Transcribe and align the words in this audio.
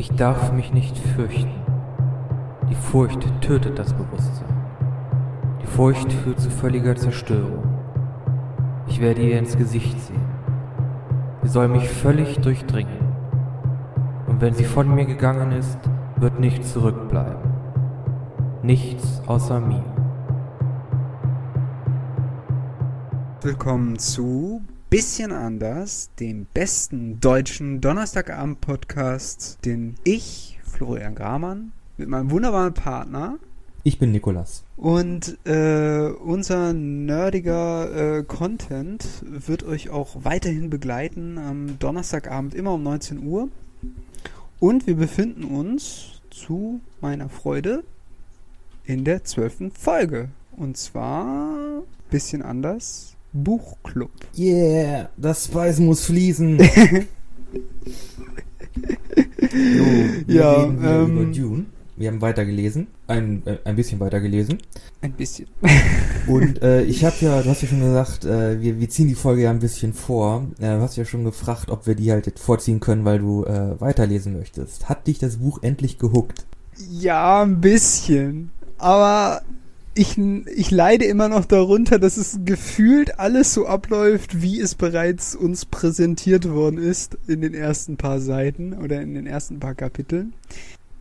Ich 0.00 0.10
darf 0.12 0.50
mich 0.50 0.72
nicht 0.72 0.96
fürchten. 0.96 1.52
Die 2.70 2.74
Furcht 2.74 3.22
tötet 3.42 3.78
das 3.78 3.92
Bewusstsein. 3.92 4.48
Die 5.60 5.66
Furcht 5.66 6.10
führt 6.10 6.40
zu 6.40 6.48
völliger 6.48 6.96
Zerstörung. 6.96 7.62
Ich 8.86 9.02
werde 9.02 9.20
ihr 9.20 9.38
ins 9.38 9.58
Gesicht 9.58 10.00
sehen. 10.00 10.24
Sie 11.42 11.48
soll 11.50 11.68
mich 11.68 11.86
völlig 11.86 12.38
durchdringen. 12.38 13.12
Und 14.26 14.40
wenn 14.40 14.54
sie 14.54 14.64
von 14.64 14.88
mir 14.94 15.04
gegangen 15.04 15.52
ist, 15.52 15.78
wird 16.16 16.40
nichts 16.40 16.72
zurückbleiben. 16.72 17.52
Nichts 18.62 19.20
außer 19.26 19.60
mir. 19.60 19.84
Willkommen 23.42 23.98
zu 23.98 24.49
Bisschen 24.90 25.30
anders, 25.30 26.10
dem 26.18 26.48
besten 26.52 27.20
deutschen 27.20 27.80
Donnerstagabend-Podcast, 27.80 29.64
den 29.64 29.94
ich, 30.02 30.58
Florian 30.64 31.14
Gramann, 31.14 31.70
mit 31.96 32.08
meinem 32.08 32.32
wunderbaren 32.32 32.74
Partner 32.74 33.38
Ich 33.84 34.00
bin 34.00 34.10
Nikolas. 34.10 34.64
und 34.76 35.38
äh, 35.46 36.08
unser 36.08 36.72
nerdiger 36.72 38.18
äh, 38.18 38.24
Content 38.24 39.06
wird 39.22 39.62
euch 39.62 39.90
auch 39.90 40.24
weiterhin 40.24 40.70
begleiten 40.70 41.38
am 41.38 41.78
Donnerstagabend 41.78 42.56
immer 42.56 42.74
um 42.74 42.82
19 42.82 43.24
Uhr. 43.24 43.48
Und 44.58 44.88
wir 44.88 44.96
befinden 44.96 45.44
uns 45.44 46.20
zu 46.30 46.80
meiner 47.00 47.28
Freude 47.28 47.84
in 48.82 49.04
der 49.04 49.22
zwölften 49.22 49.70
Folge. 49.70 50.30
Und 50.56 50.76
zwar 50.76 51.84
bisschen 52.10 52.42
anders 52.42 53.14
Buchclub. 53.32 54.10
Yeah, 54.36 55.08
das 55.16 55.44
Spice 55.44 55.78
muss 55.80 56.04
fließen. 56.04 56.58
jo, 56.58 56.66
wir 60.26 60.34
Ja, 60.34 60.62
reden 60.62 60.80
hier 60.80 60.90
ähm, 60.90 61.10
über 61.18 61.24
Dune. 61.32 61.66
Wir 61.96 62.08
haben 62.10 62.20
weitergelesen, 62.22 62.86
ein, 63.08 63.42
äh, 63.44 63.58
ein 63.64 63.76
bisschen 63.76 64.00
weitergelesen. 64.00 64.56
Ein 65.02 65.12
bisschen. 65.12 65.48
Und 66.26 66.62
äh, 66.62 66.82
ich 66.84 67.04
habe 67.04 67.16
ja, 67.20 67.42
du 67.42 67.50
hast 67.50 67.60
ja 67.60 67.68
schon 67.68 67.80
gesagt, 67.80 68.24
äh, 68.24 68.58
wir, 68.60 68.80
wir 68.80 68.88
ziehen 68.88 69.08
die 69.08 69.14
Folge 69.14 69.42
ja 69.42 69.50
ein 69.50 69.58
bisschen 69.58 69.92
vor. 69.92 70.46
Äh, 70.60 70.76
du 70.76 70.80
hast 70.80 70.96
ja 70.96 71.04
schon 71.04 71.24
gefragt, 71.24 71.68
ob 71.70 71.86
wir 71.86 71.94
die 71.94 72.10
halt 72.10 72.24
jetzt 72.26 72.40
vorziehen 72.40 72.80
können, 72.80 73.04
weil 73.04 73.18
du 73.18 73.44
äh, 73.44 73.78
weiterlesen 73.80 74.32
möchtest. 74.38 74.88
Hat 74.88 75.06
dich 75.06 75.18
das 75.18 75.36
Buch 75.38 75.58
endlich 75.62 75.98
gehuckt? 75.98 76.46
Ja, 76.90 77.42
ein 77.42 77.60
bisschen. 77.60 78.50
Aber 78.78 79.42
ich, 79.94 80.16
ich 80.18 80.70
leide 80.70 81.04
immer 81.04 81.28
noch 81.28 81.44
darunter, 81.44 81.98
dass 81.98 82.16
es 82.16 82.40
gefühlt 82.44 83.18
alles 83.18 83.52
so 83.52 83.66
abläuft, 83.66 84.40
wie 84.40 84.60
es 84.60 84.74
bereits 84.74 85.34
uns 85.34 85.64
präsentiert 85.64 86.48
worden 86.50 86.78
ist 86.78 87.18
in 87.26 87.40
den 87.40 87.54
ersten 87.54 87.96
paar 87.96 88.20
Seiten 88.20 88.72
oder 88.72 89.00
in 89.00 89.14
den 89.14 89.26
ersten 89.26 89.58
paar 89.58 89.74
Kapiteln. 89.74 90.32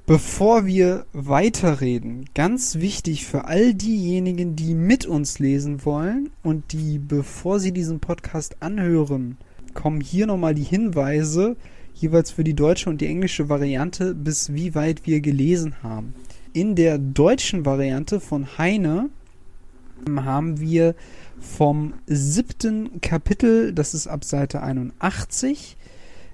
Bevor 0.07 0.65
wir 0.65 1.05
weiterreden, 1.13 2.25
ganz 2.33 2.79
wichtig 2.79 3.27
für 3.27 3.45
all 3.45 3.75
diejenigen, 3.75 4.55
die 4.55 4.73
mit 4.73 5.05
uns 5.05 5.37
lesen 5.37 5.85
wollen 5.85 6.31
und 6.41 6.73
die, 6.73 6.97
bevor 6.97 7.59
sie 7.59 7.71
diesen 7.71 7.99
Podcast 7.99 8.57
anhören, 8.59 9.37
kommen 9.75 10.01
hier 10.01 10.25
nochmal 10.25 10.55
die 10.55 10.63
Hinweise, 10.63 11.57
jeweils 11.93 12.31
für 12.31 12.43
die 12.43 12.55
deutsche 12.55 12.89
und 12.89 13.01
die 13.01 13.05
englische 13.05 13.49
Variante, 13.49 14.15
bis 14.15 14.51
wie 14.51 14.73
weit 14.73 15.05
wir 15.05 15.21
gelesen 15.21 15.75
haben. 15.83 16.15
In 16.53 16.75
der 16.75 16.97
deutschen 16.97 17.65
Variante 17.65 18.19
von 18.19 18.57
Heine 18.57 19.09
haben 20.15 20.59
wir 20.59 20.95
vom 21.39 21.93
siebten 22.07 23.01
Kapitel, 23.01 23.73
das 23.73 23.93
ist 23.93 24.07
ab 24.07 24.23
Seite 24.23 24.61
81, 24.61 25.77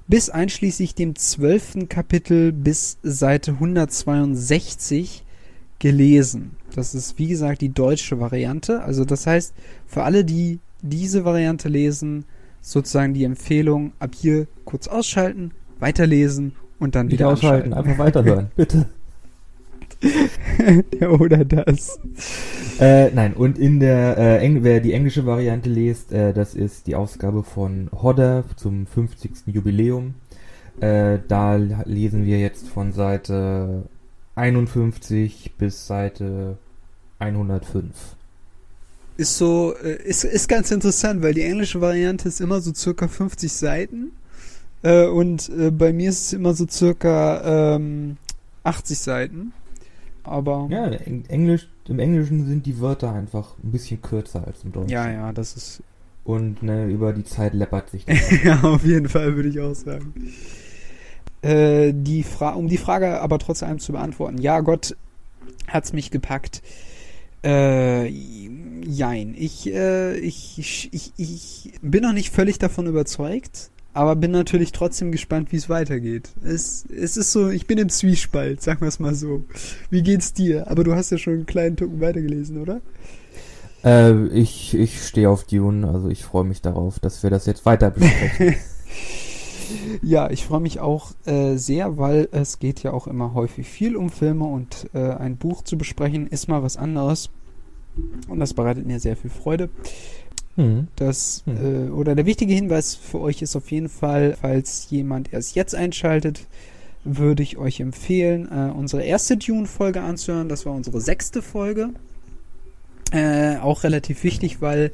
bis 0.07 0.29
einschließlich 0.29 0.95
dem 0.95 1.15
zwölften 1.15 1.89
Kapitel 1.89 2.51
bis 2.53 2.97
Seite 3.03 3.51
162 3.51 5.25
gelesen. 5.79 6.51
Das 6.75 6.95
ist, 6.95 7.17
wie 7.19 7.27
gesagt, 7.27 7.61
die 7.61 7.73
deutsche 7.73 8.19
Variante. 8.19 8.81
Also 8.83 9.03
das 9.03 9.27
heißt, 9.27 9.53
für 9.85 10.03
alle, 10.03 10.23
die 10.23 10.59
diese 10.81 11.25
Variante 11.25 11.67
lesen, 11.67 12.25
sozusagen 12.61 13.13
die 13.13 13.23
Empfehlung, 13.23 13.93
ab 13.99 14.11
hier 14.15 14.47
kurz 14.63 14.87
ausschalten, 14.87 15.51
weiterlesen 15.79 16.53
und 16.79 16.95
dann 16.95 17.07
Nicht 17.07 17.19
wieder 17.19 17.29
ausschalten, 17.29 17.73
einfach 17.73 17.97
weiterhören, 17.97 18.51
bitte. 18.55 18.87
Ja, 20.99 21.09
oder 21.19 21.45
das. 21.45 21.99
Äh, 22.79 23.11
nein, 23.11 23.33
und 23.33 23.57
in 23.57 23.79
der, 23.79 24.17
äh, 24.17 24.37
Eng 24.39 24.63
wer 24.63 24.79
die 24.79 24.93
englische 24.93 25.25
Variante 25.25 25.69
liest, 25.69 26.11
äh, 26.11 26.33
das 26.33 26.55
ist 26.55 26.87
die 26.87 26.95
Ausgabe 26.95 27.43
von 27.43 27.89
Hodder 27.91 28.43
zum 28.55 28.85
50. 28.87 29.47
Jubiläum. 29.47 30.15
Äh, 30.79 31.19
da 31.27 31.55
lesen 31.55 32.25
wir 32.25 32.39
jetzt 32.39 32.67
von 32.67 32.91
Seite 32.91 33.83
51 34.35 35.53
bis 35.57 35.87
Seite 35.87 36.57
105. 37.19 38.15
Ist 39.17 39.37
so, 39.37 39.73
äh, 39.81 40.03
ist, 40.03 40.25
ist 40.25 40.49
ganz 40.49 40.71
interessant, 40.71 41.23
weil 41.23 41.33
die 41.33 41.43
englische 41.43 41.79
Variante 41.79 42.27
ist 42.27 42.41
immer 42.41 42.59
so 42.59 42.73
circa 42.73 43.07
50 43.07 43.51
Seiten. 43.51 44.11
Äh, 44.83 45.07
und 45.07 45.49
äh, 45.49 45.71
bei 45.71 45.93
mir 45.93 46.09
ist 46.09 46.25
es 46.27 46.33
immer 46.33 46.53
so 46.53 46.67
circa 46.67 47.75
ähm, 47.75 48.17
80 48.63 48.99
Seiten. 48.99 49.53
Aber 50.25 50.67
Ja, 50.69 50.87
Eng 50.87 51.23
Englisch, 51.27 51.67
im 51.87 51.99
Englischen 51.99 52.45
sind 52.47 52.65
die 52.65 52.79
Wörter 52.79 53.13
einfach 53.13 53.53
ein 53.63 53.71
bisschen 53.71 54.01
kürzer 54.01 54.45
als 54.45 54.63
im 54.63 54.71
Deutschen. 54.71 54.89
ja, 54.89 55.09
ja, 55.11 55.31
das 55.33 55.55
ist 55.55 55.83
Und 56.23 56.63
ne, 56.63 56.87
über 56.87 57.13
die 57.13 57.23
Zeit 57.23 57.53
läppert 57.53 57.89
sich 57.89 58.05
das. 58.05 58.17
ja, 58.43 58.61
auf 58.63 58.83
jeden 58.85 59.09
Fall 59.09 59.35
würde 59.35 59.49
ich 59.49 59.59
auch 59.59 59.75
sagen. 59.75 60.13
Äh, 61.41 61.93
die 61.95 62.23
Fra 62.23 62.51
um 62.53 62.67
die 62.67 62.77
Frage 62.77 63.21
aber 63.21 63.37
trotz 63.39 63.61
allem 63.61 63.79
zu 63.79 63.91
beantworten. 63.91 64.39
Ja, 64.39 64.61
Gott 64.61 64.95
hat's 65.67 65.93
mich 65.93 66.09
gepackt. 66.11 66.61
Äh, 67.43 68.07
jein. 68.07 69.35
Ich, 69.37 69.71
äh, 69.71 70.17
ich, 70.17 70.89
ich, 70.91 71.13
ich 71.17 71.73
bin 71.83 72.01
noch 72.01 72.13
nicht 72.13 72.31
völlig 72.33 72.57
davon 72.57 72.87
überzeugt, 72.87 73.69
aber 73.95 74.15
bin 74.15 74.31
natürlich 74.31 74.71
trotzdem 74.71 75.11
gespannt, 75.11 75.51
wie 75.51 75.57
es 75.57 75.69
weitergeht. 75.69 76.29
Es, 76.43 76.85
es 76.85 77.17
ist 77.17 77.31
so, 77.31 77.49
ich 77.49 77.65
bin 77.65 77.77
im 77.77 77.89
Zwiespalt, 77.89 78.61
sagen 78.61 78.81
wir 78.81 78.87
es 78.87 78.99
mal 78.99 79.15
so. 79.15 79.43
Wie 79.89 80.03
geht's 80.03 80.33
dir? 80.33 80.69
Aber 80.69 80.83
du 80.83 80.95
hast 80.95 81.11
ja 81.11 81.17
schon 81.17 81.33
einen 81.33 81.45
kleinen 81.45 81.77
Tucken 81.77 82.01
weitergelesen, 82.01 82.61
oder? 82.61 82.81
äh, 83.83 84.27
ich 84.27 84.73
ich 84.73 85.01
stehe 85.07 85.29
auf 85.29 85.45
Dune, 85.45 85.87
also 85.87 86.09
ich 86.09 86.23
freue 86.23 86.43
mich 86.43 86.61
darauf, 86.61 86.99
dass 86.99 87.23
wir 87.23 87.29
das 87.29 87.45
jetzt 87.45 87.65
weiter 87.65 87.91
besprechen. 87.91 88.55
Ja, 90.01 90.29
ich 90.29 90.45
freue 90.45 90.59
mich 90.59 90.79
auch 90.79 91.11
äh, 91.25 91.55
sehr, 91.55 91.97
weil 91.97 92.29
es 92.31 92.59
geht 92.59 92.83
ja 92.83 92.93
auch 92.93 93.07
immer 93.07 93.33
häufig 93.33 93.67
viel 93.67 93.95
um 93.95 94.09
Filme 94.09 94.45
und 94.45 94.89
äh, 94.93 94.99
ein 94.99 95.37
Buch 95.37 95.63
zu 95.63 95.77
besprechen 95.77 96.27
ist 96.27 96.47
mal 96.47 96.63
was 96.63 96.77
anderes. 96.77 97.29
Und 98.27 98.39
das 98.39 98.53
bereitet 98.53 98.85
mir 98.85 98.99
sehr 98.99 99.15
viel 99.15 99.29
Freude. 99.29 99.69
Hm. 100.55 100.87
Das, 100.95 101.43
Hm. 101.45 101.87
äh, 101.87 101.91
oder 101.91 102.15
der 102.15 102.25
wichtige 102.25 102.53
Hinweis 102.53 102.95
für 102.95 103.19
euch 103.19 103.41
ist 103.41 103.55
auf 103.55 103.71
jeden 103.71 103.89
Fall, 103.89 104.37
falls 104.39 104.87
jemand 104.89 105.33
erst 105.33 105.55
jetzt 105.55 105.75
einschaltet, 105.75 106.47
würde 107.03 107.43
ich 107.43 107.57
euch 107.57 107.79
empfehlen, 107.79 108.49
äh, 108.51 108.71
unsere 108.71 109.03
erste 109.03 109.37
Dune-Folge 109.37 110.01
anzuhören. 110.01 110.49
Das 110.49 110.65
war 110.65 110.73
unsere 110.73 111.01
sechste 111.01 111.41
Folge. 111.41 111.89
Äh, 113.11 113.57
auch 113.57 113.83
relativ 113.83 114.23
wichtig, 114.23 114.61
weil 114.61 114.91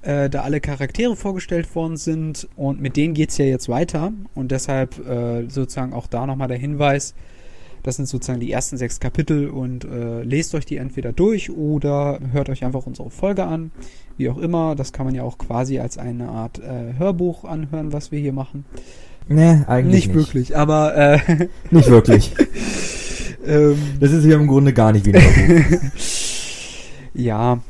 äh, 0.00 0.30
da 0.30 0.42
alle 0.42 0.60
Charaktere 0.60 1.14
vorgestellt 1.14 1.74
worden 1.74 1.96
sind 1.96 2.48
und 2.56 2.80
mit 2.80 2.96
denen 2.96 3.12
geht's 3.14 3.36
ja 3.38 3.44
jetzt 3.44 3.68
weiter. 3.68 4.12
Und 4.34 4.50
deshalb 4.50 4.98
äh, 5.06 5.48
sozusagen 5.48 5.92
auch 5.92 6.06
da 6.06 6.26
nochmal 6.26 6.48
der 6.48 6.56
Hinweis, 6.56 7.14
das 7.82 7.96
sind 7.96 8.06
sozusagen 8.06 8.40
die 8.40 8.52
ersten 8.52 8.76
sechs 8.76 9.00
Kapitel 9.00 9.48
und 9.48 9.84
äh, 9.84 10.22
lest 10.22 10.54
euch 10.54 10.64
die 10.64 10.76
entweder 10.76 11.12
durch 11.12 11.50
oder 11.50 12.18
hört 12.32 12.48
euch 12.48 12.64
einfach 12.64 12.86
unsere 12.86 13.10
Folge 13.10 13.44
an. 13.44 13.72
Wie 14.16 14.28
auch 14.28 14.38
immer, 14.38 14.74
das 14.74 14.92
kann 14.92 15.06
man 15.06 15.14
ja 15.14 15.22
auch 15.22 15.38
quasi 15.38 15.78
als 15.78 15.98
eine 15.98 16.28
Art 16.28 16.58
äh, 16.58 16.98
Hörbuch 16.98 17.44
anhören, 17.44 17.92
was 17.92 18.12
wir 18.12 18.20
hier 18.20 18.32
machen. 18.32 18.64
Ne, 19.28 19.64
eigentlich 19.68 20.06
Nicht, 20.06 20.06
nicht. 20.08 20.14
wirklich, 20.14 20.56
aber 20.56 20.96
äh, 20.96 21.48
Nicht 21.70 21.88
wirklich. 21.88 22.34
ähm, 23.46 23.76
Das 24.00 24.12
ist 24.12 24.24
ja 24.24 24.36
im 24.36 24.46
Grunde 24.46 24.72
gar 24.72 24.92
nicht 24.92 25.06
wie 25.06 25.14
ein 25.14 25.22
Hörbuch. 25.22 25.80
Ja, 27.14 27.60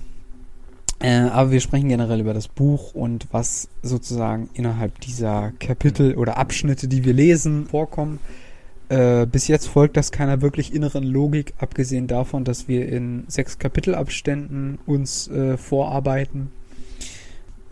äh, 1.00 1.22
aber 1.22 1.50
wir 1.50 1.60
sprechen 1.60 1.88
generell 1.88 2.20
über 2.20 2.32
das 2.32 2.46
Buch 2.46 2.94
und 2.94 3.26
was 3.32 3.69
sozusagen 3.82 4.48
innerhalb 4.54 5.00
dieser 5.00 5.52
Kapitel 5.58 6.14
oder 6.14 6.36
Abschnitte, 6.36 6.86
die 6.86 7.04
wir 7.04 7.12
lesen, 7.12 7.66
vorkommen. 7.66 8.20
Äh, 8.92 9.26
bis 9.26 9.48
jetzt 9.48 9.68
folgt 9.68 9.96
das 9.96 10.12
keiner 10.12 10.42
wirklich 10.42 10.74
inneren 10.74 11.02
Logik, 11.02 11.54
abgesehen 11.56 12.08
davon, 12.08 12.44
dass 12.44 12.68
wir 12.68 12.86
in 12.90 13.24
sechs 13.26 13.58
Kapitelabständen 13.58 14.78
uns 14.84 15.28
äh, 15.28 15.56
vorarbeiten. 15.56 16.52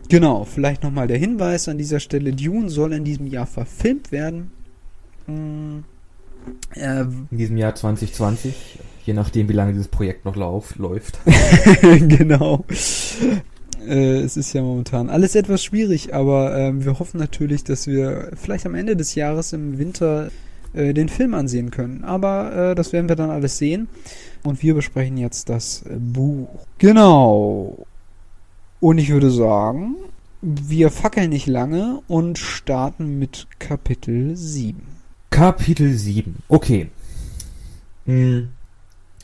Genau, 0.09 0.45
vielleicht 0.45 0.83
nochmal 0.83 1.09
der 1.09 1.19
Hinweis 1.19 1.69
an 1.69 1.77
dieser 1.77 2.01
Stelle, 2.01 2.33
Dune 2.33 2.71
soll 2.71 2.95
in 2.95 3.05
diesem 3.05 3.27
Jahr 3.27 3.47
verfilmt 3.47 4.13
werden. 4.13 4.51
Mm, 5.27 5.81
äh, 6.75 7.03
In 7.03 7.37
diesem 7.37 7.59
Jahr 7.59 7.75
2020, 7.75 8.79
je 9.05 9.13
nachdem, 9.13 9.51
wie 9.51 9.53
lange 9.53 9.73
dieses 9.73 9.89
Projekt 9.89 10.25
noch 10.25 10.37
lauf, 10.37 10.77
läuft. 10.77 11.19
genau. 11.83 12.65
Äh, 13.87 14.21
es 14.21 14.39
ist 14.39 14.55
ja 14.55 14.63
momentan 14.63 15.11
alles 15.11 15.35
etwas 15.35 15.63
schwierig, 15.63 16.15
aber 16.15 16.57
ähm, 16.57 16.83
wir 16.83 16.99
hoffen 16.99 17.21
natürlich, 17.21 17.63
dass 17.63 17.87
wir 17.87 18.31
vielleicht 18.37 18.65
am 18.65 18.75
Ende 18.75 18.97
des 18.97 19.15
Jahres 19.17 19.53
im 19.53 19.77
Winter 19.79 20.31
äh, 20.75 20.95
den 20.95 21.09
Film 21.09 21.35
ansehen 21.35 21.71
können. 21.71 22.05
Aber 22.05 22.71
äh, 22.71 22.75
das 22.75 22.93
werden 22.93 23.09
wir 23.09 23.17
dann 23.17 23.31
alles 23.31 23.59
sehen. 23.59 23.89
Und 24.43 24.63
wir 24.63 24.75
besprechen 24.75 25.17
jetzt 25.17 25.49
das 25.49 25.83
äh, 25.83 25.97
Buch. 25.99 26.49
Genau. 26.79 27.87
Und 28.81 28.99
ich 28.99 29.11
würde 29.11 29.31
sagen, 29.31 29.97
wir 30.43 30.91
fackeln 30.91 31.31
nicht 31.31 31.47
lange 31.47 32.01
und 32.09 32.39
starten 32.39 33.19
mit 33.19 33.47
Kapitel 33.59 34.37
7. 34.37 34.81
Kapitel 35.31 35.93
7. 35.93 36.37
Okay. 36.49 36.89
Hm. 38.07 38.49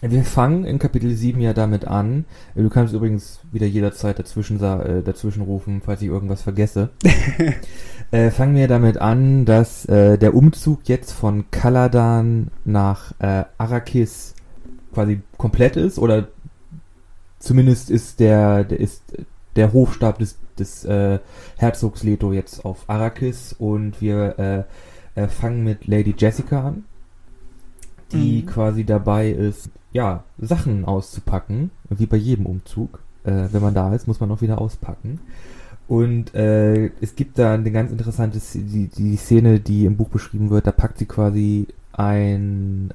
Wir 0.03 0.25
fangen 0.25 0.65
in 0.65 0.79
Kapitel 0.79 1.11
7 1.15 1.41
ja 1.41 1.55
damit 1.55 1.87
an. 1.87 2.27
Du 2.55 2.69
kannst 2.69 2.93
übrigens 2.93 3.41
wieder 3.51 3.67
jederzeit 3.67 4.19
dazwischen, 4.19 4.63
äh, 4.63 5.03
dazwischen 5.03 5.43
rufen, 5.43 5.81
falls 5.83 6.03
ich 6.03 6.09
irgendwas 6.09 6.43
vergesse. 6.43 6.91
äh, 8.11 8.31
fangen 8.31 8.55
wir 8.55 8.69
damit 8.69 8.99
an, 8.99 9.45
dass 9.45 9.85
äh, 9.87 10.17
der 10.17 10.35
Umzug 10.35 10.81
jetzt 10.85 11.13
von 11.13 11.51
Kaladan 11.51 12.49
nach 12.65 13.13
äh, 13.19 13.45
Arrakis 13.59 14.35
quasi 14.95 15.21
komplett 15.37 15.77
ist 15.77 15.99
oder 15.99 16.29
zumindest 17.39 17.91
ist 17.91 18.21
der, 18.21 18.65
der 18.65 18.81
ist 18.81 19.03
der 19.57 19.73
Hofstab 19.73 20.19
des, 20.19 20.39
des 20.59 20.85
äh, 20.85 21.19
Herzogs 21.57 22.03
Leto 22.03 22.33
jetzt 22.33 22.65
auf 22.65 22.85
Arrakis 22.89 23.53
und 23.53 24.01
wir 24.01 24.39
äh, 25.17 25.21
äh, 25.21 25.29
fangen 25.29 25.65
mit 25.65 25.87
Lady 25.87 26.15
Jessica 26.17 26.69
an, 26.69 26.85
die 28.13 28.43
mhm. 28.43 28.47
quasi 28.47 28.85
dabei 28.85 29.31
ist, 29.31 29.71
ja, 29.93 30.25
Sachen 30.39 30.85
auszupacken, 30.85 31.71
wie 31.89 32.07
bei 32.07 32.17
jedem 32.19 32.47
Umzug. 32.47 33.01
Wenn 33.29 33.61
man 33.61 33.75
da 33.75 33.93
ist, 33.93 34.07
muss 34.07 34.21
man 34.21 34.31
auch 34.31 34.41
wieder 34.41 34.61
auspacken. 34.61 35.19
Und 35.89 36.35
äh, 36.35 36.91
es 37.01 37.15
gibt 37.15 37.39
da 37.39 37.55
eine 37.55 37.71
ganz 37.71 37.93
interessante 37.93 38.41
die, 38.55 38.89
die 38.89 39.17
Szene, 39.17 39.61
die 39.61 39.85
im 39.85 39.97
Buch 39.97 40.09
beschrieben 40.09 40.51
wird. 40.51 40.67
Da 40.67 40.73
packt 40.73 40.99
sie 40.99 41.07
quasi 41.07 41.69
ein 41.93 42.91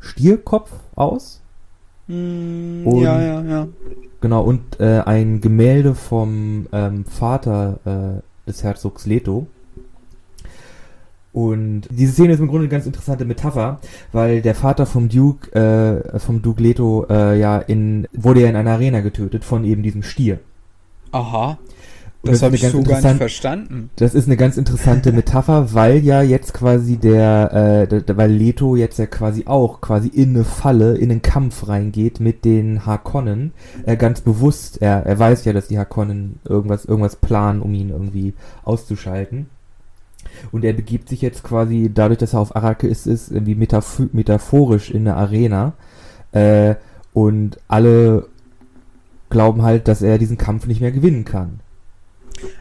Stierkopf 0.00 0.72
aus. 0.96 1.40
Mm, 2.08 2.86
und, 2.86 3.02
ja, 3.02 3.20
ja, 3.20 3.42
ja. 3.42 3.68
Genau, 4.20 4.42
und 4.42 4.80
äh, 4.80 5.00
ein 5.00 5.40
Gemälde 5.40 5.94
vom 5.94 6.66
ähm, 6.72 7.04
Vater 7.04 7.78
äh, 7.84 8.48
des 8.48 8.64
Herzogs 8.64 9.06
Leto. 9.06 9.46
Und 11.32 11.82
diese 11.90 12.14
Szene 12.14 12.32
ist 12.32 12.40
im 12.40 12.48
Grunde 12.48 12.62
eine 12.62 12.68
ganz 12.68 12.86
interessante 12.86 13.24
Metapher, 13.24 13.78
weil 14.10 14.42
der 14.42 14.56
Vater 14.56 14.86
vom 14.86 15.08
Duke, 15.08 15.52
äh, 15.52 16.18
vom 16.18 16.42
Duke 16.42 16.60
Leto, 16.60 17.06
äh, 17.08 17.38
ja 17.38 17.58
in, 17.58 18.08
wurde 18.12 18.40
ja 18.40 18.48
in 18.48 18.56
einer 18.56 18.72
Arena 18.72 19.02
getötet 19.02 19.44
von 19.44 19.64
eben 19.64 19.84
diesem 19.84 20.02
Stier. 20.02 20.40
Aha. 21.12 21.58
Das, 22.22 22.32
das 22.32 22.42
habe 22.42 22.56
ich 22.56 22.66
so 22.66 22.82
gar 22.82 23.00
nicht 23.00 23.16
verstanden. 23.16 23.90
Das 23.94 24.12
ist 24.12 24.26
eine 24.26 24.36
ganz 24.36 24.56
interessante 24.56 25.12
Metapher, 25.12 25.72
weil 25.72 25.98
ja 25.98 26.20
jetzt 26.20 26.52
quasi 26.52 26.96
der, 26.96 27.86
äh, 27.88 28.02
der, 28.02 28.16
weil 28.16 28.32
Leto 28.32 28.74
jetzt 28.74 28.98
ja 28.98 29.06
quasi 29.06 29.44
auch 29.46 29.80
quasi 29.80 30.08
in 30.08 30.30
eine 30.30 30.44
Falle, 30.44 30.96
in 30.96 31.12
einen 31.12 31.22
Kampf 31.22 31.68
reingeht 31.68 32.18
mit 32.18 32.44
den 32.44 32.84
Harkonnen. 32.84 33.52
Äh, 33.86 33.96
ganz 33.96 34.20
bewusst, 34.20 34.82
er, 34.82 35.06
er 35.06 35.16
weiß 35.16 35.44
ja, 35.44 35.52
dass 35.52 35.68
die 35.68 35.78
Harkonnen 35.78 36.40
irgendwas, 36.44 36.84
irgendwas 36.84 37.14
planen, 37.14 37.62
um 37.62 37.72
ihn 37.72 37.90
irgendwie 37.90 38.34
auszuschalten. 38.64 39.46
Und 40.50 40.64
er 40.64 40.72
begibt 40.72 41.08
sich 41.08 41.22
jetzt 41.22 41.44
quasi, 41.44 41.88
dadurch, 41.92 42.18
dass 42.18 42.34
er 42.34 42.40
auf 42.40 42.56
Arrakis 42.56 43.06
ist, 43.06 43.30
irgendwie 43.30 43.54
metaph 43.54 44.00
metaphorisch 44.12 44.90
in 44.90 45.06
eine 45.06 45.16
Arena. 45.16 45.74
Äh, 46.32 46.74
und 47.12 47.60
alle 47.68 48.26
glauben 49.30 49.62
halt, 49.62 49.86
dass 49.86 50.02
er 50.02 50.18
diesen 50.18 50.36
Kampf 50.36 50.66
nicht 50.66 50.80
mehr 50.80 50.92
gewinnen 50.92 51.24
kann. 51.24 51.60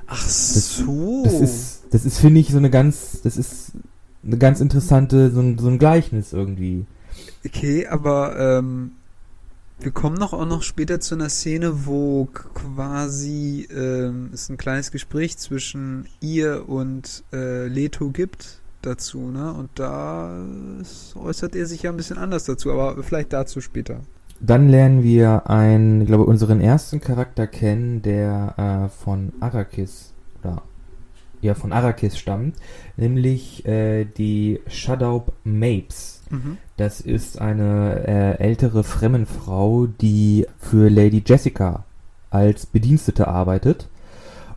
Ach 0.08 0.28
so. 0.28 1.24
Das, 1.24 1.34
das 1.34 1.42
ist, 1.42 1.84
das 1.92 2.06
ist 2.06 2.20
finde 2.20 2.40
ich, 2.40 2.50
so 2.50 2.58
eine 2.58 2.70
ganz, 2.70 3.22
das 3.24 3.38
ist 3.38 3.72
eine 4.24 4.38
ganz 4.38 4.60
interessante, 4.60 5.32
so 5.32 5.40
ein, 5.40 5.58
so 5.58 5.68
ein 5.68 5.80
Gleichnis 5.80 6.34
irgendwie. 6.34 6.86
Okay, 7.46 7.88
aber 7.88 8.38
ähm, 8.38 8.92
wir 9.80 9.92
kommen 9.92 10.18
noch 10.18 10.34
auch 10.34 10.46
noch 10.46 10.64
später 10.64 11.00
zu 11.00 11.16
einer 11.16 11.30
Szene, 11.30 11.86
wo 11.86 12.26
quasi 12.26 13.68
ähm, 13.72 14.32
es 14.34 14.50
ein 14.50 14.58
kleines 14.58 14.92
Gespräch 14.92 15.38
zwischen 15.38 16.08
ihr 16.20 16.68
und 16.68 17.24
äh, 17.32 17.68
Leto 17.68 18.10
gibt 18.10 18.60
dazu, 18.82 19.30
ne? 19.30 19.54
Und 19.54 19.70
da 19.76 20.46
äußert 21.16 21.56
er 21.56 21.66
sich 21.66 21.84
ja 21.84 21.92
ein 21.92 21.98
bisschen 21.98 22.18
anders 22.18 22.46
dazu, 22.46 22.72
aber 22.72 23.02
vielleicht 23.04 23.34
dazu 23.34 23.62
später. 23.62 24.02
Dann 24.40 24.70
lernen 24.70 25.04
wir 25.04 25.50
einen, 25.50 26.02
ich 26.02 26.08
glaube, 26.08 26.26
unseren 26.26 26.62
ersten 26.62 27.02
Charakter 27.02 27.48
kennen, 27.48 28.02
der 28.02 28.88
äh, 28.88 28.90
von 28.90 29.34
Arrakis 29.40 30.14
oder 30.40 30.62
ja 31.42 31.54
von 31.54 31.72
Arrakis 31.72 32.18
stammt, 32.18 32.56
nämlich 32.96 33.66
äh, 33.66 34.06
die 34.06 34.60
Shadaub 34.68 35.34
Mapes. 35.44 36.22
Mhm. 36.30 36.58
Das 36.78 37.02
ist 37.02 37.40
eine 37.40 38.08
äh, 38.08 38.44
ältere 38.44 38.84
Fremmenfrau, 38.84 39.88
die 39.88 40.46
für 40.60 40.90
Lady 40.90 41.24
Jessica 41.26 41.86
als 42.30 42.66
Bedienstete 42.66 43.28
arbeitet. 43.28 43.88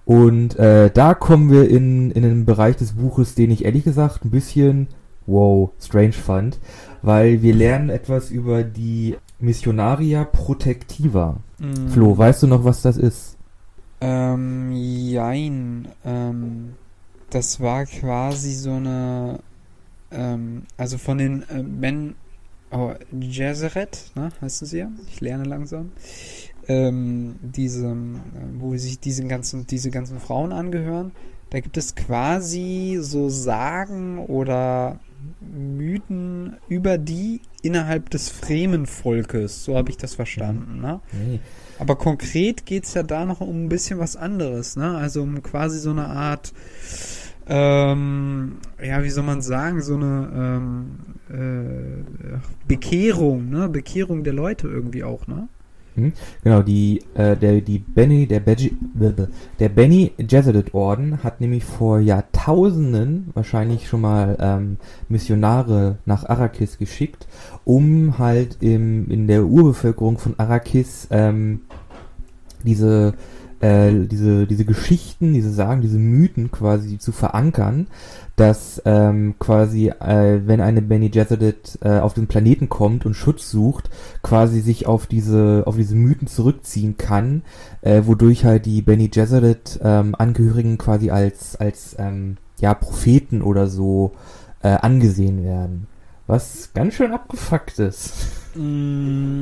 Und 0.04 0.58
äh, 0.58 0.90
da 0.90 1.14
kommen 1.14 1.50
wir 1.50 1.68
in, 1.68 2.10
in 2.10 2.24
einen 2.24 2.44
Bereich 2.44 2.76
des 2.76 2.94
Buches, 2.94 3.34
den 3.34 3.50
ich 3.50 3.64
ehrlich 3.64 3.84
gesagt 3.84 4.24
ein 4.24 4.30
bisschen, 4.30 4.88
wow, 5.26 5.70
strange 5.80 6.12
fand, 6.12 6.58
weil 7.02 7.42
wir 7.42 7.54
lernen 7.54 7.90
etwas 7.90 8.30
über 8.30 8.64
die 8.64 9.16
Missionaria 9.40 10.24
Protectiva. 10.24 11.40
Mm. 11.58 11.88
Flo, 11.88 12.16
weißt 12.16 12.42
du 12.42 12.46
noch, 12.46 12.64
was 12.64 12.82
das 12.82 12.96
ist? 12.96 13.36
Ähm, 14.00 14.72
jein. 14.72 15.88
Ähm, 16.04 16.74
das 17.30 17.60
war 17.60 17.86
quasi 17.86 18.52
so 18.54 18.72
eine, 18.72 19.40
ähm, 20.10 20.64
also 20.76 20.98
von 20.98 21.18
den 21.18 21.42
äh, 21.42 21.62
Ben 21.62 22.14
oh, 22.70 22.92
Jezeret, 23.12 24.10
ne, 24.14 24.30
heißen 24.40 24.66
sie 24.66 24.78
ja? 24.78 24.90
Ich 25.08 25.20
lerne 25.20 25.44
langsam. 25.44 25.92
Ähm, 26.68 27.36
diese, 27.42 27.86
äh, 27.86 27.94
wo 28.58 28.76
sich 28.76 29.00
diese 29.00 29.26
ganzen, 29.26 29.66
diese 29.66 29.90
ganzen 29.90 30.20
Frauen 30.20 30.52
angehören. 30.52 31.12
Da 31.50 31.60
gibt 31.60 31.76
es 31.76 31.96
quasi 31.96 32.98
so 33.00 33.28
Sagen 33.28 34.18
oder 34.18 35.00
Mythen 35.40 36.56
über 36.68 36.98
die 36.98 37.40
innerhalb 37.62 38.10
des 38.10 38.28
Fremenvolkes. 38.28 39.64
So 39.64 39.76
habe 39.76 39.90
ich 39.90 39.96
das 39.96 40.14
verstanden. 40.14 40.80
Ne? 40.80 41.00
Nee. 41.12 41.40
Aber 41.78 41.96
konkret 41.96 42.66
geht 42.66 42.84
es 42.84 42.94
ja 42.94 43.02
da 43.02 43.24
noch 43.24 43.40
um 43.40 43.64
ein 43.64 43.68
bisschen 43.68 43.98
was 43.98 44.16
anderes. 44.16 44.76
Ne? 44.76 44.96
Also 44.96 45.22
um 45.22 45.42
quasi 45.42 45.78
so 45.78 45.90
eine 45.90 46.06
Art, 46.06 46.52
ähm, 47.48 48.58
ja, 48.82 49.02
wie 49.02 49.10
soll 49.10 49.24
man 49.24 49.42
sagen, 49.42 49.82
so 49.82 49.96
eine 49.96 50.30
ähm, 50.34 50.98
äh, 51.28 52.38
Bekehrung, 52.68 53.50
ne? 53.50 53.68
Bekehrung 53.68 54.22
der 54.24 54.34
Leute 54.34 54.68
irgendwie 54.68 55.04
auch, 55.04 55.26
ne? 55.26 55.48
Mhm. 55.94 56.12
Genau, 56.44 56.62
die, 56.62 57.02
äh, 57.14 57.36
der, 57.36 57.60
die 57.60 57.78
Benny, 57.78 58.26
der, 58.26 58.40
Beji, 58.40 58.76
der 59.58 59.68
Benny 59.68 60.12
Gesserit 60.18 60.74
Orden 60.74 61.22
hat 61.22 61.40
nämlich 61.40 61.64
vor 61.64 61.98
Jahrtausenden 62.00 63.30
wahrscheinlich 63.34 63.88
schon 63.88 64.02
mal 64.02 64.36
ähm, 64.40 64.76
Missionare 65.08 65.98
nach 66.04 66.24
Arrakis 66.24 66.78
geschickt, 66.78 67.26
um 67.64 68.18
halt 68.18 68.58
im, 68.60 69.10
in 69.10 69.26
der 69.26 69.44
Urbevölkerung 69.44 70.18
von 70.18 70.34
Arrakis 70.38 71.08
ähm, 71.10 71.62
diese 72.64 73.14
äh, 73.60 73.92
diese, 74.06 74.46
diese 74.46 74.64
Geschichten, 74.64 75.32
diese 75.32 75.52
Sagen, 75.52 75.82
diese 75.82 75.98
Mythen 75.98 76.50
quasi 76.50 76.98
zu 76.98 77.12
verankern, 77.12 77.86
dass 78.36 78.80
ähm, 78.86 79.34
quasi, 79.38 79.88
äh, 79.88 80.40
wenn 80.46 80.60
eine 80.60 80.80
Benny 80.80 81.10
Gesserit 81.10 81.78
äh, 81.82 81.98
auf 81.98 82.14
den 82.14 82.26
Planeten 82.26 82.68
kommt 82.68 83.04
und 83.04 83.14
Schutz 83.14 83.50
sucht, 83.50 83.90
quasi 84.22 84.60
sich 84.60 84.86
auf 84.86 85.06
diese, 85.06 85.64
auf 85.66 85.76
diese 85.76 85.94
Mythen 85.94 86.26
zurückziehen 86.26 86.96
kann, 86.96 87.42
äh, 87.82 88.02
wodurch 88.06 88.44
halt 88.44 88.64
die 88.64 88.80
Benny 88.80 89.08
Gesserit 89.08 89.78
ähm, 89.82 90.14
Angehörigen 90.14 90.78
quasi 90.78 91.10
als, 91.10 91.56
als 91.56 91.96
ähm, 91.98 92.38
ja, 92.60 92.72
Propheten 92.74 93.42
oder 93.42 93.66
so 93.66 94.12
äh, 94.62 94.68
angesehen 94.68 95.44
werden. 95.44 95.86
Was 96.26 96.70
ganz 96.72 96.94
schön 96.94 97.12
abgefuckt 97.12 97.78
ist. 97.78 98.12
Mm, 98.54 99.40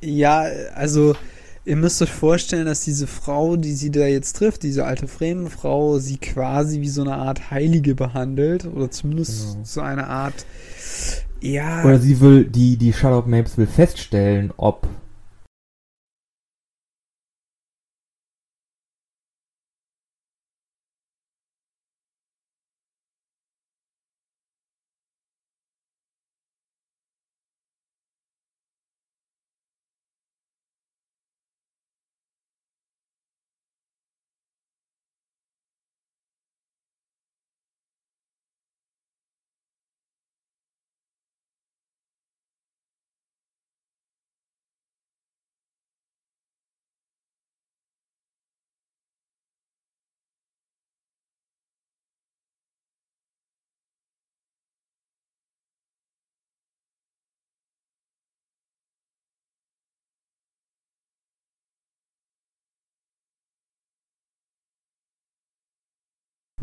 ja, 0.00 0.44
also 0.74 1.14
ihr 1.64 1.76
müsst 1.76 2.02
euch 2.02 2.12
vorstellen, 2.12 2.66
dass 2.66 2.84
diese 2.84 3.06
Frau, 3.06 3.56
die 3.56 3.72
sie 3.72 3.90
da 3.90 4.06
jetzt 4.06 4.36
trifft, 4.36 4.62
diese 4.62 4.84
alte 4.84 5.08
Fremenfrau, 5.08 5.98
sie 5.98 6.18
quasi 6.18 6.80
wie 6.80 6.88
so 6.88 7.02
eine 7.02 7.16
Art 7.16 7.50
Heilige 7.50 7.94
behandelt 7.94 8.66
oder 8.66 8.90
zumindest 8.90 9.52
genau. 9.52 9.64
so 9.64 9.80
eine 9.80 10.06
Art, 10.08 10.46
ja. 11.40 11.84
Oder 11.84 11.98
sie 11.98 12.20
will, 12.20 12.44
die, 12.44 12.76
die 12.76 12.92
Charlotte 12.92 13.28
Mapes 13.28 13.58
will 13.58 13.66
feststellen, 13.66 14.52
ob 14.56 14.86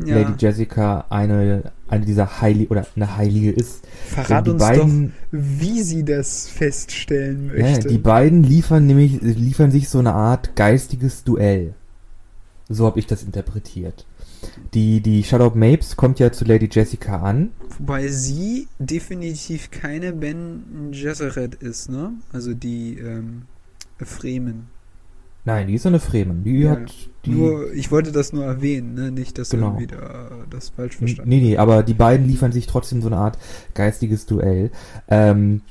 Ja. 0.06 0.18
Lady 0.18 0.32
Jessica 0.38 1.06
eine, 1.10 1.72
eine 1.88 2.04
dieser 2.04 2.40
Heilige 2.40 2.70
oder 2.70 2.86
eine 2.96 3.16
Heilige 3.16 3.50
ist. 3.50 3.86
Verrat 4.06 4.46
die 4.46 4.50
uns 4.50 4.62
beiden, 4.62 5.06
doch, 5.08 5.12
wie 5.32 5.82
sie 5.82 6.04
das 6.04 6.48
feststellen 6.48 7.50
ja, 7.56 7.62
möchte. 7.62 7.88
die 7.88 7.98
beiden 7.98 8.42
liefern 8.42 8.86
nämlich, 8.86 9.20
liefern 9.20 9.70
sich 9.70 9.88
so 9.88 9.98
eine 9.98 10.14
Art 10.14 10.56
geistiges 10.56 11.24
Duell. 11.24 11.74
So 12.68 12.86
habe 12.86 12.98
ich 12.98 13.06
das 13.06 13.22
interpretiert. 13.22 14.06
Die, 14.74 15.00
die 15.00 15.22
Shadow 15.22 15.52
Mapes 15.54 15.96
kommt 15.96 16.18
ja 16.18 16.32
zu 16.32 16.44
Lady 16.44 16.68
Jessica 16.70 17.22
an. 17.22 17.50
Wobei 17.78 18.08
sie 18.08 18.68
definitiv 18.78 19.70
keine 19.70 20.12
Ben 20.12 20.90
Gesserit 20.90 21.54
ist, 21.56 21.90
ne? 21.90 22.12
Also 22.32 22.54
die 22.54 22.98
ähm, 22.98 23.42
Fremen. 23.98 24.66
Nein, 25.44 25.66
die 25.66 25.74
ist 25.74 25.86
eine 25.86 25.98
Fremen. 26.00 26.44
Die 26.44 26.60
Ja, 26.60 26.70
hat 26.70 26.92
die. 27.26 27.30
nur, 27.32 27.72
ich 27.72 27.90
wollte 27.90 28.12
das 28.12 28.32
nur 28.32 28.44
erwähnen, 28.44 28.94
ne? 28.94 29.10
Nicht, 29.10 29.38
dass 29.38 29.50
Genau. 29.50 29.72
du 29.72 29.80
wieder 29.80 29.98
äh, 29.98 30.46
das 30.50 30.68
falsch 30.70 31.00
Nee, 31.00 31.06
verstanden 31.06 31.30
nee, 31.30 31.56
aber 31.56 31.82
die 31.82 31.94
beiden 31.94 32.26
liefern 32.28 32.52
sich 32.52 32.66
trotzdem 32.66 33.02
so 33.02 33.08
eine 33.08 33.16
Art 33.16 33.38
geistiges 33.74 34.26
Duell. 34.26 34.70
Ähm, 35.08 35.62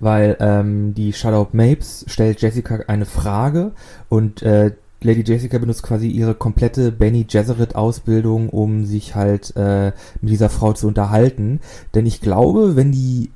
weil 0.00 0.36
ähm, 0.40 0.94
die 0.94 1.12
Shadow 1.12 1.48
Mapes 1.52 2.04
stellt 2.08 2.40
Jessica 2.40 2.80
eine 2.86 3.04
Frage 3.06 3.72
und 4.08 4.42
äh, 4.42 4.72
Lady 5.02 5.22
Jessica 5.26 5.58
benutzt 5.58 5.82
quasi 5.82 6.08
ihre 6.08 6.34
komplette 6.34 6.92
Benny 6.92 7.24
Gesserit 7.24 7.74
Ausbildung, 7.74 8.48
um 8.48 8.84
sich 8.86 9.14
halt 9.14 9.52
äh, 9.56 9.92
mit 10.20 10.30
dieser 10.30 10.48
Frau 10.48 10.72
zu 10.72 10.86
unterhalten. 10.86 11.60
Denn 11.94 12.06
ich 12.06 12.20
glaube, 12.20 12.76
wenn 12.76 12.92
die 12.92 13.30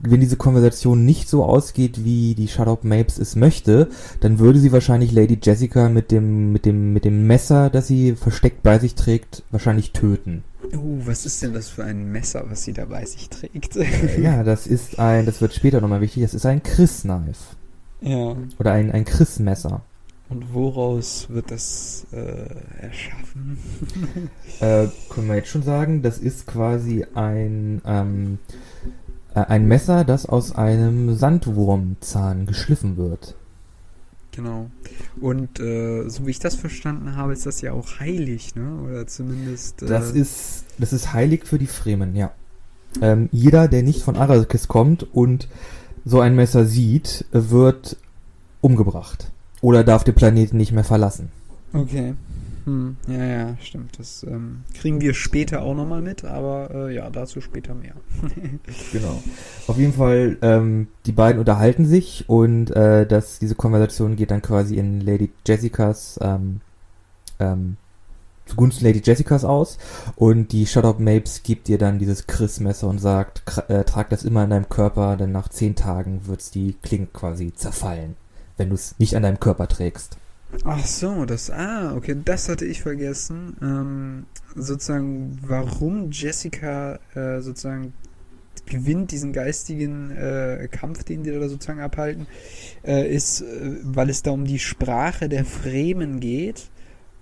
wenn 0.00 0.20
diese 0.20 0.36
Konversation 0.36 1.04
nicht 1.04 1.28
so 1.28 1.44
ausgeht, 1.44 2.04
wie 2.04 2.34
die 2.34 2.48
Shadow 2.48 2.78
Mapes 2.82 3.18
es 3.18 3.36
möchte, 3.36 3.88
dann 4.20 4.38
würde 4.38 4.58
sie 4.58 4.72
wahrscheinlich 4.72 5.12
Lady 5.12 5.38
Jessica 5.42 5.88
mit 5.88 6.10
dem, 6.10 6.52
mit 6.52 6.66
dem, 6.66 6.92
mit 6.92 7.04
dem 7.04 7.26
Messer, 7.26 7.70
das 7.70 7.86
sie 7.86 8.14
versteckt 8.14 8.62
bei 8.62 8.78
sich 8.78 8.94
trägt, 8.94 9.42
wahrscheinlich 9.50 9.92
töten. 9.92 10.44
Uh, 10.72 11.00
was 11.04 11.26
ist 11.26 11.42
denn 11.42 11.52
das 11.52 11.68
für 11.68 11.84
ein 11.84 12.12
Messer, 12.12 12.44
was 12.48 12.64
sie 12.64 12.72
da 12.72 12.84
bei 12.84 13.04
sich 13.04 13.28
trägt? 13.28 13.76
Äh, 13.76 14.20
ja, 14.20 14.44
das 14.44 14.66
ist 14.66 14.98
ein, 14.98 15.26
das 15.26 15.40
wird 15.40 15.54
später 15.54 15.80
nochmal 15.80 16.00
wichtig, 16.00 16.22
das 16.22 16.34
ist 16.34 16.46
ein 16.46 16.62
Chris-Knife. 16.62 17.56
ja. 18.02 18.36
Oder 18.58 18.72
ein, 18.72 18.90
ein 18.92 19.04
Chris-Messer. 19.04 19.82
Und 20.30 20.54
woraus 20.54 21.26
wird 21.28 21.50
das 21.50 22.06
äh, 22.12 22.46
erschaffen? 22.80 23.58
Äh, 24.60 24.88
können 25.08 25.28
wir 25.28 25.36
jetzt 25.36 25.48
schon 25.48 25.62
sagen, 25.62 26.02
das 26.02 26.18
ist 26.18 26.46
quasi 26.46 27.06
ein, 27.14 27.80
ähm, 27.86 28.38
äh, 28.48 28.54
ein 29.34 29.66
Messer, 29.68 30.04
das 30.04 30.26
aus 30.26 30.54
einem 30.54 31.14
Sandwurmzahn 31.14 32.46
geschliffen 32.46 32.96
wird. 32.96 33.34
Genau. 34.32 34.70
Und 35.20 35.58
äh, 35.60 36.08
so 36.08 36.26
wie 36.26 36.30
ich 36.30 36.38
das 36.38 36.54
verstanden 36.54 37.16
habe, 37.16 37.32
ist 37.32 37.46
das 37.46 37.60
ja 37.60 37.72
auch 37.72 37.98
heilig, 37.98 38.54
ne? 38.54 38.78
Oder 38.86 39.06
zumindest. 39.06 39.82
Äh, 39.82 39.86
Das 39.86 40.12
ist, 40.12 40.64
das 40.78 40.92
ist 40.92 41.12
heilig 41.12 41.44
für 41.44 41.58
die 41.58 41.66
Fremen, 41.66 42.14
ja. 42.14 42.30
Ähm, 43.02 43.28
jeder, 43.32 43.68
der 43.68 43.82
nicht 43.82 44.02
von 44.02 44.16
Arrakis 44.16 44.68
kommt 44.68 45.06
und 45.14 45.48
so 46.04 46.20
ein 46.20 46.34
Messer 46.34 46.64
sieht, 46.64 47.24
wird 47.32 47.96
umgebracht. 48.60 49.30
Oder 49.60 49.84
darf 49.84 50.04
den 50.04 50.14
Planeten 50.14 50.56
nicht 50.56 50.72
mehr 50.72 50.84
verlassen. 50.84 51.30
Okay. 51.72 52.14
Hm, 52.64 52.96
ja, 53.08 53.24
ja, 53.24 53.56
stimmt. 53.60 53.98
Das 53.98 54.22
ähm, 54.24 54.64
kriegen 54.74 55.00
wir 55.00 55.14
später 55.14 55.62
auch 55.62 55.74
nochmal 55.74 56.02
mit, 56.02 56.24
aber 56.24 56.70
äh, 56.72 56.94
ja, 56.94 57.08
dazu 57.10 57.40
später 57.40 57.74
mehr. 57.74 57.94
Genau. 58.92 59.22
Auf 59.66 59.78
jeden 59.78 59.92
Fall, 59.92 60.36
ähm, 60.42 60.88
die 61.06 61.12
beiden 61.12 61.38
unterhalten 61.38 61.86
sich 61.86 62.24
und 62.28 62.70
äh, 62.70 63.06
das, 63.06 63.38
diese 63.38 63.54
Konversation 63.54 64.16
geht 64.16 64.30
dann 64.30 64.42
quasi 64.42 64.76
in 64.76 65.00
Lady 65.00 65.30
Jessicas, 65.46 66.18
ähm, 66.22 66.60
ähm, 67.38 67.76
zugunsten 68.46 68.84
Lady 68.84 69.00
Jessicas 69.04 69.44
aus 69.44 69.78
und 70.16 70.52
die 70.52 70.66
Shadow 70.66 70.96
Mapes 70.98 71.42
gibt 71.42 71.68
ihr 71.68 71.78
dann 71.78 71.98
dieses 71.98 72.26
Chris-Messer 72.26 72.88
und 72.88 72.98
sagt, 72.98 73.42
äh, 73.68 73.84
trag 73.84 74.10
das 74.10 74.24
immer 74.24 74.44
in 74.44 74.50
deinem 74.50 74.68
Körper, 74.68 75.16
denn 75.16 75.32
nach 75.32 75.48
zehn 75.48 75.76
Tagen 75.76 76.26
wird's 76.26 76.50
die 76.50 76.74
Klinge 76.82 77.06
quasi 77.06 77.52
zerfallen, 77.54 78.16
wenn 78.56 78.68
du 78.68 78.74
es 78.74 78.96
nicht 78.98 79.16
an 79.16 79.22
deinem 79.22 79.40
Körper 79.40 79.68
trägst. 79.68 80.19
Ach 80.64 80.84
so, 80.84 81.24
das, 81.24 81.50
ah, 81.50 81.94
okay, 81.94 82.16
das 82.24 82.48
hatte 82.48 82.66
ich 82.66 82.82
vergessen. 82.82 83.56
Ähm, 83.62 84.26
sozusagen, 84.54 85.38
warum 85.46 86.10
Jessica 86.10 86.98
äh, 87.14 87.40
sozusagen 87.40 87.94
gewinnt 88.66 89.10
diesen 89.10 89.32
geistigen 89.32 90.10
äh, 90.10 90.68
Kampf, 90.70 91.04
den 91.04 91.22
die 91.22 91.30
da 91.30 91.48
sozusagen 91.48 91.80
abhalten, 91.80 92.26
äh, 92.84 93.12
ist, 93.12 93.42
äh, 93.42 93.76
weil 93.82 94.10
es 94.10 94.22
da 94.22 94.32
um 94.32 94.44
die 94.44 94.58
Sprache 94.58 95.28
der 95.28 95.44
Fremen 95.44 96.20
geht 96.20 96.70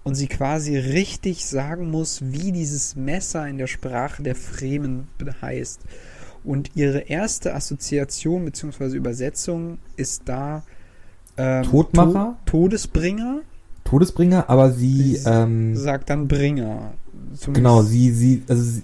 und 0.04 0.14
sie 0.14 0.28
quasi 0.28 0.76
richtig 0.76 1.46
sagen 1.46 1.90
muss, 1.90 2.22
wie 2.32 2.52
dieses 2.52 2.96
Messer 2.96 3.46
in 3.46 3.58
der 3.58 3.66
Sprache 3.66 4.22
der 4.22 4.34
Fremen 4.34 5.08
heißt. 5.42 5.80
Und 6.44 6.70
ihre 6.76 7.00
erste 7.00 7.54
Assoziation 7.54 8.44
bzw. 8.44 8.96
Übersetzung 8.96 9.78
ist 9.96 10.22
da 10.26 10.64
ähm, 11.38 11.62
Todmacher? 11.64 12.36
To 12.46 12.50
Todesbringer, 12.62 13.40
Todesbringer, 13.84 14.48
aber 14.50 14.72
sie, 14.72 15.16
Sie- 15.16 15.28
ähm, 15.28 15.74
sagt 15.76 16.10
dann 16.10 16.28
Bringer. 16.28 16.92
Genau, 17.52 17.82
sie, 17.82 18.10
sie, 18.10 18.42
also 18.48 18.62
sie, 18.62 18.82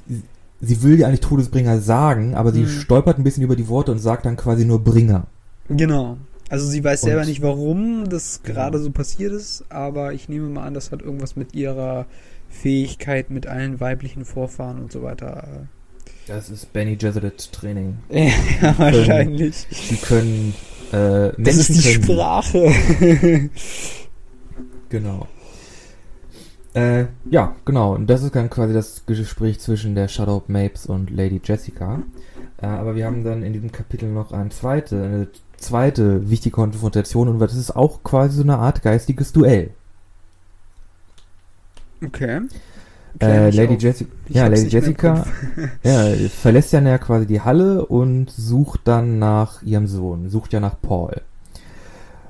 sie 0.60 0.82
will 0.82 0.98
ja 0.98 1.08
eigentlich 1.08 1.20
Todesbringer 1.20 1.80
sagen, 1.80 2.34
aber 2.34 2.52
sie 2.52 2.62
Mhm. 2.62 2.68
stolpert 2.68 3.18
ein 3.18 3.24
bisschen 3.24 3.42
über 3.42 3.56
die 3.56 3.68
Worte 3.68 3.92
und 3.92 3.98
sagt 3.98 4.24
dann 4.26 4.36
quasi 4.36 4.64
nur 4.64 4.82
Bringer. 4.82 5.26
Genau. 5.68 6.16
Also 6.50 6.66
sie 6.66 6.84
weiß 6.84 7.00
selber 7.02 7.22
Und- 7.22 7.28
nicht, 7.28 7.42
warum 7.42 8.08
das 8.08 8.40
Genau. 8.42 8.54
gerade 8.54 8.78
so 8.78 8.90
passiert 8.90 9.32
ist, 9.32 9.64
aber 9.70 10.12
ich 10.12 10.28
nehme 10.28 10.48
mal 10.48 10.64
an, 10.66 10.74
das 10.74 10.92
hat 10.92 11.02
irgendwas 11.02 11.36
mit 11.36 11.54
ihrer 11.54 12.06
Fähigkeit 12.50 13.30
mit 13.30 13.46
allen 13.46 13.80
weiblichen 13.80 14.24
Vorfahren 14.24 14.78
und 14.78 14.92
so 14.92 15.02
weiter. 15.02 15.66
Das 16.26 16.48
ist 16.50 16.72
Benny 16.72 16.96
Gesserit 16.96 17.50
Training. 17.52 17.96
äh, 18.08 18.28
Ja, 18.62 18.74
wahrscheinlich. 18.78 19.66
Die 19.90 19.96
können, 19.96 20.54
äh, 20.92 21.32
Menschen 21.40 21.44
Das 21.44 21.56
ist 21.56 21.74
die 21.74 21.82
können, 21.82 22.04
Sprache. 22.04 23.50
Genau. 24.90 25.26
Äh, 26.74 27.06
ja, 27.30 27.56
genau. 27.64 27.94
Und 27.94 28.08
das 28.08 28.22
ist 28.22 28.34
dann 28.36 28.50
quasi 28.50 28.72
das 28.74 29.06
Gespräch 29.06 29.60
zwischen 29.60 29.94
der 29.94 30.08
Shadow 30.08 30.42
Mapes 30.46 30.86
und 30.86 31.10
Lady 31.10 31.40
Jessica. 31.42 32.02
Äh, 32.58 32.66
aber 32.66 32.94
wir 32.94 33.06
haben 33.06 33.24
dann 33.24 33.42
in 33.42 33.52
diesem 33.52 33.72
Kapitel 33.72 34.08
noch 34.08 34.32
eine 34.32 34.50
zweite, 34.50 35.02
eine 35.02 35.28
zweite 35.56 36.30
wichtige 36.30 36.54
Konfrontation 36.54 37.28
und 37.28 37.38
das 37.40 37.54
ist 37.54 37.74
auch 37.74 38.02
quasi 38.04 38.36
so 38.36 38.42
eine 38.42 38.58
Art 38.58 38.82
geistiges 38.82 39.32
Duell. 39.32 39.70
okay. 42.04 42.40
Äh, 43.20 43.50
Lady 43.50 43.74
Ich 43.74 44.34
ja, 44.34 44.46
Lady 44.46 44.66
Jessica 44.66 45.24
ja, 45.82 46.06
verlässt 46.28 46.72
ja 46.72 46.80
näher 46.80 46.98
quasi 46.98 47.26
die 47.26 47.40
Halle 47.40 47.86
und 47.86 48.30
sucht 48.30 48.80
dann 48.84 49.18
nach 49.18 49.62
ihrem 49.62 49.86
Sohn, 49.86 50.30
sucht 50.30 50.52
ja 50.52 50.60
nach 50.60 50.80
Paul. 50.80 51.20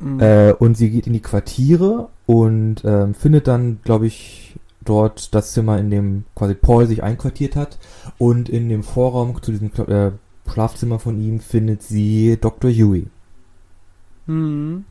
Mhm. 0.00 0.20
Äh, 0.20 0.52
und 0.52 0.76
sie 0.76 0.90
geht 0.90 1.06
in 1.06 1.12
die 1.12 1.22
Quartiere 1.22 2.08
und 2.26 2.84
ähm, 2.84 3.14
findet 3.14 3.46
dann, 3.48 3.80
glaube 3.84 4.06
ich, 4.06 4.56
dort 4.84 5.34
das 5.34 5.52
Zimmer, 5.52 5.78
in 5.78 5.90
dem 5.90 6.24
quasi 6.34 6.54
Paul 6.54 6.86
sich 6.86 7.02
einquartiert 7.02 7.56
hat. 7.56 7.78
Und 8.18 8.48
in 8.48 8.68
dem 8.68 8.82
Vorraum 8.82 9.40
zu 9.42 9.52
diesem 9.52 9.70
äh, 9.88 10.10
Schlafzimmer 10.50 10.98
von 10.98 11.20
ihm 11.20 11.40
findet 11.40 11.82
sie 11.82 12.36
Dr. 12.40 12.70
Huey. 12.70 13.06
Mhm. 14.26 14.84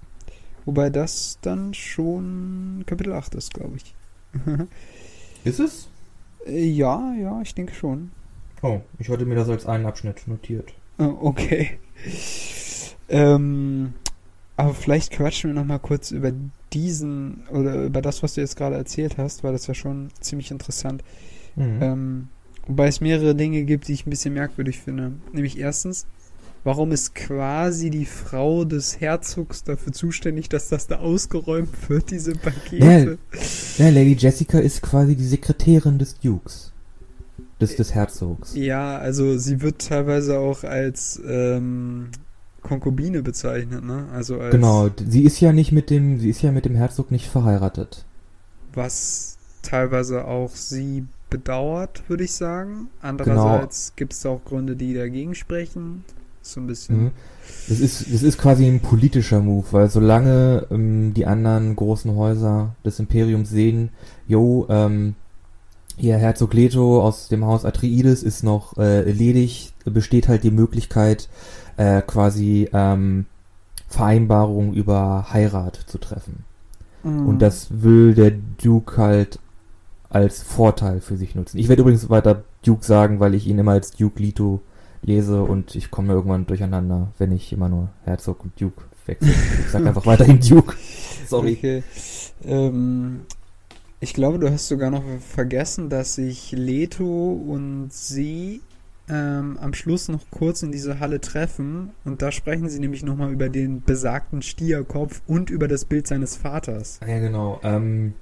Wobei 0.66 0.90
das 0.90 1.38
dann 1.42 1.74
schon 1.74 2.84
Kapitel 2.86 3.14
8 3.14 3.36
ist, 3.36 3.54
glaube 3.54 3.78
ich. 3.78 3.94
Ist 5.44 5.60
es? 5.60 5.88
Äh, 6.46 6.66
ja, 6.66 7.14
ja, 7.20 7.42
ich 7.42 7.54
denke 7.56 7.74
schon. 7.74 8.12
Oh, 8.62 8.82
ich 9.00 9.10
hatte 9.10 9.26
mir 9.26 9.36
das 9.36 9.50
als 9.50 9.66
einen 9.66 9.86
Abschnitt 9.86 10.28
notiert. 10.28 10.74
Ah, 10.98 11.08
Okay. 11.22 11.80
Ähm, 13.10 13.94
aber 14.56 14.74
vielleicht 14.74 15.12
quatschen 15.12 15.50
wir 15.50 15.56
noch 15.56 15.66
mal 15.68 15.80
kurz 15.80 16.12
über 16.12 16.32
diesen 16.74 17.44
oder 17.52 17.84
über 17.86 18.02
das, 18.02 18.24
was 18.24 18.36
du 18.36 18.42
jetzt 18.42 18.56
gerade 18.56 18.76
erzählt 18.76 19.18
hast, 19.18 19.44
weil 19.44 19.52
das 19.54 19.68
ja 19.68 19.74
schon 19.74 20.10
ziemlich 20.20 20.52
interessant. 20.52 21.04
Mhm. 21.56 21.78
Ähm, 21.82 22.28
wobei 22.68 22.88
es 22.88 23.02
mehrere 23.02 23.36
Dinge 23.36 23.64
gibt, 23.64 23.88
die 23.88 23.94
ich 23.94 24.06
ein 24.06 24.10
bisschen 24.10 24.34
merkwürdig 24.34 24.80
finde. 24.80 25.14
Nämlich 25.34 25.60
erstens, 25.60 26.06
warum 26.64 26.92
ist 26.92 27.16
quasi 27.16 27.90
die 27.90 28.06
Frau 28.06 28.66
des 28.66 29.00
Herzogs 29.02 29.64
dafür 29.64 29.94
zuständig, 29.94 30.50
dass 30.50 30.70
das 30.70 30.88
da 30.88 31.00
ausgeräumt 31.00 31.90
wird, 31.90 32.12
diese 32.12 32.34
Pakete? 32.34 33.18
Ja, 33.78 33.90
Lady 33.90 34.16
Jessica 34.18 34.60
ist 34.60 34.82
quasi 34.82 35.16
die 35.16 35.26
Sekretärin 35.26 36.00
des 36.00 36.20
Dukes. 36.20 36.72
Des, 37.62 37.76
des 37.76 37.94
Herzogs. 37.96 38.56
Ja, 38.56 38.98
also 38.98 39.38
sie 39.38 39.62
wird 39.62 39.88
teilweise 39.88 40.38
auch 40.40 40.64
als 40.64 41.22
ähm, 41.26 42.10
Konkubine 42.62 43.22
bezeichnet, 43.24 43.84
ne? 43.86 44.08
Also 44.14 44.40
als 44.40 44.52
Genau, 44.52 44.90
sie 45.08 45.24
ist 45.24 45.40
ja 45.40 45.54
nicht 45.54 45.72
mit 45.72 45.90
dem, 45.90 46.20
sie 46.20 46.30
ist 46.30 46.42
ja 46.42 46.52
mit 46.52 46.66
dem 46.66 46.76
Herzog 46.76 47.12
nicht 47.12 47.28
verheiratet. 47.30 48.06
was 48.74 49.38
teilweise 49.62 50.26
auch 50.26 50.50
sie 50.56 51.06
bedauert, 51.30 52.04
würde 52.10 52.26
ich 52.26 52.34
sagen. 52.34 52.90
Andererseits 53.02 53.94
gibt 53.96 54.14
es 54.14 54.26
auch 54.26 54.44
Gründe, 54.44 54.76
die 54.76 54.94
dagegen 54.94 55.36
sprechen. 55.36 56.04
So 56.44 56.60
ein 56.60 56.68
bisschen. 56.68 57.06
Mhm. 57.06 57.12
Das 57.70 57.80
ist, 57.80 58.14
das 58.14 58.22
ist 58.22 58.38
quasi 58.38 58.68
ein 58.68 58.82
politischer 58.82 59.40
Move, 59.40 59.66
weil 59.72 59.90
solange 59.90 60.68
ähm, 60.70 61.14
die 61.14 61.26
anderen 61.26 61.76
großen 61.76 62.16
Häuser 62.16 62.76
des 62.86 63.00
Imperiums 63.00 63.50
sehen, 63.50 63.90
jo, 64.28 64.68
ähm, 64.70 65.16
hier 65.96 66.18
Herzog 66.18 66.54
Leto 66.54 67.02
aus 67.02 67.30
dem 67.30 67.46
Haus 67.46 67.66
Atreides 67.66 68.24
ist 68.24 68.44
noch 68.44 68.78
äh, 68.78 69.10
ledig, 69.10 69.74
besteht 69.86 70.28
halt 70.28 70.44
die 70.44 70.52
Möglichkeit, 70.52 71.30
äh, 71.78 72.02
quasi 72.02 72.68
ähm, 72.74 73.26
Vereinbarungen 73.88 74.74
über 74.74 75.28
Heirat 75.32 75.76
zu 75.88 76.00
treffen. 76.00 76.44
Mhm. 77.04 77.28
Und 77.28 77.40
das 77.40 77.68
will 77.70 78.16
der 78.16 78.32
Duke 78.32 78.98
halt 78.98 79.40
als 80.10 80.42
Vorteil 80.42 81.00
für 81.00 81.16
sich 81.16 81.36
nutzen. 81.36 81.58
Ich 81.58 81.70
werde 81.70 81.84
übrigens 81.84 82.10
weiter 82.10 82.44
Duke 82.66 82.84
sagen, 82.84 83.20
weil 83.20 83.34
ich 83.34 83.48
ihn 83.48 83.60
immer 83.60 83.72
als 83.72 83.92
Duke 83.92 84.22
Leto 84.22 84.62
lese 85.04 85.44
und 85.44 85.76
ich 85.76 85.92
komme 85.92 86.14
irgendwann 86.14 86.46
durcheinander, 86.46 87.12
wenn 87.18 87.32
ich 87.32 87.54
immer 87.54 87.70
nur 87.70 87.90
Herzog 88.04 88.44
und 88.44 88.60
Duke 88.60 88.84
wechsle. 89.06 89.32
Ich 89.32 89.72
sag 89.72 89.86
einfach 89.86 90.06
weiterhin 90.06 90.40
Duke. 90.40 90.76
Sorry. 91.28 91.56
Okay. 91.58 91.84
Ähm, 92.46 93.22
ich 94.00 94.14
glaube, 94.14 94.40
du 94.40 94.52
hast 94.52 94.68
sogar 94.68 94.92
noch 94.92 95.04
vergessen, 95.20 95.90
dass 95.90 96.16
sich 96.16 96.52
Leto 96.52 97.32
und 97.32 97.94
sie 97.94 98.62
ähm, 99.10 99.58
am 99.62 99.74
Schluss 99.74 100.08
noch 100.08 100.22
kurz 100.32 100.64
in 100.64 100.72
dieser 100.72 101.00
Halle 101.00 101.20
treffen 101.22 101.92
und 102.06 102.22
da 102.22 102.32
sprechen 102.32 102.70
sie 102.70 102.80
nämlich 102.80 103.04
nochmal 103.04 103.32
über 103.32 103.50
den 103.50 103.82
besagten 103.82 104.42
Stierkopf 104.42 105.22
und 105.28 105.50
über 105.50 105.68
das 105.68 105.86
Bild 105.86 106.08
seines 106.08 106.36
Vaters. 106.36 107.00
Ja, 107.06 107.20
genau. 107.20 107.60
Ähm, 107.64 108.14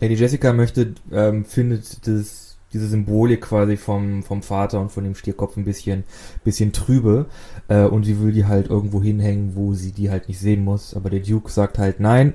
Lady 0.00 0.14
Jessica 0.14 0.52
möchte, 0.52 0.94
ähm, 1.12 1.44
findet 1.44 2.06
das, 2.06 2.43
diese 2.74 2.88
Symbolik 2.88 3.42
quasi 3.42 3.76
vom, 3.76 4.22
vom 4.22 4.42
Vater 4.42 4.80
und 4.80 4.90
von 4.90 5.04
dem 5.04 5.14
Stierkopf 5.14 5.56
ein 5.56 5.64
bisschen, 5.64 6.04
bisschen 6.42 6.72
trübe. 6.72 7.26
Äh, 7.68 7.84
und 7.84 8.04
sie 8.04 8.20
will 8.20 8.32
die 8.32 8.44
halt 8.44 8.68
irgendwo 8.68 9.02
hinhängen, 9.02 9.52
wo 9.54 9.72
sie 9.74 9.92
die 9.92 10.10
halt 10.10 10.28
nicht 10.28 10.40
sehen 10.40 10.64
muss. 10.64 10.94
Aber 10.94 11.08
der 11.08 11.20
Duke 11.20 11.50
sagt 11.50 11.78
halt 11.78 12.00
nein. 12.00 12.34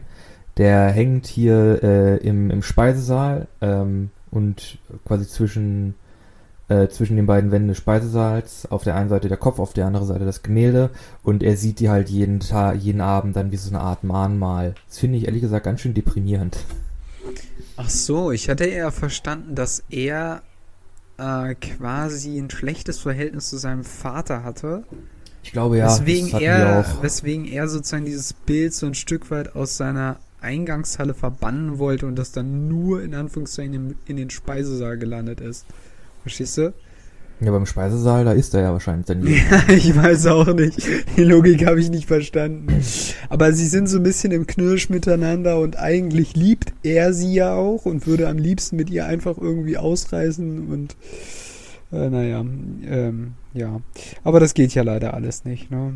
Der 0.57 0.89
hängt 0.89 1.27
hier 1.27 1.83
äh, 1.83 2.17
im, 2.17 2.49
im 2.49 2.63
Speisesaal 2.63 3.47
ähm, 3.61 4.09
und 4.31 4.77
quasi 5.05 5.25
zwischen, 5.27 5.95
äh, 6.67 6.87
zwischen 6.87 7.15
den 7.15 7.27
beiden 7.27 7.51
Wänden 7.51 7.69
des 7.69 7.77
Speisesaals. 7.77 8.69
Auf 8.71 8.83
der 8.83 8.95
einen 8.95 9.09
Seite 9.09 9.27
der 9.27 9.37
Kopf, 9.37 9.59
auf 9.59 9.73
der 9.73 9.85
anderen 9.85 10.07
Seite 10.07 10.25
das 10.25 10.41
Gemälde. 10.41 10.89
Und 11.23 11.43
er 11.43 11.55
sieht 11.55 11.79
die 11.79 11.89
halt 11.89 12.09
jeden 12.09 12.39
Tag, 12.39 12.77
jeden 12.77 13.01
Abend 13.01 13.35
dann 13.35 13.51
wie 13.51 13.57
so 13.57 13.69
eine 13.69 13.81
Art 13.81 14.03
Mahnmal. 14.03 14.75
Das 14.87 14.99
finde 14.99 15.17
ich 15.17 15.25
ehrlich 15.25 15.41
gesagt 15.41 15.65
ganz 15.65 15.81
schön 15.81 15.93
deprimierend. 15.93 16.57
Ach 17.81 17.89
so, 17.89 18.31
ich 18.31 18.49
hatte 18.49 18.65
eher 18.65 18.91
verstanden, 18.91 19.55
dass 19.55 19.83
er 19.89 20.41
äh, 21.17 21.55
quasi 21.55 22.37
ein 22.37 22.49
schlechtes 22.49 22.99
Verhältnis 22.99 23.47
zu 23.47 23.55
seinem 23.55 23.85
Vater 23.85 24.43
hatte. 24.43 24.83
Ich 25.43 25.53
glaube 25.53 25.77
ja. 25.77 25.85
weswegen, 25.85 26.41
er, 26.41 26.85
weswegen 27.01 27.45
er 27.45 27.69
sozusagen 27.69 28.03
dieses 28.03 28.33
Bild 28.33 28.73
so 28.73 28.85
ein 28.85 28.95
Stück 28.95 29.31
weit 29.31 29.55
aus 29.55 29.77
seiner 29.77 30.17
Eingangshalle 30.41 31.13
verbannen 31.13 31.79
wollte 31.79 32.05
und 32.05 32.17
das 32.17 32.33
dann 32.33 32.67
nur 32.67 33.01
in 33.01 33.15
Anführungszeichen 33.15 33.73
in, 33.73 33.95
in 34.07 34.17
den 34.17 34.29
Speisesaal 34.29 34.97
gelandet 34.97 35.39
ist. 35.39 35.65
Verstehst 36.23 36.57
du? 36.57 36.73
Ja, 37.41 37.51
beim 37.51 37.65
Speisesaal, 37.65 38.25
da 38.25 38.33
ist 38.33 38.53
er 38.53 38.61
ja 38.61 38.71
wahrscheinlich 38.73 39.05
dann. 39.05 39.25
Ja, 39.25 39.63
ich 39.69 39.95
weiß 39.95 40.27
auch 40.27 40.53
nicht. 40.53 40.81
Die 41.15 41.23
Logik 41.23 41.65
habe 41.65 41.79
ich 41.79 41.89
nicht 41.89 42.07
verstanden. 42.07 42.67
Aber 43.29 43.53
sie 43.53 43.67
sind 43.67 43.87
so 43.87 43.97
ein 43.97 44.03
bisschen 44.03 44.31
im 44.31 44.45
Knirsch 44.45 44.89
miteinander 44.89 45.59
und 45.59 45.77
eigentlich 45.79 46.35
liebt 46.35 46.73
er 46.83 47.13
sie 47.13 47.33
ja 47.33 47.55
auch 47.55 47.85
und 47.85 48.07
würde 48.07 48.27
am 48.27 48.37
liebsten 48.37 48.75
mit 48.75 48.89
ihr 48.89 49.05
einfach 49.05 49.37
irgendwie 49.37 49.77
ausreißen 49.77 50.67
und 50.67 50.97
äh, 51.91 52.09
naja, 52.09 52.41
ähm, 52.41 53.33
ja. 53.53 53.81
Aber 54.23 54.39
das 54.39 54.53
geht 54.53 54.73
ja 54.75 54.83
leider 54.83 55.13
alles 55.13 55.45
nicht, 55.45 55.71
ne? 55.71 55.93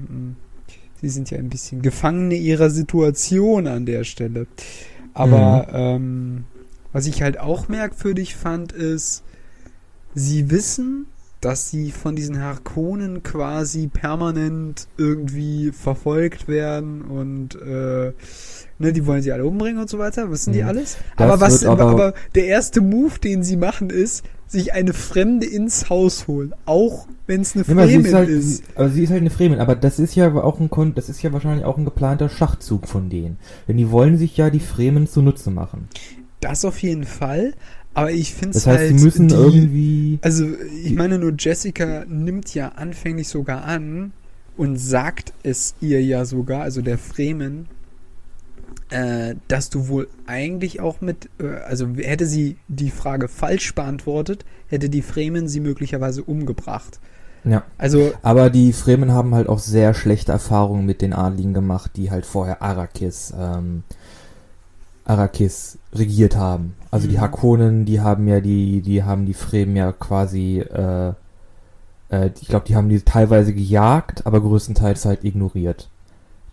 Sie 1.02 1.10
sind 1.10 1.30
ja 1.30 1.38
ein 1.38 1.50
bisschen 1.50 1.82
Gefangene 1.82 2.36
ihrer 2.36 2.70
Situation 2.70 3.68
an 3.68 3.86
der 3.86 4.06
Stelle. 4.06 4.48
Aber 5.14 5.68
ähm, 5.74 6.46
was 6.94 7.08
ich 7.08 7.22
halt 7.22 7.40
auch 7.40 7.68
merkwürdig 7.68 8.36
fand, 8.36 8.72
ist, 8.72 9.24
sie 10.16 10.50
wissen, 10.50 11.08
dass 11.44 11.70
sie 11.70 11.92
von 11.92 12.16
diesen 12.16 12.40
Harkonnen 12.42 13.22
quasi 13.24 13.88
permanent 13.88 14.88
irgendwie 14.98 15.72
verfolgt 15.72 16.48
werden 16.48 17.02
und 17.02 17.56
äh, 17.56 18.14
ne, 18.80 18.94
die 18.94 19.06
wollen 19.06 19.22
sie 19.22 19.32
alle 19.32 19.46
umbringen 19.46 19.82
und 19.82 19.90
so 19.90 20.00
weiter. 20.00 20.30
Wissen 20.32 20.54
die 20.54 20.62
Mhm. 20.62 20.70
alles? 20.70 20.98
Das 21.18 21.30
aber 21.32 21.42
was 21.42 21.66
aber- 21.66 21.84
aber, 21.90 22.14
der 22.36 22.46
erste 22.48 22.82
Move, 22.82 23.20
den 23.20 23.44
sie 23.44 23.58
machen, 23.58 23.90
ist, 23.90 24.24
sich 24.48 24.74
eine 24.74 24.94
Fremde 24.94 25.48
ins 25.48 25.90
Haus 25.90 26.28
holen. 26.28 26.54
Auch 26.66 27.08
wenn 27.26 27.42
es 27.42 27.56
eine 27.56 27.64
Fremen 27.64 28.06
ist 28.06 28.14
halt, 28.14 28.30
ist. 28.30 28.64
aber 28.76 28.90
sie 28.90 29.04
ist 29.04 29.10
halt 29.10 29.22
eine 29.22 29.30
Fremen, 29.32 29.60
aber 29.60 29.76
das 29.76 29.98
ist 30.00 30.16
ja 30.16 30.32
auch 30.36 30.60
ein 30.60 30.70
Kon 30.70 30.94
das 30.94 31.10
ist 31.10 31.22
ja 31.24 31.34
wahrscheinlich 31.34 31.66
auch 31.66 31.78
ein 31.78 31.86
geplanter 31.86 32.30
Schachzug 32.30 32.88
von 32.88 33.10
denen. 33.10 33.38
Denn 33.68 33.78
die 33.78 33.90
wollen 33.92 34.18
sich 34.18 34.38
ja 34.38 34.50
die 34.50 34.60
Fremen 34.60 35.08
zunutze 35.08 35.50
machen. 35.52 35.88
Das 36.40 36.66
auf 36.66 36.78
jeden 36.80 37.06
Fall. 37.06 37.54
Aber 37.94 38.12
ich 38.12 38.34
finde 38.34 38.58
es 38.58 38.64
Das 38.64 38.68
heißt, 38.68 38.80
halt. 38.80 39.00
sie 39.00 39.06
müssen 39.06 39.28
die, 39.28 39.36
irgendwie. 39.36 40.20
Also, 40.22 40.48
ich 40.84 40.96
meine 40.96 41.20
nur, 41.20 41.34
Jessica 41.38 42.06
nimmt 42.08 42.54
ja 42.54 42.70
anfänglich 42.70 43.28
sogar 43.28 43.64
an 43.66 44.14
und 44.58 44.78
sagt 44.78 45.34
es 45.44 45.76
ihr 45.82 46.04
ja 46.04 46.26
sogar, 46.26 46.62
also 46.62 46.82
der 46.82 46.98
Fremen, 46.98 47.68
äh, 48.90 49.36
dass 49.48 49.70
du 49.70 49.88
wohl 49.88 50.08
eigentlich 50.26 50.80
auch 50.80 51.02
mit, 51.02 51.30
äh, 51.40 51.48
also 51.68 51.88
hätte 51.96 52.26
sie 52.26 52.58
die 52.68 52.92
Frage 52.92 53.28
falsch 53.28 53.74
beantwortet, 53.76 54.46
hätte 54.68 54.90
die 54.90 55.02
Fremen 55.02 55.48
sie 55.48 55.60
möglicherweise 55.60 56.24
umgebracht. 56.24 57.00
Ja. 57.44 57.64
Also, 57.78 58.14
Aber 58.22 58.50
die 58.50 58.74
Fremen 58.74 59.12
haben 59.12 59.36
halt 59.36 59.50
auch 59.50 59.60
sehr 59.60 59.94
schlechte 59.94 60.32
Erfahrungen 60.32 60.86
mit 60.86 61.02
den 61.02 61.14
Adligen 61.14 61.54
gemacht, 61.54 61.92
die 61.96 62.10
halt 62.10 62.26
vorher 62.26 62.62
Arrakis, 62.62 63.34
ähm, 63.38 63.84
Arrakis 65.06 65.78
regiert 65.94 66.36
haben. 66.38 66.76
Also 66.94 67.08
die. 67.08 67.20
Hakonen, 67.20 67.86
die 67.86 68.02
haben 68.02 68.28
ja 68.28 68.40
die, 68.40 68.82
die 68.82 69.02
haben 69.04 69.26
die 69.26 69.34
Fremen 69.34 69.76
ja 69.76 69.92
quasi, 69.92 70.60
äh, 70.60 71.14
äh, 72.10 72.30
ich 72.40 72.48
glaube, 72.48 72.66
die 72.68 72.76
haben 72.76 72.88
die 72.88 73.02
teilweise 73.02 73.52
gejagt, 73.52 74.28
aber 74.28 74.42
größtenteils 74.42 75.06
halt 75.06 75.24
ignoriert. 75.24 75.90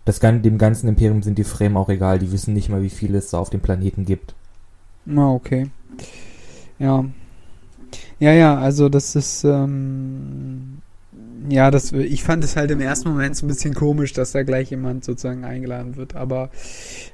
Das, 0.03 0.19
dem 0.19 0.57
ganzen 0.57 0.87
Imperium 0.87 1.21
sind 1.21 1.37
die 1.37 1.43
Fremen 1.43 1.77
auch 1.77 1.89
egal, 1.89 2.17
die 2.17 2.31
wissen 2.31 2.55
nicht 2.55 2.69
mal, 2.69 2.81
wie 2.81 2.89
viel 2.89 3.13
es 3.13 3.29
da 3.29 3.37
auf 3.37 3.51
dem 3.51 3.61
Planeten 3.61 4.03
gibt. 4.03 4.33
na 5.05 5.31
okay. 5.31 5.69
Ja. 6.79 7.05
Ja, 8.17 8.31
ja, 8.31 8.57
also 8.57 8.89
das 8.89 9.15
ist, 9.15 9.43
ähm, 9.43 10.70
ja, 11.49 11.71
das, 11.71 11.91
ich 11.91 12.23
fand 12.23 12.43
es 12.43 12.55
halt 12.55 12.71
im 12.71 12.81
ersten 12.81 13.09
Moment 13.09 13.35
so 13.35 13.45
ein 13.45 13.49
bisschen 13.49 13.73
komisch, 13.73 14.13
dass 14.13 14.31
da 14.31 14.43
gleich 14.43 14.71
jemand 14.71 15.03
sozusagen 15.03 15.43
eingeladen 15.43 15.95
wird, 15.95 16.15
aber 16.15 16.49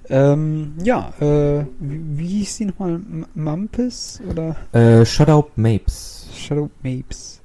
ähm, 0.10 0.74
ja, 0.84 1.13
äh, 1.20 1.66
wie, 1.80 2.18
wie 2.18 2.28
hieß 2.28 2.58
die 2.58 2.66
nochmal? 2.66 3.00
Mampus 3.36 4.22
oder 4.30 4.56
Äh, 4.72 5.06
Shutout 5.06 5.52
Mapes. 5.56 6.28
Shadow 6.34 6.70
Mapes? 6.84 7.42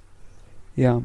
Ja. 0.77 1.03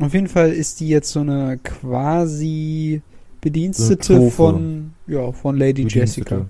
Auf 0.00 0.12
jeden 0.14 0.28
Fall 0.28 0.50
ist 0.50 0.80
die 0.80 0.88
jetzt 0.88 1.10
so 1.10 1.20
eine 1.20 1.58
quasi 1.62 3.02
Bedienstete 3.40 4.16
eine 4.16 4.30
von, 4.30 4.92
ja, 5.06 5.30
von 5.32 5.56
Lady. 5.56 5.86
Jessica. 5.86 6.46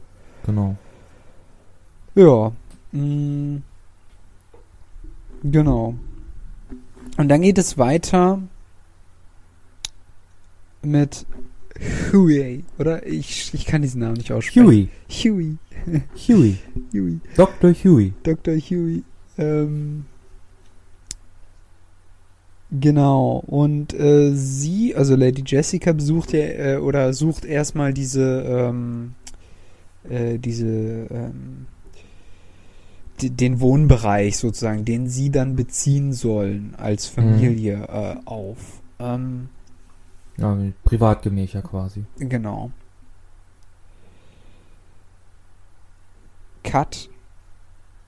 Genau. 0.47 0.77
Ja. 2.15 2.53
Mm, 2.93 3.57
genau. 5.43 5.95
Und 7.17 7.29
dann 7.29 7.43
geht 7.43 7.59
es 7.59 7.77
weiter 7.77 8.41
mit 10.85 11.27
Huey, 12.13 12.65
oder? 12.79 13.07
Ich, 13.07 13.53
ich 13.53 13.67
kann 13.67 13.83
diesen 13.83 14.01
Namen 14.01 14.15
nicht 14.15 14.33
aussprechen. 14.33 14.67
Huey. 14.67 14.89
Huey. 15.11 15.57
Huey. 16.29 16.57
Huey. 16.93 17.21
Dr. 17.37 17.73
Huey. 17.73 18.13
Dr. 18.23 18.55
Huey. 18.55 19.03
Ähm, 19.39 20.05
genau. 22.71 23.43
Und 23.47 23.93
äh, 23.95 24.33
sie, 24.35 24.95
also 24.95 25.17
Lady 25.17 25.43
Jessica, 25.45 25.93
besucht 25.93 26.33
ja 26.33 26.41
äh, 26.41 26.77
oder 26.77 27.13
sucht 27.13 27.45
erstmal 27.45 27.93
diese, 27.93 28.43
ähm, 28.47 29.15
äh, 30.09 30.39
diese, 30.39 30.67
ähm, 30.71 31.67
den 33.21 33.61
Wohnbereich 33.61 34.37
sozusagen, 34.37 34.85
den 34.85 35.09
sie 35.09 35.31
dann 35.31 35.57
beziehen 35.57 36.13
sollen 36.13 36.75
als 36.77 37.07
Familie 37.07 37.87
äh, 37.89 38.17
auf. 38.27 38.83
Ähm, 38.99 39.49
Ja, 40.37 40.57
Privatgemächer 40.85 41.63
quasi. 41.63 42.05
Genau. 42.19 42.71
Cut. 46.63 47.09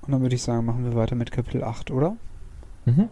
Und 0.02 0.12
dann 0.12 0.22
würde 0.22 0.34
ich 0.34 0.42
sagen, 0.42 0.64
machen 0.64 0.84
wir 0.84 0.94
weiter 0.94 1.14
mit 1.14 1.30
Kapitel 1.30 1.62
8, 1.62 1.90
oder? 1.90 2.16
Mhm. 2.84 3.08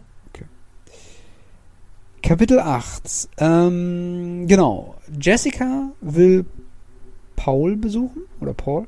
Kapitel 2.25 2.59
8. 2.59 3.29
Ähm, 3.37 4.47
genau. 4.47 4.95
Jessica 5.21 5.91
will 6.01 6.45
Paul 7.35 7.75
besuchen, 7.75 8.23
oder 8.41 8.55
Paul, 8.55 8.87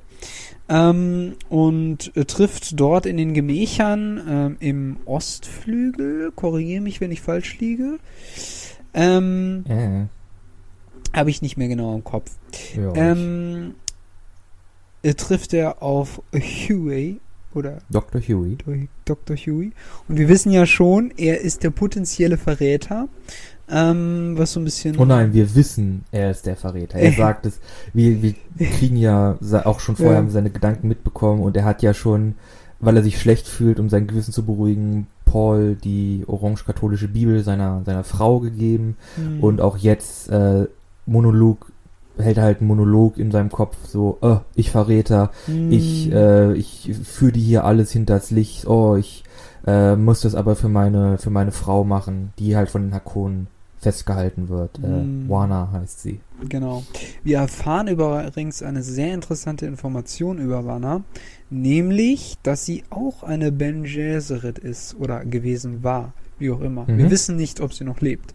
ähm, 0.69 1.35
und 1.47 2.17
äh, 2.17 2.25
trifft 2.25 2.79
dort 2.79 3.05
in 3.05 3.15
den 3.15 3.35
Gemächern 3.35 4.21
ähm, 4.27 4.57
im 4.59 4.97
Ostflügel, 5.05 6.31
korrigiere 6.31 6.81
mich, 6.81 6.99
wenn 6.99 7.11
ich 7.11 7.21
falsch 7.21 7.59
liege, 7.59 7.99
ähm, 8.95 9.63
Äh, 9.67 10.05
habe 11.17 11.29
ich 11.29 11.41
nicht 11.41 11.57
mehr 11.57 11.67
genau 11.67 11.93
im 11.95 12.03
Kopf. 12.03 12.31
ja, 12.75 12.93
Ähm, 12.95 13.75
äh, 15.03 15.13
trifft 15.13 15.53
er 15.53 15.81
auf 15.83 16.21
Huey 16.33 17.19
oder 17.53 17.79
Dr. 17.89 18.21
Huey. 18.21 18.57
Dr. 19.05 19.35
Huey. 19.35 19.71
Und 20.07 20.17
wir 20.17 20.29
wissen 20.29 20.51
ja 20.51 20.65
schon, 20.65 21.11
er 21.17 21.41
ist 21.41 21.63
der 21.63 21.71
potenzielle 21.71 22.37
Verräter. 22.37 23.07
Ähm, 23.69 24.35
was 24.37 24.53
so 24.53 24.61
ein 24.61 24.63
bisschen. 24.63 24.97
Oh 24.97 25.03
nein, 25.03 25.33
wir 25.33 25.53
wissen, 25.55 26.05
er 26.11 26.31
ist 26.31 26.45
der 26.45 26.55
Verräter. 26.55 26.99
Er 26.99 27.11
sagt 27.17 27.45
es. 27.45 27.59
Wir, 27.93 28.21
wir 28.21 28.33
kriegen 28.57 28.95
ja 28.95 29.37
auch 29.65 29.81
schon 29.81 29.97
vorher 29.97 30.21
Ja. 30.23 30.29
seine 30.29 30.51
Gedanken 30.51 30.87
mitbekommen 30.87 31.41
und 31.41 31.57
er 31.57 31.65
hat 31.65 31.81
ja 31.83 31.93
schon, 31.93 32.35
weil 32.79 32.95
er 32.95 33.03
sich 33.03 33.19
schlecht 33.19 33.45
fühlt, 33.47 33.79
um 33.79 33.89
sein 33.89 34.07
Gewissen 34.07 34.31
zu 34.31 34.45
beruhigen, 34.45 35.07
Paul 35.25 35.75
die 35.75 36.23
orange-katholische 36.27 37.09
Bibel 37.09 37.43
seiner, 37.43 37.81
seiner 37.85 38.05
Frau 38.05 38.39
gegeben. 38.39 38.95
Hm. 39.15 39.43
Und 39.43 39.59
auch 39.59 39.75
jetzt 39.77 40.29
äh, 40.29 40.67
Monolog 41.07 41.71
hält 42.17 42.37
halt 42.37 42.59
einen 42.59 42.67
Monolog 42.67 43.17
in 43.17 43.31
seinem 43.31 43.49
Kopf 43.51 43.75
so, 43.87 44.17
äh, 44.21 44.37
ich 44.55 44.71
Verräter, 44.71 45.31
Hm. 45.45 45.71
ich, 45.71 46.11
äh, 46.11 46.53
ich 46.53 46.91
führe 47.03 47.31
die 47.31 47.41
hier 47.41 47.63
alles 47.63 47.91
hinters 47.91 48.31
Licht, 48.31 48.67
oh, 48.67 48.95
ich 48.95 49.23
äh, 49.65 49.95
muss 49.95 50.21
das 50.21 50.33
aber 50.33 50.55
für 50.55 50.69
meine, 50.69 51.17
für 51.17 51.29
meine 51.29 51.51
Frau 51.51 51.83
machen, 51.83 52.33
die 52.39 52.55
halt 52.55 52.69
von 52.69 52.83
den 52.83 52.93
Hakonen 52.93 53.47
festgehalten 53.79 54.49
wird. 54.49 54.79
Äh, 54.83 54.87
Mm. 54.87 55.29
Wana 55.29 55.69
heißt 55.71 56.01
sie. 56.01 56.19
Genau. 56.49 56.83
Wir 57.23 57.37
erfahren 57.39 57.87
übrigens 57.87 58.63
eine 58.63 58.81
sehr 58.81 59.13
interessante 59.13 59.65
Information 59.67 60.39
über 60.39 60.65
Wanna, 60.65 61.03
nämlich, 61.51 62.37
dass 62.43 62.65
sie 62.65 62.83
auch 62.89 63.23
eine 63.23 63.51
Ben 63.51 63.83
Gesserit 63.83 64.57
ist 64.57 64.95
oder 64.99 65.23
gewesen 65.25 65.83
war, 65.83 66.13
wie 66.39 66.49
auch 66.51 66.61
immer. 66.61 66.85
Mhm. 66.87 66.97
Wir 66.97 67.11
wissen 67.11 67.35
nicht, 67.35 67.61
ob 67.61 67.73
sie 67.73 67.83
noch 67.83 68.01
lebt. 68.01 68.33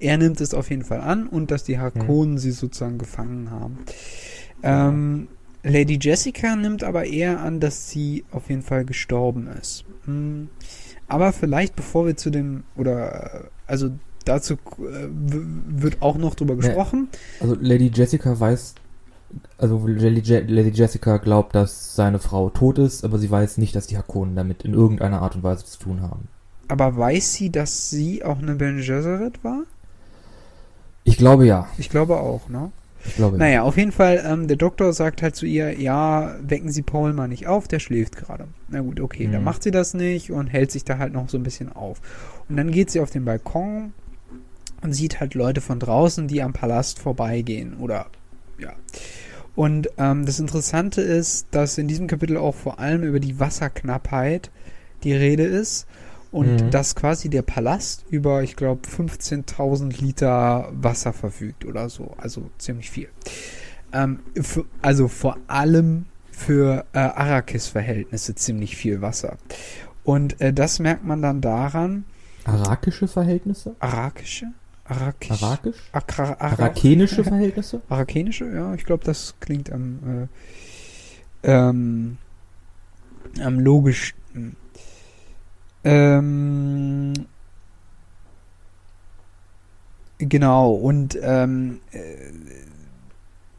Er 0.00 0.16
nimmt 0.16 0.40
es 0.40 0.54
auf 0.54 0.70
jeden 0.70 0.84
Fall 0.84 1.00
an 1.00 1.26
und 1.26 1.50
dass 1.50 1.64
die 1.64 1.78
Harkonnen 1.78 2.38
sie 2.38 2.52
sozusagen 2.52 2.98
gefangen 2.98 3.50
haben. 3.50 3.78
Ähm, 4.62 5.28
Lady 5.62 5.98
Jessica 6.00 6.54
nimmt 6.56 6.84
aber 6.84 7.06
eher 7.06 7.40
an, 7.40 7.60
dass 7.60 7.90
sie 7.90 8.24
auf 8.30 8.48
jeden 8.48 8.62
Fall 8.62 8.84
gestorben 8.84 9.48
ist. 9.60 9.84
Hm. 10.04 10.48
Aber 11.08 11.32
vielleicht, 11.32 11.74
bevor 11.74 12.06
wir 12.06 12.16
zu 12.16 12.30
dem, 12.30 12.64
oder, 12.76 13.34
äh, 13.34 13.48
also 13.66 13.90
dazu 14.24 14.54
äh, 14.54 15.08
wird 15.10 16.00
auch 16.00 16.18
noch 16.18 16.34
drüber 16.34 16.54
gesprochen. 16.54 17.08
Also 17.40 17.56
Lady 17.60 17.90
Jessica 17.92 18.38
weiß, 18.38 18.74
also 19.56 19.86
Lady, 19.86 20.20
Je 20.20 20.40
Lady 20.40 20.70
Jessica 20.70 21.16
glaubt, 21.16 21.54
dass 21.54 21.96
seine 21.96 22.18
Frau 22.18 22.50
tot 22.50 22.78
ist, 22.78 23.04
aber 23.04 23.18
sie 23.18 23.30
weiß 23.30 23.58
nicht, 23.58 23.74
dass 23.74 23.86
die 23.86 23.96
Hakonen 23.96 24.36
damit 24.36 24.62
in 24.62 24.74
irgendeiner 24.74 25.22
Art 25.22 25.34
und 25.34 25.42
Weise 25.42 25.64
zu 25.64 25.78
tun 25.78 26.02
haben. 26.02 26.28
Aber 26.68 26.96
weiß 26.96 27.32
sie, 27.32 27.50
dass 27.50 27.90
sie 27.90 28.22
auch 28.22 28.38
eine 28.38 28.54
Ben 28.54 28.76
Gesserit 28.76 29.42
war? 29.42 29.64
Ich 31.08 31.16
glaube 31.18 31.46
ja. 31.46 31.68
Ich 31.78 31.90
glaube 31.90 32.18
auch, 32.18 32.48
ne? 32.48 32.70
Ich 33.04 33.14
glaube 33.16 33.36
ja. 33.36 33.44
Naja, 33.44 33.62
auf 33.62 33.76
jeden 33.76 33.92
Fall, 33.92 34.22
ähm, 34.26 34.48
der 34.48 34.56
Doktor 34.56 34.92
sagt 34.92 35.22
halt 35.22 35.34
zu 35.36 35.46
ihr, 35.46 35.80
ja, 35.80 36.34
wecken 36.42 36.70
Sie 36.70 36.82
Paul 36.82 37.12
mal 37.12 37.28
nicht 37.28 37.46
auf, 37.46 37.68
der 37.68 37.78
schläft 37.78 38.16
gerade. 38.16 38.48
Na 38.68 38.80
gut, 38.80 39.00
okay, 39.00 39.26
Mhm. 39.26 39.32
dann 39.32 39.44
macht 39.44 39.62
sie 39.62 39.70
das 39.70 39.94
nicht 39.94 40.30
und 40.30 40.48
hält 40.48 40.70
sich 40.70 40.84
da 40.84 40.98
halt 40.98 41.12
noch 41.12 41.28
so 41.28 41.36
ein 41.38 41.42
bisschen 41.42 41.72
auf. 41.72 42.00
Und 42.48 42.56
dann 42.56 42.70
geht 42.70 42.90
sie 42.90 43.00
auf 43.00 43.10
den 43.10 43.24
Balkon 43.24 43.92
und 44.82 44.92
sieht 44.92 45.20
halt 45.20 45.34
Leute 45.34 45.60
von 45.60 45.78
draußen, 45.80 46.28
die 46.28 46.42
am 46.42 46.52
Palast 46.52 46.98
vorbeigehen 46.98 47.76
oder, 47.78 48.06
ja. 48.58 48.72
Und 49.54 49.88
ähm, 49.98 50.24
das 50.26 50.38
Interessante 50.38 51.00
ist, 51.00 51.48
dass 51.50 51.78
in 51.78 51.88
diesem 51.88 52.06
Kapitel 52.06 52.36
auch 52.36 52.54
vor 52.54 52.78
allem 52.78 53.02
über 53.02 53.18
die 53.20 53.40
Wasserknappheit 53.40 54.50
die 55.02 55.12
Rede 55.14 55.44
ist 55.44 55.86
und 56.30 56.62
Mhm. 56.64 56.70
dass 56.70 56.94
quasi 56.94 57.28
der 57.28 57.42
Palast 57.42 58.04
über, 58.10 58.42
ich 58.42 58.56
glaube, 58.56 58.86
15.000 58.86 60.00
Liter 60.00 60.68
Wasser 60.72 61.12
verfügt 61.12 61.64
oder 61.64 61.88
so. 61.88 62.14
Also 62.18 62.50
ziemlich 62.58 62.90
viel. 62.90 63.08
Ähm, 63.92 64.20
für, 64.40 64.64
also 64.82 65.08
vor 65.08 65.38
allem 65.46 66.06
für 66.30 66.84
äh, 66.92 66.98
Arrakis-Verhältnisse 66.98 68.34
ziemlich 68.34 68.76
viel 68.76 69.00
Wasser. 69.00 69.38
Und 70.04 70.40
äh, 70.40 70.52
das 70.52 70.78
merkt 70.78 71.04
man 71.04 71.22
dann 71.22 71.40
daran, 71.40 72.04
Arakische 72.44 73.08
Verhältnisse? 73.08 73.76
Arakische? 73.78 74.46
Arakisch? 74.84 75.42
Arakisch? 75.42 75.76
Akra, 75.92 76.24
Ara, 76.38 76.52
Arakenische 76.52 77.22
Verhältnisse? 77.24 77.82
Arakanische? 77.90 78.46
Ja, 78.50 78.72
ich 78.74 78.84
glaube, 78.86 79.04
das 79.04 79.34
klingt 79.40 79.70
am, 79.70 80.28
äh, 81.42 81.50
ähm, 81.50 82.16
am 83.42 83.60
logischsten. 83.60 84.56
Ähm, 85.84 87.14
genau, 90.18 90.72
und 90.72 91.18
ähm, 91.22 91.80
äh, 91.92 91.98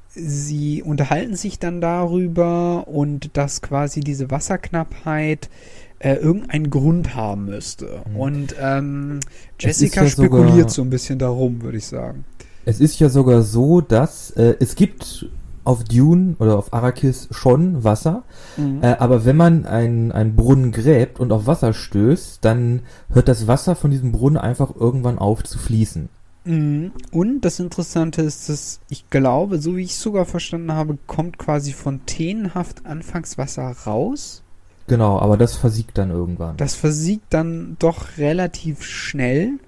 sie 0.10 0.84
unterhalten 0.84 1.36
sich 1.36 1.60
dann 1.60 1.82
darüber 1.82 2.88
und 2.88 3.38
dass 3.38 3.62
quasi 3.62 4.02
diese 4.02 4.30
Wasserknappheit 4.32 5.50
äh, 6.00 6.16
irgendeinen 6.16 6.70
Grund 6.70 7.16
haben 7.16 7.46
müsste. 7.46 8.02
Mhm. 8.10 8.16
Und 8.16 8.56
ähm, 8.60 9.20
Es 9.58 9.64
Jessica 9.66 10.04
ja 10.04 10.10
sogar- 10.10 10.42
spekuliert 10.42 10.72
so 10.72 10.82
ein 10.82 10.90
bisschen 10.90 11.20
darum, 11.20 11.62
würde 11.62 11.78
ich 11.78 11.86
sagen. 11.86 12.26
Es 12.66 12.80
ist 12.80 13.00
ja 13.00 13.10
sogar 13.10 13.42
so, 13.42 13.82
dass 13.82 14.32
äh, 14.32 14.56
es 14.60 14.76
gibt 14.76 15.28
auf 15.70 15.84
Dune 15.84 16.36
oder 16.40 16.58
auf 16.58 16.74
Arrakis 16.74 17.28
schon 17.30 17.84
Wasser, 17.84 18.24
Mhm. 18.58 18.80
äh, 18.82 18.96
aber 18.98 19.24
wenn 19.24 19.38
man 19.38 19.68
einen, 19.68 20.12
einen 20.12 20.36
Brunnen 20.36 20.72
gräbt 20.72 21.20
und 21.20 21.32
auf 21.32 21.46
Wasser 21.46 21.74
stößt, 21.74 22.44
dann 22.44 22.82
hört 23.14 23.28
das 23.28 23.46
Wasser 23.48 23.76
von 23.76 23.92
diesem 23.92 24.12
Brunnen 24.12 24.38
einfach 24.38 24.76
irgendwann 24.76 25.20
auf 25.20 25.44
zu 25.44 25.60
fließen. 25.60 26.10
Mhm. 26.46 26.92
Und 27.12 27.42
das 27.42 27.60
Interessante 27.60 28.24
ist, 28.24 28.50
dass 28.50 28.80
ich 28.90 29.12
glaube, 29.12 29.60
so 29.60 29.76
wie 29.76 29.84
ich 29.84 29.92
es 29.92 30.02
sogar 30.02 30.26
verstanden 30.26 30.72
habe, 30.72 30.98
kommt 31.06 31.38
quasi 31.38 31.72
fontänenhaft 31.72 32.88
Anfangswasser 32.88 33.72
raus. 33.86 34.42
Genau, 34.88 35.20
aber 35.20 35.38
das 35.38 35.56
versiegt 35.56 36.00
dann 36.00 36.10
irgendwann. 36.10 36.58
Das 36.58 36.74
versiegt 36.74 37.32
dann 37.32 37.76
doch 37.78 38.18
relativ 38.18 38.84
schnell 38.84 39.60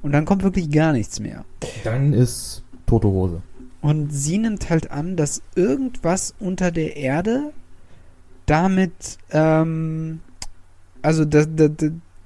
und 0.00 0.12
dann 0.12 0.24
kommt 0.24 0.42
wirklich 0.42 0.70
gar 0.70 0.94
nichts 0.94 1.20
mehr. 1.20 1.44
Dann 1.84 2.14
ist 2.14 2.62
tote 2.86 3.08
Hose. 3.08 3.42
Und 3.80 4.10
sie 4.10 4.38
nimmt 4.38 4.68
halt 4.68 4.90
an, 4.90 5.16
dass 5.16 5.42
irgendwas 5.54 6.34
unter 6.38 6.70
der 6.70 6.96
Erde 6.96 7.52
damit, 8.46 9.18
ähm, 9.30 10.20
also 11.02 11.24
das, 11.24 11.48
das, 11.54 11.70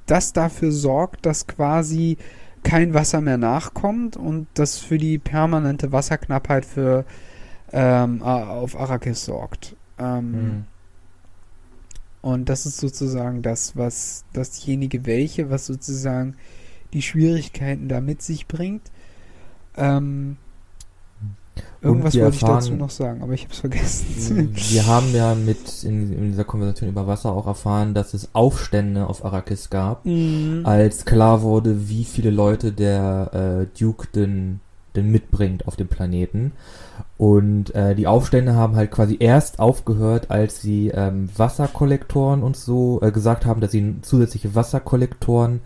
das 0.06 0.32
dafür 0.32 0.72
sorgt, 0.72 1.26
dass 1.26 1.46
quasi 1.46 2.16
kein 2.64 2.94
Wasser 2.94 3.20
mehr 3.20 3.38
nachkommt 3.38 4.16
und 4.16 4.48
das 4.54 4.78
für 4.78 4.98
die 4.98 5.18
permanente 5.18 5.92
Wasserknappheit 5.92 6.64
für 6.64 7.04
ähm, 7.72 8.22
auf 8.22 8.78
Arrakis 8.78 9.24
sorgt. 9.24 9.76
Ähm, 9.98 10.32
Hm. 10.32 10.64
Und 12.24 12.48
das 12.48 12.64
ist 12.64 12.78
sozusagen 12.78 13.42
das, 13.42 13.76
was 13.76 14.24
dasjenige 14.32 15.04
welche, 15.04 15.50
was 15.50 15.66
sozusagen 15.66 16.36
die 16.94 17.02
Schwierigkeiten 17.02 17.86
da 17.86 18.00
mit 18.00 18.22
sich 18.22 18.46
bringt. 18.46 18.90
Ähm, 19.76 20.38
irgendwas 21.82 22.14
wollte 22.16 22.34
ich 22.34 22.40
dazu 22.40 22.52
erfahren- 22.52 22.78
noch 22.78 22.90
sagen, 22.90 23.22
aber 23.22 23.32
ich 23.34 23.42
habe 23.44 23.52
es 23.52 23.60
vergessen. 23.60 24.50
Wir 24.54 24.86
haben 24.86 25.14
ja 25.14 25.34
mit 25.34 25.84
in, 25.84 26.12
in 26.12 26.30
dieser 26.30 26.44
Konversation 26.44 26.88
über 26.88 27.06
Wasser 27.06 27.32
auch 27.32 27.46
erfahren, 27.46 27.94
dass 27.94 28.14
es 28.14 28.30
Aufstände 28.34 29.06
auf 29.06 29.24
Arrakis 29.24 29.70
gab, 29.70 30.04
Mhm. 30.06 30.60
als 30.64 31.04
klar 31.04 31.42
wurde, 31.42 31.88
wie 31.88 32.04
viele 32.04 32.30
Leute 32.30 32.72
der 32.72 33.66
äh, 33.72 33.78
Duke 33.78 34.08
denn, 34.14 34.60
denn 34.96 35.10
mitbringt 35.10 35.66
auf 35.68 35.76
dem 35.76 35.88
Planeten. 35.88 36.52
Und 37.18 37.74
äh, 37.74 37.94
die 37.94 38.06
Aufstände 38.06 38.54
haben 38.54 38.76
halt 38.76 38.90
quasi 38.90 39.16
erst 39.20 39.58
aufgehört, 39.60 40.30
als 40.30 40.60
sie 40.62 40.88
ähm, 40.88 41.28
Wasserkollektoren 41.36 42.42
und 42.42 42.56
so 42.56 43.00
äh, 43.02 43.10
gesagt 43.12 43.46
haben, 43.46 43.60
dass 43.60 43.70
sie 43.72 43.96
zusätzliche 44.02 44.54
Wasserkollektoren 44.54 45.60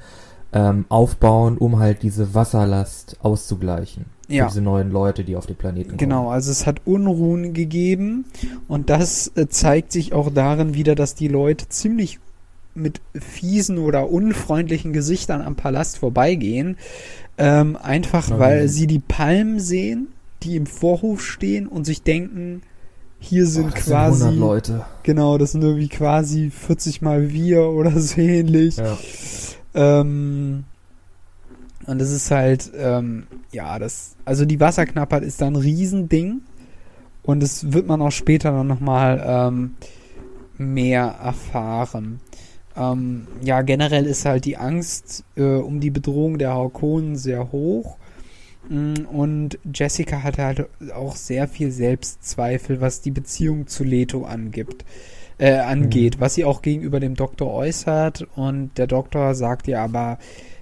ähm, 0.53 0.85
aufbauen, 0.89 1.59
um 1.59 1.79
halt 1.79 2.03
diese 2.03 2.35
Wasserlast 2.35 3.17
auszugleichen. 3.23 4.07
Ja. 4.29 4.47
Diese 4.47 4.61
neuen 4.61 4.91
Leute, 4.91 5.25
die 5.25 5.37
auf 5.37 5.47
den 5.47 5.57
Planeten 5.57 5.89
kommen. 5.89 5.99
Genau, 5.99 6.29
also 6.29 6.51
es 6.51 6.67
hat 6.67 6.83
Unruhen 6.85 7.55
gegeben 7.55 8.27
und 8.69 8.91
das 8.91 9.33
äh, 9.37 9.49
zeigt 9.49 9.91
sich 9.91 10.13
auch 10.13 10.31
darin 10.31 10.75
wieder, 10.75 10.95
dass 10.95 11.15
die 11.15 11.29
Leute 11.29 11.69
ziemlich 11.71 12.21
mit 12.75 13.01
fiesen 13.15 13.79
oder 13.79 14.11
unfreundlichen 14.11 14.93
Gesichtern 14.93 15.41
am 15.41 15.57
Palast 15.57 15.99
vorbeigehen. 15.99 16.77
Ähm, 17.39 17.77
einfach 17.77 18.29
Ja, 18.29 18.39
weil 18.39 18.69
sie 18.69 18.87
die 18.87 18.99
Palmen 18.99 19.61
sehen, 19.61 20.09
die 20.43 20.57
im 20.57 20.67
Vorhof 20.67 21.25
stehen 21.25 21.67
und 21.67 21.85
sich 21.85 22.03
denken, 22.03 22.63
hier 23.21 23.47
sind 23.47 23.73
das 23.73 23.85
quasi, 23.85 24.25
100 24.25 24.41
Leute. 24.41 24.85
genau, 25.03 25.39
das 25.39 25.53
sind 25.53 25.63
irgendwie 25.63 25.89
quasi 25.89 26.51
40 26.51 27.03
mal 27.03 27.33
wir 27.33 27.63
oder 27.63 27.91
so 28.01 28.21
ähnlich. 28.21 28.77
Ja. 28.77 28.99
Ähm, 29.75 30.65
und 31.89 31.99
das 32.01 32.11
ist 32.11 32.31
halt, 32.31 32.71
ähm, 32.77 33.27
ja, 33.51 33.79
das, 33.79 34.15
also 34.25 34.45
die 34.45 34.61
Wasserknappheit 34.61 35.23
ist 35.25 35.41
da 35.41 35.47
ein 35.47 35.57
Riesending. 35.57 36.43
Und 37.23 37.41
das 37.43 37.73
wird 37.73 37.87
man 37.87 38.01
auch 38.01 38.11
später 38.13 38.53
dann 38.53 38.67
nochmal 38.67 39.23
ähm, 39.27 39.75
mehr 40.57 41.05
erfahren. 41.23 42.21
Ähm, 42.77 43.27
ja, 43.43 43.63
generell 43.63 44.07
ist 44.07 44.25
halt 44.25 44.45
die 44.45 44.57
Angst 44.57 45.25
äh, 45.37 45.43
um 45.43 45.81
die 45.81 45.91
Bedrohung 45.91 46.39
der 46.39 46.55
Harkonnen 46.55 47.17
sehr 47.17 47.53
hoch. 47.53 47.99
Mm, 48.69 48.95
Und 49.11 49.59
Jessica 49.75 50.23
hatte 50.23 50.45
halt 50.45 50.69
auch 50.95 51.17
sehr 51.17 51.49
viel 51.49 51.71
Selbstzweifel, 51.71 52.81
was 52.81 53.01
die 53.03 53.11
Beziehung 53.11 53.67
zu 53.67 53.85
Leto 53.85 54.25
angibt. 54.25 54.85
äh, 55.39 55.59
angeht, 55.59 56.21
was 56.21 56.35
sie 56.35 56.45
auch 56.45 56.63
gegenüber 56.63 57.01
dem 57.01 57.15
Doktor 57.15 57.53
äußert. 57.53 58.27
Und 58.37 58.77
der 58.79 58.87
Doktor 58.87 59.35
sagt 59.35 59.69
ihr 59.69 59.81
aber, 59.81 60.19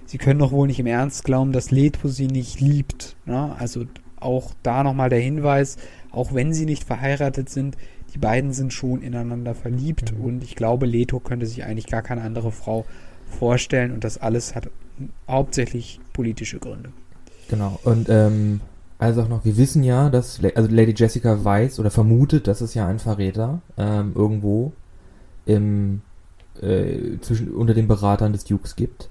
sie 0.07 0.17
können 0.17 0.39
doch 0.39 0.51
wohl 0.51 0.65
nicht 0.65 0.79
im 0.79 0.87
Ernst 0.87 1.23
glauben, 1.23 1.51
dass 1.51 1.69
Leto 1.69 2.07
sie 2.07 2.27
nicht 2.27 2.59
liebt. 2.59 3.15
Ne? 3.25 3.55
Also 3.59 3.85
auch 4.19 4.53
da 4.63 4.83
nochmal 4.83 5.09
der 5.09 5.19
Hinweis, 5.19 5.77
auch 6.11 6.33
wenn 6.33 6.53
sie 6.53 6.65
nicht 6.65 6.83
verheiratet 6.83 7.49
sind, 7.49 7.77
die 8.13 8.17
beiden 8.17 8.51
sind 8.53 8.73
schon 8.73 9.03
ineinander 9.03 9.53
verliebt 9.53 10.13
Mhm. 10.17 10.25
und 10.25 10.43
ich 10.43 10.55
glaube, 10.55 10.87
Leto 10.87 11.19
könnte 11.19 11.45
sich 11.45 11.63
eigentlich 11.63 11.87
gar 11.87 12.01
keine 12.01 12.21
andere 12.21 12.51
Frau 12.51 12.85
vorstellen 13.39 13.91
und 13.91 14.03
das 14.03 14.17
alles 14.17 14.55
hat 14.55 14.69
hauptsächlich 15.27 15.99
politische 16.13 16.57
Gründe. 16.57 16.89
Genau. 17.49 17.79
Und 17.83 18.09
ähm, 18.09 18.61
also 18.97 19.21
auch 19.21 19.29
noch, 19.29 19.45
wir 19.45 19.57
wissen 19.57 19.83
ja, 19.83 20.09
dass 20.09 20.39
also 20.55 20.69
Lady 20.73 20.93
Jessica 20.95 21.43
weiß 21.43 21.79
oder 21.79 21.91
vermutet, 21.91 22.47
dass 22.47 22.61
es 22.61 22.73
ja 22.73 22.87
einen 22.87 22.99
Verräter 22.99 23.61
ähm, 23.77 24.13
irgendwo 24.15 24.71
im 25.45 26.01
äh, 26.61 27.19
zwischen 27.21 27.51
unter 27.51 27.75
den 27.75 27.87
Beratern 27.87 28.33
des 28.33 28.45
Dukes 28.45 28.75
gibt. 28.75 29.09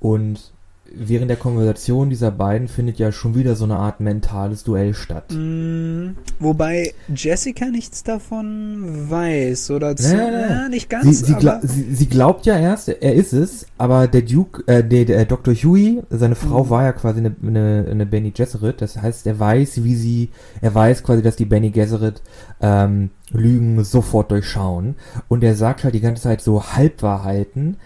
Und 0.00 0.52
während 0.96 1.28
der 1.30 1.36
Konversation 1.36 2.10
dieser 2.10 2.30
beiden 2.30 2.68
findet 2.68 2.98
ja 2.98 3.10
schon 3.10 3.34
wieder 3.34 3.56
so 3.56 3.64
eine 3.64 3.76
Art 3.76 4.00
mentales 4.00 4.64
Duell 4.64 4.94
statt. 4.94 5.32
Mm, 5.32 6.10
wobei 6.38 6.94
Jessica 7.14 7.66
nichts 7.66 8.04
davon 8.04 9.10
weiß 9.10 9.70
oder 9.70 9.96
zu, 9.96 10.14
Nein, 10.16 10.32
nein, 10.32 10.48
nein. 10.48 10.70
Nicht 10.70 10.82
Sie, 10.82 10.88
ganz, 10.88 11.26
sie, 11.26 11.34
gla 11.34 11.56
aber 11.56 11.66
sie, 11.66 11.94
sie 11.94 12.06
glaubt 12.06 12.46
ja 12.46 12.56
erst, 12.58 12.88
er 12.88 13.14
ist 13.14 13.32
es, 13.32 13.66
aber 13.78 14.06
der 14.06 14.22
Duke, 14.22 14.62
äh, 14.66 14.84
der, 14.84 15.04
der 15.06 15.24
Dr. 15.24 15.54
Huey, 15.54 16.02
seine 16.10 16.34
Frau 16.34 16.64
Mhm. 16.64 16.70
war 16.70 16.82
ja 16.84 16.92
quasi 16.92 17.18
eine, 17.20 17.34
eine, 17.42 17.86
eine 17.90 18.06
Benny 18.06 18.30
Gesserit, 18.30 18.80
das 18.80 19.00
heißt, 19.00 19.26
er 19.26 19.38
weiß, 19.40 19.82
wie 19.82 19.96
sie, 19.96 20.28
er 20.60 20.74
weiß 20.74 21.02
quasi, 21.02 21.22
dass 21.22 21.36
die 21.36 21.46
Benny 21.46 21.70
Gesserit 21.70 22.22
ähm, 22.60 23.10
Lügen 23.32 23.82
sofort 23.82 24.30
durchschauen 24.30 24.94
und 25.28 25.42
er 25.42 25.56
sagt 25.56 25.82
halt 25.82 25.94
die 25.94 26.00
ganze 26.00 26.22
Zeit 26.22 26.40
so 26.40 26.62
Halbwahrheiten 26.62 27.78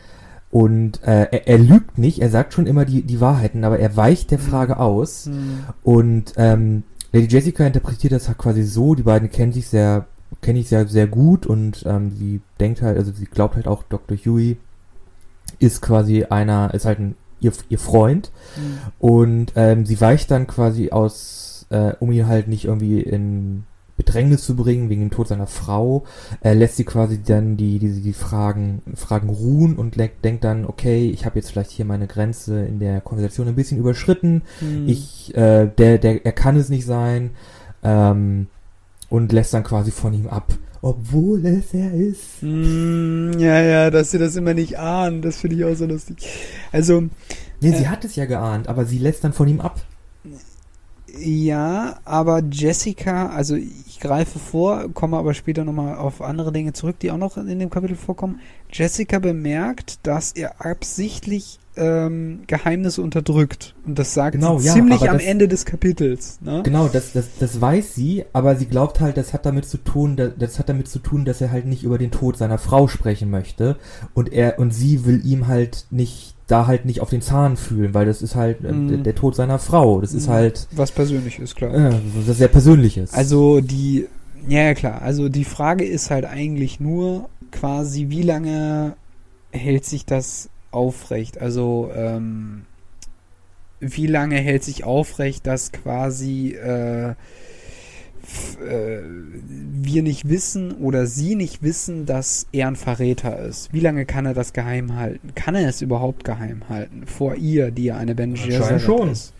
und 0.50 1.02
äh, 1.02 1.28
er, 1.30 1.48
er 1.48 1.58
lügt 1.58 1.98
nicht, 1.98 2.20
er 2.20 2.30
sagt 2.30 2.54
schon 2.54 2.66
immer 2.66 2.84
die, 2.84 3.02
die 3.02 3.20
Wahrheiten, 3.20 3.64
aber 3.64 3.78
er 3.78 3.96
weicht 3.96 4.30
der 4.30 4.38
Frage 4.38 4.78
aus 4.78 5.26
Hm, 5.26 5.61
und 5.82 6.32
ähm, 6.37 6.84
Lady 7.12 7.26
Jessica 7.26 7.66
interpretiert 7.66 8.12
das 8.12 8.28
halt 8.28 8.38
quasi 8.38 8.62
so, 8.62 8.94
die 8.94 9.02
beiden 9.02 9.30
kennen 9.30 9.52
sich 9.52 9.68
sehr, 9.68 10.06
kenne 10.40 10.58
ich 10.58 10.68
sehr, 10.68 10.87
sehr 10.88 11.06
gut 11.06 11.46
und 11.46 11.84
ähm, 11.87 12.12
sie 12.16 12.40
denkt 12.61 12.82
halt, 12.82 12.96
also 12.96 13.12
sie 13.12 13.26
glaubt 13.26 13.56
halt 13.56 13.66
auch, 13.66 13.82
Dr. 13.82 14.16
Huey 14.16 14.56
ist 15.58 15.82
quasi 15.82 16.24
einer, 16.24 16.72
ist 16.74 16.84
halt 16.84 16.98
ein, 16.98 17.14
ihr, 17.40 17.52
ihr 17.68 17.78
Freund 17.78 18.30
hm. 18.54 18.78
und 18.98 19.52
ähm, 19.56 19.87
sie 19.87 20.00
weicht 20.00 20.30
dann 20.30 20.46
quasi 20.46 20.90
aus, 20.90 21.66
äh, 21.70 21.92
um 22.00 22.11
ihn 22.11 22.26
halt 22.26 22.48
nicht 22.48 22.64
irgendwie 22.64 23.00
in 23.00 23.64
Bedrängnis 23.98 24.44
zu 24.44 24.56
bringen 24.56 24.88
wegen 24.88 25.02
dem 25.02 25.11
Tod 25.11 25.28
seiner 25.28 25.46
Frau, 25.46 26.04
äh, 26.40 26.54
lässt 26.54 26.76
sie 26.78 26.84
quasi 26.84 27.20
dann 27.22 27.58
die, 27.58 27.78
die, 27.78 28.00
die 28.00 28.12
Fragen, 28.14 28.80
Fragen 28.94 29.28
ruhen 29.28 29.76
und 29.76 29.96
denkt 29.98 30.44
dann, 30.44 30.64
okay, 30.64 31.11
ich 31.11 31.26
habe 31.26 31.38
jetzt 31.38 31.50
vielleicht 31.50 31.72
hier 31.72 31.84
meine 31.84 32.06
Grenze 32.06 32.64
in 32.64 32.78
der 32.78 33.02
Konversation 33.02 33.48
ein 33.48 33.54
bisschen 33.56 33.78
überschritten, 33.78 34.42
Hm. 34.61 34.88
ich, 34.88 35.34
äh, 35.37 35.66
der, 35.76 35.98
der, 35.98 36.24
er 36.24 36.32
kann 36.32 36.56
es 36.56 36.70
nicht 36.70 36.87
sein, 36.87 37.30
ähm, 37.82 38.46
und 39.11 39.32
lässt 39.32 39.52
dann 39.52 39.64
quasi 39.64 39.90
von 39.90 40.14
ihm 40.14 40.28
ab, 40.28 40.52
obwohl 40.80 41.44
es 41.46 41.74
er 41.74 41.92
ist. 41.92 42.40
Hm, 42.40 43.32
ja, 43.38 43.61
ja, 43.62 43.90
dass 43.90 44.11
sie 44.12 44.18
das 44.18 44.37
immer 44.37 44.54
nicht 44.54 44.78
ahnen, 44.78 45.22
das 45.22 45.38
finde 45.38 45.56
ich 45.56 45.64
auch 45.64 45.74
so 45.74 45.87
lustig. 45.87 46.16
Also, 46.72 47.02
Nee, 47.61 47.72
sie 47.72 47.84
Äh. 47.84 47.87
hat 47.88 48.04
es 48.04 48.14
ja 48.14 48.24
geahnt, 48.26 48.68
aber 48.68 48.84
sie 48.84 48.98
lässt 48.98 49.24
dann 49.24 49.32
von 49.32 49.48
ihm 49.48 49.61
ab. 49.61 49.80
Ja, 51.20 51.98
aber 52.04 52.42
Jessica, 52.50 53.28
also 53.28 53.54
ich 53.57 54.00
greife 54.00 54.38
vor, 54.38 54.88
komme 54.94 55.16
aber 55.16 55.35
später 55.35 55.64
nochmal 55.64 55.96
auf 55.96 56.22
andere 56.22 56.52
Dinge 56.52 56.72
zurück, 56.72 56.98
die 57.00 57.11
auch 57.11 57.16
noch 57.18 57.37
in 57.37 57.59
dem 57.59 57.70
Kapitel 57.70 57.96
vorkommen. 57.96 58.40
Jessica 58.72 59.18
bemerkt, 59.18 60.07
dass 60.07 60.33
er 60.33 60.64
absichtlich 60.64 61.59
ähm, 61.76 62.40
Geheimnisse 62.46 63.02
unterdrückt. 63.02 63.74
Und 63.87 63.98
das 63.98 64.12
sagt 64.12 64.33
Genau, 64.33 64.59
sie 64.59 64.66
ja, 64.68 64.74
ziemlich 64.74 65.09
am 65.09 65.18
das- 65.18 65.26
Ende 65.26 65.46
des 65.48 65.64
Kapitels. 65.64 66.40
Ne? 66.40 66.62
Genau, 66.64 66.88
das, 66.88 67.12
das, 67.12 67.26
das 67.38 67.61
weiß 67.61 67.94
sie, 67.94 68.24
aber 68.33 68.57
sie 68.57 68.66
glaubt 68.66 69.00
halt, 69.00 69.16
das 69.16 69.33
hat 69.33 69.46
damit 69.46 69.66
zu 69.66 69.78
tun, 69.78 70.16
das, 70.16 70.33
das 70.38 70.59
hat 70.59 70.68
damit 70.68 70.88
zu 70.88 70.98
tun, 70.98 71.24
dass 71.24 71.40
er 71.40 71.50
halt 71.52 71.66
nicht 71.66 71.85
über 71.85 71.98
den 71.98 72.11
Tod 72.11 72.37
seiner 72.37 72.59
Frau 72.59 72.88
sprechen 72.88 73.31
möchte 73.31 73.76
und 74.14 74.33
er 74.33 74.59
und 74.59 74.72
sie 74.72 75.04
will 75.07 75.24
ihm 75.24 75.46
halt 75.46 75.87
nicht 75.90 76.35
da 76.48 76.66
halt 76.66 76.84
nicht 76.84 77.00
auf 77.00 77.11
den 77.11 77.22
Zahn 77.22 77.56
fühlen, 77.56 77.94
weil 77.94 78.06
das 78.06 78.20
ist 78.22 78.34
halt 78.34 78.64
äh, 78.64 78.72
Mhm. 78.72 78.88
der, 78.88 78.98
der 78.98 79.14
Tod 79.14 79.37
seiner 79.37 79.58
Frau. 79.61 80.00
Das 80.00 80.12
ist 80.14 80.26
Mhm. 80.26 80.32
halt 80.32 80.66
Was 80.72 80.90
persönlich 80.90 81.38
ist, 81.38 81.54
klar. 81.54 81.72
äh, 81.72 81.92
was 82.26 82.37
sehr 82.37 82.48
Persönliches. 82.48 83.14
Also 83.14 83.61
die, 83.61 84.06
ja, 84.48 84.62
ja 84.62 84.74
klar, 84.74 85.02
also 85.02 85.28
die 85.28 85.44
Frage 85.44 85.84
ist 85.84 86.11
halt 86.11 86.24
eigentlich 86.24 86.80
nur 86.80 87.28
quasi, 87.52 88.06
wie 88.08 88.22
lange 88.22 88.94
hält 89.52 89.84
sich 89.84 90.04
das 90.06 90.48
aufrecht? 90.70 91.40
Also 91.40 91.90
ähm, 91.94 92.62
wie 93.80 94.06
lange 94.06 94.37
hält 94.37 94.64
sich 94.64 94.84
aufrecht, 94.84 95.46
dass 95.46 95.70
quasi 95.72 96.52
äh, 96.54 97.14
äh, 98.60 99.00
wir 99.02 100.02
nicht 100.02 100.28
wissen 100.28 100.72
oder 100.72 101.06
sie 101.06 101.34
nicht 101.34 101.62
wissen, 101.62 102.06
dass 102.06 102.46
er 102.52 102.68
ein 102.68 102.76
Verräter 102.76 103.38
ist? 103.38 103.72
Wie 103.72 103.80
lange 103.80 104.06
kann 104.06 104.26
er 104.26 104.34
das 104.34 104.52
geheim 104.52 104.96
halten? 104.96 105.34
Kann 105.34 105.54
er 105.54 105.68
es 105.68 105.82
überhaupt 105.82 106.24
geheim 106.24 106.68
halten? 106.68 107.06
Vor 107.06 107.34
ihr, 107.36 107.70
die 107.70 107.84
ja 107.84 107.96
eine 107.96 108.14
Ben 108.14 108.30
Anscheinend 108.30 108.58
Gesserit 108.58 108.82
schon. 108.82 109.10
ist. 109.10 109.34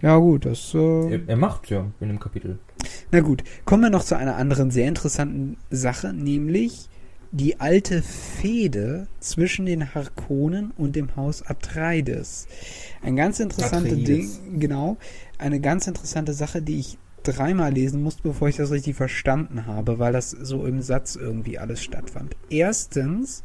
Ja 0.00 0.16
gut, 0.16 0.46
das 0.46 0.74
äh, 0.74 1.12
er, 1.12 1.20
er 1.28 1.36
macht 1.36 1.70
ja 1.70 1.86
in 2.00 2.08
dem 2.08 2.18
Kapitel. 2.18 2.58
na 3.12 3.20
gut, 3.20 3.44
kommen 3.64 3.84
wir 3.84 3.90
noch 3.90 4.04
zu 4.04 4.16
einer 4.16 4.36
anderen 4.36 4.70
sehr 4.70 4.88
interessanten 4.88 5.56
Sache, 5.70 6.12
nämlich 6.12 6.88
die 7.32 7.60
alte 7.60 8.02
Fehde 8.02 9.06
zwischen 9.18 9.64
den 9.64 9.94
Harkonnen 9.94 10.72
und 10.76 10.96
dem 10.96 11.16
Haus 11.16 11.42
Atreides. 11.42 12.46
Ein 13.00 13.16
ganz 13.16 13.40
interessantes 13.40 14.04
Ding, 14.04 14.28
genau, 14.58 14.98
eine 15.38 15.58
ganz 15.60 15.86
interessante 15.86 16.34
Sache, 16.34 16.60
die 16.60 16.78
ich 16.78 16.98
dreimal 17.22 17.72
lesen 17.72 18.02
musste, 18.02 18.22
bevor 18.22 18.48
ich 18.48 18.56
das 18.56 18.70
richtig 18.70 18.96
verstanden 18.96 19.66
habe, 19.66 19.98
weil 19.98 20.12
das 20.12 20.30
so 20.30 20.66
im 20.66 20.82
Satz 20.82 21.16
irgendwie 21.16 21.58
alles 21.58 21.82
stattfand. 21.82 22.36
Erstens, 22.50 23.42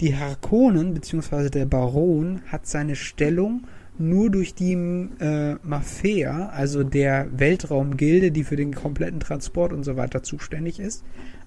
die 0.00 0.16
Harkonnen 0.16 0.94
bzw. 0.94 1.48
der 1.50 1.66
Baron 1.66 2.40
hat 2.46 2.66
seine 2.66 2.96
Stellung 2.96 3.64
nur 3.98 4.30
durch 4.30 4.54
die 4.54 4.74
äh, 4.74 5.56
Mafia, 5.64 6.50
also 6.50 6.84
der 6.84 7.26
Weltraumgilde, 7.36 8.30
die 8.30 8.44
für 8.44 8.54
den 8.56 8.72
kompletten 8.74 9.18
Transport 9.18 9.72
und 9.72 9.82
so 9.84 9.96
weiter 9.96 10.22
zuständig 10.22 10.78
ist. 10.78 11.02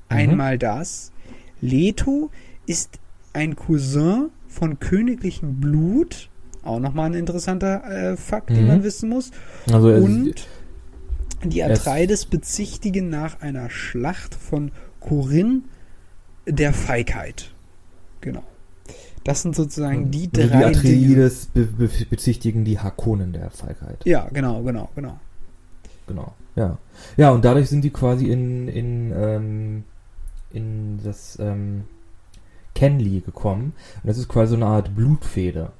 Einmal 0.09 0.57
das. 0.57 1.13
Leto 1.61 2.29
ist 2.65 2.99
ein 3.33 3.55
Cousin 3.55 4.29
von 4.49 4.79
königlichem 4.79 5.61
Blut. 5.61 6.29
Auch 6.63 6.79
nochmal 6.81 7.11
ein 7.11 7.13
interessanter 7.13 7.83
äh, 7.89 8.17
Fakt, 8.17 8.49
den 8.49 8.63
Mhm. 8.63 8.67
man 8.67 8.83
wissen 8.83 9.09
muss. 9.09 9.31
Also 9.71 9.87
er- 9.89 10.01
Und 10.01 10.47
die 11.49 11.61
es- 11.61 11.79
Atreides 11.81 12.25
bezichtigen 12.25 13.09
nach 13.09 13.41
einer 13.41 13.69
Schlacht 13.69 14.35
von 14.35 14.71
Corinne 14.99 15.61
der 16.45 16.73
Feigheit. 16.73 17.51
Genau. 18.21 18.43
Das 19.23 19.43
sind 19.43 19.55
sozusagen 19.55 20.09
die 20.11 20.29
also 20.35 20.49
drei 20.49 20.71
die. 20.71 21.15
Atreides 21.15 21.45
be, 21.47 21.65
be, 21.65 21.89
bezichtigen 22.09 22.65
die 22.65 22.79
Harkonnen 22.79 23.33
der 23.33 23.51
Feigheit. 23.51 24.03
Ja, 24.05 24.27
genau, 24.33 24.61
genau, 24.63 24.89
genau. 24.95 25.19
Genau, 26.07 26.33
ja. 26.55 26.77
Ja, 27.17 27.29
und 27.31 27.45
dadurch 27.45 27.69
sind 27.69 27.83
die 27.83 27.91
quasi 27.91 28.25
in, 28.31 28.67
in, 28.67 29.13
ähm, 29.15 29.83
in 30.51 30.99
das 31.03 31.37
ähm, 31.39 31.83
Kenley 32.73 33.21
gekommen. 33.21 33.73
Und 34.03 34.07
das 34.07 34.17
ist 34.17 34.27
quasi 34.27 34.51
so 34.51 34.55
eine 34.55 34.65
Art 34.65 34.95
Blutfede. 34.95 35.71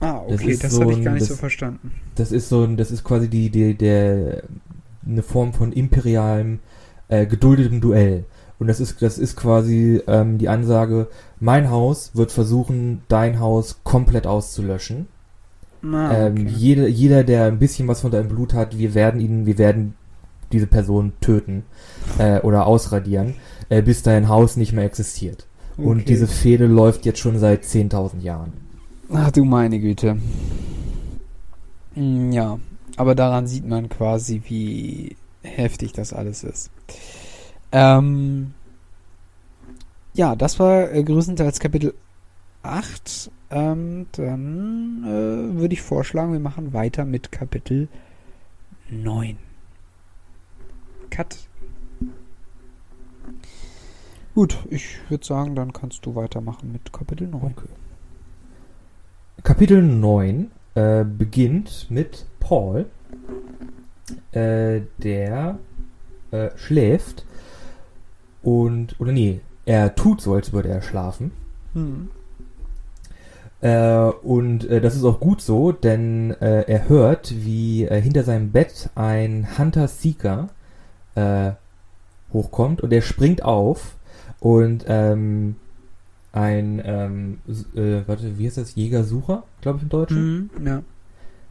Ah, 0.00 0.22
Das 0.28 0.40
okay, 0.40 0.50
ist 0.52 0.64
das, 0.64 0.72
so 0.72 0.82
habe 0.82 0.92
ich 0.92 1.02
gar 1.04 1.12
nicht 1.12 1.22
das- 1.22 1.28
so 1.28 1.34
verstanden. 1.36 1.92
Das 2.14 2.32
ist 2.32 2.48
so 2.48 2.62
ein, 2.64 2.76
das 2.76 2.90
ist 2.90 3.04
quasi 3.04 3.28
die, 3.28 3.50
die, 3.50 3.74
der, 3.74 4.42
eine 5.06 5.22
Form 5.22 5.52
von 5.52 5.72
imperialem, 5.72 6.60
äh, 7.08 7.26
geduldetem 7.26 7.80
Duell. 7.80 8.24
Und 8.58 8.66
das 8.66 8.80
ist, 8.80 9.00
das 9.02 9.18
ist 9.18 9.36
quasi 9.36 10.00
ähm, 10.08 10.38
die 10.38 10.48
Ansage, 10.48 11.08
mein 11.40 11.70
Haus 11.70 12.10
wird 12.14 12.32
versuchen, 12.32 13.02
dein 13.08 13.38
Haus 13.40 13.80
komplett 13.84 14.26
auszulöschen. 14.26 15.06
Ah, 15.84 16.12
Ähm, 16.26 16.32
okay. 16.32 16.46
jeder, 16.56 16.88
jeder, 16.88 17.22
der 17.24 17.44
ein 17.44 17.58
bisschen 17.60 17.86
was 17.86 18.00
von 18.00 18.10
deinem 18.10 18.28
Blut 18.28 18.52
hat, 18.54 18.76
wir 18.76 18.94
werden 18.94 19.20
ihn, 19.20 19.46
wir 19.46 19.58
werden 19.58 19.94
diese 20.50 20.66
Person 20.66 21.12
töten 21.20 21.62
äh, 22.18 22.40
oder 22.40 22.66
ausradieren, 22.66 23.34
äh, 23.68 23.80
bis 23.82 24.02
dein 24.02 24.28
Haus 24.28 24.56
nicht 24.56 24.72
mehr 24.72 24.84
existiert. 24.84 25.46
Okay. 25.76 25.86
Und 25.86 26.08
diese 26.08 26.26
Fehde 26.26 26.66
läuft 26.66 27.06
jetzt 27.06 27.20
schon 27.20 27.38
seit 27.38 27.62
10.000 27.64 28.22
Jahren. 28.22 28.52
Ach 29.12 29.30
du 29.30 29.44
meine 29.44 29.78
Güte. 29.80 30.18
Hm, 31.94 32.32
Ja, 32.32 32.58
aber 32.96 33.14
daran 33.14 33.46
sieht 33.46 33.66
man 33.66 33.88
quasi, 33.88 34.42
wie 34.46 35.16
heftig 35.42 35.92
das 35.92 36.12
alles 36.12 36.44
ist. 36.44 36.70
Ähm, 37.72 38.54
ja, 40.14 40.34
das 40.36 40.58
war 40.58 40.92
äh, 40.92 41.02
größtenteils 41.02 41.60
Kapitel 41.60 41.94
8. 42.62 43.30
Ähm, 43.50 44.06
dann 44.12 45.04
äh, 45.04 45.58
würde 45.58 45.74
ich 45.74 45.82
vorschlagen, 45.82 46.32
wir 46.32 46.40
machen 46.40 46.72
weiter 46.72 47.04
mit 47.04 47.32
Kapitel 47.32 47.88
9. 48.90 49.38
Cut. 51.10 51.38
Gut, 54.34 54.58
ich 54.70 54.98
würde 55.08 55.24
sagen, 55.24 55.54
dann 55.54 55.72
kannst 55.72 56.04
du 56.04 56.14
weitermachen 56.14 56.72
mit 56.72 56.92
Kapitel 56.92 57.26
9. 57.28 57.42
Okay. 57.42 57.68
Kapitel 59.42 59.82
9 59.82 60.50
äh, 60.74 61.04
beginnt 61.04 61.86
mit 61.90 62.26
Paul, 62.40 62.86
äh, 64.32 64.80
der 64.98 65.58
äh, 66.30 66.50
schläft 66.56 67.24
und, 68.42 68.98
oder 69.00 69.12
nee, 69.12 69.40
er 69.64 69.94
tut 69.94 70.20
so, 70.20 70.34
als 70.34 70.52
würde 70.52 70.68
er 70.70 70.82
schlafen. 70.82 71.32
Hm. 71.74 72.10
Äh, 73.60 74.10
und 74.22 74.68
äh, 74.68 74.80
das 74.80 74.96
ist 74.96 75.04
auch 75.04 75.20
gut 75.20 75.40
so, 75.40 75.72
denn 75.72 76.30
äh, 76.40 76.62
er 76.62 76.88
hört, 76.88 77.34
wie 77.44 77.86
hinter 77.86 78.24
seinem 78.24 78.50
Bett 78.50 78.90
ein 78.94 79.58
Hunter-Seeker 79.58 80.48
äh, 81.14 81.52
hochkommt 82.32 82.82
und 82.82 82.92
er 82.92 83.02
springt 83.02 83.42
auf 83.42 83.96
und 84.40 84.84
ähm, 84.88 85.56
ein, 86.32 86.82
ähm, 86.84 87.38
äh, 87.74 88.06
warte, 88.06 88.38
wie 88.38 88.46
heißt 88.46 88.58
das? 88.58 88.74
Jägersucher, 88.74 89.44
glaube 89.60 89.78
ich 89.78 89.82
im 89.84 89.88
Deutschen. 89.88 90.50
Hm, 90.54 90.66
ja. 90.66 90.82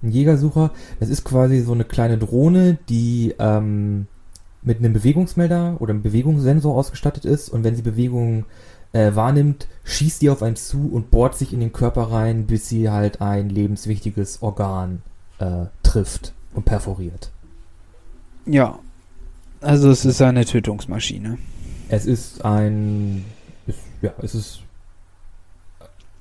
Ein 0.03 0.11
Jägersucher, 0.11 0.71
das 0.99 1.09
ist 1.09 1.23
quasi 1.23 1.61
so 1.61 1.73
eine 1.73 1.83
kleine 1.83 2.17
Drohne, 2.19 2.77
die 2.87 3.33
ähm, 3.39 4.05
mit 4.61 4.79
einem 4.79 4.93
Bewegungsmelder 4.93 5.77
oder 5.79 5.91
einem 5.91 6.03
Bewegungssensor 6.03 6.75
ausgestattet 6.75 7.25
ist 7.25 7.49
und 7.49 7.63
wenn 7.63 7.75
sie 7.75 7.81
Bewegungen 7.81 8.45
äh, 8.93 9.15
wahrnimmt, 9.15 9.67
schießt 9.83 10.21
die 10.21 10.29
auf 10.29 10.43
einen 10.43 10.55
zu 10.55 10.89
und 10.91 11.09
bohrt 11.09 11.35
sich 11.37 11.53
in 11.53 11.59
den 11.59 11.73
Körper 11.73 12.11
rein, 12.11 12.45
bis 12.45 12.69
sie 12.69 12.89
halt 12.89 13.21
ein 13.21 13.49
lebenswichtiges 13.49 14.41
Organ 14.41 15.01
äh, 15.39 15.65
trifft 15.83 16.33
und 16.53 16.65
perforiert. 16.65 17.31
Ja. 18.45 18.79
Also 19.61 19.89
es 19.89 20.05
ist 20.05 20.21
eine 20.21 20.45
Tötungsmaschine. 20.45 21.37
Es 21.89 22.05
ist 22.05 22.45
ein, 22.45 23.25
ist, 23.65 23.79
ja, 24.01 24.13
es 24.21 24.35
ist 24.35 24.61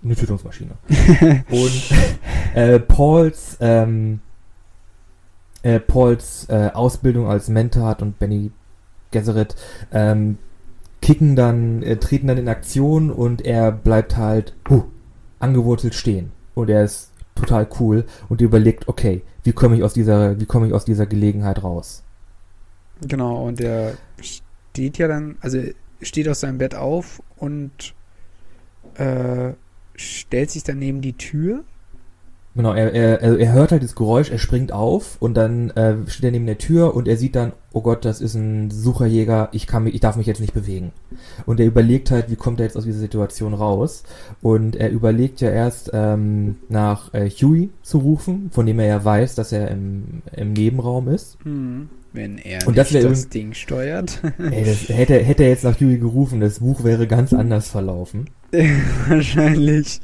eine 0.06 0.16
Tötungsmaschine. 0.16 0.72
Und 1.50 1.82
äh, 2.54 2.78
Pauls, 2.78 3.56
ähm, 3.60 4.20
äh, 5.62 5.80
Pauls 5.80 6.46
äh, 6.48 6.70
Ausbildung 6.72 7.28
als 7.28 7.48
Mentat 7.48 8.02
und 8.02 8.18
Benny 8.18 8.52
Gesserit 9.10 9.56
ähm, 9.92 10.38
kicken 11.02 11.36
dann, 11.36 11.82
äh, 11.82 11.96
treten 11.96 12.26
dann 12.26 12.38
in 12.38 12.48
Aktion 12.48 13.10
und 13.10 13.44
er 13.44 13.72
bleibt 13.72 14.16
halt 14.16 14.54
huh, 14.68 14.84
angewurzelt 15.38 15.94
stehen. 15.94 16.32
Und 16.54 16.70
er 16.70 16.84
ist 16.84 17.12
total 17.34 17.68
cool 17.80 18.04
und 18.28 18.40
überlegt, 18.40 18.88
okay, 18.88 19.22
wie 19.44 19.52
komme 19.52 19.76
ich 19.76 19.82
aus 19.82 19.92
dieser, 19.92 20.40
wie 20.40 20.46
komme 20.46 20.66
ich 20.66 20.72
aus 20.72 20.84
dieser 20.84 21.06
Gelegenheit 21.06 21.62
raus? 21.62 22.02
Genau, 23.02 23.46
und 23.46 23.60
er 23.60 23.94
steht 24.20 24.98
ja 24.98 25.06
dann, 25.06 25.36
also 25.40 25.58
er 25.58 25.74
steht 26.00 26.28
aus 26.28 26.40
seinem 26.40 26.58
Bett 26.58 26.74
auf 26.74 27.22
und 27.36 27.94
äh, 28.94 29.52
stellt 29.96 30.50
sich 30.50 30.62
dann 30.64 30.78
neben 30.78 31.00
die 31.00 31.14
Tür. 31.14 31.64
Genau, 32.56 32.72
er, 32.72 32.94
er, 32.94 33.38
er 33.38 33.52
hört 33.52 33.70
halt 33.70 33.82
das 33.82 33.94
Geräusch, 33.94 34.30
er 34.30 34.38
springt 34.38 34.72
auf 34.72 35.18
und 35.20 35.35
dann 35.35 35.68
äh, 35.72 35.94
steht 36.06 36.24
er 36.24 36.30
neben 36.30 36.46
der 36.46 36.56
Tür 36.56 36.96
und 36.96 37.06
er 37.06 37.18
sieht 37.18 37.37
dann, 37.37 37.52
oh 37.74 37.82
Gott, 37.82 38.06
das 38.06 38.22
ist 38.22 38.35
ein 38.35 38.70
Sucherjäger, 38.70 39.50
ich 39.52 39.66
kann 39.66 39.85
mich, 39.85 39.94
ich 39.94 40.00
darf 40.00 40.16
mich 40.16 40.26
jetzt 40.26 40.40
nicht 40.40 40.54
bewegen. 40.54 40.92
Und 41.44 41.61
er 41.61 41.66
überlegt 41.66 42.11
halt, 42.11 42.30
wie 42.30 42.37
kommt 42.37 42.59
er 42.59 42.64
jetzt 42.64 42.78
aus 42.78 42.85
dieser 42.85 43.00
Situation 43.00 43.52
raus? 43.52 44.04
Und 44.40 44.74
er 44.74 44.90
überlegt 44.90 45.42
ja 45.42 45.50
erst 45.50 45.90
ähm, 45.92 46.56
nach 46.70 47.12
äh, 47.12 47.28
Huey 47.28 47.68
zu 47.82 47.98
rufen, 47.98 48.50
von 48.50 48.64
dem 48.64 48.78
er 48.78 48.87
ja 48.87 49.04
weiß, 49.04 49.35
dass 49.35 49.52
er 49.52 49.70
im, 49.70 50.22
im 50.35 50.54
Nebenraum 50.54 51.09
ist. 51.09 51.37
Hm. 51.42 51.90
Wenn 52.16 52.38
er 52.38 52.66
Und 52.66 52.79
das 52.79 52.88
das 52.88 53.29
Ding 53.29 53.52
steuert. 53.52 54.22
Ey, 54.38 54.64
das, 54.64 54.88
hätte, 54.88 55.22
hätte 55.22 55.42
er 55.42 55.50
jetzt 55.50 55.64
nach 55.64 55.79
Huey 55.79 55.98
gerufen, 55.98 56.40
das 56.40 56.61
Buch 56.61 56.83
wäre 56.83 57.07
ganz 57.07 57.35
anders 57.35 57.68
verlaufen. 57.68 58.31
Wahrscheinlich. 59.09 60.00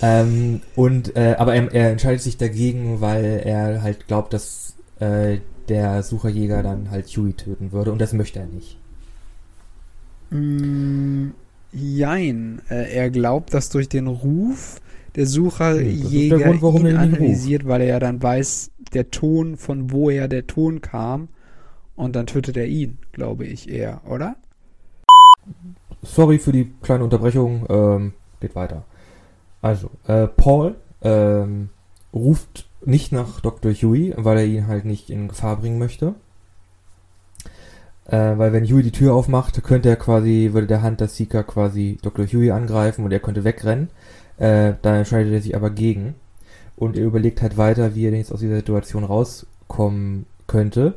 Ähm, 0.00 0.62
und 0.74 1.14
äh, 1.14 1.36
aber 1.38 1.54
er, 1.54 1.72
er 1.74 1.90
entscheidet 1.90 2.22
sich 2.22 2.38
dagegen, 2.38 3.02
weil 3.02 3.42
er 3.44 3.82
halt 3.82 4.06
glaubt, 4.06 4.32
dass 4.32 4.76
äh, 4.98 5.38
der 5.68 6.02
Sucherjäger 6.02 6.62
dann 6.62 6.90
halt 6.90 7.06
Huey 7.08 7.34
töten 7.34 7.70
würde 7.70 7.92
und 7.92 8.00
das 8.00 8.14
möchte 8.14 8.38
er 8.38 8.46
nicht. 8.46 8.78
Mm, 10.30 11.32
jein. 11.72 12.62
Äh, 12.70 12.94
er 12.94 13.10
glaubt, 13.10 13.52
dass 13.52 13.68
durch 13.68 13.90
den 13.90 14.06
Ruf 14.06 14.80
der 15.16 15.24
Nee, 15.24 15.30
Sucherjäger 15.30 16.38
der 16.38 16.46
Grund, 16.48 16.62
warum 16.62 16.80
ihn 16.80 16.86
er 16.86 16.92
ihn 16.92 17.14
analysiert, 17.14 17.66
weil 17.66 17.82
er 17.82 17.86
ja 17.88 17.98
dann 17.98 18.22
weiß, 18.22 18.70
der 18.94 19.10
Ton, 19.10 19.56
von 19.56 19.90
woher 19.90 20.28
der 20.28 20.46
Ton 20.46 20.80
kam. 20.80 21.28
Und 21.94 22.14
dann 22.14 22.26
tötet 22.26 22.56
er 22.56 22.66
ihn, 22.66 22.98
glaube 23.12 23.46
ich 23.46 23.70
eher, 23.70 24.02
oder? 24.06 24.36
Sorry 26.02 26.38
für 26.38 26.52
die 26.52 26.72
kleine 26.82 27.04
Unterbrechung, 27.04 27.66
ähm, 27.68 28.12
geht 28.40 28.54
weiter. 28.54 28.84
Also, 29.62 29.90
äh, 30.06 30.28
Paul 30.28 30.76
ähm, 31.02 31.70
ruft 32.12 32.68
nicht 32.84 33.12
nach 33.12 33.40
Dr. 33.40 33.72
Huey, 33.72 34.14
weil 34.16 34.38
er 34.38 34.44
ihn 34.44 34.66
halt 34.66 34.84
nicht 34.84 35.10
in 35.10 35.28
Gefahr 35.28 35.56
bringen 35.56 35.78
möchte. 35.78 36.14
Äh, 38.04 38.38
weil 38.38 38.52
wenn 38.52 38.64
Huey 38.64 38.82
die 38.82 38.92
Tür 38.92 39.14
aufmacht, 39.14 39.62
könnte 39.64 39.88
er 39.88 39.96
quasi, 39.96 40.50
würde 40.52 40.66
der 40.68 40.82
Hunter 40.82 41.08
Seeker 41.08 41.42
quasi 41.42 41.98
Dr. 42.02 42.26
Huey 42.26 42.50
angreifen 42.52 43.04
und 43.04 43.12
er 43.12 43.20
könnte 43.20 43.44
wegrennen. 43.44 43.88
Äh, 44.38 44.74
da 44.82 44.96
entscheidet 44.96 45.32
er 45.32 45.42
sich 45.42 45.56
aber 45.56 45.70
gegen. 45.70 46.14
Und 46.76 46.96
er 46.96 47.04
überlegt 47.04 47.42
halt 47.42 47.56
weiter, 47.56 47.94
wie 47.94 48.06
er 48.06 48.10
denn 48.10 48.20
jetzt 48.20 48.32
aus 48.32 48.40
dieser 48.40 48.56
Situation 48.56 49.04
rauskommen 49.04 50.26
könnte. 50.46 50.94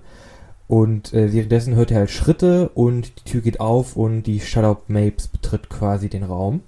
Und 0.67 1.13
äh, 1.13 1.33
währenddessen 1.33 1.75
hört 1.75 1.89
er 1.89 1.99
halt 1.99 2.11
Schritte 2.11 2.69
und 2.69 3.19
die 3.19 3.31
Tür 3.31 3.41
geht 3.41 3.59
auf 3.59 3.95
und 3.95 4.23
die 4.23 4.39
Shadow 4.39 4.77
Mapes 4.87 5.27
betritt 5.27 5.69
quasi 5.69 6.09
den 6.09 6.23
Raum. 6.23 6.61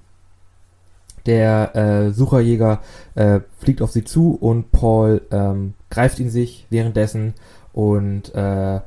Der 1.27 1.75
äh, 1.75 2.11
Sucherjäger 2.11 2.81
äh, 3.13 3.41
fliegt 3.59 3.81
auf 3.83 3.91
sie 3.91 4.03
zu 4.03 4.33
und 4.33 4.71
Paul 4.71 5.21
ähm, 5.29 5.75
greift 5.91 6.19
ihn 6.19 6.31
sich 6.31 6.65
währenddessen 6.71 7.35
und 7.73 8.33
äh, 8.33 8.79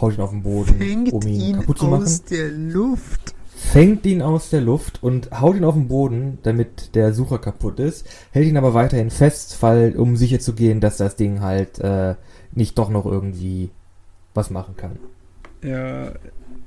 haut 0.00 0.14
ihn 0.14 0.20
auf 0.20 0.30
den 0.30 0.42
Boden, 0.42 1.08
um 1.10 1.22
ihn, 1.22 1.54
kaputt 1.54 1.78
zu 1.78 1.86
machen. 1.86 2.20
der 2.28 2.50
Luft. 2.50 3.34
Fängt 3.62 4.04
ihn 4.06 4.20
aus 4.20 4.50
der 4.50 4.62
Luft 4.62 5.02
und 5.02 5.30
haut 5.40 5.54
ihn 5.54 5.64
auf 5.64 5.74
den 5.74 5.86
Boden, 5.86 6.38
damit 6.42 6.94
der 6.96 7.12
Sucher 7.12 7.38
kaputt 7.38 7.78
ist, 7.78 8.04
hält 8.32 8.48
ihn 8.48 8.56
aber 8.56 8.74
weiterhin 8.74 9.10
fest, 9.10 9.58
weil, 9.60 9.96
um 9.96 10.16
sicher 10.16 10.40
zu 10.40 10.54
gehen, 10.54 10.80
dass 10.80 10.96
das 10.96 11.14
Ding 11.14 11.40
halt 11.40 11.78
äh, 11.78 12.16
nicht 12.52 12.78
doch 12.78 12.90
noch 12.90 13.06
irgendwie 13.06 13.70
was 14.34 14.50
machen 14.50 14.76
kann. 14.76 14.98
Ja, 15.62 16.08
äh, 16.08 16.16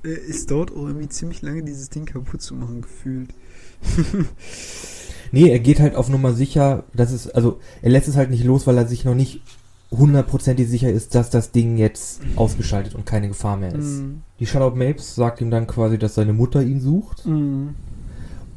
es 0.03 0.45
dauert 0.45 0.71
auch 0.71 0.87
irgendwie 0.87 1.09
ziemlich 1.09 1.41
lange, 1.41 1.63
dieses 1.63 1.89
Ding 1.89 2.05
kaputt 2.05 2.41
zu 2.41 2.55
machen, 2.55 2.81
gefühlt. 2.81 3.33
Nee, 5.33 5.49
er 5.49 5.57
geht 5.57 5.79
halt 5.79 5.95
auf 5.95 6.09
Nummer 6.09 6.33
sicher, 6.33 6.83
dass 6.93 7.11
es, 7.11 7.27
also 7.27 7.59
er 7.81 7.89
lässt 7.89 8.07
es 8.07 8.15
halt 8.15 8.29
nicht 8.29 8.43
los, 8.43 8.67
weil 8.67 8.77
er 8.77 8.85
sich 8.85 9.03
noch 9.03 9.15
nicht 9.15 9.41
hundertprozentig 9.97 10.67
sicher 10.67 10.91
ist, 10.91 11.15
dass 11.15 11.29
das 11.29 11.51
Ding 11.51 11.77
jetzt 11.77 12.21
ausgeschaltet 12.35 12.95
und 12.95 13.05
keine 13.05 13.27
Gefahr 13.27 13.57
mehr 13.57 13.73
ist. 13.73 14.01
Mm, 14.01 14.21
Die 14.39 14.47
Charlotte 14.47 14.77
Mapes 14.77 15.15
sagt 15.15 15.41
ihm 15.41 15.51
dann 15.51 15.67
quasi, 15.67 15.97
dass 15.97 16.15
seine 16.15 16.33
Mutter 16.33 16.61
ihn 16.61 16.79
sucht 16.81 17.25
mm. 17.25 17.69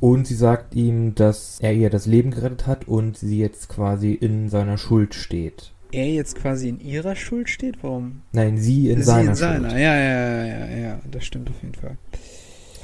und 0.00 0.26
sie 0.26 0.34
sagt 0.34 0.74
ihm, 0.74 1.14
dass 1.14 1.58
er 1.60 1.74
ihr 1.74 1.90
das 1.90 2.06
Leben 2.06 2.30
gerettet 2.30 2.66
hat 2.66 2.88
und 2.88 3.16
sie 3.16 3.38
jetzt 3.38 3.68
quasi 3.68 4.12
in 4.12 4.48
seiner 4.48 4.78
Schuld 4.78 5.14
steht. 5.14 5.72
Er 5.92 6.08
jetzt 6.08 6.36
quasi 6.36 6.68
in 6.68 6.80
ihrer 6.80 7.14
Schuld 7.14 7.48
steht? 7.48 7.82
Warum? 7.82 8.22
Nein, 8.32 8.58
sie 8.58 8.90
in 8.90 8.98
Sie 8.98 9.04
seiner, 9.04 9.30
in 9.30 9.34
seiner. 9.36 9.70
Schuld. 9.70 9.80
Ja, 9.80 9.96
ja, 9.96 10.20
ja, 10.20 10.66
ja, 10.66 10.76
ja, 10.76 11.00
das 11.10 11.24
stimmt 11.24 11.48
auf 11.48 11.62
jeden 11.62 11.74
Fall. 11.74 11.96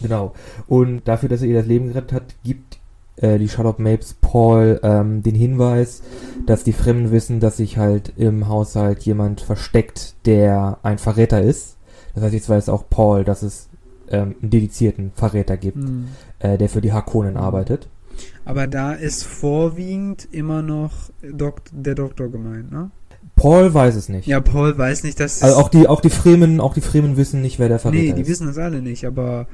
Genau. 0.00 0.34
Und 0.66 1.06
dafür, 1.08 1.28
dass 1.28 1.42
er 1.42 1.48
ihr 1.48 1.58
das 1.58 1.66
Leben 1.66 1.88
gerettet 1.88 2.12
hat, 2.12 2.34
gibt 2.44 2.78
äh, 3.16 3.38
die 3.38 3.48
Charlotte 3.48 3.80
Mapes 3.82 4.14
Paul 4.20 4.80
ähm, 4.82 5.22
den 5.22 5.34
Hinweis, 5.34 6.02
dass 6.46 6.64
die 6.64 6.72
Fremden 6.72 7.10
wissen, 7.12 7.40
dass 7.40 7.58
sich 7.58 7.78
halt 7.78 8.12
im 8.16 8.48
Haushalt 8.48 9.02
jemand 9.02 9.40
versteckt, 9.40 10.14
der 10.26 10.78
ein 10.82 10.98
Verräter 10.98 11.42
ist. 11.42 11.76
Das 12.14 12.24
heißt, 12.24 12.34
jetzt 12.34 12.48
weiß 12.48 12.68
auch 12.68 12.84
Paul, 12.90 13.24
dass 13.24 13.42
es 13.42 13.68
ähm, 14.10 14.34
einen 14.42 14.50
dedizierten 14.50 15.12
Verräter 15.14 15.56
gibt, 15.56 15.78
Hm. 15.78 16.08
äh, 16.40 16.58
der 16.58 16.68
für 16.68 16.80
die 16.80 16.92
Harkonnen 16.92 17.36
arbeitet. 17.36 17.88
Aber 18.44 18.66
da 18.66 18.92
ist 18.92 19.24
vorwiegend 19.24 20.28
immer 20.32 20.60
noch 20.62 20.92
Dok 21.22 21.62
der 21.72 21.94
Doktor 21.94 22.28
gemeint, 22.28 22.70
ne? 22.70 22.90
Paul 23.36 23.72
weiß 23.72 23.94
es 23.94 24.08
nicht. 24.10 24.26
Ja, 24.26 24.40
Paul 24.40 24.76
weiß 24.76 25.04
nicht, 25.04 25.18
dass 25.18 25.42
Also 25.42 25.56
auch 25.56 25.68
die, 25.70 25.88
auch 25.88 26.00
die 26.02 26.10
Fremen, 26.10 26.60
auch 26.60 26.74
die 26.74 26.80
Fremen 26.82 27.16
wissen 27.16 27.40
nicht, 27.40 27.58
wer 27.58 27.68
der 27.68 27.78
Verräter 27.78 28.02
Nee, 28.02 28.12
die 28.12 28.22
ist. 28.22 28.28
wissen 28.28 28.46
das 28.48 28.58
alle 28.58 28.82
nicht, 28.82 29.06
aber 29.06 29.46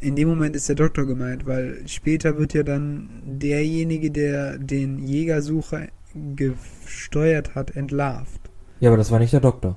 in 0.00 0.16
dem 0.16 0.28
Moment 0.28 0.56
ist 0.56 0.68
der 0.68 0.76
Doktor 0.76 1.06
gemeint, 1.06 1.46
weil 1.46 1.82
später 1.86 2.38
wird 2.38 2.54
ja 2.54 2.62
dann 2.62 3.08
derjenige, 3.24 4.10
der 4.10 4.58
den 4.58 4.98
Jägersucher 4.98 5.88
gesteuert 6.36 7.54
hat, 7.54 7.76
entlarvt. 7.76 8.40
Ja, 8.80 8.90
aber 8.90 8.96
das 8.96 9.10
war 9.10 9.18
nicht 9.18 9.32
der 9.32 9.40
Doktor. 9.40 9.76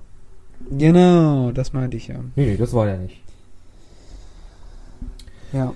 Genau, 0.69 1.51
das 1.51 1.73
meinte 1.73 1.97
ich 1.97 2.07
ja. 2.07 2.19
Nee, 2.35 2.45
nee, 2.45 2.57
das 2.57 2.73
war 2.73 2.85
der 2.85 2.97
nicht. 2.97 3.21
Ja. 5.51 5.73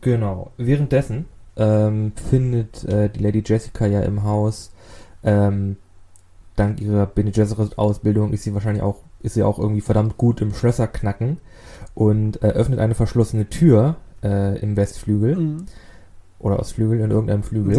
Genau. 0.00 0.50
Währenddessen 0.56 1.26
ähm, 1.56 2.12
findet 2.30 2.84
äh, 2.84 3.08
die 3.10 3.22
Lady 3.22 3.42
Jessica 3.44 3.86
ja 3.86 4.00
im 4.00 4.24
Haus, 4.24 4.72
ähm, 5.22 5.76
dank 6.56 6.80
ihrer 6.80 7.06
Bene 7.06 7.30
Gesserit 7.30 7.78
Ausbildung 7.78 8.32
ist 8.32 8.42
sie 8.42 8.54
wahrscheinlich 8.54 8.82
auch, 8.82 8.96
ist 9.20 9.34
sie 9.34 9.42
auch 9.42 9.58
irgendwie 9.58 9.82
verdammt 9.82 10.16
gut 10.16 10.40
im 10.40 10.54
Schlösser 10.54 10.88
knacken 10.88 11.38
und 11.94 12.42
äh, 12.42 12.46
öffnet 12.48 12.78
eine 12.78 12.94
verschlossene 12.94 13.48
Tür 13.48 13.96
äh, 14.22 14.58
im 14.60 14.76
Westflügel 14.76 15.36
Mhm. 15.36 15.66
oder 16.38 16.58
Ostflügel 16.58 17.00
in 17.00 17.10
irgendeinem 17.10 17.42
Flügel. 17.42 17.76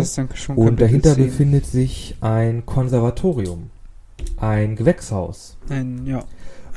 Und 0.55 0.82
dahinter 0.82 1.16
10. 1.16 1.26
befindet 1.26 1.66
sich 1.66 2.16
ein 2.22 2.66
Konservatorium, 2.66 3.70
ein 4.38 4.76
Gewächshaus, 4.76 5.57
ein, 5.70 6.05
ja, 6.05 6.24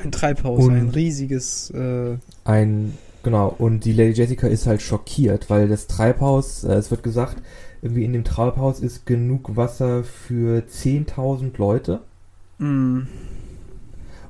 ein 0.03 0.11
Treibhaus, 0.12 0.64
Und- 0.64 0.74
ein 0.76 0.89
riesiges, 0.91 1.70
äh, 1.70 2.16
ein 2.45 2.95
genau. 3.22 3.55
Und 3.59 3.85
die 3.85 3.93
Lady 3.93 4.12
Jessica 4.12 4.47
ist 4.47 4.66
halt 4.66 4.82
schockiert, 4.82 5.49
weil 5.51 5.68
das 5.68 5.87
Treibhaus, 5.87 6.64
äh, 6.64 6.72
es 6.74 6.91
wird 6.91 7.03
gesagt, 7.03 7.37
irgendwie 7.82 8.05
in 8.05 8.12
dem 8.14 8.24
Treibhaus 8.24 8.80
ist 8.80 9.05
genug 9.07 9.57
Wasser 9.57 10.05
für 10.05 10.62
10.000 10.66 11.59
Leute. 11.59 12.01
mh, 12.59 13.07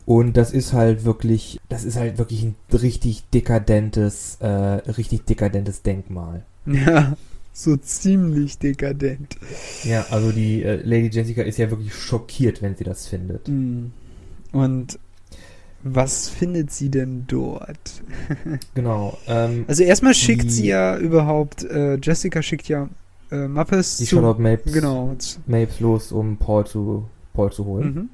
Und 0.07 0.36
das 0.36 0.52
ist 0.52 0.72
halt 0.72 1.05
wirklich, 1.05 1.61
das 1.68 1.84
ist 1.84 1.96
halt 1.96 2.18
wirklich 2.18 2.42
ein 2.42 2.55
richtig 2.72 3.24
dekadentes, 3.32 4.36
äh, 4.40 4.46
richtig 4.48 5.24
dekadentes 5.24 5.82
Denkmal. 5.82 6.44
ja, 6.66 7.16
so 7.52 7.76
ziemlich 7.76 8.59
dekadent. 8.59 9.36
Ja, 9.84 10.05
also 10.11 10.30
die 10.32 10.62
äh, 10.62 10.76
Lady 10.84 11.09
Jessica 11.09 11.42
ist 11.42 11.57
ja 11.59 11.70
wirklich 11.70 11.94
schockiert, 11.94 12.61
wenn 12.62 12.76
sie 12.76 12.84
das 12.84 13.07
findet. 13.07 13.48
Mhm. 13.48 13.92
Und 14.52 14.98
was 15.82 16.28
findet 16.28 16.70
sie 16.72 16.88
denn 16.90 17.24
dort? 17.26 18.02
Genau. 18.74 19.16
Ähm, 19.26 19.64
Also 19.68 19.82
erstmal 19.84 20.14
schickt 20.14 20.44
Die- 20.44 20.50
sie 20.50 20.66
ja 20.68 20.96
überhaupt, 20.98 21.64
äh, 21.64 21.96
Jessica 22.02 22.42
schickt 22.42 22.68
ja 22.68 22.88
äh, 23.30 23.48
Mappes 23.48 23.96
die 23.98 24.05
zu. 24.05 24.16
Charlotte 24.16 24.40
Mapes, 24.42 24.72
Genau. 24.72 25.16
Mapes 25.46 25.80
los, 25.80 26.12
um 26.12 26.36
Paul 26.36 26.66
zu, 26.66 27.07
Paul 27.32 27.52
zu 27.52 27.64
holen. 27.64 27.94
Mhm. 27.94 28.09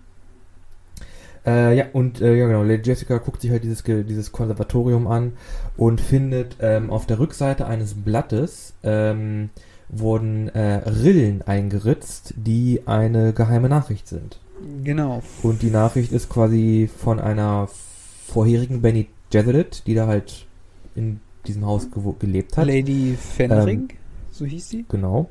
Äh, 1.47 1.76
ja, 1.76 1.86
und 1.93 2.20
äh, 2.20 2.36
ja 2.36 2.47
genau, 2.47 2.62
Lady 2.62 2.88
Jessica 2.88 3.18
guckt 3.18 3.41
sich 3.41 3.51
halt 3.51 3.64
dieses, 3.64 3.82
dieses 3.82 4.32
Konservatorium 4.32 5.07
an 5.07 5.32
und 5.76 6.01
findet 6.01 6.57
ähm, 6.61 6.91
auf 6.91 7.07
der 7.07 7.18
Rückseite 7.18 7.66
eines 7.66 7.95
Blattes 7.95 8.74
ähm, 8.82 9.51
wurden 9.88 10.49
äh, 10.51 10.88
Rillen 10.88 11.43
eingeritzt, 11.43 12.34
die 12.36 12.82
eine 12.86 13.32
geheime 13.32 13.68
Nachricht 13.68 14.07
sind. 14.07 14.38
Genau. 14.84 15.22
Und 15.43 15.62
die 15.62 15.70
Nachricht 15.70 16.12
ist 16.12 16.28
quasi 16.28 16.88
von 16.95 17.18
einer 17.18 17.68
vorherigen 18.26 18.82
Benny 18.82 19.09
Gesserit, 19.30 19.84
die 19.86 19.95
da 19.95 20.07
halt 20.07 20.47
in 20.95 21.20
diesem 21.47 21.64
Haus 21.64 21.88
gelebt 22.18 22.57
hat. 22.57 22.66
Lady 22.66 23.16
Fenring, 23.18 23.88
so 24.30 24.45
hieß 24.45 24.68
sie. 24.68 24.84
Genau. 24.88 25.30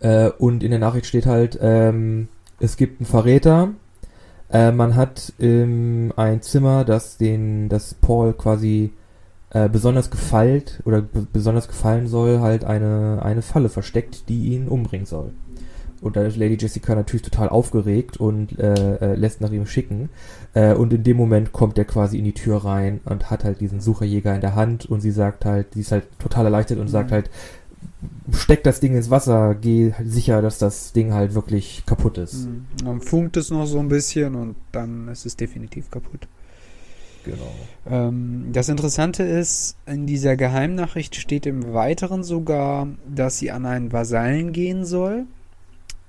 Äh, 0.00 0.30
und 0.30 0.62
in 0.62 0.70
der 0.70 0.80
Nachricht 0.80 1.06
steht 1.06 1.26
halt, 1.26 1.58
ähm, 1.60 2.28
es 2.58 2.76
gibt 2.76 3.00
einen 3.00 3.06
Verräter. 3.06 3.70
Äh, 4.52 4.72
man 4.72 4.96
hat 4.96 5.32
ähm, 5.40 6.12
ein 6.16 6.42
Zimmer, 6.42 6.84
das 6.84 7.16
den, 7.16 7.68
das 7.68 7.94
Paul 7.94 8.32
quasi 8.32 8.92
äh, 9.50 9.68
besonders 9.68 10.10
gefeilt 10.10 10.80
oder 10.84 11.02
besonders 11.02 11.68
gefallen 11.68 12.06
soll, 12.08 12.40
halt 12.40 12.64
eine, 12.64 13.20
eine 13.22 13.42
Falle 13.42 13.68
versteckt, 13.68 14.28
die 14.28 14.54
ihn 14.54 14.68
umbringen 14.68 15.06
soll. 15.06 15.32
Und 16.00 16.16
da 16.16 16.22
ist 16.22 16.38
Lady 16.38 16.56
Jessica 16.58 16.94
natürlich 16.94 17.22
total 17.22 17.50
aufgeregt 17.50 18.16
und 18.16 18.58
äh, 18.58 18.96
äh, 18.96 19.14
lässt 19.16 19.42
nach 19.42 19.50
ihm 19.50 19.66
schicken. 19.66 20.08
Äh, 20.54 20.72
und 20.72 20.92
in 20.94 21.02
dem 21.02 21.18
Moment 21.18 21.52
kommt 21.52 21.76
er 21.76 21.84
quasi 21.84 22.16
in 22.18 22.24
die 22.24 22.32
Tür 22.32 22.64
rein 22.64 23.00
und 23.04 23.30
hat 23.30 23.44
halt 23.44 23.60
diesen 23.60 23.80
Sucherjäger 23.80 24.34
in 24.34 24.40
der 24.40 24.54
Hand 24.54 24.86
und 24.86 25.02
sie 25.02 25.10
sagt 25.10 25.44
halt, 25.44 25.74
sie 25.74 25.80
ist 25.80 25.92
halt 25.92 26.04
total 26.18 26.46
erleichtert 26.46 26.78
und 26.78 26.88
sagt 26.88 27.10
Mhm. 27.10 27.14
halt, 27.14 27.30
steck 28.32 28.62
das 28.64 28.80
Ding 28.80 28.94
ins 28.94 29.10
Wasser, 29.10 29.54
geh 29.54 29.92
sicher, 30.04 30.42
dass 30.42 30.58
das 30.58 30.92
Ding 30.92 31.12
halt 31.12 31.34
wirklich 31.34 31.84
kaputt 31.86 32.18
ist. 32.18 32.46
Mhm. 32.46 32.66
Dann 32.84 33.00
funkt 33.00 33.36
es 33.36 33.50
noch 33.50 33.66
so 33.66 33.78
ein 33.78 33.88
bisschen 33.88 34.34
und 34.34 34.56
dann 34.72 35.08
ist 35.08 35.26
es 35.26 35.36
definitiv 35.36 35.90
kaputt. 35.90 36.26
Genau. 37.24 37.52
Ähm, 37.88 38.50
das 38.52 38.68
Interessante 38.68 39.22
ist, 39.22 39.76
in 39.86 40.06
dieser 40.06 40.36
Geheimnachricht 40.36 41.16
steht 41.16 41.46
im 41.46 41.74
Weiteren 41.74 42.22
sogar, 42.22 42.88
dass 43.06 43.38
sie 43.38 43.50
an 43.50 43.66
einen 43.66 43.92
Vasallen 43.92 44.52
gehen 44.52 44.84
soll. 44.84 45.26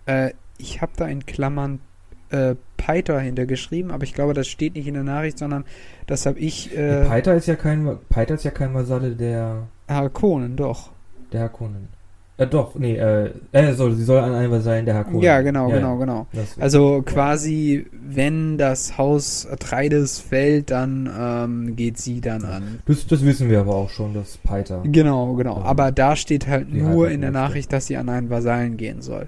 Äh, 0.06 0.32
ich 0.58 0.82
habe 0.82 0.94
da 0.96 1.08
in 1.08 1.26
Klammern 1.26 1.80
äh, 2.30 2.56
Peiter 2.78 3.20
hintergeschrieben, 3.20 3.92
aber 3.92 4.04
ich 4.04 4.14
glaube, 4.14 4.34
das 4.34 4.48
steht 4.48 4.76
nicht 4.76 4.88
in 4.88 4.94
der 4.94 5.04
Nachricht, 5.04 5.38
sondern 5.38 5.66
das 6.08 6.26
habe 6.26 6.40
ich 6.40 6.76
äh, 6.76 7.06
Peiter 7.06 7.36
ist 7.36 7.48
ja 7.48 7.56
kein 7.56 7.98
Peiter 8.10 8.36
ist 8.36 8.46
ja 8.46 8.52
kein 8.52 8.74
Vasalle 8.74 9.16
der 9.16 9.68
Harkonnen, 9.88 10.56
doch. 10.56 10.92
Der 11.32 11.42
Harkonnen. 11.42 11.88
Äh, 12.38 12.48
doch, 12.48 12.74
nee, 12.76 12.96
äh, 12.96 13.30
äh 13.52 13.74
soll, 13.74 13.94
sie 13.94 14.04
soll 14.04 14.20
an 14.20 14.34
einen 14.34 14.52
Vasallen 14.52 14.86
der 14.86 14.96
Harkonnen. 14.96 15.22
Ja, 15.22 15.42
genau, 15.42 15.70
Ja, 15.70 15.76
genau, 15.76 15.94
ja. 15.94 16.00
genau. 16.00 16.28
Das, 16.34 16.58
Also 16.60 17.04
quasi, 17.06 17.86
wenn 17.92 18.58
das 18.58 18.98
Haus 18.98 19.46
Atreides 19.46 20.20
fällt, 20.20 20.72
dann 20.72 21.10
ähm, 21.16 21.76
geht 21.76 21.98
sie 22.00 22.20
dann 22.20 22.44
an. 22.44 22.80
das, 22.88 23.06
das 23.06 23.24
wissen 23.24 23.50
wir 23.50 23.60
aber 23.60 23.76
auch 23.76 23.90
schon, 23.90 24.14
dass 24.14 24.38
Peiter. 24.38 24.82
Genau, 24.86 25.34
genau. 25.34 25.58
Ja. 25.60 25.66
Aber 25.66 25.92
da 25.92 26.16
steht 26.16 26.48
halt 26.48 26.74
nur 26.74 27.10
in 27.12 27.22
der. 27.22 27.32
Nachricht, 27.32 27.72
dass 27.74 27.86
sie 27.88 27.98
an 27.98 28.10
einen 28.10 28.30
Vasallen 28.30 28.76
gehen 28.76 29.02
soll. 29.02 29.28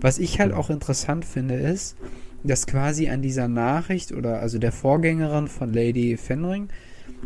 Was 0.00 0.18
ich 0.18 0.38
halt 0.40 0.50
Genau. 0.50 0.60
auch 0.60 0.70
interessant 0.70 1.24
finde, 1.24 1.54
ist, 1.54 1.96
dass 2.44 2.66
quasi 2.66 3.08
an 3.08 3.22
dieser 3.22 3.48
Nachricht 3.48 4.12
oder 4.12 4.40
also 4.40 4.58
der 4.58 4.72
Vorgängerin 4.72 5.48
von 5.48 5.72
Lady 5.72 6.16
Fenring, 6.16 6.68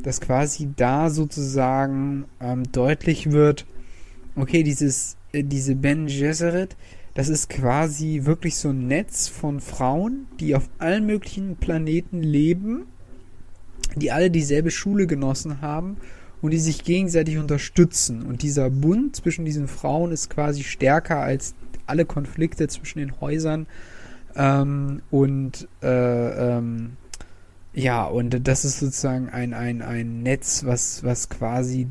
dass 0.02 0.20
quasi 0.20 0.68
da 0.76 1.10
sozusagen 1.10 2.24
ähm, 2.40 2.64
deutlich 2.70 3.32
wird, 3.32 3.66
okay, 4.36 4.62
dieses, 4.62 5.16
äh, 5.32 5.42
diese 5.44 5.74
Ben 5.74 6.06
Gesserit, 6.06 6.76
das 7.14 7.28
ist 7.28 7.50
quasi 7.50 8.20
wirklich 8.24 8.56
so 8.56 8.70
ein 8.70 8.86
Netz 8.86 9.28
von 9.28 9.60
Frauen, 9.60 10.26
die 10.40 10.54
auf 10.54 10.68
allen 10.78 11.04
möglichen 11.06 11.56
Planeten 11.56 12.22
leben, 12.22 12.86
die 13.96 14.10
alle 14.10 14.30
dieselbe 14.30 14.70
Schule 14.70 15.06
genossen 15.06 15.60
haben 15.60 15.98
und 16.40 16.52
die 16.52 16.58
sich 16.58 16.84
gegenseitig 16.84 17.36
unterstützen. 17.36 18.22
Und 18.22 18.42
dieser 18.42 18.70
Bund 18.70 19.14
zwischen 19.16 19.44
diesen 19.44 19.68
Frauen 19.68 20.10
ist 20.10 20.30
quasi 20.30 20.64
stärker 20.64 21.20
als 21.20 21.54
alle 21.86 22.06
Konflikte 22.06 22.68
zwischen 22.68 23.00
den 23.00 23.20
Häusern. 23.20 23.66
Ähm, 24.34 25.02
und 25.10 25.68
äh, 25.82 26.56
ähm, 26.56 26.96
ja, 27.74 28.04
und 28.04 28.46
das 28.46 28.64
ist 28.64 28.80
sozusagen 28.80 29.28
ein, 29.28 29.52
ein, 29.52 29.82
ein 29.82 30.22
Netz, 30.22 30.64
was, 30.64 31.04
was 31.04 31.28
quasi 31.28 31.88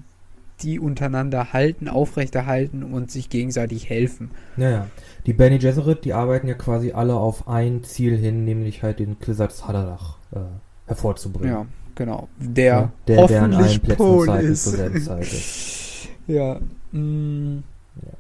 die 0.64 0.80
untereinander 0.80 1.53
halten, 1.53 1.88
aufrechterhalten 1.88 2.84
und 2.84 3.12
sich 3.12 3.30
gegenseitig 3.30 3.89
helfen. 3.89 4.32
Naja, 4.57 4.88
die 5.26 5.34
Benny 5.34 5.59
Gesserit, 5.59 6.05
die 6.05 6.14
arbeiten 6.14 6.47
ja 6.47 6.53
quasi 6.53 6.91
alle 6.91 7.16
auf 7.16 7.47
ein 7.47 7.84
Ziel 7.84 8.18
hin, 8.18 8.45
nämlich 8.45 8.84
halt 8.84 8.99
den 8.99 9.20
Klisatz 9.20 9.64
Haderach 9.68 10.18
äh, 10.32 10.39
hervorzubringen. 10.88 11.53
Ja, 11.53 11.66
genau. 11.95 12.28
Der, 12.38 12.66
Ja, 12.66 12.91
der, 13.07 13.28
der 13.28 13.43
an 13.43 13.53
allen 13.53 13.64
hoffentlich 13.64 13.82
Plätzen 13.82 14.01
und 14.03 14.16
Pol 14.18 14.28
Zeiten 14.28 14.47
ist. 14.47 14.64
zur 14.64 14.74
selben 14.74 15.01
Zeit 15.01 15.22
ist. 15.34 16.07
Ja. 16.28 16.59
mm. 16.91 17.64
Ja. 17.95 18.14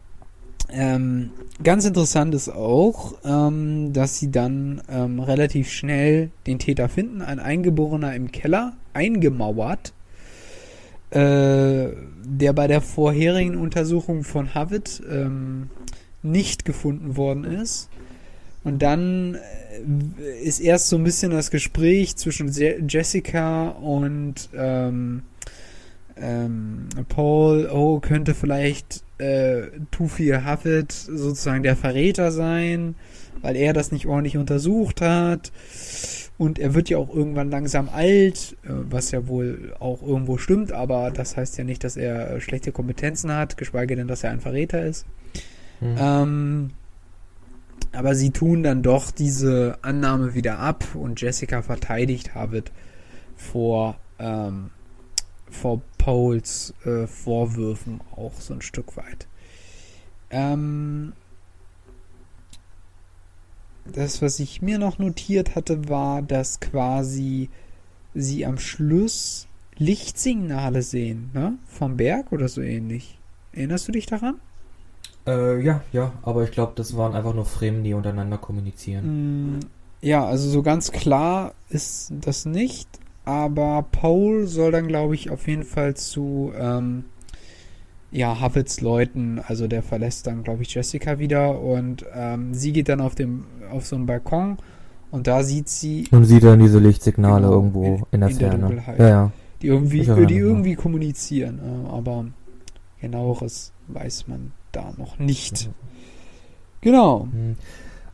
Ähm, 0.73 1.31
ganz 1.63 1.85
interessant 1.85 2.33
ist 2.33 2.49
auch, 2.49 3.15
ähm, 3.25 3.93
dass 3.93 4.19
sie 4.19 4.31
dann 4.31 4.81
ähm, 4.89 5.19
relativ 5.19 5.69
schnell 5.69 6.31
den 6.47 6.59
Täter 6.59 6.87
finden. 6.87 7.21
Ein 7.21 7.39
Eingeborener 7.39 8.15
im 8.15 8.31
Keller, 8.31 8.73
eingemauert, 8.93 9.93
äh, 11.11 11.89
der 12.23 12.53
bei 12.53 12.67
der 12.67 12.81
vorherigen 12.81 13.57
Untersuchung 13.57 14.23
von 14.23 14.53
Havitt 14.53 15.01
ähm, 15.09 15.69
nicht 16.23 16.65
gefunden 16.65 17.17
worden 17.17 17.43
ist. 17.43 17.89
Und 18.63 18.81
dann 18.81 19.35
äh, 19.35 20.41
ist 20.43 20.59
erst 20.59 20.89
so 20.89 20.97
ein 20.97 21.03
bisschen 21.03 21.31
das 21.31 21.51
Gespräch 21.51 22.15
zwischen 22.15 22.49
Je 22.49 22.81
Jessica 22.87 23.69
und 23.69 24.49
ähm, 24.55 25.23
ähm, 26.15 26.87
Paul, 27.09 27.69
oh, 27.71 27.99
könnte 27.99 28.35
vielleicht 28.35 29.03
äh, 29.17 29.63
Tufir 29.91 30.45
Haffet 30.45 30.91
sozusagen 30.91 31.63
der 31.63 31.75
Verräter 31.75 32.31
sein, 32.31 32.95
weil 33.41 33.55
er 33.55 33.73
das 33.73 33.91
nicht 33.91 34.05
ordentlich 34.05 34.37
untersucht 34.37 35.01
hat. 35.01 35.51
Und 36.37 36.57
er 36.57 36.73
wird 36.73 36.89
ja 36.89 36.97
auch 36.97 37.13
irgendwann 37.13 37.51
langsam 37.51 37.89
alt, 37.89 38.57
äh, 38.63 38.69
was 38.69 39.11
ja 39.11 39.27
wohl 39.27 39.75
auch 39.79 40.01
irgendwo 40.01 40.37
stimmt, 40.37 40.71
aber 40.71 41.11
das 41.11 41.37
heißt 41.37 41.57
ja 41.57 41.63
nicht, 41.63 41.83
dass 41.83 41.97
er 41.97 42.31
äh, 42.31 42.41
schlechte 42.41 42.71
Kompetenzen 42.71 43.31
hat, 43.31 43.57
geschweige 43.57 43.95
denn, 43.95 44.07
dass 44.07 44.23
er 44.23 44.31
ein 44.31 44.39
Verräter 44.39 44.83
ist. 44.83 45.05
Hm. 45.79 45.95
Ähm, 45.99 46.69
aber 47.91 48.15
sie 48.15 48.31
tun 48.31 48.63
dann 48.63 48.83
doch 48.83 49.11
diese 49.11 49.77
Annahme 49.81 50.33
wieder 50.33 50.59
ab 50.59 50.85
und 50.95 51.19
Jessica 51.19 51.61
verteidigt 51.61 52.33
Havitt 52.33 52.71
vor, 53.35 53.97
ähm, 54.17 54.71
vor 55.49 55.81
Pauls 55.97 56.73
äh, 56.85 57.05
Vorwürfen 57.05 57.99
auch 58.15 58.33
so 58.39 58.53
ein 58.53 58.61
Stück 58.61 58.95
weit. 58.95 59.27
Ähm, 60.29 61.13
das, 63.85 64.21
was 64.21 64.39
ich 64.39 64.61
mir 64.61 64.79
noch 64.79 64.99
notiert 64.99 65.55
hatte, 65.55 65.89
war, 65.89 66.21
dass 66.21 66.59
quasi 66.59 67.49
sie 68.13 68.45
am 68.45 68.57
Schluss 68.57 69.47
Lichtsignale 69.77 70.81
sehen, 70.83 71.31
ne? 71.33 71.57
Vom 71.65 71.97
Berg 71.97 72.31
oder 72.31 72.47
so 72.47 72.61
ähnlich. 72.61 73.19
Erinnerst 73.53 73.87
du 73.87 73.91
dich 73.93 74.05
daran? 74.05 74.35
Äh, 75.27 75.61
ja, 75.63 75.83
ja, 75.91 76.13
aber 76.23 76.43
ich 76.43 76.51
glaube, 76.51 76.73
das 76.75 76.95
waren 76.97 77.13
einfach 77.15 77.33
nur 77.33 77.45
Fremen, 77.45 77.83
die 77.83 77.93
untereinander 77.93 78.37
kommunizieren. 78.37 79.11
Mm, 79.57 79.59
Ja, 80.01 80.25
also 80.25 80.49
so 80.49 80.63
ganz 80.63 80.91
klar 80.91 81.53
ist 81.69 82.11
das 82.21 82.45
nicht, 82.45 82.89
aber 83.23 83.85
Paul 83.91 84.47
soll 84.47 84.71
dann, 84.71 84.87
glaube 84.87 85.15
ich, 85.15 85.29
auf 85.29 85.47
jeden 85.47 85.63
Fall 85.63 85.95
zu, 85.95 86.51
ähm, 86.57 87.05
ja, 88.11 88.39
Havits 88.39 88.81
Leuten, 88.81 89.39
also 89.45 89.67
der 89.67 89.81
verlässt 89.83 90.27
dann, 90.27 90.43
glaube 90.43 90.63
ich, 90.63 90.73
Jessica 90.73 91.17
wieder 91.19 91.59
und 91.59 92.05
ähm, 92.13 92.53
sie 92.53 92.73
geht 92.73 92.89
dann 92.89 92.99
auf 93.01 93.15
dem, 93.15 93.45
auf 93.71 93.85
so 93.85 93.95
einen 93.95 94.05
Balkon 94.05 94.57
und 95.11 95.27
da 95.27 95.43
sieht 95.43 95.69
sie, 95.69 96.07
Und 96.11 96.25
sieht 96.25 96.43
dann 96.43 96.59
diese 96.59 96.79
Lichtsignale 96.79 97.41
Genau, 97.43 97.53
irgendwo 97.53 97.83
in- 97.85 98.03
in, 98.11 98.19
der 98.21 98.29
in 98.29 98.37
der 98.37 98.49
Ferne. 98.49 98.65
Dunkelheit. 98.67 98.99
ja, 98.99 99.07
ja. 99.09 99.31
die 99.61 99.67
irgendwie, 99.67 100.25
die 100.25 100.37
irgendwie 100.37 100.75
kommunizieren, 100.75 101.59
äh, 101.59 101.89
aber 101.89 102.25
genaueres 102.99 103.71
weiß 103.87 104.27
man 104.27 104.51
da 104.71 104.93
noch 104.97 105.17
nicht. 105.19 105.69
Genau. 106.81 107.27
Hm. 107.31 107.55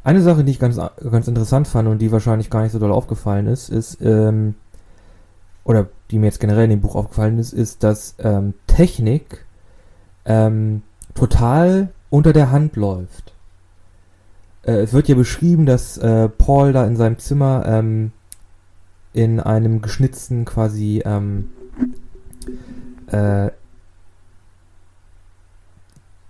Eine 0.04 0.22
Sache, 0.22 0.44
die 0.44 0.52
ich 0.52 0.60
ganz, 0.60 0.78
ganz 1.12 1.28
interessant 1.28 1.68
fand 1.68 1.88
und 1.90 2.00
die 2.00 2.12
wahrscheinlich 2.12 2.50
gar 2.50 2.62
nicht 2.64 2.72
so 2.72 2.80
doll 2.80 2.92
aufgefallen 2.92 3.48
ist, 3.48 3.70
ist, 3.70 3.98
ähm, 4.02 4.56
oder 5.66 5.88
die 6.12 6.18
mir 6.20 6.28
jetzt 6.28 6.40
generell 6.40 6.64
in 6.66 6.70
dem 6.70 6.82
Buch 6.82 6.96
aufgefallen 6.96 7.38
ist, 7.40 7.52
ist, 7.52 7.84
dass 7.84 8.16
ähm, 8.20 8.54
Technik 8.68 9.46
ähm, 10.28 10.84
total 11.16 11.90
unter 12.10 12.34
der 12.34 12.52
Hand 12.52 12.76
läuft. 12.76 13.34
Äh, 14.64 14.82
es 14.82 14.94
wird 14.94 15.08
ja 15.08 15.16
beschrieben, 15.16 15.66
dass 15.66 15.98
äh, 15.98 16.30
Paul 16.30 16.74
da 16.74 16.86
in 16.86 16.96
seinem 16.96 17.18
Zimmer 17.18 17.66
ähm, 17.66 18.12
in 19.14 19.40
einem 19.40 19.82
geschnitzten 19.82 20.46
quasi 20.46 21.02
ähm, 21.04 21.50
äh, 23.08 23.50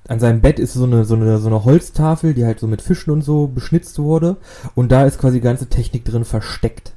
an 0.08 0.20
seinem 0.20 0.40
Bett 0.40 0.58
ist 0.58 0.74
so 0.74 0.86
eine, 0.86 1.04
so 1.04 1.16
eine, 1.16 1.38
so 1.38 1.48
eine 1.48 1.66
Holztafel, 1.66 2.34
die 2.34 2.46
halt 2.46 2.60
so 2.62 2.68
mit 2.68 2.82
Fischen 2.82 3.12
und 3.12 3.24
so 3.24 3.48
beschnitzt 3.48 4.00
wurde. 4.00 4.38
Und 4.74 4.90
da 4.90 5.06
ist 5.06 5.20
quasi 5.20 5.38
die 5.38 5.44
ganze 5.44 5.68
Technik 5.68 6.06
drin 6.06 6.24
versteckt. 6.24 6.94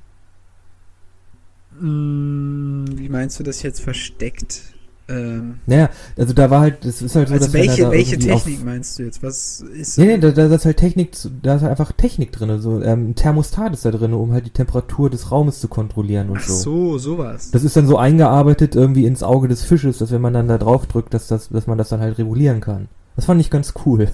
Mm, 1.80 2.84
Wie 2.92 3.08
meinst 3.08 3.40
du 3.40 3.42
das 3.42 3.62
jetzt 3.62 3.80
versteckt? 3.80 4.74
Ähm, 5.10 5.54
Naja, 5.66 5.90
also 6.16 6.32
da 6.32 6.50
war 6.50 6.60
halt, 6.60 6.84
das 6.84 7.02
ist 7.02 7.16
halt 7.16 7.28
so, 7.28 7.34
also 7.34 7.46
dass 7.46 7.52
welche, 7.52 7.82
da 7.82 7.90
welche 7.90 8.14
irgendwie 8.14 8.32
auf- 8.32 8.44
Technik 8.44 8.64
meinst 8.64 8.98
du 8.98 9.02
jetzt? 9.02 9.22
Was 9.22 9.60
ist 9.60 9.98
Nee, 9.98 10.06
nee, 10.06 10.18
da, 10.18 10.30
da 10.30 10.46
ist 10.54 10.64
halt 10.64 10.76
Technik, 10.76 11.12
da 11.42 11.56
ist 11.56 11.62
halt 11.62 11.70
einfach 11.72 11.92
Technik 11.92 12.32
drin, 12.32 12.60
so 12.60 12.80
ähm, 12.82 13.10
ein 13.10 13.14
Thermostat 13.16 13.72
ist 13.72 13.84
da 13.84 13.90
drin, 13.90 14.14
um 14.14 14.32
halt 14.32 14.46
die 14.46 14.50
Temperatur 14.50 15.10
des 15.10 15.30
Raumes 15.32 15.60
zu 15.60 15.68
kontrollieren 15.68 16.30
und 16.30 16.38
Ach 16.38 16.44
so. 16.44 16.54
so, 16.54 16.98
sowas. 16.98 17.50
Das 17.50 17.64
ist 17.64 17.76
dann 17.76 17.86
so 17.86 17.98
eingearbeitet 17.98 18.76
irgendwie 18.76 19.04
ins 19.06 19.22
Auge 19.22 19.48
des 19.48 19.64
Fisches, 19.64 19.98
dass 19.98 20.10
wenn 20.12 20.20
man 20.22 20.32
dann 20.32 20.48
da 20.48 20.58
drauf 20.58 20.86
drückt, 20.86 21.12
dass 21.12 21.26
das, 21.26 21.48
dass 21.48 21.66
man 21.66 21.76
das 21.78 21.88
dann 21.88 22.00
halt 22.00 22.16
regulieren 22.18 22.60
kann. 22.60 22.88
Das 23.16 23.24
fand 23.24 23.40
ich 23.40 23.50
ganz 23.50 23.74
cool. 23.84 24.08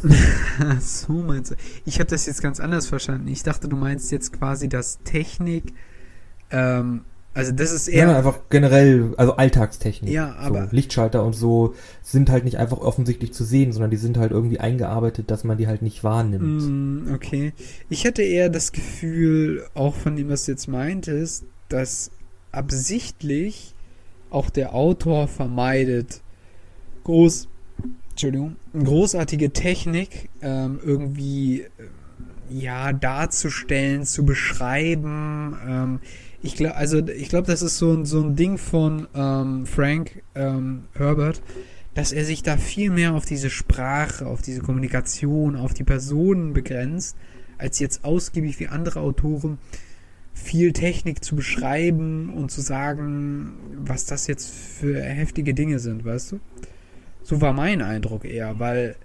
Ach 0.61 0.81
so 0.81 1.13
meinst 1.13 1.51
du. 1.53 1.55
Ich 1.85 1.99
habe 2.01 2.09
das 2.11 2.27
jetzt 2.27 2.43
ganz 2.43 2.59
anders 2.59 2.87
verstanden. 2.87 3.29
Ich 3.29 3.43
dachte, 3.43 3.69
du 3.69 3.77
meinst 3.77 4.11
jetzt 4.11 4.33
quasi, 4.33 4.69
dass 4.69 4.99
Technik, 5.05 5.75
ähm, 6.51 7.03
also 7.37 7.53
das 7.53 7.71
ist 7.71 7.87
Ja, 7.89 7.95
eher, 8.09 8.17
einfach 8.17 8.41
generell, 8.51 9.15
also 9.17 9.37
Alltagstechnik. 9.37 10.13
Ja, 10.13 10.35
aber- 10.37 10.65
So, 10.71 10.75
Lichtschalter 10.75 11.23
und 11.23 11.35
so 11.35 11.75
sind 12.03 12.31
halt 12.31 12.45
nicht 12.45 12.57
einfach 12.57 12.79
offensichtlich 12.79 13.33
zu 13.33 13.45
sehen, 13.45 13.73
sondern 13.73 13.91
die 13.91 13.97
sind 13.99 14.17
halt 14.17 14.33
irgendwie 14.33 14.59
eingearbeitet, 14.59 15.31
dass 15.31 15.45
man 15.45 15.59
die 15.59 15.67
halt 15.67 15.83
nicht 15.83 16.03
wahrnimmt. 16.03 16.63
Mm, 17.09 17.13
okay. 17.15 17.53
Ich 17.91 18.07
hatte 18.07 18.23
eher 18.23 18.49
das 18.49 18.73
Gefühl, 18.73 19.67
auch 19.75 19.95
von 19.95 20.17
dem, 20.17 20.29
was 20.31 20.47
du 20.47 20.53
jetzt 20.53 20.67
meintest, 20.67 21.45
dass 21.69 22.11
absichtlich 22.53 23.75
auch 24.31 24.51
der 24.51 24.75
Autor 24.75 25.29
vermeidet, 25.29 26.21
groß, 27.05 27.49
Entschuldigung, 28.11 28.57
großartige 28.77 29.51
Technik 29.53 30.29
ähm, 30.43 30.81
irgendwie 30.85 31.61
äh, 31.61 31.69
ja 32.51 32.93
darzustellen, 32.93 34.05
zu 34.05 34.25
beschreiben. 34.25 35.57
Ähm, 35.69 36.01
ich 36.43 36.57
glaube, 36.57 36.77
also 36.77 37.07
ich 37.07 37.29
glaube, 37.29 37.47
das 37.47 37.63
ist 37.63 37.79
so 37.79 37.93
ein 37.93 38.05
so 38.05 38.23
ein 38.23 38.37
Ding 38.37 38.59
von 38.59 39.09
ähm, 39.15 39.67
Frank 39.67 40.23
ähm, 40.35 40.85
Herbert, 40.95 41.43
dass 41.95 42.13
er 42.13 42.25
sich 42.25 42.43
da 42.43 42.57
viel 42.57 42.91
mehr 42.91 43.15
auf 43.15 43.25
diese 43.25 43.51
Sprache, 43.51 44.27
auf 44.27 44.43
diese 44.43 44.61
Kommunikation, 44.61 45.57
auf 45.57 45.75
die 45.75 45.85
Personen 45.85 46.53
begrenzt, 46.53 47.17
als 47.59 47.79
jetzt 47.79 48.05
ausgiebig 48.05 48.61
wie 48.61 48.69
andere 48.69 49.01
Autoren 49.01 49.59
viel 50.35 50.73
Technik 50.73 51.25
zu 51.25 51.35
beschreiben 51.35 52.33
und 52.35 52.51
zu 52.51 52.61
sagen, 52.61 53.55
was 53.79 54.05
das 54.05 54.27
jetzt 54.27 54.51
für 54.51 55.03
heftige 55.03 55.55
Dinge 55.55 55.79
sind, 55.79 56.05
weißt 56.05 56.33
du? 56.33 56.41
So 57.23 57.41
war 57.41 57.55
mein 57.55 57.81
Eindruck 57.81 58.25
eher, 58.27 58.59
weil 58.61 58.97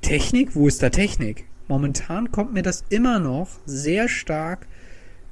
Technik, 0.00 0.56
wo 0.56 0.66
ist 0.66 0.82
da 0.82 0.88
Technik? 0.88 1.44
Momentan 1.68 2.32
kommt 2.32 2.54
mir 2.54 2.62
das 2.62 2.82
immer 2.88 3.20
noch 3.20 3.48
sehr 3.66 4.08
stark 4.08 4.66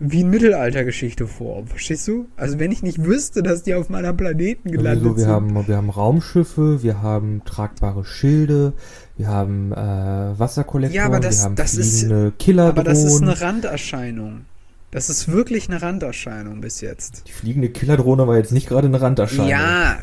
wie 0.00 0.22
Mittelaltergeschichte 0.24 1.26
vor. 1.26 1.66
Verstehst 1.66 2.06
du? 2.06 2.28
Also 2.36 2.58
wenn 2.58 2.70
ich 2.70 2.82
nicht 2.82 3.02
wüsste, 3.04 3.42
dass 3.42 3.62
die 3.64 3.74
auf 3.74 3.88
meinem 3.88 4.16
Planeten 4.16 4.70
gelandet 4.70 5.02
Also 5.04 5.16
wir 5.16 5.24
sind. 5.24 5.30
haben, 5.32 5.66
wir 5.68 5.76
haben 5.76 5.90
Raumschiffe, 5.90 6.82
wir 6.82 7.02
haben 7.02 7.42
tragbare 7.44 8.04
Schilde, 8.04 8.74
wir 9.16 9.26
haben 9.28 9.72
äh, 9.72 9.76
Wasserkollektoren, 9.76 10.94
Ja, 10.94 11.06
aber 11.06 11.20
das- 11.20 11.38
wir 11.40 11.44
haben 11.46 11.56
das 11.56 11.74
ist- 11.74 12.06
Killerdrohnen. 12.38 12.58
Aber 12.78 12.84
das 12.84 13.02
ist 13.04 13.20
eine 13.22 13.40
Randerscheinung. 13.40 14.42
Das 14.90 15.10
ist 15.10 15.28
wirklich 15.30 15.68
eine 15.68 15.82
Randerscheinung 15.82 16.60
bis 16.62 16.80
jetzt. 16.80 17.24
Die 17.26 17.32
fliegende 17.32 17.68
Killerdrohne 17.68 18.26
war 18.26 18.36
jetzt 18.36 18.52
nicht 18.52 18.68
gerade 18.68 18.86
eine 18.88 19.00
Randerscheinung. 19.00 19.48
Ja, 19.48 19.98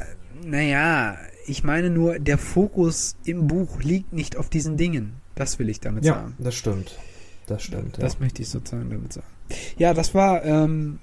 naja, 0.46 1.16
ich 1.48 1.64
meine 1.64 1.90
nur, 1.90 2.20
der 2.20 2.38
Fokus 2.38 3.16
im 3.24 3.48
Buch 3.48 3.82
liegt 3.82 4.14
nicht 4.14 4.36
auf 4.38 4.50
diesen 4.50 4.78
Dingen. 4.78 5.14
Das 5.36 5.58
will 5.58 5.70
ich 5.70 5.80
damit 5.80 6.06
ja 6.06 6.14
sagen. 6.16 6.34
das 6.38 6.54
stimmt. 6.56 6.98
Das 7.48 7.64
stimmt. 7.64 7.98
Das 8.00 8.14
ja. 8.14 8.20
möchte 8.20 8.42
ich 8.42 8.50
sozusagen 8.50 8.90
damit 8.90 9.14
sagen. 9.14 9.26
Ja, 9.78 9.94
das 9.94 10.14
war, 10.14 10.44
ähm, 10.44 11.00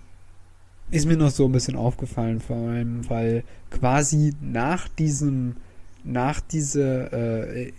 ist 0.91 1.07
mir 1.07 1.17
noch 1.17 1.31
so 1.31 1.47
ein 1.47 1.53
bisschen 1.53 1.77
aufgefallen, 1.77 2.41
vor 2.41 2.57
allem, 2.57 3.09
weil 3.09 3.45
quasi 3.71 4.35
nach 4.41 4.89
diesem, 4.89 5.57
nach 6.05 6.41
diese, 6.41 7.13
äh, 7.13 7.73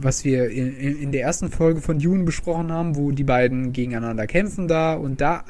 was 0.00 0.24
wir 0.24 0.48
in, 0.50 0.74
in 0.76 1.12
der 1.12 1.22
ersten 1.22 1.50
Folge 1.50 1.80
von 1.80 1.98
Dune 1.98 2.24
besprochen 2.24 2.72
haben, 2.72 2.96
wo 2.96 3.10
die 3.10 3.24
beiden 3.24 3.72
gegeneinander 3.72 4.26
kämpfen 4.26 4.68
da 4.68 4.94
und 4.94 5.20
da, 5.20 5.44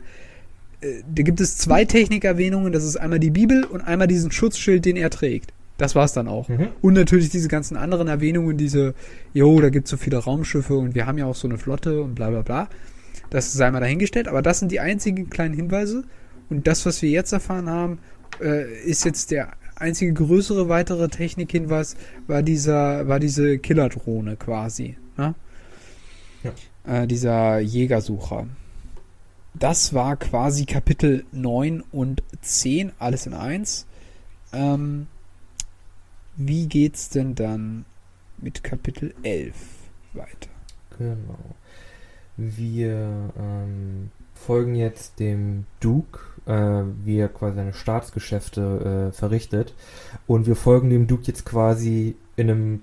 äh, 0.80 1.02
da 1.14 1.22
gibt 1.22 1.40
es 1.40 1.56
zwei 1.56 1.84
Technikerwähnungen, 1.84 2.72
das 2.72 2.84
ist 2.84 2.96
einmal 2.96 3.20
die 3.20 3.30
Bibel 3.30 3.64
und 3.64 3.80
einmal 3.80 4.08
diesen 4.08 4.32
Schutzschild, 4.32 4.84
den 4.84 4.96
er 4.96 5.10
trägt. 5.10 5.52
Das 5.76 5.94
war's 5.94 6.12
dann 6.12 6.28
auch. 6.28 6.48
Mhm. 6.48 6.68
Und 6.82 6.94
natürlich 6.94 7.30
diese 7.30 7.48
ganzen 7.48 7.76
anderen 7.76 8.06
Erwähnungen, 8.06 8.56
diese, 8.56 8.94
jo, 9.32 9.60
da 9.60 9.70
gibt's 9.70 9.90
so 9.90 9.96
viele 9.96 10.18
Raumschiffe 10.18 10.74
und 10.74 10.94
wir 10.94 11.06
haben 11.06 11.18
ja 11.18 11.26
auch 11.26 11.34
so 11.34 11.48
eine 11.48 11.58
Flotte 11.58 12.00
und 12.02 12.14
bla 12.14 12.30
bla 12.30 12.42
bla. 12.42 12.68
Das 13.34 13.52
sei 13.52 13.68
mal 13.72 13.80
dahingestellt, 13.80 14.28
aber 14.28 14.42
das 14.42 14.60
sind 14.60 14.70
die 14.70 14.78
einzigen 14.78 15.28
kleinen 15.28 15.54
Hinweise. 15.54 16.04
Und 16.50 16.68
das, 16.68 16.86
was 16.86 17.02
wir 17.02 17.10
jetzt 17.10 17.32
erfahren 17.32 17.68
haben, 17.68 17.98
äh, 18.40 18.80
ist 18.84 19.04
jetzt 19.04 19.32
der 19.32 19.54
einzige 19.74 20.12
größere 20.12 20.68
weitere 20.68 21.08
Technikhinweis, 21.08 21.96
war 22.28 22.44
dieser, 22.44 23.08
war 23.08 23.18
diese 23.18 23.58
Killerdrohne 23.58 24.36
quasi. 24.36 24.96
Ne? 25.16 25.34
Äh, 26.86 27.08
dieser 27.08 27.58
Jägersucher. 27.58 28.46
Das 29.52 29.92
war 29.94 30.14
quasi 30.14 30.64
Kapitel 30.64 31.24
9 31.32 31.82
und 31.90 32.22
10, 32.40 32.92
alles 33.00 33.26
in 33.26 33.34
eins. 33.34 33.86
Ähm, 34.52 35.08
wie 36.36 36.68
geht's 36.68 37.08
denn 37.08 37.34
dann 37.34 37.84
mit 38.38 38.62
Kapitel 38.62 39.12
11 39.24 39.56
weiter? 40.12 40.50
Genau. 40.98 41.56
Wir 42.36 43.32
ähm, 43.38 44.10
folgen 44.34 44.74
jetzt 44.74 45.20
dem 45.20 45.64
Duke, 45.80 46.20
äh, 46.46 46.82
wie 47.04 47.18
er 47.18 47.28
quasi 47.28 47.56
seine 47.56 47.72
Staatsgeschäfte 47.72 49.10
äh, 49.10 49.12
verrichtet. 49.12 49.74
Und 50.26 50.46
wir 50.46 50.56
folgen 50.56 50.90
dem 50.90 51.06
Duke 51.06 51.24
jetzt 51.26 51.44
quasi 51.44 52.16
in 52.36 52.50
einem 52.50 52.82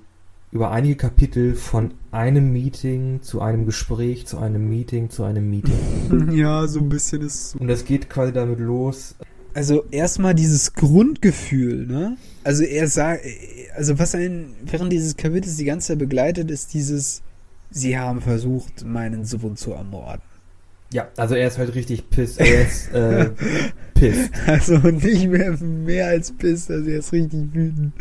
über 0.51 0.71
einige 0.71 0.95
Kapitel 0.95 1.55
von 1.55 1.93
einem 2.11 2.51
Meeting 2.51 3.21
zu 3.21 3.41
einem 3.41 3.65
Gespräch, 3.65 4.27
zu 4.27 4.37
einem 4.37 4.69
Meeting, 4.69 5.09
zu 5.09 5.23
einem 5.23 5.49
Meeting. 5.49 5.71
Ja, 6.33 6.67
so 6.67 6.79
ein 6.79 6.89
bisschen 6.89 7.21
ist 7.21 7.55
Und 7.55 7.67
das 7.67 7.85
geht 7.85 8.09
quasi 8.09 8.33
damit 8.33 8.59
los. 8.59 9.15
Also 9.53 9.83
erstmal 9.91 10.33
dieses 10.33 10.73
Grundgefühl, 10.73 11.85
ne? 11.85 12.17
Also 12.43 12.63
er 12.63 12.87
sagt, 12.87 13.23
also 13.75 13.99
was 13.99 14.15
einen 14.15 14.53
während 14.65 14.91
dieses 14.91 15.15
Kapitels 15.15 15.57
die 15.57 15.65
ganze 15.65 15.89
Zeit 15.89 15.99
begleitet, 15.99 16.51
ist 16.51 16.73
dieses, 16.73 17.21
sie 17.71 17.97
haben 17.97 18.21
versucht, 18.21 18.85
meinen 18.85 19.25
Sohn 19.25 19.55
zu 19.55 19.71
ermorden. 19.71 20.21
Ja, 20.93 21.07
also 21.15 21.35
er 21.35 21.47
ist 21.47 21.57
halt 21.57 21.73
richtig 21.73 22.09
piss. 22.09 22.37
Er 22.37 22.63
ist 22.63 22.93
äh, 22.93 23.29
pissed. 23.93 24.31
Also 24.45 24.77
nicht 24.77 25.27
mehr 25.27 25.57
mehr 25.57 26.07
als 26.07 26.33
Piss, 26.33 26.69
also 26.69 26.89
er 26.89 26.99
ist 26.99 27.13
richtig 27.13 27.53
wütend. 27.53 27.93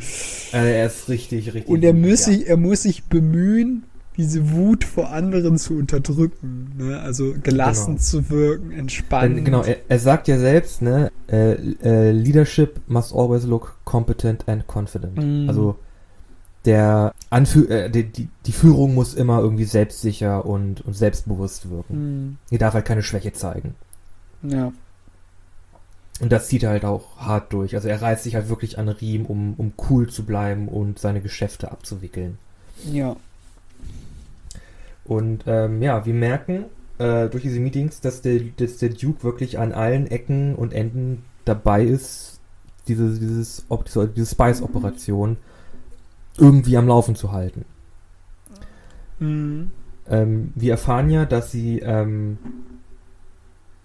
Also 0.53 0.67
er 0.67 0.87
ist 0.87 1.09
richtig, 1.09 1.55
richtig. 1.55 1.69
Und 1.69 1.85
er 1.85 1.93
muss, 1.93 2.27
ja. 2.27 2.33
sich, 2.33 2.49
er 2.49 2.57
muss 2.57 2.83
sich 2.83 3.05
bemühen, 3.05 3.85
diese 4.17 4.51
Wut 4.51 4.83
vor 4.83 5.11
anderen 5.11 5.57
zu 5.57 5.79
unterdrücken, 5.79 6.73
ne? 6.77 7.01
Also 7.01 7.35
gelassen 7.43 7.93
Genau. 7.93 8.01
zu 8.01 8.29
wirken, 8.29 8.73
entspannt. 8.73 9.37
Denn, 9.37 9.45
genau, 9.45 9.63
er, 9.63 9.77
er 9.89 9.99
sagt 10.01 10.27
ja 10.27 10.37
selbst, 10.37 10.83
ne, 10.83 11.13
äh, 11.31 11.53
äh, 11.53 12.11
Leadership 12.11 12.81
must 12.89 13.15
always 13.15 13.45
look 13.45 13.79
competent 13.85 14.49
and 14.49 14.67
confident. 14.67 15.17
Mm. 15.17 15.49
Also 15.49 15.77
der 16.65 17.15
Anfü 17.31 17.67
äh, 17.69 17.89
die, 17.91 18.05
die, 18.05 18.29
die 18.47 18.53
Führung 18.53 18.95
muss 18.95 19.15
immer 19.15 19.41
irgendwie 19.41 19.65
selbstsicher 19.65 20.45
und, 20.45 20.83
und 20.83 20.95
selbstbewusst 20.95 21.71
wirken. 21.71 21.95
Hm, 21.95 22.37
Die 22.51 22.59
darf 22.59 22.75
halt 22.75 22.85
keine 22.85 23.03
Schwäche 23.03 23.33
zeigen. 23.33 23.75
ja. 24.43 24.73
und 26.21 26.31
das 26.31 26.49
zieht 26.49 26.63
er 26.65 26.71
halt 26.71 26.85
auch 26.85 27.17
hart 27.19 27.53
durch. 27.53 27.75
Also 27.75 27.89
er 27.89 28.03
reißt 28.03 28.25
sich 28.25 28.35
halt 28.35 28.49
wirklich 28.51 28.79
an 28.79 28.89
Riemen, 28.89 29.27
um, 29.27 29.55
um 29.57 29.73
cool 29.89 30.09
zu 30.11 30.25
bleiben 30.25 30.69
und 30.69 30.99
seine 30.99 31.21
Geschäfte 31.23 31.71
abzuwickeln. 31.73 32.39
Ja. 32.85 33.17
Und 35.05 35.45
ähm, 35.47 35.83
ja, 35.83 36.05
wir 36.05 36.15
merken 36.15 36.67
äh, 36.99 37.29
durch 37.29 37.43
diese 37.43 37.59
Meetings, 37.61 38.01
dass 38.01 38.21
der, 38.23 38.41
dass 38.59 38.77
der 38.79 38.91
Duke 38.91 39.23
wirklich 39.25 39.59
an 39.59 39.73
allen 39.73 40.07
Ecken 40.11 40.55
und 40.55 40.73
Enden 40.73 41.25
dabei 41.45 41.83
ist, 41.85 42.39
diese, 42.87 43.09
dieses, 43.19 43.65
diese, 43.87 44.09
diese 44.09 44.27
Spice-Operation 44.27 45.37
irgendwie 46.41 46.77
am 46.77 46.89
Laufen 46.89 47.15
zu 47.15 47.33
halten. 47.33 47.65
Mhm. 49.19 49.71
Ähm, 50.09 50.53
wir 50.55 50.73
erfahren 50.73 51.11
ja, 51.11 51.25
dass 51.25 51.53
sie, 51.53 51.79
ähm, 51.81 52.39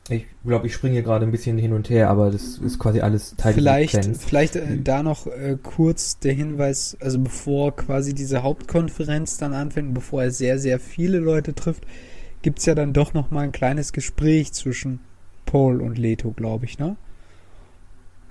ich 0.09 0.25
glaube, 0.45 0.67
ich 0.67 0.73
springe 0.73 0.93
hier 0.93 1.03
gerade 1.03 1.25
ein 1.25 1.31
bisschen 1.31 1.57
hin 1.57 1.73
und 1.73 1.89
her, 1.89 2.09
aber 2.09 2.31
das 2.31 2.57
ist 2.57 2.79
quasi 2.79 3.01
alles 3.01 3.35
Teil 3.35 3.53
Vielleicht, 3.53 3.93
der 3.93 4.03
Sequenz. 4.03 4.25
vielleicht 4.25 4.55
äh, 4.55 4.81
da 4.81 5.03
noch 5.03 5.27
äh, 5.27 5.57
kurz 5.61 6.17
der 6.19 6.33
Hinweis, 6.33 6.97
also 6.99 7.19
bevor 7.19 7.75
quasi 7.75 8.15
diese 8.15 8.41
Hauptkonferenz 8.41 9.37
dann 9.37 9.53
anfängt, 9.53 9.93
bevor 9.93 10.23
er 10.23 10.31
sehr, 10.31 10.57
sehr 10.57 10.79
viele 10.79 11.19
Leute 11.19 11.53
trifft, 11.53 11.85
gibt 12.41 12.59
es 12.59 12.65
ja 12.65 12.75
dann 12.75 12.93
doch 12.93 13.13
noch 13.13 13.31
mal 13.31 13.41
ein 13.41 13.51
kleines 13.51 13.93
Gespräch 13.93 14.53
zwischen 14.53 14.99
Paul 15.45 15.81
und 15.81 15.97
Leto, 15.97 16.31
glaube 16.31 16.65
ich, 16.65 16.79
ne? 16.79 16.95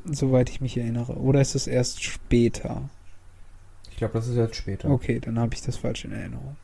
Soweit 0.05 0.51
ich 0.51 0.61
mich 0.61 0.77
erinnere. 0.77 1.15
Oder 1.15 1.41
ist 1.41 1.55
es 1.55 1.67
erst 1.67 2.03
später? 2.03 2.83
Ich 4.05 4.11
glaube, 4.11 4.19
das 4.19 4.29
ist 4.29 4.37
jetzt 4.37 4.57
später. 4.57 4.91
Okay, 4.91 5.19
dann 5.19 5.39
habe 5.39 5.55
ich 5.55 5.63
das 5.63 5.77
falsch 5.77 6.05
in 6.05 6.13
Erinnerung. 6.13 6.57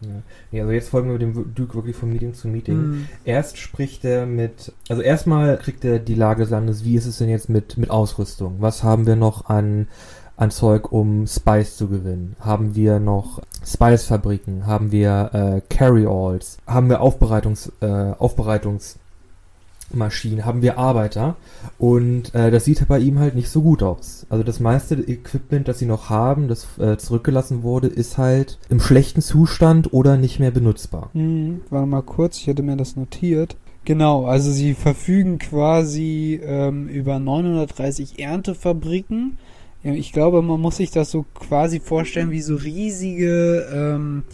Ja. 0.00 0.22
Nee, 0.50 0.60
also 0.60 0.72
jetzt 0.72 0.88
folgen 0.88 1.10
wir 1.10 1.18
dem 1.18 1.54
Duke 1.54 1.74
wirklich 1.74 1.96
von 1.96 2.10
Meeting 2.10 2.34
zu 2.34 2.48
Meeting. 2.48 2.76
Mhm. 2.76 3.08
Erst 3.24 3.58
spricht 3.58 4.04
er 4.04 4.26
mit, 4.26 4.72
also 4.88 5.02
erstmal 5.02 5.56
kriegt 5.58 5.84
er 5.84 5.98
die 5.98 6.14
Lage 6.14 6.42
des 6.42 6.50
Landes, 6.50 6.84
wie 6.84 6.96
ist 6.96 7.06
es 7.06 7.18
denn 7.18 7.28
jetzt 7.28 7.48
mit, 7.48 7.76
mit 7.78 7.90
Ausrüstung? 7.90 8.56
Was 8.60 8.82
haben 8.82 9.06
wir 9.06 9.16
noch 9.16 9.48
an, 9.48 9.88
an 10.36 10.50
Zeug, 10.50 10.92
um 10.92 11.26
Spice 11.26 11.76
zu 11.76 11.88
gewinnen? 11.88 12.36
Haben 12.40 12.74
wir 12.74 13.00
noch 13.00 13.40
Spice-Fabriken? 13.64 14.66
Haben 14.66 14.92
wir 14.92 15.30
äh, 15.32 15.74
Carry-Alls? 15.74 16.58
Haben 16.66 16.88
wir 16.88 17.00
Aufbereitungs, 17.00 17.72
äh, 17.80 18.12
Aufbereitungsmaschinen? 19.88 20.44
Haben 20.44 20.62
wir 20.62 20.78
Arbeiter? 20.78 21.36
Und 21.78 22.34
äh, 22.34 22.50
das 22.50 22.64
sieht 22.64 22.86
bei 22.88 22.98
ihm 22.98 23.18
halt 23.18 23.34
nicht 23.34 23.48
so 23.48 23.62
gut 23.62 23.82
aus. 23.82 24.26
Also 24.30 24.44
das 24.44 24.60
meiste 24.60 24.94
Equipment, 24.94 25.68
das 25.68 25.78
sie 25.78 25.86
noch 25.86 26.10
haben, 26.10 26.48
das 26.48 26.66
äh, 26.78 26.96
zurückgelassen 26.96 27.62
wurde, 27.62 27.88
ist 27.88 28.18
halt 28.18 28.58
im 28.68 28.80
schlechten 28.80 29.22
Zustand 29.22 29.92
oder 29.92 30.16
nicht 30.16 30.38
mehr 30.38 30.50
benutzbar. 30.50 31.10
Mhm. 31.12 31.60
Warte 31.70 31.86
mal 31.86 32.02
kurz, 32.02 32.38
ich 32.38 32.46
hätte 32.46 32.62
mir 32.62 32.76
das 32.76 32.96
notiert. 32.96 33.56
Genau, 33.84 34.26
also 34.26 34.50
sie 34.50 34.74
verfügen 34.74 35.38
quasi 35.38 36.40
ähm, 36.44 36.88
über 36.88 37.18
930 37.18 38.18
Erntefabriken. 38.18 39.38
Ich 39.82 40.12
glaube, 40.12 40.42
man 40.42 40.60
muss 40.60 40.76
sich 40.76 40.90
das 40.90 41.10
so 41.10 41.24
quasi 41.34 41.80
vorstellen 41.80 42.30
wie 42.30 42.42
so 42.42 42.56
riesige, 42.56 43.66
ähm, 43.72 44.24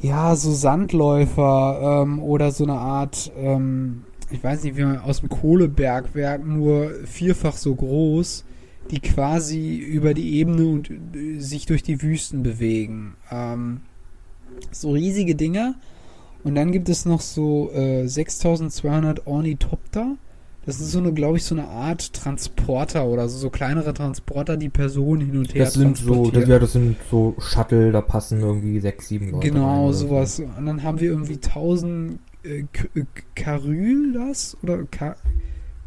ja, 0.00 0.36
so 0.36 0.52
Sandläufer 0.52 2.02
ähm, 2.02 2.22
oder 2.22 2.52
so 2.52 2.64
eine 2.64 2.74
Art, 2.74 3.32
ähm, 3.36 4.04
ich 4.30 4.42
weiß 4.42 4.64
nicht, 4.64 4.76
wie 4.76 4.84
man 4.84 4.98
aus 4.98 5.20
dem 5.20 5.28
Kohlebergwerk 5.28 6.44
nur 6.44 6.90
vierfach 7.04 7.56
so 7.56 7.74
groß, 7.74 8.44
die 8.90 9.00
quasi 9.00 9.76
über 9.76 10.14
die 10.14 10.36
Ebene 10.36 10.66
und 10.66 10.90
äh, 10.90 11.38
sich 11.38 11.66
durch 11.66 11.82
die 11.82 12.02
Wüsten 12.02 12.42
bewegen. 12.42 13.14
Ähm, 13.30 13.80
so 14.70 14.92
riesige 14.92 15.34
Dinger. 15.34 15.74
Und 16.44 16.54
dann 16.54 16.70
gibt 16.70 16.88
es 16.88 17.04
noch 17.04 17.20
so 17.20 17.72
äh, 17.72 18.06
6200 18.06 19.26
Ornithopter. 19.26 20.16
Das 20.64 20.80
ist 20.80 20.90
so 20.90 20.98
eine, 20.98 21.12
glaube 21.12 21.36
ich, 21.36 21.44
so 21.44 21.54
eine 21.54 21.68
Art 21.68 22.12
Transporter 22.12 23.06
oder 23.06 23.28
so, 23.28 23.38
so 23.38 23.50
kleinere 23.50 23.94
Transporter, 23.94 24.56
die 24.56 24.68
Personen 24.68 25.22
hin 25.22 25.38
und 25.38 25.54
her 25.54 25.64
Das 25.64 25.74
sind 25.74 25.96
so, 25.96 26.30
das, 26.30 26.48
ja, 26.48 26.58
das 26.58 26.72
sind 26.72 26.96
so 27.08 27.36
Shuttle, 27.38 27.92
da 27.92 28.00
passen 28.00 28.40
irgendwie 28.40 28.80
sechs, 28.80 29.06
sieben 29.08 29.30
Leute. 29.30 29.48
Genau, 29.48 29.86
rein 29.86 29.92
so. 29.92 30.08
sowas. 30.08 30.40
Und 30.40 30.66
dann 30.66 30.82
haben 30.82 30.98
wir 30.98 31.10
irgendwie 31.10 31.34
1000 31.34 32.18
äh, 32.46 32.64
K- 32.72 32.88
äh? 32.94 34.56
Oder 34.62 34.84
Ka 34.84 35.16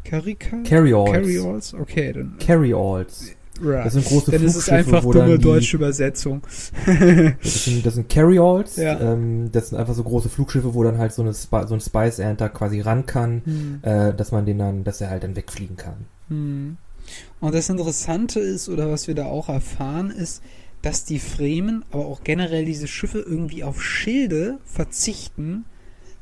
Karika? 0.04 0.58
Carry-Alls. 0.64 1.12
Carryalls? 1.12 1.74
Okay, 1.74 2.12
dann. 2.12 2.36
Carry-Alls. 2.38 3.32
Right. 3.62 3.84
Das 3.84 3.92
sind 3.92 4.06
große 4.06 4.30
Dann 4.30 4.42
ist 4.42 4.56
es 4.56 4.70
einfach 4.70 5.02
dumme 5.02 5.36
die- 5.36 5.44
deutsche 5.44 5.76
Übersetzung. 5.76 6.40
Das 7.42 7.64
sind, 7.64 7.84
das 7.84 7.94
sind 7.96 8.08
Carry-Alls. 8.08 8.76
Ja. 8.76 8.98
Ähm, 8.98 9.50
das 9.52 9.68
sind 9.68 9.78
einfach 9.78 9.92
so 9.94 10.02
große 10.02 10.30
Flugschiffe, 10.30 10.72
wo 10.74 10.82
dann 10.82 10.96
halt 10.96 11.12
so, 11.12 11.20
eine 11.22 11.34
Spi 11.34 11.66
so 11.66 11.74
ein 11.74 11.80
Spice-Ernter 11.80 12.48
quasi 12.48 12.80
ran 12.80 13.04
kann, 13.04 13.42
Hm. 13.44 13.78
äh, 13.82 14.14
dass 14.14 14.32
man 14.32 14.46
den 14.46 14.58
dann, 14.58 14.84
dass 14.84 15.00
er 15.02 15.10
halt 15.10 15.22
dann 15.24 15.36
wegfliegen 15.36 15.76
kann. 15.76 16.06
Hm. 16.28 16.76
Und 17.40 17.54
das 17.54 17.68
Interessante 17.68 18.40
ist, 18.40 18.68
oder 18.70 18.90
was 18.90 19.08
wir 19.08 19.14
da 19.14 19.26
auch 19.26 19.48
erfahren, 19.50 20.10
ist, 20.10 20.42
dass 20.80 21.04
die 21.04 21.18
Fremen, 21.18 21.84
aber 21.90 22.06
auch 22.06 22.24
generell 22.24 22.64
diese 22.64 22.86
Schiffe 22.86 23.18
irgendwie 23.18 23.62
auf 23.64 23.82
Schilde 23.82 24.56
verzichten, 24.64 25.66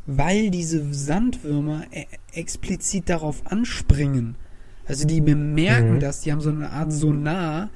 weil 0.09 0.51
diese 0.51 0.93
Sandwürmer 0.93 1.83
e 1.93 2.07
explizit 2.33 3.09
darauf 3.11 3.43
anspringen. 3.47 4.35
Also 4.87 5.07
die 5.07 5.21
bemerken 5.21 5.97
Mhm. 5.97 6.01
das, 6.01 6.23
die 6.23 6.33
haben 6.33 6.41
so 6.41 6.49
eine 6.49 6.71
Art 6.71 6.91
Sonar. 6.93 7.69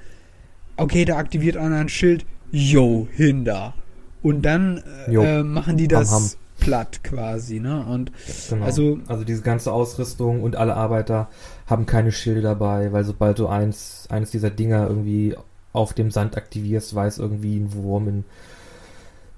Okay, 0.78 1.04
da 1.04 1.18
aktiviert 1.18 1.58
einer 1.58 1.76
ein 1.76 1.90
Schild, 1.90 2.24
yo, 2.50 3.06
hinter. 3.12 3.74
Und 4.22 4.42
dann 4.42 4.82
äh, 5.08 5.14
äh, 5.40 5.42
machen 5.42 5.76
die 5.76 5.84
Ham, 5.84 5.90
das 5.90 6.10
ham. 6.10 6.30
platt 6.58 7.04
quasi, 7.04 7.60
ne? 7.60 7.84
Und 7.84 8.10
Genau. 8.48 8.64
Also- 8.64 8.98
also 9.08 9.24
diese 9.24 9.42
ganze 9.42 9.70
Ausrüstung 9.72 10.42
und 10.42 10.56
alle 10.56 10.74
Arbeiter 10.74 11.28
haben 11.66 11.84
keine 11.84 12.12
Schilde 12.12 12.40
dabei, 12.40 12.92
weil 12.92 13.04
sobald 13.04 13.38
du 13.38 13.46
eins, 13.48 14.06
eines 14.10 14.30
dieser 14.30 14.50
Dinger 14.50 14.86
irgendwie 14.88 15.36
auf 15.74 15.92
dem 15.92 16.10
Sand 16.10 16.36
aktivierst, 16.38 16.94
weiß 16.94 17.18
irgendwie 17.18 17.58
ein 17.58 17.74
Wurm 17.74 18.08
in 18.08 18.24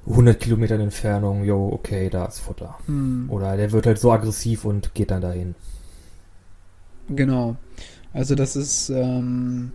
100 0.07 0.39
Kilometern 0.39 0.81
Entfernung, 0.81 1.45
jo, 1.45 1.69
okay, 1.73 2.11
da 2.11 2.27
ist 2.27 2.41
Futter. 2.41 2.79
hm. 2.87 3.27
Oder 3.31 3.57
der 3.57 3.73
wird 3.73 3.87
halt 3.87 3.99
so 3.99 4.13
aggressiv 4.13 4.65
und 4.65 4.95
geht 4.95 5.11
dann 5.11 5.23
dahin. 5.23 5.55
Genau. 7.09 7.57
Also 8.13 8.35
das 8.35 8.57
ist 8.57 8.91
ähm, 8.91 9.73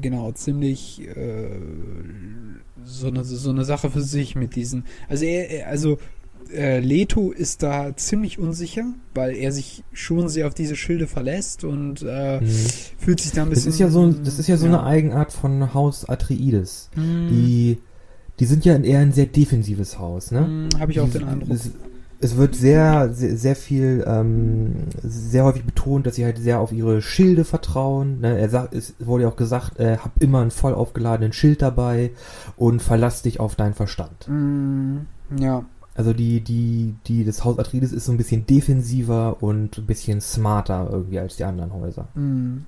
genau 0.00 0.32
ziemlich 0.32 1.00
äh, 1.06 1.48
so, 2.84 3.08
eine, 3.08 3.24
so 3.24 3.50
eine 3.50 3.64
Sache 3.64 3.90
für 3.90 4.02
sich 4.02 4.34
mit 4.36 4.56
diesen. 4.56 4.84
Also 5.08 5.24
er, 5.24 5.68
also 5.68 5.98
äh, 6.52 6.80
Leto 6.80 7.30
ist 7.30 7.62
da 7.62 7.96
ziemlich 7.96 8.38
unsicher, 8.38 8.84
weil 9.14 9.34
er 9.36 9.50
sich 9.52 9.82
schon 9.92 10.28
sehr 10.28 10.46
auf 10.46 10.54
diese 10.54 10.76
Schilde 10.76 11.06
verlässt 11.06 11.64
und 11.64 12.02
äh, 12.02 12.40
Mhm. 12.40 12.66
fühlt 12.98 13.20
sich 13.20 13.32
da 13.32 13.42
ein 13.42 13.50
Das 13.50 13.60
bisschen. 13.60 13.72
ist 13.72 13.78
ja 13.78 13.88
so, 13.88 14.10
das 14.12 14.38
ist 14.38 14.48
ja 14.48 14.56
so 14.56 14.66
eine 14.66 14.82
Eigenart 14.82 15.32
von 15.32 15.72
Haus 15.72 16.06
Atreides. 16.08 16.90
Hm, 16.94 17.28
Die, 17.30 17.78
die 18.40 18.46
sind 18.46 18.64
ja 18.64 18.76
eher 18.76 19.00
ein 19.00 19.12
sehr 19.12 19.26
defensives 19.26 19.98
Haus, 19.98 20.30
ne? 20.30 20.40
hm, 20.46 20.68
Habe 20.80 20.92
ich 20.92 21.00
auch 21.00 21.08
den 21.08 21.24
Eindruck. 21.24 21.50
Es, 21.50 21.70
es 22.20 22.36
wird 22.36 22.54
sehr, 22.54 23.12
sehr, 23.12 23.36
sehr 23.36 23.56
viel, 23.56 24.04
ähm, 24.06 24.86
sehr 25.02 25.44
häufig 25.44 25.64
betont, 25.64 26.06
dass 26.06 26.14
sie 26.14 26.24
halt 26.24 26.38
sehr 26.38 26.58
auf 26.58 26.72
ihre 26.72 27.02
Schilde 27.02 27.44
vertrauen. 27.44 28.20
Ne? 28.20 28.38
Er 28.38 28.48
sagt, 28.48 28.74
es 28.74 28.94
wurde 28.98 29.24
ja 29.24 29.28
auch 29.28 29.36
gesagt, 29.36 29.78
äh, 29.78 29.98
hab 29.98 30.22
immer 30.22 30.40
einen 30.40 30.50
voll 30.50 30.74
aufgeladenen 30.74 31.32
Schild 31.32 31.60
dabei 31.60 32.12
und 32.56 32.80
verlass 32.82 33.22
dich 33.22 33.40
auf 33.40 33.56
deinen 33.56 33.74
Verstand. 33.74 34.26
Hm, 34.26 35.06
ja. 35.38 35.64
Also 35.94 36.12
die, 36.12 36.40
die, 36.40 36.94
die, 37.06 37.24
das 37.24 37.44
Haus 37.44 37.58
Atreides 37.58 37.92
ist 37.92 38.06
so 38.06 38.12
ein 38.12 38.18
bisschen 38.18 38.46
defensiver 38.46 39.42
und 39.42 39.78
ein 39.78 39.86
bisschen 39.86 40.20
smarter 40.20 40.88
irgendwie 40.90 41.20
als 41.20 41.36
die 41.36 41.44
anderen 41.44 41.72
Häuser. 41.72 42.08
Hm. 42.14 42.64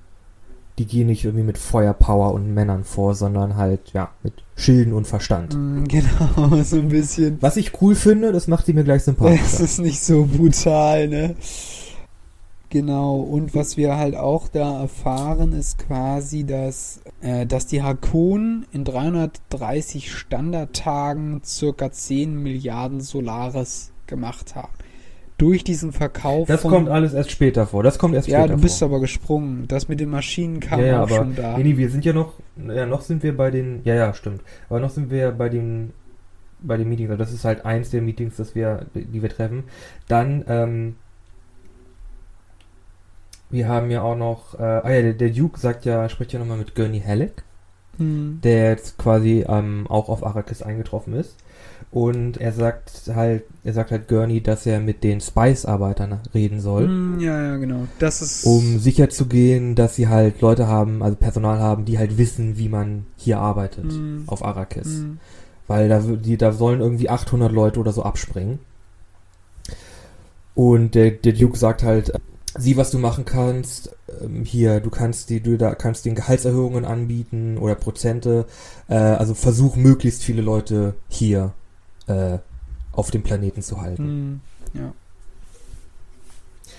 Die 0.79 0.85
gehen 0.87 1.07
nicht 1.07 1.25
irgendwie 1.25 1.45
mit 1.45 1.57
Feuerpower 1.59 2.33
und 2.35 2.53
Männern 2.53 2.85
vor, 2.85 3.15
sondern 3.15 3.57
halt, 3.57 3.93
ja, 3.95 4.11
mit 4.23 4.35
Schilden 4.57 4.93
und 4.93 5.07
Verstand. 5.07 5.55
Hm, 5.55 5.85
Genau, 5.89 6.63
so 6.63 6.77
ein 6.77 6.89
bisschen. 6.89 7.39
Was 7.41 7.57
ich 7.57 7.81
cool 7.81 7.95
finde, 7.95 8.33
das 8.33 8.47
macht 8.47 8.67
die 8.67 8.73
mir 8.75 8.85
gleich 8.85 8.99
Es 8.99 9.05
sympathischer. 9.07 9.61
ist 9.61 9.79
nicht 9.81 10.03
so 10.03 10.27
brutal, 10.27 11.09
ne? 11.09 11.35
Genau, 12.69 13.21
und 13.21 13.55
was 13.55 13.77
wir 13.77 13.97
halt 13.97 14.17
auch 14.17 14.49
da 14.49 14.81
erfahren, 14.83 15.53
ist 15.53 15.79
quasi, 15.79 16.45
dass, 16.45 17.01
äh, 17.21 17.47
dass 17.47 17.67
die 17.67 17.83
Hakonen 17.83 18.67
in 18.73 18.85
330 18.85 20.13
Standardtagen 20.13 21.43
circa 21.45 21.93
10 21.93 22.43
Milliarden 22.43 23.01
Solaris 23.01 23.93
gemacht 24.09 24.57
haben. 24.57 24.73
Durch 25.39 25.65
diesen 25.65 25.93
Verkauf 25.93 26.49
Das 26.49 26.63
kommt 26.63 26.89
alles 26.89 27.13
erst 27.13 27.31
später 27.31 27.67
vor. 27.67 27.83
Das 27.83 27.99
kommt 27.99 28.15
erst 28.15 28.29
ja, 28.29 28.41
später 28.41 28.57
du 28.57 28.63
bist 28.63 28.79
vor. 28.79 28.89
aber 28.89 29.01
gesprungen. 29.01 29.67
Das 29.69 29.89
mit 29.89 30.01
den 30.01 30.09
Maschinen 30.09 30.61
kam 30.61 30.81
ja, 30.81 30.87
ja, 30.87 30.99
auch 30.99 31.03
aber 31.03 31.17
schon 31.17 31.37
da. 31.37 31.59
nee, 31.59 31.77
wir 31.77 31.91
sind 31.91 32.05
ja 32.05 32.13
noch, 32.15 32.35
ja, 32.57 32.87
noch 32.87 33.03
sind 33.03 33.23
wir 33.23 33.37
bei 33.37 33.51
den, 33.51 33.81
ja, 33.85 33.95
ja, 33.95 34.15
stimmt. 34.15 34.41
Aber 34.71 34.81
noch 34.81 34.91
sind 34.91 35.11
wir 35.11 35.19
ja 35.19 35.31
bei 35.31 35.49
den, 35.51 35.93
bei 36.61 36.79
den 36.79 36.89
Meetings. 36.89 37.11
Also 37.11 37.23
Das 37.23 37.33
ist 37.33 37.45
halt 37.45 37.67
eins 37.67 37.91
der 37.91 38.01
Meetings, 38.01 38.37
das 38.37 38.55
wir, 38.55 38.87
die 38.95 39.21
wir 39.21 39.29
treffen. 39.29 39.65
Dann, 40.09 40.45
ähm, 40.49 40.97
wir 43.51 43.69
haben 43.69 43.91
ja 43.91 44.03
auch 44.03 44.17
noch, 44.17 44.59
äh, 44.59 44.63
ah 44.63 44.91
ja, 44.91 45.03
der, 45.03 45.13
der 45.13 45.31
Duke 45.31 45.61
sagt 45.61 45.85
ja, 45.85 46.09
spricht 46.09 46.33
ja 46.33 46.39
nochmal 46.39 46.59
mit 46.59 46.75
Gurney 46.75 47.01
Halleck. 47.01 47.45
Hm. 47.99 48.41
der 48.43 48.71
jetzt 48.71 48.99
quasi 48.99 49.47
ähm, 49.49 49.87
auch 49.89 50.11
auf 50.11 50.23
Arrakis 50.25 50.63
eingetroffen 50.63 51.15
ist. 51.15 51.37
Und 51.93 52.37
er 52.39 52.53
sagt 52.53 53.11
halt, 53.15 53.45
er 53.65 53.73
sagt 53.73 53.91
halt 53.91 54.09
Gurney, 54.09 54.43
dass 54.43 54.67
er 54.67 54.81
mit 54.81 55.03
den 55.03 55.21
Spice-Arbeitern 55.21 56.21
reden 56.35 56.61
soll, 56.61 56.85
Hm, 56.87 57.21
ja, 57.21 57.41
ja, 57.43 57.57
genau. 57.57 57.87
Das 57.99 58.21
ist. 58.21 58.45
um 58.45 58.79
sicherzugehen, 58.79 59.75
dass 59.77 59.97
sie 59.97 60.09
halt 60.09 60.41
Leute 60.43 60.67
haben, 60.67 61.03
also 61.03 61.17
Personal 61.17 61.59
haben, 61.59 61.85
die 61.87 61.99
halt 61.99 62.19
wissen, 62.19 62.59
wie 62.59 62.69
man 62.69 63.07
hier 63.17 63.39
arbeitet 63.39 63.91
Hm. 63.93 64.25
auf 64.27 64.45
Arrakis. 64.45 64.87
Hm. 64.87 65.19
Weil 65.69 65.89
da, 65.89 66.01
die, 66.01 66.37
da 66.37 66.53
sollen 66.53 66.81
irgendwie 66.81 67.09
800 67.09 67.51
Leute 67.51 67.81
oder 67.81 67.93
so 67.93 68.03
abspringen. 68.03 68.59
Und 70.55 70.95
der, 70.95 71.11
der 71.13 71.33
Duke 71.33 71.57
sagt 71.59 71.83
halt, 71.83 72.13
sieh, 72.59 72.77
was 72.77 72.91
du 72.91 72.99
machen 72.99 73.25
kannst. 73.25 73.95
Ähm, 74.23 74.45
hier, 74.45 74.81
du 74.81 74.91
kannst 74.91 75.31
die, 75.31 75.41
du 75.41 75.57
da 75.59 75.75
kannst 75.75 76.05
den 76.05 76.15
Gehaltserhöhungen 76.15 76.85
anbieten 76.85 77.59
oder 77.59 77.75
Prozente. 77.75 78.47
Äh, 78.89 78.95
also 78.97 79.35
versuch 79.35 79.77
möglichst 79.77 80.23
viele 80.23 80.43
Leute 80.43 80.95
hier 81.09 81.53
äh, 82.07 82.39
auf 82.93 83.11
dem 83.11 83.23
Planeten 83.23 83.63
zu 83.63 83.81
halten. 83.81 84.05
Hm. 84.05 84.41
Ja. 84.75 84.93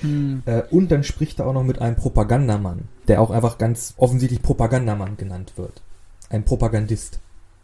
Hm. 0.01 0.43
Äh, 0.45 0.63
und 0.69 0.91
dann 0.91 1.03
spricht 1.03 1.39
er 1.39 1.47
auch 1.47 1.53
noch 1.53 1.63
mit 1.63 1.79
einem 1.81 1.95
Propagandamann, 1.95 2.81
der 3.07 3.21
auch 3.21 3.31
einfach 3.31 3.57
ganz 3.57 3.93
offensichtlich 3.97 4.41
Propagandamann 4.41 5.17
genannt 5.17 5.53
wird. 5.55 5.81
Ein 6.29 6.43
Propagandist. 6.43 7.19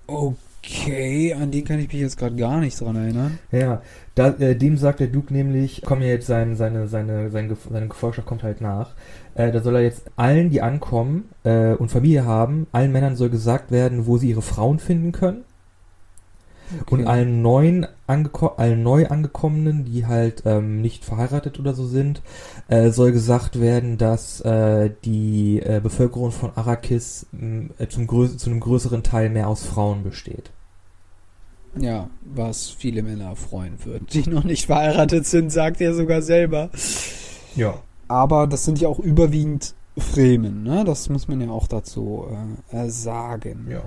Okay, 0.07 1.33
an 1.33 1.51
den 1.51 1.63
kann 1.65 1.79
ich 1.79 1.91
mich 1.91 2.01
jetzt 2.01 2.17
gerade 2.17 2.35
gar 2.35 2.59
nicht 2.59 2.79
dran 2.79 2.95
erinnern. 2.95 3.39
Ja, 3.51 3.81
da, 4.15 4.29
äh, 4.29 4.55
dem 4.55 4.77
sagt 4.77 4.99
der 4.99 5.07
Duke 5.07 5.33
nämlich, 5.33 5.81
kommen 5.83 6.01
ja 6.01 6.07
jetzt 6.09 6.27
sein, 6.27 6.55
seine, 6.55 6.87
seine, 6.87 7.29
sein, 7.29 7.51
Gef- 7.51 7.71
seine 7.71 7.87
Gefolgschaft 7.87 8.27
kommt 8.27 8.43
halt 8.43 8.61
nach. 8.61 8.91
Äh, 9.35 9.51
da 9.51 9.61
soll 9.61 9.75
er 9.75 9.81
jetzt 9.81 10.03
allen, 10.15 10.49
die 10.49 10.61
ankommen 10.61 11.29
äh, 11.43 11.73
und 11.73 11.91
Familie 11.91 12.25
haben, 12.25 12.67
allen 12.71 12.91
Männern 12.91 13.15
soll 13.15 13.29
gesagt 13.29 13.71
werden, 13.71 14.07
wo 14.07 14.17
sie 14.17 14.29
ihre 14.29 14.41
Frauen 14.41 14.79
finden 14.79 15.11
können. 15.11 15.43
Und 16.89 17.07
allen 17.07 17.41
neuen 17.41 17.87
angeko 18.07 18.47
allen 18.47 18.83
neu 18.83 19.07
angekommenen, 19.07 19.85
die 19.85 20.05
halt 20.05 20.43
ähm, 20.45 20.81
nicht 20.81 21.05
verheiratet 21.05 21.59
oder 21.59 21.73
so 21.73 21.85
sind, 21.85 22.21
äh, 22.67 22.89
soll 22.89 23.11
gesagt 23.11 23.59
werden, 23.59 23.97
dass 23.97 24.41
äh, 24.41 24.91
die 25.05 25.59
äh, 25.59 25.79
Bevölkerung 25.81 26.31
von 26.31 26.51
Arrakis 26.55 27.27
äh, 27.77 27.87
zum 27.87 28.07
größ 28.07 28.37
zu 28.37 28.49
einem 28.49 28.59
größeren 28.59 29.03
Teil 29.03 29.29
mehr 29.29 29.47
aus 29.47 29.63
Frauen 29.63 30.03
besteht. 30.03 30.51
Ja, 31.79 32.09
was 32.21 32.69
viele 32.69 33.01
Männer 33.01 33.35
freuen 33.35 33.83
wird, 33.83 34.13
die 34.13 34.29
noch 34.29 34.43
nicht 34.43 34.67
verheiratet 34.67 35.25
sind, 35.25 35.51
sagt 35.51 35.81
er 35.81 35.93
sogar 35.95 36.21
selber. 36.21 36.69
Ja. 37.55 37.75
Aber 38.07 38.47
das 38.47 38.65
sind 38.65 38.79
ja 38.79 38.87
auch 38.87 38.99
überwiegend 38.99 39.73
Fremen, 39.97 40.63
ne? 40.63 40.83
Das 40.85 41.09
muss 41.09 41.27
man 41.27 41.41
ja 41.41 41.49
auch 41.49 41.67
dazu 41.67 42.25
äh, 42.71 42.89
sagen. 42.89 43.67
Ja. 43.69 43.83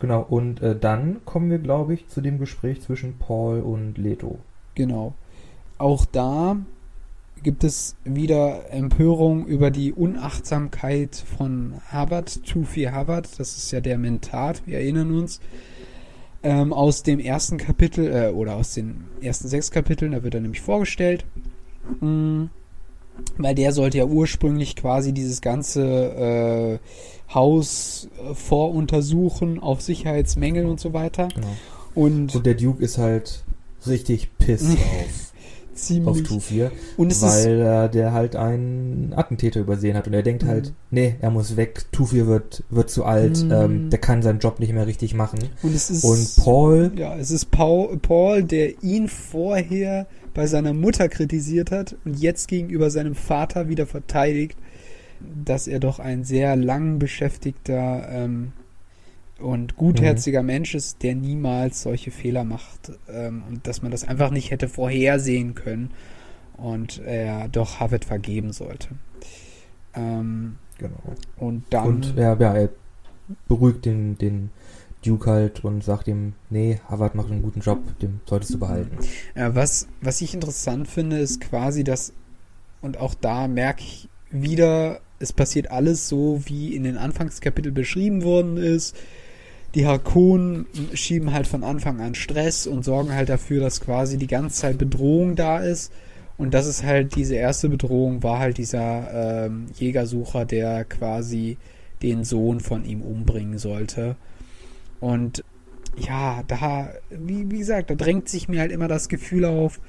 Genau, 0.00 0.24
und 0.28 0.62
äh, 0.62 0.76
dann 0.78 1.24
kommen 1.24 1.50
wir, 1.50 1.58
glaube 1.58 1.94
ich, 1.94 2.08
zu 2.08 2.20
dem 2.20 2.38
Gespräch 2.38 2.80
zwischen 2.82 3.18
Paul 3.18 3.60
und 3.60 3.98
Leto. 3.98 4.38
Genau. 4.74 5.14
Auch 5.76 6.04
da 6.04 6.56
gibt 7.42 7.64
es 7.64 7.96
wieder 8.04 8.70
Empörung 8.72 9.46
über 9.46 9.70
die 9.70 9.92
Unachtsamkeit 9.92 11.16
von 11.16 11.74
Hubbard, 11.92 12.44
Tufi 12.44 12.90
Hubbard. 12.92 13.28
Das 13.38 13.56
ist 13.56 13.70
ja 13.70 13.80
der 13.80 13.98
Mentat, 13.98 14.62
wir 14.66 14.78
erinnern 14.78 15.16
uns. 15.16 15.40
Ähm, 16.44 16.72
aus 16.72 17.02
dem 17.02 17.18
ersten 17.18 17.58
Kapitel, 17.58 18.12
äh, 18.12 18.28
oder 18.30 18.54
aus 18.54 18.74
den 18.74 19.04
ersten 19.20 19.48
sechs 19.48 19.72
Kapiteln, 19.72 20.12
da 20.12 20.22
wird 20.22 20.34
er 20.34 20.40
nämlich 20.40 20.60
vorgestellt. 20.60 21.24
Mm, 22.00 22.44
weil 23.36 23.54
der 23.56 23.72
sollte 23.72 23.98
ja 23.98 24.04
ursprünglich 24.04 24.76
quasi 24.76 25.12
dieses 25.12 25.40
ganze 25.40 25.82
äh, 25.82 26.78
Haus 27.34 28.08
äh, 28.30 28.34
voruntersuchen 28.34 29.58
auf 29.60 29.80
Sicherheitsmängel 29.80 30.66
und 30.66 30.80
so 30.80 30.92
weiter. 30.92 31.28
Genau. 31.34 31.46
Und, 31.94 32.34
Und 32.34 32.46
der 32.46 32.54
Duke 32.54 32.82
ist 32.82 32.98
halt 32.98 33.44
richtig 33.86 34.36
piss 34.38 34.62
auf, 34.64 34.76
auf 34.76 35.74
ziemlich. 35.74 36.22
Tufir, 36.22 36.72
Und 36.96 37.12
es 37.12 37.22
ist 37.22 37.44
weil 37.46 37.60
äh, 37.60 37.90
der 37.90 38.12
halt 38.12 38.34
einen 38.36 39.12
Attentäter 39.14 39.60
übersehen 39.60 39.96
hat 39.96 40.06
und 40.06 40.14
er 40.14 40.22
denkt 40.22 40.44
halt, 40.44 40.68
Mhm. 40.68 40.74
nee, 40.90 41.14
er 41.20 41.30
muss 41.30 41.56
weg, 41.56 41.86
Tufir 41.92 42.26
wird, 42.26 42.64
wird 42.70 42.90
zu 42.90 43.04
alt, 43.04 43.44
Mhm. 43.44 43.52
ähm, 43.52 43.90
der 43.90 43.98
kann 43.98 44.22
seinen 44.22 44.38
Job 44.40 44.58
nicht 44.60 44.72
mehr 44.72 44.86
richtig 44.86 45.14
machen. 45.14 45.38
Und 45.62 45.74
es 45.74 45.90
ist 45.90 46.04
Und 46.04 46.44
Paul, 46.44 46.92
ja, 46.96 47.16
es 47.16 47.30
ist 47.30 47.50
Paul, 47.50 47.96
Paul, 47.98 48.42
der 48.44 48.82
ihn 48.82 49.08
vorher 49.08 50.06
bei 50.34 50.46
seiner 50.46 50.72
Mutter 50.74 51.08
kritisiert 51.08 51.70
hat 51.72 51.96
und 52.04 52.18
jetzt 52.20 52.48
gegenüber 52.48 52.90
seinem 52.90 53.14
Vater 53.14 53.68
wieder 53.68 53.86
verteidigt, 53.86 54.56
dass 55.20 55.66
er 55.66 55.80
doch 55.80 55.98
ein 55.98 56.24
sehr 56.24 56.56
lang 56.56 56.98
beschäftigter 56.98 58.08
ähm, 58.10 58.52
und 59.38 59.76
gutherziger 59.76 60.42
Mensch 60.42 60.74
ist, 60.74 61.02
der 61.02 61.14
niemals 61.14 61.82
solche 61.82 62.10
Fehler 62.10 62.44
macht 62.44 62.92
ähm, 63.08 63.42
und 63.48 63.66
dass 63.66 63.82
man 63.82 63.90
das 63.90 64.06
einfach 64.06 64.30
nicht 64.30 64.50
hätte 64.50 64.68
vorhersehen 64.68 65.54
können 65.54 65.90
und 66.56 67.00
er 67.04 67.48
doch 67.48 67.80
Harvard 67.80 68.04
vergeben 68.04 68.52
sollte. 68.52 68.88
Ähm, 69.94 70.56
genau. 70.78 70.96
und 71.36 71.64
dann 71.70 71.86
Und 71.86 72.16
ja, 72.16 72.34
ja, 72.34 72.54
er 72.54 72.68
beruhigt 73.46 73.84
den, 73.84 74.18
den 74.18 74.50
Duke 75.04 75.30
halt 75.30 75.64
und 75.64 75.84
sagt 75.84 76.08
ihm, 76.08 76.34
nee, 76.50 76.80
Harvard 76.88 77.14
macht 77.14 77.30
einen 77.30 77.42
guten 77.42 77.60
Job, 77.60 77.80
den 78.00 78.20
solltest 78.26 78.54
du 78.54 78.58
behalten. 78.58 78.98
Ja, 79.34 79.54
was, 79.54 79.86
was 80.00 80.20
ich 80.20 80.34
interessant 80.34 80.88
finde, 80.88 81.18
ist 81.18 81.40
quasi, 81.40 81.84
dass, 81.84 82.12
und 82.82 82.98
auch 82.98 83.14
da 83.14 83.48
merke 83.48 83.82
ich 83.82 84.08
wieder, 84.30 85.00
es 85.18 85.32
passiert 85.32 85.70
alles 85.70 86.08
so, 86.08 86.40
wie 86.46 86.74
in 86.74 86.84
den 86.84 86.96
Anfangskapiteln 86.96 87.74
beschrieben 87.74 88.22
worden 88.22 88.56
ist. 88.56 88.96
Die 89.74 89.86
Harkonnen 89.86 90.66
schieben 90.94 91.32
halt 91.32 91.46
von 91.46 91.62
Anfang 91.62 92.00
an 92.00 92.14
Stress 92.14 92.66
und 92.66 92.84
sorgen 92.84 93.12
halt 93.14 93.28
dafür, 93.28 93.60
dass 93.60 93.80
quasi 93.80 94.16
die 94.16 94.26
ganze 94.26 94.60
Zeit 94.60 94.78
Bedrohung 94.78 95.36
da 95.36 95.58
ist. 95.58 95.92
Und 96.38 96.54
das 96.54 96.66
ist 96.66 96.84
halt 96.84 97.16
diese 97.16 97.34
erste 97.34 97.68
Bedrohung, 97.68 98.22
war 98.22 98.38
halt 98.38 98.58
dieser 98.58 99.46
ähm, 99.46 99.66
Jägersucher, 99.76 100.44
der 100.44 100.84
quasi 100.84 101.58
den 102.02 102.24
Sohn 102.24 102.60
von 102.60 102.84
ihm 102.84 103.02
umbringen 103.02 103.58
sollte. 103.58 104.16
Und 105.00 105.44
ja, 105.96 106.44
da, 106.46 106.92
wie, 107.10 107.50
wie 107.50 107.58
gesagt, 107.58 107.90
da 107.90 107.96
drängt 107.96 108.28
sich 108.28 108.48
mir 108.48 108.60
halt 108.60 108.70
immer 108.70 108.88
das 108.88 109.08
Gefühl 109.08 109.44
auf, 109.44 109.80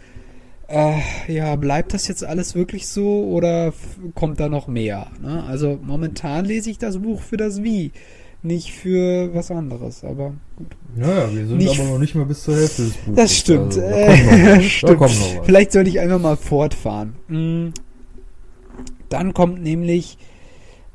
äh, 0.69 1.33
ja, 1.33 1.55
bleibt 1.55 1.93
das 1.93 2.07
jetzt 2.07 2.23
alles 2.23 2.55
wirklich 2.55 2.87
so 2.87 3.25
oder 3.25 3.73
kommt 4.15 4.39
da 4.39 4.49
noch 4.49 4.67
mehr? 4.67 5.07
Ne? 5.21 5.43
Also 5.45 5.79
momentan 5.81 6.45
lese 6.45 6.69
ich 6.69 6.77
das 6.77 6.97
Buch 6.99 7.21
für 7.21 7.37
das 7.37 7.63
Wie, 7.63 7.91
nicht 8.41 8.71
für 8.71 9.33
was 9.33 9.51
anderes, 9.51 10.03
aber 10.03 10.33
gut. 10.55 10.67
Naja, 10.95 11.29
wir 11.33 11.45
sind 11.47 11.57
Nicht- 11.57 11.79
aber 11.79 11.89
noch 11.89 11.99
nicht 11.99 12.15
mal 12.15 12.25
bis 12.25 12.43
zur 12.43 12.55
Hälfte 12.55 12.83
des 12.83 12.93
Buches. 12.93 13.15
Das 13.15 13.35
stimmt. 13.35 13.77
Also, 13.77 13.81
da 13.81 13.87
äh, 13.87 14.55
noch 14.57 14.61
stimmt. 14.69 15.01
Da. 15.01 15.43
Vielleicht 15.43 15.71
sollte 15.71 15.89
ich 15.89 15.99
einfach 15.99 16.19
mal 16.19 16.37
fortfahren. 16.37 17.15
Mm. 17.27 17.69
Dann 19.09 19.33
kommt 19.33 19.61
nämlich 19.63 20.17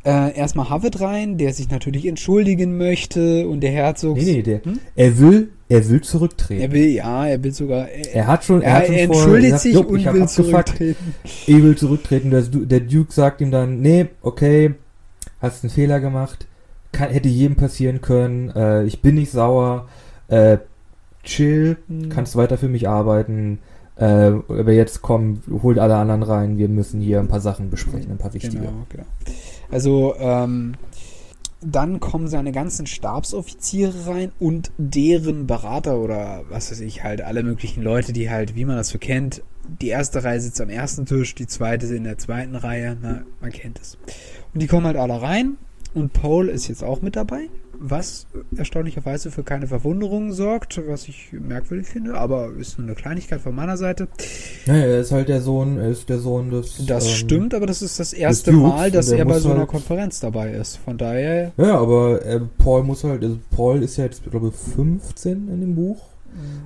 äh, 0.04 0.36
erstmal 0.36 0.70
Havid 0.70 1.00
rein, 1.00 1.36
der 1.38 1.52
sich 1.52 1.68
natürlich 1.70 2.06
entschuldigen 2.06 2.76
möchte 2.76 3.48
und 3.48 3.60
der 3.60 3.72
Herzog. 3.72 4.16
Nee, 4.16 4.24
nee, 4.24 4.42
der, 4.42 4.64
Hm? 4.64 4.78
er 4.94 5.18
will, 5.18 5.50
er 5.68 5.88
will 5.88 6.00
zurücktreten. 6.02 6.60
Er 6.60 6.72
will, 6.72 6.88
ja, 6.88 7.26
er 7.26 7.42
will 7.42 7.52
sogar. 7.52 7.88
Er, 7.88 8.14
er 8.14 8.26
hat 8.26 8.44
schon, 8.44 8.62
er, 8.62 8.68
er, 8.70 8.74
hat 8.76 8.86
schon 8.86 8.94
er 8.94 9.06
vorher 9.06 9.24
entschuldigt 9.24 9.44
gesagt, 9.44 9.62
sich 9.62 9.74
"Jupp, 9.74 9.88
und 9.90 9.98
ich 10.00 10.12
will 10.12 10.28
zurücktreten. 10.28 11.14
ich 11.24 11.62
will 11.62 11.76
zurücktreten. 11.76 12.30
Der, 12.30 12.42
der 12.42 12.80
Duke 12.80 13.12
sagt 13.12 13.40
ihm 13.40 13.50
dann, 13.50 13.80
nee, 13.80 14.06
okay, 14.22 14.74
hast 15.40 15.64
einen 15.64 15.70
Fehler 15.70 16.00
gemacht, 16.00 16.46
kann, 16.92 17.10
hätte 17.10 17.28
jedem 17.28 17.56
passieren 17.56 18.00
können, 18.00 18.50
äh, 18.50 18.84
ich 18.84 19.00
bin 19.02 19.14
nicht 19.16 19.30
sauer, 19.32 19.88
äh, 20.28 20.58
chill, 21.22 21.76
Hm. 21.88 22.08
kannst 22.10 22.36
weiter 22.36 22.58
für 22.58 22.68
mich 22.68 22.88
arbeiten, 22.88 23.58
äh, 23.96 24.04
aber 24.04 24.72
jetzt 24.72 25.02
komm, 25.02 25.40
holt 25.62 25.78
alle 25.78 25.96
anderen 25.96 26.22
rein, 26.22 26.58
wir 26.58 26.68
müssen 26.68 27.00
hier 27.00 27.20
ein 27.20 27.28
paar 27.28 27.40
Sachen 27.40 27.70
besprechen, 27.70 28.10
ein 28.10 28.18
paar 28.18 28.34
wichtige. 28.34 28.58
Genau, 28.58 28.86
genau. 28.88 29.04
Also, 29.70 30.14
ähm, 30.18 30.74
dann 31.64 32.00
kommen 32.00 32.28
seine 32.28 32.52
ganzen 32.52 32.86
Stabsoffiziere 32.86 34.06
rein 34.06 34.32
und 34.38 34.70
deren 34.78 35.46
Berater 35.46 35.98
oder 35.98 36.44
was 36.48 36.70
weiß 36.70 36.80
ich, 36.80 37.02
halt 37.02 37.22
alle 37.22 37.42
möglichen 37.42 37.82
Leute, 37.82 38.12
die 38.12 38.30
halt, 38.30 38.54
wie 38.54 38.64
man 38.64 38.76
das 38.76 38.88
so 38.88 38.98
kennt, 38.98 39.42
die 39.80 39.88
erste 39.88 40.22
Reihe 40.24 40.40
sitzt 40.40 40.60
am 40.60 40.68
ersten 40.68 41.06
Tisch, 41.06 41.34
die 41.34 41.46
zweite 41.46 41.86
in 41.86 42.04
der 42.04 42.18
zweiten 42.18 42.54
Reihe, 42.54 42.96
na, 43.00 43.24
man 43.40 43.50
kennt 43.50 43.80
es. 43.80 43.96
Und 44.52 44.60
die 44.60 44.66
kommen 44.66 44.86
halt 44.86 44.96
alle 44.96 45.20
rein 45.22 45.56
und 45.94 46.12
Paul 46.12 46.48
ist 46.48 46.68
jetzt 46.68 46.84
auch 46.84 47.00
mit 47.00 47.16
dabei, 47.16 47.48
was 47.78 48.26
erstaunlicherweise 48.56 49.30
für 49.30 49.42
keine 49.42 49.66
Verwunderung 49.66 50.32
sorgt, 50.32 50.80
was 50.88 51.08
ich 51.08 51.32
merkwürdig 51.32 51.86
finde, 51.86 52.14
aber 52.14 52.50
ist 52.58 52.78
nur 52.78 52.86
eine 52.86 52.94
Kleinigkeit 52.96 53.40
von 53.40 53.54
meiner 53.54 53.76
Seite. 53.76 54.08
Naja, 54.66 54.84
er 54.84 55.00
ist 55.00 55.12
halt 55.12 55.28
der 55.28 55.40
Sohn, 55.40 55.78
er 55.78 55.88
ist 55.88 56.08
der 56.08 56.18
Sohn 56.18 56.50
des. 56.50 56.84
Das 56.86 57.06
ähm, 57.06 57.12
stimmt, 57.14 57.54
aber 57.54 57.66
das 57.66 57.82
ist 57.82 58.00
das 58.00 58.12
erste 58.12 58.52
Dukes 58.52 58.68
Mal, 58.68 58.90
dass 58.90 59.10
er 59.10 59.24
bei 59.24 59.38
so 59.38 59.50
einer 59.50 59.60
halt- 59.60 59.68
Konferenz 59.68 60.20
dabei 60.20 60.52
ist. 60.52 60.76
Von 60.78 60.98
daher. 60.98 61.52
Ja, 61.56 61.78
aber 61.78 62.24
äh, 62.24 62.40
Paul 62.58 62.82
muss 62.84 63.04
halt, 63.04 63.22
also 63.22 63.38
Paul 63.50 63.82
ist 63.82 63.96
ja 63.96 64.04
jetzt, 64.04 64.28
glaube 64.30 64.48
ich, 64.48 64.54
15 64.74 65.48
in 65.48 65.60
dem 65.60 65.74
Buch. 65.74 65.98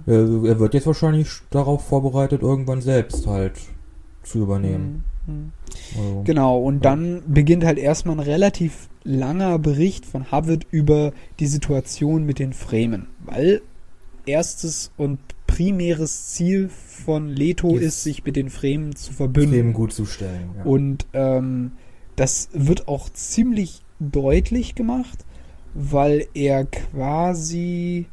Äh, 0.07 0.13
er 0.13 0.59
wird 0.59 0.75
jetzt 0.75 0.87
wahrscheinlich 0.87 1.29
darauf 1.51 1.85
vorbereitet, 1.85 2.43
irgendwann 2.43 2.81
selbst 2.81 3.27
halt 3.27 3.53
zu 4.23 4.39
übernehmen. 4.39 5.05
Mhm. 5.27 5.53
Also, 5.97 6.23
Genau, 6.25 6.59
und 6.59 6.85
dann 6.85 7.23
beginnt 7.27 7.65
halt 7.65 7.79
erstmal 7.79 8.17
ein 8.17 8.21
relativ 8.21 8.89
langer 9.09 9.59
Bericht 9.59 10.07
von 10.07 10.31
Harvard 10.31 10.67
über 10.71 11.13
die 11.41 11.47
Situation 11.47 12.25
mit 12.25 12.39
den 12.39 12.53
Fremen, 12.53 13.07
weil 13.25 13.63
erstes 14.27 14.93
und 14.97 15.19
primäres 15.47 16.29
Ziel 16.29 16.69
von 16.69 17.29
Leto 17.29 17.75
Yes. 17.75 17.83
ist, 17.83 18.03
sich 18.03 18.25
mit 18.25 18.37
den 18.37 18.51
Fremen 18.51 18.95
zu 18.95 19.13
verbünden. 19.15 19.53
Leben 19.53 19.73
gut 19.73 19.93
zu 19.93 20.05
stellen. 20.05 20.51
Ja. 20.59 20.65
Und 20.65 21.07
ähm, 21.15 21.73
das 22.17 22.51
wird 22.53 22.87
auch 22.87 23.09
ziemlich 23.09 23.83
deutlich 23.99 24.75
gemacht, 24.75 25.25
weil 25.75 26.27
er 26.35 26.67
quasi. 26.67 28.07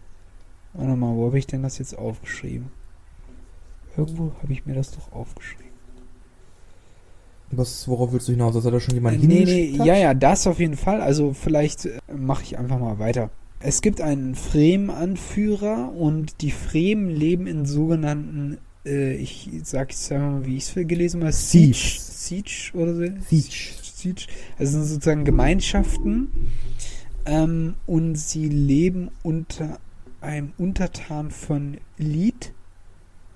Warte 0.74 0.96
mal, 0.96 1.16
wo 1.16 1.28
habe 1.28 1.40
ich 1.40 1.48
denn 1.48 1.64
das 1.64 1.78
jetzt 1.78 1.98
aufgeschrieben? 1.98 2.68
Irgendwo 3.98 4.32
habe 4.42 4.54
ich 4.54 4.66
mir 4.66 4.74
das 4.76 4.92
doch 4.92 5.12
aufgeschrieben. 5.12 5.65
Was, 7.58 7.88
worauf 7.88 8.12
willst 8.14 8.28
du 8.28 8.32
hinaus? 8.34 8.54
Dass 8.56 8.66
er 8.66 8.72
da 8.72 8.80
schon 8.80 8.94
Äh, 8.94 8.98
jemand 8.98 9.20
nee, 9.22 9.28
nee, 9.28 9.36
hingeschickt 9.38 9.80
hat? 9.80 9.86
ja, 9.88 9.96
ja, 9.98 10.14
das 10.14 10.48
auf 10.48 10.60
jeden 10.60 10.78
Fall. 10.78 11.02
Also 11.02 11.34
vielleicht 11.34 11.86
äh, 11.86 12.00
mache 12.16 12.44
ich 12.44 12.58
einfach 12.58 12.80
mal 12.80 13.00
weiter. 13.00 13.30
Es 13.60 13.82
gibt 13.82 14.02
einen 14.02 14.36
Fremen-Anführer 14.36 15.92
und 15.98 16.42
die 16.42 16.52
Fremen 16.52 17.10
leben 17.10 17.48
in 17.48 17.66
sogenannten, 17.66 18.58
äh, 18.86 19.16
ich 19.16 19.50
sag 19.64 19.92
jetzt 19.92 20.12
mal, 20.12 20.46
wie 20.46 20.58
ich 20.58 20.64
es 20.76 20.88
gelesen 20.88 21.22
habe, 21.22 21.32
Siege. 21.34 21.76
Siege 22.00 22.72
oder 22.74 22.96
so. 22.96 23.04
Siege. 23.28 23.50
Siege. 23.82 24.22
Also 24.60 24.74
sind 24.74 24.86
sozusagen 24.86 25.26
Gemeinschaften 25.26 26.30
ähm, 27.26 27.76
und 27.88 28.16
sie 28.16 28.48
leben 28.50 29.10
unter 29.24 29.80
einem 30.22 30.54
Untertan 30.58 31.32
von 31.32 31.78
Lied, 31.98 32.52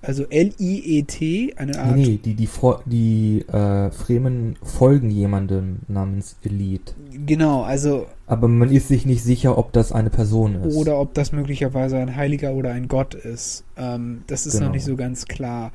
also 0.02 0.24
L-I-E-T, 0.24 1.54
eine 1.56 1.78
Art 1.78 1.96
Nee, 1.96 2.02
nee, 2.02 2.20
die, 2.24 2.34
die, 2.34 2.48
die 2.86 3.44
äh, 3.52 3.90
Fremen 3.90 4.56
folgen 4.62 5.10
jemandem 5.10 5.80
namens 5.88 6.36
Elite. 6.42 6.94
Genau, 7.26 7.62
also 7.62 8.06
Aber 8.26 8.48
man 8.48 8.70
ist 8.70 8.88
sich 8.88 9.04
nicht 9.04 9.22
sicher, 9.22 9.58
ob 9.58 9.72
das 9.72 9.92
eine 9.92 10.08
Person 10.10 10.54
ist. 10.54 10.74
oder 10.76 10.98
ob 10.98 11.12
das 11.14 11.32
möglicherweise 11.32 11.98
ein 11.98 12.16
Heiliger 12.16 12.54
oder 12.54 12.72
ein 12.72 12.88
Gott 12.88 13.14
ist. 13.14 13.64
Ähm, 13.76 14.22
das 14.26 14.46
ist 14.46 14.54
noch 14.54 14.60
Genau. 14.60 14.72
nicht 14.72 14.84
so 14.84 14.96
ganz 14.96 15.26
klar. 15.26 15.72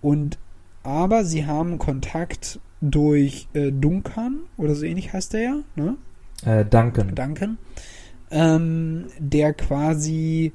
Und 0.00 0.38
aber 0.82 1.24
sie 1.24 1.46
haben 1.46 1.78
Kontakt 1.78 2.60
durch 2.80 3.48
äh, 3.54 3.72
Duncan 3.72 4.40
oder 4.56 4.74
so 4.74 4.84
ähnlich 4.84 5.12
heißt 5.12 5.32
der 5.32 5.40
ja, 5.42 5.56
ne? 5.76 5.96
äh, 6.44 6.64
Duncan. 6.64 7.14
Duncan, 7.14 7.58
ähm, 8.30 9.06
der 9.18 9.54
quasi 9.54 10.52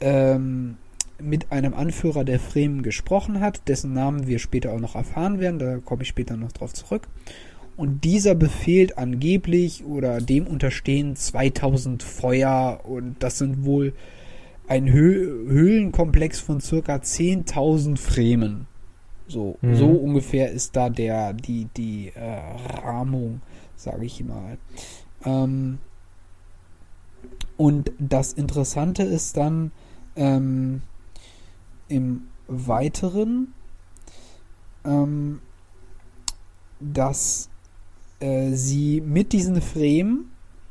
ähm, 0.00 0.76
mit 1.20 1.52
einem 1.52 1.74
Anführer 1.74 2.24
der 2.24 2.40
Fremen 2.40 2.82
gesprochen 2.82 3.40
hat, 3.40 3.68
dessen 3.68 3.92
Namen 3.92 4.26
wir 4.26 4.38
später 4.38 4.72
auch 4.72 4.80
noch 4.80 4.94
erfahren 4.94 5.40
werden, 5.40 5.58
da 5.58 5.78
komme 5.78 6.02
ich 6.02 6.08
später 6.08 6.36
noch 6.36 6.52
drauf 6.52 6.72
zurück. 6.72 7.08
Und 7.76 8.04
dieser 8.04 8.34
befehlt 8.34 8.98
angeblich 8.98 9.84
oder 9.84 10.20
dem 10.20 10.46
unterstehen 10.46 11.16
2000 11.16 12.02
Feuer 12.02 12.80
und 12.84 13.16
das 13.18 13.38
sind 13.38 13.64
wohl 13.64 13.92
ein 14.68 14.92
Hö 14.92 15.48
Höhlenkomplex 15.48 16.40
von 16.40 16.60
circa 16.60 16.96
10.000 16.96 17.98
Fremen. 17.98 18.66
So, 19.26 19.58
Mhm. 19.60 19.74
so 19.74 19.88
ungefähr 19.88 20.50
ist 20.50 20.76
da 20.76 20.88
der, 20.88 21.32
die, 21.32 21.66
die 21.76 22.12
äh, 22.14 22.82
Rahmung, 22.84 23.40
sage 23.76 24.04
ich 24.04 24.22
mal. 24.24 24.58
Ähm, 25.24 25.78
und 27.56 27.92
das 27.98 28.32
Interessante 28.32 29.02
ist 29.02 29.36
dann 29.36 29.72
ähm, 30.16 30.82
im 31.88 32.28
Weiteren, 32.46 33.54
ähm, 34.84 35.40
dass 36.80 37.48
äh, 38.20 38.52
sie 38.52 39.00
mit 39.00 39.32
diesen 39.32 39.60
Fremen 39.60 40.30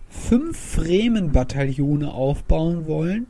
fünf 0.09 0.57
Fremen-Bataillone 0.57 2.14
aufbauen 2.14 2.86
wollen, 2.86 3.28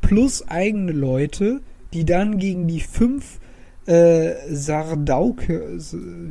plus 0.00 0.46
eigene 0.48 0.92
Leute, 0.92 1.60
die 1.92 2.04
dann 2.04 2.38
gegen 2.38 2.66
die 2.66 2.80
fünf 2.80 3.38
äh, 3.86 4.32
Sardauke, 4.50 5.78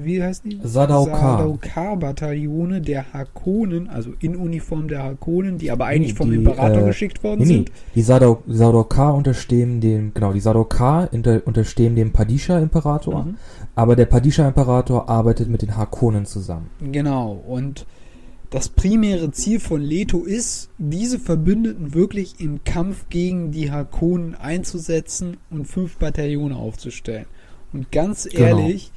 wie 0.01 0.21
heißt 0.23 0.43
die? 0.45 0.59
Sardaukar. 0.63 1.37
Sardaukar-Bataillone 1.37 2.81
der 2.81 3.13
Hakonen, 3.13 3.89
also 3.89 4.11
in 4.19 4.35
Uniform 4.35 4.87
der 4.87 5.03
Hakonen, 5.03 5.57
die 5.57 5.69
aber 5.71 5.85
eigentlich 5.85 6.13
Nee, 6.13 6.17
vom 6.17 6.29
die, 6.31 6.37
Imperator 6.37 6.81
äh, 6.83 6.85
geschickt 6.87 7.23
worden 7.23 7.39
Nee, 7.41 7.45
sind. 7.45 7.71
die 7.95 8.01
Sadok 8.01 8.43
Sardaukar 8.47 9.13
unterstehen 9.15 9.81
dem, 9.81 10.13
genau, 10.13 10.33
die 10.33 10.39
Sardaukar 10.39 11.09
unter, 11.11 11.41
unterstehen 11.45 11.95
dem 11.95 12.11
Padisha-Imperator, 12.11 13.25
Mhm. 13.25 13.35
aber 13.75 13.95
der 13.95 14.05
Padisha-Imperator 14.05 15.09
arbeitet 15.09 15.49
mit 15.49 15.61
den 15.61 15.77
Hakonen 15.77 16.25
zusammen. 16.25 16.69
Genau, 16.91 17.33
und 17.47 17.85
das 18.49 18.69
primäre 18.69 19.31
Ziel 19.31 19.59
von 19.59 19.81
Leto 19.81 20.23
ist, 20.25 20.69
diese 20.77 21.17
Verbündeten 21.19 21.93
wirklich 21.95 22.39
im 22.39 22.63
Kampf 22.63 23.05
gegen 23.09 23.51
die 23.51 23.71
Hakonen 23.71 24.35
einzusetzen 24.35 25.37
und 25.49 25.65
fünf 25.67 25.97
Bataillone 25.97 26.55
aufzustellen. 26.55 27.25
Und 27.73 27.91
ganz 27.91 28.23
Genau. 28.25 28.45
ehrlich, 28.59 28.91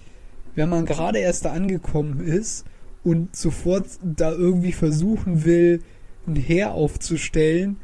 wenn 0.55 0.69
man 0.69 0.87
gerade 0.87 1.19
erst 1.19 1.45
da 1.45 1.53
angekommen 1.53 2.21
ist 2.21 2.65
und 3.05 3.35
sofort 3.35 3.87
da 4.03 4.33
irgendwie 4.33 4.73
versuchen 4.73 5.45
will, 5.45 5.83
ein 6.27 6.37
Heer 6.37 6.73
aufzustellen, 6.73 7.77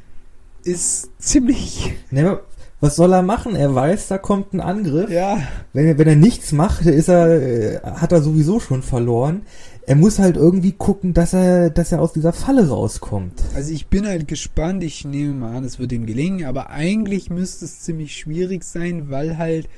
ist 0.65 1.11
ziemlich, 1.19 1.93
Ne, 2.11 2.39
was 2.81 2.97
soll 2.97 3.13
er 3.13 3.23
machen? 3.23 3.55
Er 3.55 3.75
weiß, 3.75 4.09
da 4.09 4.19
kommt 4.19 4.53
ein 4.53 4.61
Angriff. 4.61 5.09
ja, 5.11 5.41
Wenn 5.73 5.87
er, 5.87 5.99
wenn 5.99 6.09
er 6.09 6.17
nichts 6.17 6.51
macht, 6.53 6.85
ist 6.87 7.09
er, 7.09 7.41
äh, 7.41 7.81
hat 7.83 8.11
er 8.13 8.23
sowieso 8.23 8.59
schon 8.59 8.83
verloren. 8.83 9.43
Er 9.87 9.95
muss 9.97 10.19
halt 10.19 10.37
irgendwie 10.37 10.73
gucken, 10.73 11.15
dass 11.15 11.33
er, 11.33 11.71
dass 11.71 11.93
er 11.93 12.01
aus 12.01 12.13
dieser 12.13 12.33
Falle 12.33 12.69
rauskommt. 12.69 13.41
Also 13.55 13.73
ich 13.73 13.87
bin 13.89 14.07
halt 14.07 14.27
gespannt, 14.29 14.83
ich 14.85 15.05
nehme 15.05 15.35
mal 15.35 15.57
an, 15.57 15.65
es 15.65 15.79
wird 15.79 15.93
ihm 15.93 16.07
gelingen, 16.07 16.45
aber 16.47 16.71
eigentlich 16.71 17.31
müsste 17.31 17.65
es 17.65 17.81
ziemlich 17.81 18.17
schwierig 18.17 18.63
sein, 18.65 19.11
weil 19.11 19.39
halt 19.39 19.69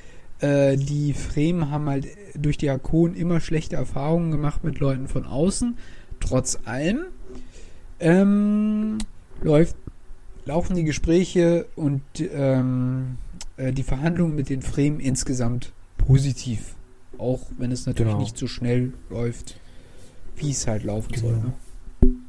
äh, 0.45 0.77
die 0.77 1.13
Fremen 1.15 1.71
haben 1.71 1.89
halt 1.89 2.07
durch 2.35 2.59
die 2.59 2.71
Hakonen 2.71 3.17
immer 3.17 3.41
schlechte 3.41 3.77
Erfahrungen 3.77 4.31
gemacht 4.31 4.63
mit 4.65 4.79
Leuten 4.79 5.09
von 5.09 5.25
außen. 5.25 5.79
Trotz 6.21 6.59
allem 6.65 7.07
ähm, 8.01 8.99
läuft, 9.43 9.77
laufen 10.45 10.77
die 10.77 10.85
Gespräche 10.85 11.67
und 11.77 12.03
ähm, 12.19 13.17
äh, 13.57 13.73
die 13.73 13.83
Verhandlungen 13.83 14.35
mit 14.35 14.49
den 14.51 14.63
Fremen 14.63 15.01
insgesamt 15.01 15.73
positiv. 15.97 16.75
Auch 17.19 17.41
wenn 17.59 17.73
es 17.73 17.87
natürlich 17.87 18.13
Genau. 18.13 18.23
nicht 18.23 18.37
so 18.37 18.47
schnell 18.47 18.93
läuft, 19.11 19.59
wie 20.37 20.51
es 20.51 20.67
halt 20.67 20.85
laufen 20.85 21.15
soll. 21.15 21.33
Genau. 21.33 21.45
Ne? 21.45 21.53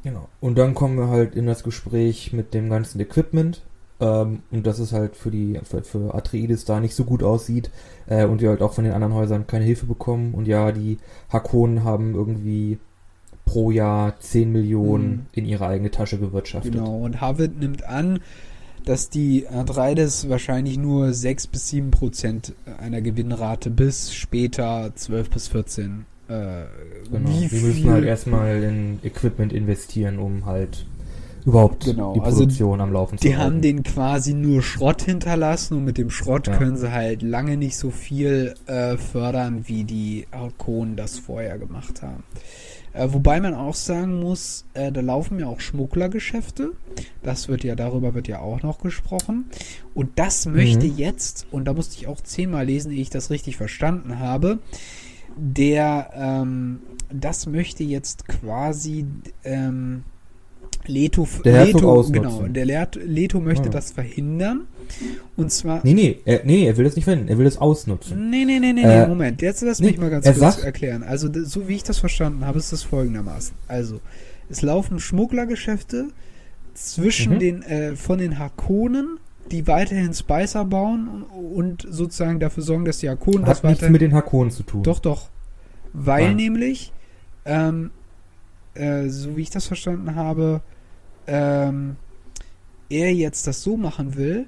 Genau. 0.03 0.29
Und 0.39 0.57
dann 0.57 0.73
kommen 0.75 0.97
wir 0.97 1.07
halt 1.07 1.35
in 1.35 1.47
das 1.47 1.63
Gespräch 1.63 2.31
mit 2.31 2.53
dem 2.53 2.69
ganzen 2.69 2.99
Equipment. 3.01 3.63
Ähm, 4.05 4.39
und 4.51 4.67
dass 4.67 4.79
es 4.79 4.91
halt 4.93 5.15
für 5.15 5.31
die 5.31 5.59
für, 5.63 6.13
Atreides 6.13 6.65
da 6.65 6.79
nicht 6.79 6.95
so 6.95 7.03
gut 7.05 7.23
aussieht 7.23 7.69
äh, 8.07 8.25
und 8.25 8.41
die 8.41 8.47
halt 8.47 8.61
auch 8.61 8.73
von 8.73 8.83
den 8.83 8.93
anderen 8.93 9.13
Häusern 9.13 9.47
keine 9.47 9.65
Hilfe 9.65 9.85
bekommen. 9.85 10.33
Und 10.33 10.47
ja, 10.47 10.71
die 10.71 10.97
Hakonen 11.29 11.83
haben 11.83 12.13
irgendwie 12.13 12.77
pro 13.45 13.71
Jahr 13.71 14.19
10 14.19 14.51
Millionen 14.51 15.07
Mhm. 15.09 15.25
in 15.33 15.45
ihre 15.45 15.67
eigene 15.67 15.91
Tasche 15.91 16.17
gewirtschaftet. 16.17 16.73
Genau, 16.73 16.97
und 16.97 17.21
Harvard 17.21 17.59
nimmt 17.59 17.83
an, 17.83 18.19
dass 18.85 19.09
die 19.09 19.47
Atreides 19.47 20.29
wahrscheinlich 20.29 20.77
nur 20.77 21.13
6 21.13 21.47
bis 21.47 21.69
7 21.69 21.89
Prozent 21.91 22.53
einer 22.79 23.01
Gewinnrate 23.01 23.69
bis 23.71 24.13
später 24.13 24.91
12 24.95 25.29
bis 25.29 25.47
14. 25.47 26.05
Äh, 26.27 26.63
Genau. 27.11 27.29
Wie 27.29 27.47
die 27.47 27.61
müssen 27.63 27.89
halt 27.91 28.03
erstmal 28.05 28.63
in 28.63 28.99
Equipment 29.03 29.53
investieren, 29.53 30.17
um 30.17 30.45
halt 30.47 30.87
überhaupt 31.45 31.85
Genau, 31.85 32.13
die 32.13 32.21
also 32.21 32.39
Produktion 32.39 32.81
am 32.81 32.91
Laufen 32.91 33.17
zu 33.17 33.27
Die 33.27 33.35
halten. 33.37 33.53
haben 33.55 33.61
den 33.61 33.83
quasi 33.83 34.33
nur 34.33 34.61
Schrott 34.61 35.03
hinterlassen 35.03 35.75
und 35.77 35.85
mit 35.85 35.97
dem 35.97 36.09
Schrott 36.09 36.47
Ja. 36.47 36.57
können 36.57 36.77
sie 36.77 36.91
halt 36.91 37.21
lange 37.21 37.57
nicht 37.57 37.77
so 37.77 37.91
viel 37.91 38.55
äh, 38.67 38.97
fördern, 38.97 39.67
wie 39.67 39.83
die 39.83 40.27
Arkonen 40.31 40.95
das 40.95 41.19
vorher 41.19 41.57
gemacht 41.59 42.01
haben. 42.01 42.23
Äh, 42.93 43.09
wobei 43.11 43.41
man 43.41 43.53
auch 43.53 43.75
sagen 43.75 44.19
muss, 44.21 44.65
äh, 44.73 44.89
da 44.91 45.01
laufen 45.01 45.37
ja 45.39 45.47
auch 45.47 45.59
Schmugglergeschäfte. 45.59 46.71
Das 47.23 47.49
wird 47.49 47.63
ja, 47.65 47.75
darüber 47.75 48.13
wird 48.13 48.27
ja 48.29 48.39
auch 48.39 48.63
noch 48.63 48.79
gesprochen. 48.79 49.45
Und 49.93 50.11
das 50.17 50.45
möchte 50.45 50.87
Mhm. 50.87 50.95
jetzt, 50.97 51.45
und 51.51 51.65
da 51.65 51.73
musste 51.73 51.95
ich 51.97 52.07
auch 52.07 52.21
zehnmal 52.21 52.65
lesen, 52.65 52.91
ehe 52.91 53.01
ich 53.01 53.09
das 53.09 53.29
richtig 53.31 53.57
verstanden 53.57 54.19
habe, 54.19 54.59
der, 55.35 56.11
ähm, 56.15 56.79
das 57.11 57.45
möchte 57.47 57.83
jetzt 57.83 58.27
quasi, 58.27 59.05
ähm, 59.43 60.03
Leto, 60.87 61.27
Der 61.43 61.53
Herzog 61.53 61.75
Leto 61.81 61.91
ausnutzen. 61.91 62.13
genau, 62.39 62.47
der 62.47 62.65
Leto, 62.65 62.99
Leto 63.03 63.39
möchte 63.39 63.69
Ah. 63.69 63.71
das 63.71 63.91
verhindern. 63.91 64.61
Und 65.35 65.51
zwar, 65.51 65.81
Nee, 65.83 65.93
nee, 65.95 66.19
er, 66.25 66.41
nee, 66.45 66.65
er 66.67 66.77
will 66.77 66.85
das 66.85 66.95
nicht 66.95 67.05
verwenden, 67.05 67.27
er 67.27 67.37
will 67.37 67.45
das 67.45 67.57
ausnutzen. 67.57 68.29
Nee, 68.29 68.45
nee, 68.45 68.59
nee, 68.59 68.71
nee, 68.73 68.83
Äh, 68.83 69.07
Moment. 69.07 69.41
Jetzt 69.41 69.61
lass 69.61 69.79
nee, 69.79 69.87
mich 69.87 69.97
mal 69.97 70.09
ganz 70.11 70.25
kurz 70.25 70.37
sagt- 70.37 70.63
erklären. 70.63 71.01
Also, 71.03 71.27
so 71.43 71.67
wie 71.67 71.75
ich 71.75 71.83
das 71.83 71.97
verstanden 71.97 72.45
habe, 72.45 72.59
ist 72.59 72.71
das 72.71 72.83
folgendermaßen. 72.83 73.55
Also, 73.67 73.99
es 74.49 74.61
laufen 74.61 74.99
Schmugglergeschäfte 74.99 76.07
zwischen 76.75 77.33
Mhm. 77.35 77.39
den, 77.39 77.61
äh, 77.63 77.95
von 77.95 78.19
den 78.19 78.37
Hakonen, 78.37 79.17
die 79.51 79.65
weiterhin 79.67 80.13
Spicer 80.13 80.65
bauen 80.65 81.23
und, 81.23 81.85
sozusagen 81.89 82.39
dafür 82.39 82.63
sorgen, 82.63 82.85
dass 82.85 82.99
die 82.99 83.09
Hakonen 83.09 83.41
das 83.41 83.57
Hat 83.59 83.63
nichts 83.63 83.77
weiterhin. 83.79 83.91
mit 83.93 84.01
den 84.01 84.13
Hakonen 84.13 84.51
zu 84.51 84.63
tun. 84.63 84.83
Doch, 84.83 84.99
doch. 84.99 85.29
Weil 85.93 86.27
Nein. 86.27 86.35
nämlich, 86.35 86.91
ähm, 87.45 87.91
äh, 88.73 89.07
so 89.09 89.37
wie 89.37 89.41
ich 89.43 89.49
das 89.49 89.65
verstanden 89.67 90.15
habe, 90.15 90.61
ähm, 91.27 91.95
er 92.89 93.13
jetzt 93.13 93.47
das 93.47 93.61
so 93.61 93.77
machen 93.77 94.15
will, 94.15 94.47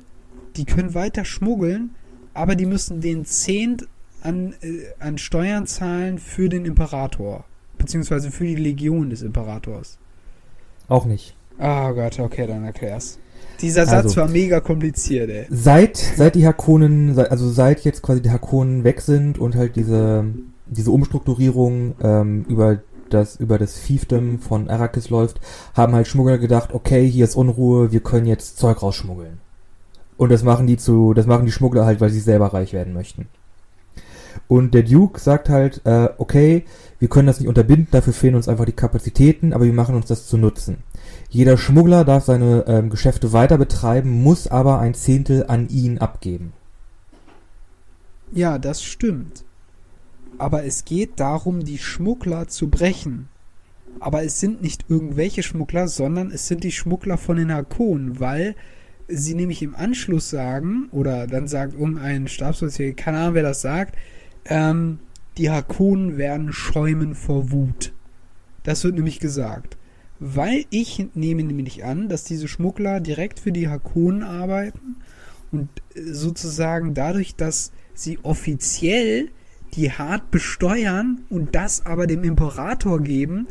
die 0.56 0.66
können 0.66 0.94
weiter 0.94 1.26
schmuggeln, 1.26 1.92
aber 2.34 2.56
die 2.56 2.66
müssen 2.66 3.02
den 3.02 3.26
Zehnt 3.26 3.88
an, 4.22 4.54
äh, 4.62 4.84
an 5.00 5.18
Steuern 5.18 5.68
zahlen 5.68 6.20
für 6.20 6.50
den 6.50 6.66
Imperator. 6.66 7.46
Beziehungsweise 7.78 8.32
für 8.32 8.46
die 8.46 8.56
Legion 8.56 9.10
des 9.10 9.22
Imperators. 9.22 10.00
Auch 10.88 11.06
nicht. 11.06 11.36
Ah 11.60 11.90
oh 11.90 11.94
Gott, 11.94 12.20
okay, 12.20 12.48
dann 12.48 12.64
erklär's. 12.64 13.20
Dieser 13.62 13.86
Satz 13.86 14.06
Also. 14.06 14.22
war 14.22 14.28
mega 14.28 14.60
kompliziert, 14.60 15.30
ey. 15.30 15.46
Seit, 15.50 15.98
seit 15.98 16.36
die 16.36 16.46
Hakonen, 16.46 17.18
also 17.18 17.50
seit 17.50 17.82
jetzt 17.82 18.04
quasi 18.04 18.22
die 18.22 18.30
Hakonen 18.30 18.84
weg 18.84 19.02
sind 19.02 19.40
und 19.40 19.56
halt 19.56 19.76
diese, 19.76 20.26
diese 20.68 20.92
Umstrukturierung 20.92 21.96
ähm, 22.02 22.46
über 22.48 22.80
das, 23.10 23.36
über 23.38 23.58
das 23.58 23.78
Fiefdom 23.78 24.39
von 24.39 24.70
Arrakis 24.70 25.10
läuft, 25.10 25.39
haben 25.74 25.93
halt 25.93 26.08
Schmuggler 26.08 26.38
gedacht, 26.38 26.74
okay, 26.74 27.10
hier 27.10 27.26
ist 27.26 27.36
Unruhe, 27.36 27.91
wir 27.91 28.01
können 28.01 28.26
jetzt 28.26 28.58
Zeug 28.58 28.82
rausschmuggeln. 28.82 29.39
Und 30.18 30.32
das 30.32 30.43
machen 30.43 30.68
die 30.68 30.78
zu, 30.78 31.14
das 31.14 31.28
machen 31.28 31.45
die 31.45 31.51
Schmuggler 31.51 31.86
halt, 31.86 32.01
weil 32.01 32.10
sie 32.10 32.20
selber 32.20 32.53
reich 32.53 32.74
werden 32.74 32.93
möchten. 32.93 33.28
Und 34.47 34.74
der 34.74 34.84
Duke 34.84 35.20
sagt 35.20 35.49
halt, 35.49 35.82
äh, 35.86 36.10
okay, 36.18 36.64
wir 36.99 37.08
können 37.08 37.28
das 37.28 37.39
nicht 37.39 37.49
unterbinden, 37.49 37.88
dafür 37.91 38.14
fehlen 38.14 38.36
uns 38.36 38.47
einfach 38.47 38.66
die 38.66 38.72
Kapazitäten, 38.72 39.53
aber 39.53 39.66
wir 39.66 39.74
machen 39.74 39.95
uns 39.95 40.08
das 40.08 40.28
zu 40.28 40.38
nutzen. 40.38 40.78
Jeder 41.30 41.58
Schmuggler 41.58 42.05
darf 42.05 42.26
seine 42.26 42.66
ähm, 42.68 42.89
Geschäfte 42.89 43.34
weiter 43.34 43.58
betreiben, 43.58 44.10
muss 44.10 44.47
aber 44.47 44.80
ein 44.80 44.93
Zehntel 44.93 45.45
an 45.47 45.68
ihn 45.70 45.97
abgeben. 45.97 46.53
Ja, 48.32 48.58
das 48.58 48.82
stimmt. 48.84 49.43
Aber 50.38 50.66
es 50.66 50.86
geht 50.86 51.20
darum, 51.20 51.64
die 51.64 51.78
Schmuggler 51.78 52.48
zu 52.48 52.70
brechen. 52.70 53.30
Aber 54.00 54.24
es 54.24 54.40
sind 54.40 54.62
nicht 54.62 54.86
irgendwelche 54.90 55.42
Schmuggler, 55.44 55.88
sondern 55.88 56.32
es 56.32 56.48
sind 56.48 56.64
die 56.64 56.72
Schmuggler 56.72 57.18
von 57.18 57.38
den 57.38 57.52
Hakonen, 57.52 58.20
weil 58.20 58.56
sie 59.08 59.34
nämlich 59.34 59.64
im 59.64 59.76
Anschluss 59.76 60.30
sagen, 60.30 60.90
oder 60.92 61.28
dann 61.28 61.48
sagt 61.48 61.74
irgendein 61.74 62.28
Stabsoffizier, 62.28 62.94
keine 62.94 63.20
Ahnung, 63.20 63.36
wer 63.36 63.44
das 63.44 63.62
sagt, 63.62 63.96
ähm, 64.46 65.00
die 65.38 65.50
Hakonen 65.50 66.18
werden 66.18 66.52
schäumen 66.52 67.16
vor 67.16 67.52
Wut. 67.52 67.94
Das 68.64 68.84
wird 68.84 68.96
nämlich 68.96 69.20
gesagt. 69.20 69.78
Weil 70.20 70.66
ich 70.72 71.08
nehme 71.14 71.44
nämlich 71.44 71.86
an, 71.86 72.10
dass 72.10 72.24
diese 72.24 72.48
Schmuggler 72.48 73.00
direkt 73.00 73.40
für 73.40 73.52
die 73.52 73.70
Hakonen 73.70 74.24
arbeiten 74.24 74.98
und 75.52 75.70
äh, 75.96 76.02
sozusagen 76.12 76.94
dadurch, 76.94 77.36
dass 77.36 77.72
sie 77.94 78.20
offiziell 78.24 79.30
die 79.78 79.92
hart 79.92 80.32
besteuern 80.32 81.22
und 81.30 81.56
das 81.56 81.86
aber 81.86 82.08
dem 82.08 82.24
Imperator 82.24 83.00
geben, 83.00 83.48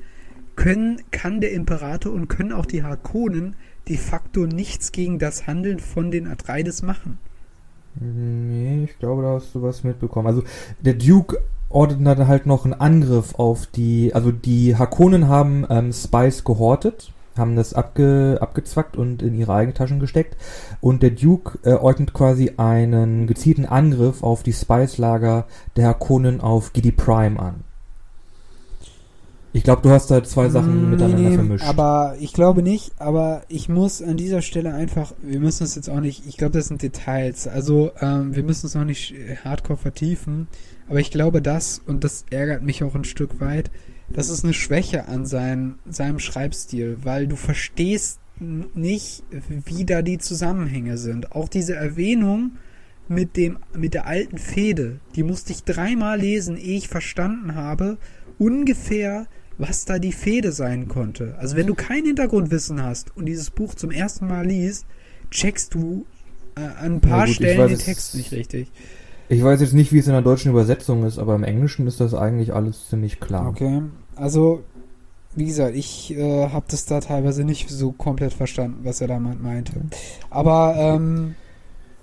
können, 0.56 1.00
kann 1.10 1.40
der 1.40 1.52
Imperator 1.52 2.12
und 2.12 2.28
können 2.28 2.52
auch 2.52 2.66
die 2.66 2.82
Hakonen 2.82 3.56
de 3.88 3.96
facto 3.96 4.46
nichts 4.46 4.92
gegen 4.92 5.18
das 5.18 5.46
Handeln 5.46 5.78
von 5.78 6.10
den 6.10 6.26
Atreides 6.26 6.82
machen. 6.82 7.18
Nee, 7.98 8.84
ich 8.84 8.98
glaube, 8.98 9.22
da 9.22 9.34
hast 9.34 9.54
du 9.54 9.62
was 9.62 9.84
mitbekommen. 9.84 10.26
Also 10.26 10.42
der 10.80 10.94
Duke 10.94 11.38
ordnet 11.68 12.18
dann 12.18 12.28
halt 12.28 12.46
noch 12.46 12.64
einen 12.64 12.74
Angriff 12.74 13.34
auf 13.36 13.66
die, 13.66 14.14
also 14.14 14.32
die 14.32 14.76
Hakonen 14.76 15.28
haben 15.28 15.66
ähm, 15.70 15.92
Spice 15.92 16.44
gehortet, 16.44 17.12
haben 17.38 17.56
das 17.56 17.74
abge, 17.74 18.38
abgezwackt 18.40 18.96
und 18.96 19.22
in 19.22 19.34
ihre 19.34 19.54
eigenen 19.54 19.74
Taschen 19.74 20.00
gesteckt. 20.00 20.36
Und 20.80 21.02
der 21.02 21.10
Duke 21.10 21.58
äh, 21.62 21.74
ordnet 21.74 22.12
quasi 22.12 22.52
einen 22.56 23.26
gezielten 23.26 23.66
Angriff 23.66 24.22
auf 24.22 24.42
die 24.42 24.52
Spice-Lager 24.52 25.46
der 25.76 25.88
Hakonen 25.88 26.40
auf 26.40 26.72
Gidi 26.72 26.92
Prime 26.92 27.38
an. 27.38 27.64
Ich 29.56 29.62
glaube, 29.62 29.80
du 29.80 29.88
hast 29.88 30.10
da 30.10 30.22
zwei 30.22 30.50
Sachen 30.50 30.88
Mm, 30.88 30.90
miteinander 30.90 31.30
nee, 31.30 31.34
vermischt. 31.34 31.66
Aber 31.66 32.14
ich 32.20 32.34
glaube 32.34 32.62
nicht, 32.62 32.92
aber 32.98 33.42
ich 33.48 33.70
muss 33.70 34.02
an 34.02 34.18
dieser 34.18 34.42
Stelle 34.42 34.74
einfach, 34.74 35.14
wir 35.22 35.40
müssen 35.40 35.64
es 35.64 35.74
jetzt 35.74 35.88
auch 35.88 36.00
nicht, 36.00 36.26
ich 36.26 36.36
glaube, 36.36 36.58
das 36.58 36.68
sind 36.68 36.82
Details. 36.82 37.48
Also, 37.48 37.90
ähm, 38.02 38.36
wir 38.36 38.42
müssen 38.42 38.66
es 38.66 38.74
noch 38.74 38.84
nicht 38.84 39.14
äh, 39.14 39.36
hardcore 39.36 39.78
vertiefen, 39.78 40.48
aber 40.90 41.00
ich 41.00 41.10
glaube 41.10 41.40
das, 41.40 41.80
und 41.86 42.04
das 42.04 42.26
ärgert 42.28 42.64
mich 42.64 42.84
auch 42.84 42.94
ein 42.94 43.04
Stück 43.04 43.40
weit, 43.40 43.70
das 44.08 44.28
ist 44.28 44.44
eine 44.44 44.54
Schwäche 44.54 45.08
an 45.08 45.26
sein, 45.26 45.76
seinem 45.88 46.18
Schreibstil, 46.18 46.98
weil 47.02 47.26
du 47.26 47.36
verstehst 47.36 48.20
nicht, 48.38 49.24
wie 49.48 49.84
da 49.84 50.02
die 50.02 50.18
Zusammenhänge 50.18 50.98
sind. 50.98 51.32
Auch 51.32 51.48
diese 51.48 51.74
Erwähnung 51.74 52.52
mit 53.08 53.36
dem, 53.36 53.58
mit 53.76 53.94
der 53.94 54.06
alten 54.06 54.38
Fehde, 54.38 55.00
die 55.14 55.22
musste 55.22 55.52
ich 55.52 55.64
dreimal 55.64 56.20
lesen, 56.20 56.56
ehe 56.56 56.78
ich 56.78 56.88
verstanden 56.88 57.54
habe, 57.54 57.98
ungefähr, 58.38 59.26
was 59.58 59.84
da 59.84 59.98
die 59.98 60.12
Fehde 60.12 60.52
sein 60.52 60.88
konnte. 60.88 61.36
Also 61.38 61.56
wenn 61.56 61.66
du 61.66 61.74
kein 61.74 62.04
Hintergrundwissen 62.04 62.82
hast 62.82 63.16
und 63.16 63.26
dieses 63.26 63.50
Buch 63.50 63.74
zum 63.74 63.90
ersten 63.90 64.26
Mal 64.26 64.46
liest, 64.46 64.86
checkst 65.30 65.74
du 65.74 66.04
äh, 66.56 66.60
an 66.60 66.96
ein 66.96 67.00
paar 67.00 67.20
gut, 67.20 67.30
ich 67.30 67.36
Stellen 67.36 67.58
weiß 67.58 67.70
den 67.70 67.78
Text 67.78 68.14
nicht 68.14 68.32
richtig. 68.32 68.70
Ich 69.28 69.42
weiß 69.42 69.60
jetzt 69.60 69.74
nicht, 69.74 69.92
wie 69.92 69.98
es 69.98 70.06
in 70.06 70.12
der 70.12 70.22
deutschen 70.22 70.50
Übersetzung 70.50 71.04
ist, 71.04 71.18
aber 71.18 71.34
im 71.34 71.44
Englischen 71.44 71.86
ist 71.86 72.00
das 72.00 72.14
eigentlich 72.14 72.54
alles 72.54 72.88
ziemlich 72.88 73.20
klar. 73.20 73.48
Okay, 73.48 73.82
also 74.16 74.62
wie 75.34 75.46
gesagt, 75.46 75.76
ich 75.76 76.16
äh, 76.16 76.48
habe 76.48 76.64
das 76.70 76.86
da 76.86 77.00
teilweise 77.00 77.44
nicht 77.44 77.68
so 77.68 77.92
komplett 77.92 78.32
verstanden, 78.32 78.78
was 78.84 79.00
er 79.00 79.08
damit 79.08 79.42
meinte. 79.42 79.74
Aber 80.30 80.74
ähm, 80.76 81.34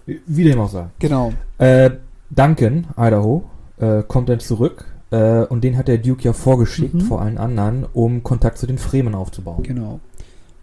Wie 0.06 0.44
dem 0.44 0.60
auch 0.60 0.70
sei. 0.70 0.88
genau, 1.00 1.34
Äh, 1.58 1.92
Duncan, 2.30 2.88
Idaho, 2.98 3.44
äh, 3.78 4.04
kommt 4.08 4.30
dann 4.30 4.40
zurück 4.40 4.86
äh, 5.12 5.44
und 5.46 5.64
den 5.64 5.78
hat 5.78 5.88
der 5.88 5.98
Duke 5.98 6.24
ja 6.24 6.34
vorgeschickt 6.34 6.94
Mhm. 6.96 7.02
vor 7.02 7.22
allen 7.22 7.38
anderen, 7.40 7.86
um 7.94 8.22
Kontakt 8.24 8.58
zu 8.60 8.68
den 8.68 8.78
Fremen 8.78 9.16
aufzubauen. 9.16 9.64
genau. 9.64 10.00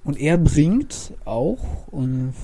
Und 0.02 0.18
er 0.18 0.38
bringt 0.38 1.12
auch, 1.26 1.58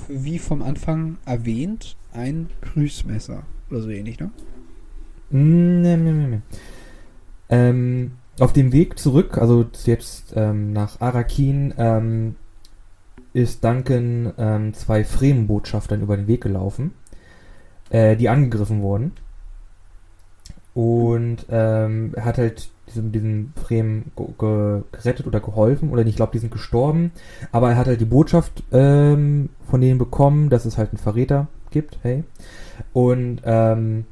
wie 0.09 0.39
vom 0.39 0.61
Anfang 0.63 1.17
erwähnt, 1.25 1.97
ein 2.13 2.51
Grüßmesser 2.61 3.45
oder 3.71 3.81
so 3.81 3.91
ähnlich, 3.91 4.19
ne? 4.21 4.31
Mm, 5.31 5.81
Nee, 5.83 5.97
nee, 5.97 6.13
nee, 6.13 6.27
nee. 6.27 6.41
Ähm, 7.49 8.13
auf 8.41 8.53
dem 8.53 8.73
Weg 8.73 8.99
zurück, 8.99 9.39
also 9.39 9.67
jetzt 9.85 10.33
ähm, 10.37 10.73
nach 10.73 11.01
Arakin, 11.01 11.75
ähm, 11.79 12.37
ist 13.33 13.65
Duncan 13.65 14.33
ähm, 14.39 14.75
zwei 14.75 15.05
Fremenbotschaftern 15.05 16.01
über 16.03 16.17
den 16.17 16.27
Weg 16.27 16.43
gelaufen, 16.43 16.93
äh, 17.91 18.17
die 18.17 18.29
angegriffen 18.29 18.83
wurden. 18.83 19.13
Und 20.75 21.47
ähm, 21.51 22.15
hat 22.21 22.39
halt 22.39 22.69
diesen, 22.89 23.11
diesen 23.13 23.53
Fremen 23.57 24.13
ge 24.17 24.27
ge 24.39 24.83
gerettet 24.93 25.27
oder 25.27 25.41
geholfen, 25.41 25.91
oder 25.91 26.05
ich 26.05 26.17
glaube, 26.17 26.33
die 26.33 26.39
sind 26.39 26.53
gestorben. 26.53 27.13
Aber 27.53 27.71
er 27.71 27.77
hat 27.77 27.87
halt 27.87 28.01
die 28.01 28.05
Botschaft 28.05 28.63
ähm, 28.73 29.49
von 29.69 29.81
denen 29.81 29.99
bekommen, 29.99 30.51
dass 30.51 30.65
es 30.67 30.77
halt 30.79 30.91
einen 30.91 30.99
Verräter 30.99 31.49
gibt, 31.71 31.99
hey. 32.03 32.25
Und 32.93 33.43
ähm, 33.45 34.07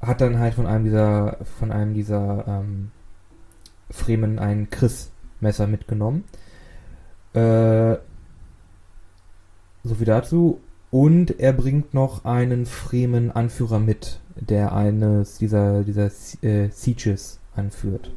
hat 0.00 0.20
dann 0.20 0.38
halt 0.38 0.54
von 0.54 0.66
einem 0.66 0.84
dieser, 0.84 1.38
von 1.58 1.72
einem 1.72 1.94
dieser 1.94 2.44
ähm, 2.46 2.90
Fremen 3.90 4.38
ein 4.38 4.70
Chris-Messer 4.70 5.66
mitgenommen. 5.66 6.24
Äh, 7.32 7.96
so 9.82 9.94
viel 9.94 10.06
dazu. 10.06 10.60
Und 10.90 11.40
er 11.40 11.52
bringt 11.52 11.92
noch 11.92 12.24
einen 12.24 12.66
Fremen-Anführer 12.66 13.80
mit, 13.80 14.20
der 14.36 14.74
eines 14.74 15.38
dieser, 15.38 15.82
dieser 15.82 16.10
äh, 16.42 16.68
Sieges 16.70 17.40
anführt. 17.56 18.12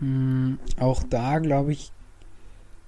Mm, 0.00 0.54
Auch 0.78 1.02
da, 1.02 1.38
glaube 1.38 1.72
ich, 1.72 1.92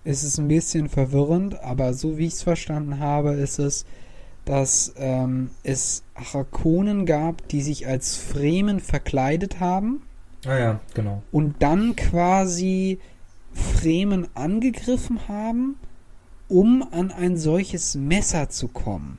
ist 0.05 0.23
es 0.23 0.39
ein 0.39 0.49
bisschen 0.49 0.89
verwirrend, 0.89 1.63
aber 1.63 1.93
so 1.93 2.17
wie 2.17 2.27
ich 2.27 2.35
es 2.35 2.43
verstanden 2.43 2.99
habe, 2.99 3.33
ist 3.35 3.59
es, 3.59 3.85
dass 4.47 4.95
ähm, 4.97 5.51
es 5.63 6.03
Arakonen 6.15 7.05
gab, 7.05 7.47
die 7.49 7.61
sich 7.61 7.87
als 7.87 8.17
Fremen 8.17 8.81
verkleidet 8.81 9.61
haben 9.61 10.01
Ah 10.47 10.59
ja, 10.59 10.81
genau. 10.95 11.23
und 11.33 11.57
dann 11.61 11.95
quasi 11.97 12.99
Fremen 13.53 14.29
angegriffen 14.35 15.21
haben, 15.29 15.77
um 16.49 16.87
an 16.93 17.11
ein 17.11 17.37
solches 17.37 17.95
Messer 17.97 18.49
zu 18.49 18.69
kommen. 18.69 19.19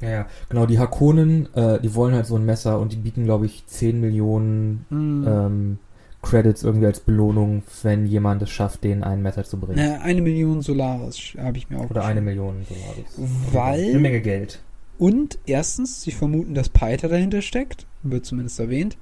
Ja, 0.00 0.08
ja, 0.10 0.26
genau. 0.50 0.66
Die 0.66 0.78
Hakonen, 0.78 1.48
äh, 1.54 1.80
die 1.80 1.94
wollen 1.94 2.14
halt 2.14 2.26
so 2.26 2.36
ein 2.36 2.44
Messer 2.44 2.78
und 2.78 2.92
die 2.92 2.96
bieten, 2.96 3.24
glaube 3.24 3.46
ich, 3.46 3.64
10 3.66 3.98
Millionen 4.00 4.84
Mm. 4.90 5.24
ähm, 5.26 5.78
Credits 6.22 6.64
irgendwie 6.64 6.86
als 6.86 7.00
Belohnung, 7.00 7.62
wenn 7.82 8.06
jemand 8.06 8.42
es 8.42 8.50
schafft, 8.50 8.82
denen 8.84 9.04
ein 9.04 9.22
Messer 9.22 9.44
zu 9.44 9.58
bringen. 9.58 9.78
Eine 10.02 10.20
Million 10.20 10.60
Solaris 10.60 11.34
habe 11.38 11.56
ich 11.56 11.70
mir 11.70 11.78
auch 11.78 11.88
Oder 11.88 12.04
eine 12.04 12.20
Million 12.20 12.56
Solaris. 12.68 13.30
Weil- 13.52 13.90
Eine 13.90 13.98
Menge 14.00 14.20
Geld. 14.20 14.60
Und 14.98 15.38
erstens, 15.46 16.02
sie 16.02 16.12
vermuten, 16.12 16.54
dass 16.54 16.68
Peiter 16.68 17.08
dahinter 17.08 17.42
steckt, 17.42 17.86
wird 18.02 18.24
zumindest 18.24 18.58
erwähnt. 18.58 18.96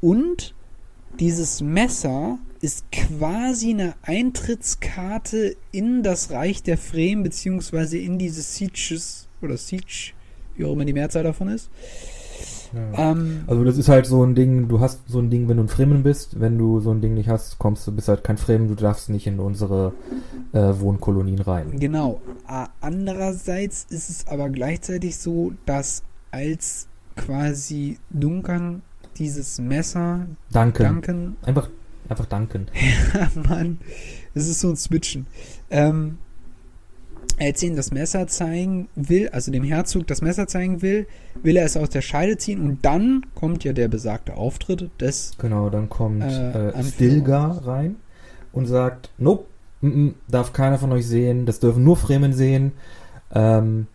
Und 0.00 0.54
dieses 1.18 1.60
Messer 1.60 2.38
ist 2.60 2.90
quasi 2.92 3.70
eine 3.70 3.94
Eintrittskarte 4.02 5.56
in 5.72 6.02
das 6.02 6.30
Reich 6.30 6.62
der 6.62 6.78
Fremen, 6.78 7.22
beziehungsweise 7.22 7.98
in 7.98 8.18
diese 8.18 8.42
Sieges 8.42 9.28
oder 9.42 9.56
Siege, 9.56 10.12
wie 10.56 10.64
auch 10.64 10.72
immer 10.72 10.84
die 10.84 10.92
Mehrzahl 10.92 11.24
davon 11.24 11.48
ist. 11.48 11.70
Ja. 12.74 13.10
Ähm, 13.12 13.44
Also 13.46 13.64
das 13.64 13.78
ist 13.78 13.88
halt 13.88 14.06
so 14.06 14.24
ein 14.24 14.34
Ding, 14.34 14.68
du 14.68 14.80
hast 14.80 15.00
so 15.08 15.18
ein 15.18 15.30
Ding, 15.30 15.48
wenn 15.48 15.56
du 15.56 15.64
ein 15.64 15.68
Fremen 15.68 16.02
bist, 16.02 16.40
wenn 16.40 16.58
du 16.58 16.80
so 16.80 16.90
ein 16.90 17.00
Ding 17.00 17.14
nicht 17.14 17.28
hast, 17.28 17.58
kommst 17.58 17.86
du, 17.86 17.92
bist 17.92 18.08
halt 18.08 18.24
kein 18.24 18.38
Fremen, 18.38 18.68
du 18.68 18.74
darfst 18.74 19.08
nicht 19.10 19.26
in 19.26 19.38
unsere 19.40 19.92
äh, 20.52 20.72
Wohnkolonien 20.78 21.40
rein. 21.40 21.78
Genau. 21.78 22.20
Andererseits 22.80 23.86
ist 23.90 24.10
es 24.10 24.26
aber 24.28 24.48
gleichzeitig 24.50 25.16
so, 25.16 25.52
dass 25.66 26.02
als 26.30 26.88
quasi 27.16 27.98
Duncan 28.10 28.82
dieses 29.16 29.60
Messer, 29.60 30.26
Danke. 30.50 30.84
Duncan, 30.84 31.36
Einfach, 31.42 31.68
einfach 32.08 32.26
danken. 32.26 32.66
Mann, 33.48 33.78
es 34.34 34.48
ist 34.48 34.60
so 34.60 34.70
ein 34.70 34.76
Switchen, 34.76 35.26
ähm, 35.70 36.18
als 37.38 37.62
ihn 37.62 37.74
das 37.76 37.90
Messer 37.90 38.26
zeigen 38.26 38.88
will, 38.94 39.28
also 39.30 39.50
dem 39.50 39.64
Herzog 39.64 40.06
das 40.06 40.22
Messer 40.22 40.46
zeigen 40.46 40.82
will, 40.82 41.06
will 41.42 41.56
er 41.56 41.64
es 41.64 41.76
aus 41.76 41.90
der 41.90 42.00
Scheide 42.02 42.36
ziehen 42.36 42.60
und 42.60 42.84
dann 42.84 43.26
kommt 43.34 43.64
ja 43.64 43.72
der 43.72 43.88
besagte 43.88 44.36
Auftritt 44.36 44.90
des 45.00 45.32
Genau, 45.38 45.68
dann 45.70 45.88
kommt 45.88 46.22
Äh, 46.22 46.68
äh. 46.70 46.84
Stilgar 46.84 47.66
rein 47.66 47.96
und 48.52 48.66
sagt, 48.66 49.10
nope, 49.18 49.46
mm, 49.80 49.86
mm, 49.88 50.14
darf 50.28 50.52
keiner 50.52 50.78
von 50.78 50.92
euch 50.92 51.06
sehen, 51.06 51.44
das 51.46 51.58
dürfen 51.60 51.82
nur 51.82 51.96
Fremen 51.96 52.32
sehen. 52.32 52.72
Ähm, 53.34 53.86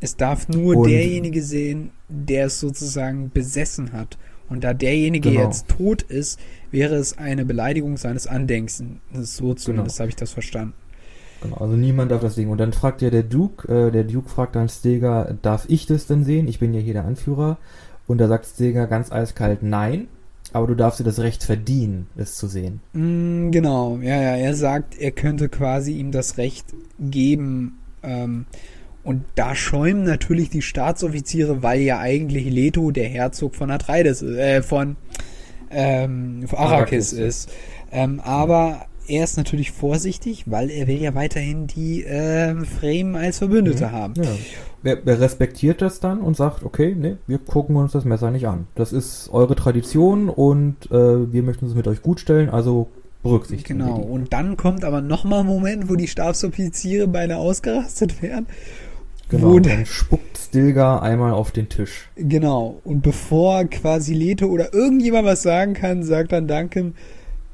Es 0.00 0.16
darf 0.16 0.48
nur 0.48 0.86
derjenige 0.86 1.42
sehen, 1.42 1.90
der 2.08 2.46
es 2.46 2.58
sozusagen 2.58 3.30
besessen 3.32 3.92
hat. 3.92 4.18
Und 4.48 4.64
da 4.64 4.74
derjenige 4.74 5.30
Genau. 5.30 5.44
jetzt 5.44 5.68
tot 5.68 6.02
ist, 6.02 6.40
wäre 6.72 6.96
es 6.96 7.16
eine 7.18 7.44
Beleidigung 7.44 7.96
seines 7.96 8.26
Andenkens. 8.26 8.82
So 9.12 9.54
zumindest 9.54 10.00
habe 10.00 10.08
ich 10.08 10.16
das 10.16 10.32
verstanden. 10.32 10.72
Genau, 11.42 11.56
also 11.56 11.74
niemand 11.74 12.10
darf 12.10 12.20
das 12.20 12.34
sehen. 12.34 12.48
Und 12.48 12.58
dann 12.58 12.72
fragt 12.72 13.02
ja 13.02 13.10
der 13.10 13.22
Duke, 13.22 13.68
äh, 13.68 13.90
der 13.90 14.04
Duke 14.04 14.28
fragt 14.28 14.56
dann 14.56 14.68
Stilgar, 14.68 15.34
darf 15.42 15.64
ich 15.68 15.86
das 15.86 16.06
denn 16.06 16.24
sehen? 16.24 16.48
Ich 16.48 16.58
bin 16.58 16.74
ja 16.74 16.80
hier 16.80 16.94
der 16.94 17.04
Anführer. 17.04 17.58
Und 18.06 18.18
da 18.18 18.28
sagt 18.28 18.46
Stilgar 18.46 18.86
ganz 18.86 19.12
eiskalt, 19.12 19.62
nein, 19.62 20.08
aber 20.52 20.66
du 20.66 20.74
darfst 20.74 21.00
dir 21.00 21.04
das 21.04 21.20
Recht 21.20 21.44
verdienen, 21.44 22.08
es 22.16 22.34
zu 22.34 22.48
sehen. 22.48 22.80
Mm, 22.92 23.50
genau, 23.50 23.98
ja, 24.02 24.20
ja. 24.20 24.36
Er 24.36 24.54
sagt, 24.54 24.98
er 24.98 25.12
könnte 25.12 25.48
quasi 25.48 25.92
ihm 25.92 26.10
das 26.10 26.36
Recht 26.36 26.66
geben. 26.98 27.78
Ähm, 28.02 28.46
und 29.02 29.24
da 29.34 29.54
schäumen 29.54 30.04
natürlich 30.04 30.50
die 30.50 30.62
Staatsoffiziere, 30.62 31.62
weil 31.62 31.80
ja 31.80 32.00
eigentlich 32.00 32.50
Leto 32.50 32.90
der 32.90 33.08
Herzog 33.08 33.54
von 33.54 33.70
Atreides, 33.70 34.22
äh, 34.22 34.62
von, 34.62 34.96
ähm, 35.70 36.46
von 36.46 36.58
Arrakis 36.58 37.12
Arrakis, 37.12 37.12
ist. 37.12 37.52
Ähm, 37.92 38.20
aber 38.20 38.86
er 39.08 39.24
ist 39.24 39.36
natürlich 39.36 39.72
vorsichtig, 39.72 40.44
weil 40.46 40.70
er 40.70 40.86
will 40.86 41.00
ja 41.00 41.14
weiterhin 41.14 41.66
die 41.66 42.04
ähm, 42.06 42.64
Fremen 42.64 43.16
als 43.16 43.38
Verbündete 43.38 43.86
Mhm. 43.86 43.92
haben. 43.92 44.14
Ja. 44.22 44.30
Er, 44.82 45.06
er 45.06 45.20
respektiert 45.20 45.82
das 45.82 46.00
dann 46.00 46.20
und 46.20 46.36
sagt, 46.36 46.62
okay, 46.64 46.94
nee, 46.98 47.16
wir 47.26 47.38
gucken 47.38 47.76
uns 47.76 47.92
das 47.92 48.04
Messer 48.04 48.30
nicht 48.30 48.46
an. 48.46 48.66
Das 48.74 48.92
ist 48.92 49.28
eure 49.32 49.54
Tradition 49.56 50.28
und 50.28 50.76
äh, 50.90 51.32
wir 51.32 51.42
möchten 51.42 51.66
es 51.66 51.74
mit 51.74 51.86
euch 51.88 52.02
gut 52.02 52.20
stellen, 52.20 52.48
also 52.48 52.88
berücksichtigen 53.22 53.80
Genau, 53.80 53.96
und 53.98 54.32
dann 54.32 54.56
kommt 54.56 54.82
aber 54.84 55.02
nochmal 55.02 55.40
ein 55.40 55.46
Moment, 55.46 55.90
wo 55.90 55.94
die 55.96 56.08
Stabsoffiziere 56.08 57.06
beinahe 57.06 57.36
ausgerastet 57.38 58.22
werden. 58.22 58.46
Genau, 59.28 59.52
und 59.56 59.66
dann 59.66 59.84
spuckt 59.86 60.38
Stilgar 60.38 61.02
einmal 61.02 61.32
auf 61.32 61.50
den 61.52 61.68
Tisch. 61.68 62.08
Genau, 62.16 62.80
und 62.82 63.02
bevor 63.02 63.64
quasi 63.66 64.14
Leto 64.14 64.46
oder 64.46 64.72
irgendjemand 64.74 65.26
was 65.26 65.42
sagen 65.42 65.74
kann, 65.74 66.02
sagt 66.02 66.32
dann 66.32 66.48
Duncan, 66.48 66.94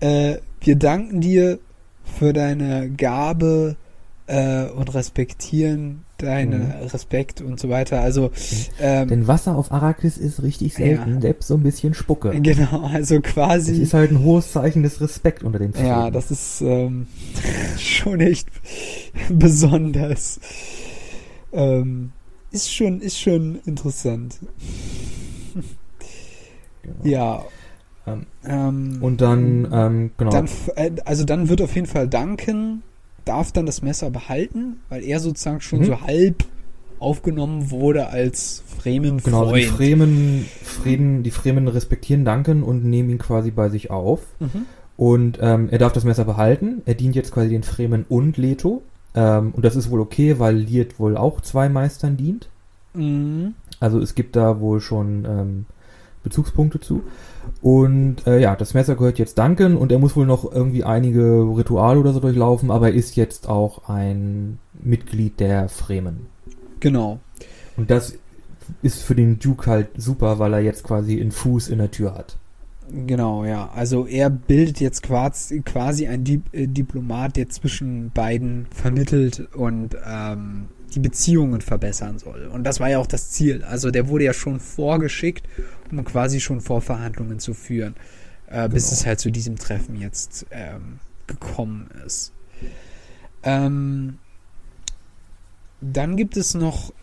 äh, 0.00 0.36
wir 0.60 0.76
danken 0.76 1.20
dir 1.20 1.58
für 2.04 2.32
deine 2.32 2.90
Gabe 2.90 3.76
äh, 4.26 4.64
und 4.66 4.92
respektieren 4.94 6.02
deine 6.18 6.56
Mhm. 6.56 6.88
Respekt 6.92 7.42
und 7.42 7.60
so 7.60 7.68
weiter. 7.68 8.00
Also, 8.00 8.30
ähm, 8.80 9.08
Denn 9.08 9.26
Wasser 9.28 9.54
auf 9.54 9.70
Arrakis 9.70 10.16
ist 10.16 10.42
richtig 10.42 10.72
selten, 10.74 11.14
Ja. 11.16 11.20
selbst 11.20 11.46
so 11.48 11.54
ein 11.54 11.62
bisschen 11.62 11.92
Spucke. 11.92 12.30
genau, 12.40 12.86
also 12.86 13.18
Das 13.18 13.32
quasi. 13.32 13.82
ist 13.82 13.92
halt 13.92 14.10
ein 14.12 14.20
hohes 14.24 14.50
Zeichen 14.52 14.82
des 14.82 15.00
Respekt 15.02 15.42
unter 15.42 15.58
den 15.58 15.72
Ja, 15.72 16.00
Fremen. 16.00 16.12
das 16.14 16.30
ist 16.30 16.62
ähm, 16.62 17.06
schon 17.78 18.20
echt 18.20 18.48
besonders. 19.28 20.40
Ähm, 21.52 22.12
ist 22.50 22.72
schon, 22.74 23.00
ist 23.02 23.20
schon 23.20 23.60
interessant. 23.66 24.38
Genau. 26.82 27.04
Ja. 27.04 27.44
Ähm, 28.06 28.26
Ähm, 28.44 28.98
Und 29.00 29.20
dann, 29.20 29.68
ähm, 29.72 30.10
genau. 30.16 30.30
dann, 30.30 30.48
äh, 30.76 30.90
also 31.04 31.24
dann 31.24 31.48
wird 31.48 31.60
auf 31.60 31.74
jeden 31.74 31.86
Fall 31.88 32.08
Duncan 32.08 32.82
darf 33.24 33.50
dann 33.50 33.66
das 33.66 33.82
Messer 33.82 34.10
behalten, 34.10 34.76
weil 34.88 35.02
er 35.02 35.18
sozusagen 35.18 35.60
schon 35.60 35.80
Mhm. 35.80 35.84
so 35.84 36.00
halb 36.02 36.44
aufgenommen 36.98 37.70
wurde 37.70 38.08
als 38.08 38.62
Fremen 38.78 39.18
Genau, 39.22 39.42
also 39.42 39.54
die. 39.56 39.64
Fremen, 39.64 40.46
Frieden, 40.62 41.22
die 41.24 41.30
Fremen 41.30 41.68
respektieren 41.68 42.24
Duncan 42.24 42.62
und 42.62 42.84
nehmen 42.84 43.10
ihn 43.10 43.18
quasi 43.18 43.50
bei 43.50 43.68
sich 43.68 43.90
auf. 43.90 44.20
Mhm. 44.38 44.66
Und 44.96 45.38
ähm, 45.42 45.68
er 45.70 45.78
darf 45.78 45.92
das 45.92 46.04
Messer 46.04 46.24
behalten. 46.24 46.82
Er 46.86 46.94
dient 46.94 47.14
jetzt 47.16 47.32
quasi 47.32 47.50
den 47.50 47.64
Fremen 47.64 48.06
und 48.08 48.36
Leto. 48.38 48.82
Ähm, 49.14 49.50
und 49.54 49.64
das 49.64 49.76
ist 49.76 49.90
wohl 49.90 50.00
okay, 50.00 50.38
weil 50.38 50.56
Liet 50.56 50.98
wohl 50.98 51.16
auch 51.16 51.40
zwei 51.40 51.68
Meistern 51.68 52.16
dient. 52.16 52.48
Mhm. 52.94 53.54
Also 53.80 53.98
es 54.00 54.14
gibt 54.14 54.36
da 54.36 54.60
wohl 54.60 54.80
schon 54.80 55.26
ähm, 55.28 55.66
Bezugspunkte 56.22 56.80
zu. 56.80 57.02
Und 57.62 58.26
äh, 58.26 58.40
ja, 58.40 58.56
das 58.56 58.74
Messer 58.74 58.96
gehört 58.96 59.18
jetzt 59.18 59.38
Duncan 59.38 59.76
und 59.76 59.92
er 59.92 59.98
muss 59.98 60.16
wohl 60.16 60.26
noch 60.26 60.50
irgendwie 60.50 60.84
einige 60.84 61.42
Rituale 61.56 61.98
oder 61.98 62.12
so 62.12 62.20
durchlaufen, 62.20 62.70
aber 62.70 62.88
er 62.88 62.94
ist 62.94 63.16
jetzt 63.16 63.48
auch 63.48 63.88
ein 63.88 64.58
Mitglied 64.82 65.40
der 65.40 65.68
Fremen. 65.68 66.26
Genau. 66.80 67.18
Und 67.76 67.90
das 67.90 68.18
ist 68.82 69.02
für 69.02 69.14
den 69.14 69.38
Duke 69.38 69.70
halt 69.70 69.88
super, 69.96 70.38
weil 70.38 70.54
er 70.54 70.60
jetzt 70.60 70.84
quasi 70.84 71.20
einen 71.20 71.32
Fuß 71.32 71.68
in 71.68 71.78
der 71.78 71.90
Tür 71.90 72.14
hat. 72.14 72.36
Genau, 72.88 73.44
ja. 73.44 73.70
Also 73.74 74.06
er 74.06 74.30
bildet 74.30 74.80
jetzt 74.80 75.02
quasi, 75.02 75.60
quasi 75.62 76.06
ein 76.06 76.24
äh, 76.52 76.66
Diplomat, 76.68 77.36
der 77.36 77.48
zwischen 77.48 78.10
beiden 78.12 78.66
vermittelt 78.70 79.48
und 79.54 79.96
ähm, 80.06 80.66
die 80.96 81.00
Beziehungen 81.00 81.60
verbessern 81.60 82.18
soll. 82.18 82.46
Und 82.46 82.64
das 82.64 82.80
war 82.80 82.88
ja 82.88 82.98
auch 82.98 83.06
das 83.06 83.30
Ziel. 83.30 83.62
Also 83.64 83.90
der 83.90 84.08
wurde 84.08 84.24
ja 84.24 84.32
schon 84.32 84.58
vorgeschickt, 84.60 85.46
um 85.90 86.02
quasi 86.04 86.40
schon 86.40 86.62
Vorverhandlungen 86.62 87.38
zu 87.38 87.52
führen, 87.52 87.94
äh, 88.48 88.68
bis 88.68 88.84
Genau. 88.84 88.94
es 88.94 89.06
halt 89.06 89.20
zu 89.20 89.30
diesem 89.30 89.56
Treffen 89.56 89.96
jetzt 89.96 90.46
ähm, 90.50 90.98
gekommen 91.26 91.90
ist. 92.06 92.32
Ähm, 93.42 94.18
dann 95.82 96.16
gibt 96.16 96.38
es 96.38 96.54
noch 96.54 96.94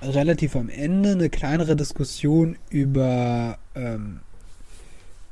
relativ 0.00 0.54
am 0.54 0.68
Ende 0.68 1.10
eine 1.10 1.28
kleinere 1.28 1.74
Diskussion 1.74 2.56
über 2.70 3.58
ähm, 3.74 4.20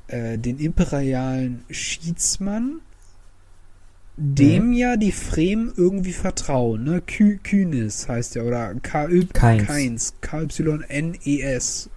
äh, 0.09 0.37
den 0.37 0.59
imperialen 0.59 1.65
Schiedsmann, 1.71 2.81
dem 4.23 4.73
ja 4.73 4.97
die 4.97 5.13
Fremen 5.13 5.73
irgendwie 5.77 6.13
vertrauen, 6.13 6.85
ne? 6.85 7.01
Ky 7.01 7.39
Kynes 7.43 8.07
heißt 8.07 8.35
der, 8.35 8.45
oder 8.45 8.75
K-Y 8.75 9.27
Keins. 9.33 9.67
Keins, 9.67 10.15
K-Y-N-E-S, 10.21 11.89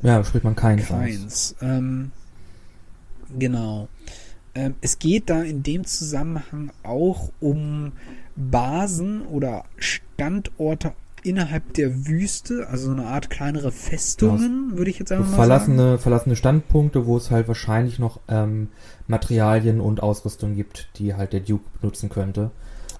Ja, 0.00 0.24
spricht 0.24 0.44
man 0.44 0.56
keinen 0.56 0.80
aus. 0.80 0.88
Keins. 0.88 1.54
Ähm, 1.60 2.12
genau. 3.38 3.88
Ähm, 4.54 4.74
es 4.80 4.98
geht 4.98 5.28
da 5.28 5.42
in 5.42 5.62
dem 5.62 5.84
Zusammenhang 5.84 6.70
auch 6.82 7.30
um 7.40 7.92
Basen 8.36 9.22
oder 9.26 9.64
Standorte 9.76 10.92
innerhalb 11.26 11.74
der 11.74 12.06
Wüste, 12.06 12.68
also 12.68 12.86
so 12.86 12.92
eine 12.92 13.06
Art 13.06 13.30
kleinere 13.30 13.72
Festungen, 13.72 14.76
würde 14.76 14.90
ich 14.90 14.98
jetzt 14.98 15.12
einfach 15.12 15.24
mal 15.24 15.30
sagen. 15.30 15.42
verlassene, 15.42 15.98
verlassene 15.98 16.36
Standpunkte, 16.36 17.06
wo 17.06 17.16
es 17.16 17.30
halt 17.30 17.48
wahrscheinlich 17.48 17.98
noch 17.98 18.20
ähm, 18.28 18.68
Materialien 19.08 19.80
und 19.80 20.02
Ausrüstung 20.02 20.54
gibt, 20.54 20.88
die 20.98 21.14
halt 21.14 21.32
der 21.32 21.40
Duke 21.40 21.64
benutzen 21.80 22.08
könnte. 22.08 22.50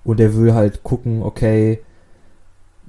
Und 0.05 0.21
er 0.21 0.35
will 0.37 0.55
halt 0.55 0.83
gucken, 0.83 1.23
okay, 1.23 1.81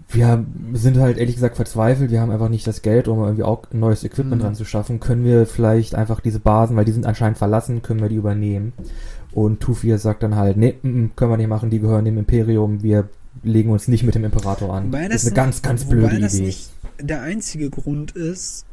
wir 0.09 0.45
sind 0.73 0.97
halt 0.97 1.17
ehrlich 1.17 1.35
gesagt 1.35 1.57
verzweifelt, 1.57 2.11
wir 2.11 2.21
haben 2.21 2.31
einfach 2.31 2.47
nicht 2.49 2.65
das 2.65 2.81
Geld, 2.81 3.07
um 3.07 3.19
irgendwie 3.19 3.43
auch 3.43 3.63
neues 3.73 4.03
Equipment 4.05 4.41
Mhm. 4.41 4.45
dran 4.45 4.55
zu 4.55 4.63
schaffen. 4.65 4.99
Können 4.99 5.25
wir 5.25 5.45
vielleicht 5.45 5.95
einfach 5.95 6.21
diese 6.21 6.39
Basen, 6.39 6.77
weil 6.77 6.85
die 6.85 6.93
sind 6.93 7.05
anscheinend 7.05 7.37
verlassen, 7.37 7.81
können 7.81 8.01
wir 8.01 8.09
die 8.09 8.15
übernehmen? 8.15 8.71
Und 9.33 9.59
Tufir 9.59 9.97
sagt 9.97 10.23
dann 10.23 10.35
halt, 10.35 10.55
nee, 10.57 10.75
können 10.81 11.31
wir 11.31 11.37
nicht 11.37 11.49
machen, 11.49 11.69
die 11.69 11.79
gehören 11.79 12.05
dem 12.05 12.17
Imperium, 12.17 12.81
wir 12.83 13.09
legen 13.43 13.69
uns 13.69 13.87
nicht 13.87 14.03
mit 14.03 14.15
dem 14.15 14.23
Imperator 14.23 14.73
an. 14.73 14.87
Wobei 14.87 15.07
das 15.07 15.23
ist 15.23 15.23
eine 15.23 15.29
nicht- 15.31 15.35
ganz, 15.35 15.61
ganz 15.61 15.85
wobei 15.85 15.95
blöde 15.95 16.19
das 16.19 16.35
Idee. 16.35 16.45
nicht 16.45 16.69
der 17.01 17.21
einzige 17.21 17.69
Grund 17.69 18.11
ist. 18.13 18.65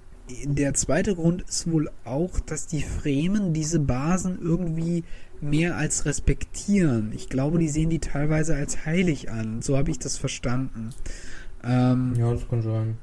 Der 0.47 0.73
zweite 0.73 1.15
Grund 1.15 1.43
ist 1.43 1.71
wohl 1.71 1.91
auch, 2.05 2.41
dass 2.41 2.67
die 2.67 2.83
Fremen 2.83 3.53
diese 3.53 3.79
Basen 3.79 4.39
irgendwie 4.41 5.05
mehr 5.43 5.77
als 5.77 6.07
respektieren. 6.07 7.13
Ich 7.15 7.29
glaube, 7.29 7.59
die 7.59 7.69
sehen 7.69 7.91
die 7.91 7.99
teilweise 7.99 8.55
als 8.57 8.87
heilig 8.87 9.31
an. 9.31 9.61
So 9.61 9.77
habe 9.77 9.91
ich 9.91 9.99
das 9.99 10.17
verstanden. 10.17 10.91
Ähm, 11.63 12.15
Ja, 12.19 12.33
das 12.33 12.49
kann 12.49 12.63
sein. 12.63 12.97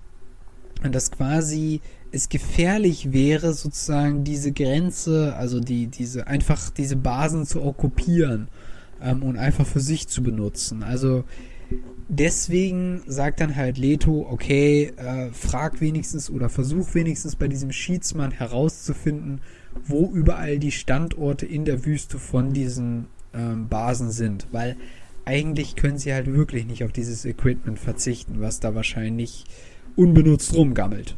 dass 0.89 1.11
quasi 1.11 1.81
es 2.11 2.27
gefährlich 2.29 3.13
wäre, 3.13 3.53
sozusagen 3.53 4.23
diese 4.23 4.51
Grenze, 4.51 5.35
also 5.35 5.59
die, 5.59 5.85
diese, 5.87 6.25
einfach 6.25 6.71
diese 6.71 6.95
Basen 6.95 7.45
zu 7.45 7.61
okkupieren 7.63 8.47
ähm, 9.01 9.21
und 9.21 9.37
einfach 9.37 9.67
für 9.67 9.79
sich 9.79 10.07
zu 10.07 10.23
benutzen. 10.23 10.81
Also 10.81 11.23
deswegen 12.11 13.01
sagt 13.07 13.39
dann 13.39 13.55
halt 13.55 13.77
Leto, 13.77 14.27
okay, 14.29 14.91
äh, 14.97 15.31
frag 15.31 15.79
wenigstens 15.81 16.29
oder 16.29 16.49
versuch 16.49 16.93
wenigstens 16.93 17.35
bei 17.35 17.47
diesem 17.47 17.71
Schiedsmann 17.71 18.31
herauszufinden, 18.31 19.41
wo 19.85 20.11
überall 20.11 20.59
die 20.59 20.71
Standorte 20.71 21.45
in 21.45 21.63
der 21.65 21.85
Wüste 21.85 22.19
von 22.19 22.53
diesen 22.53 23.07
ähm, 23.33 23.69
Basen 23.69 24.11
sind, 24.11 24.47
weil 24.51 24.75
eigentlich 25.23 25.75
können 25.75 25.97
sie 25.97 26.13
halt 26.13 26.27
wirklich 26.33 26.65
nicht 26.65 26.83
auf 26.83 26.91
dieses 26.91 27.23
Equipment 27.25 27.79
verzichten, 27.79 28.41
was 28.41 28.59
da 28.59 28.75
wahrscheinlich 28.75 29.45
unbenutzt 29.95 30.53
rumgammelt. 30.53 31.15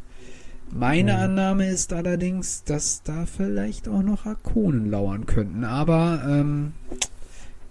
Meine 0.71 1.13
Mhm. 1.13 1.19
Annahme 1.19 1.69
ist 1.69 1.93
allerdings, 1.93 2.63
dass 2.63 3.01
da 3.03 3.25
vielleicht 3.25 3.87
auch 3.87 4.03
noch 4.03 4.25
Arkonen 4.25 4.89
lauern 4.89 5.25
könnten, 5.25 5.63
aber 5.63 6.23
ähm, 6.27 6.73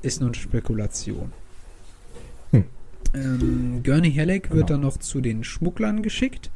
ist 0.02 0.20
eine 0.22 0.34
Spekulation. 0.34 1.32
Hm. 3.12 3.40
Ähm, 3.40 3.82
Gurney 3.82 4.12
Halleck 4.12 4.50
wird 4.50 4.68
Genau. 4.68 4.78
dann 4.78 4.80
noch 4.80 4.98
zu 4.98 5.20
den 5.20 5.44
Schmugglern 5.44 6.02
geschickt. 6.02 6.50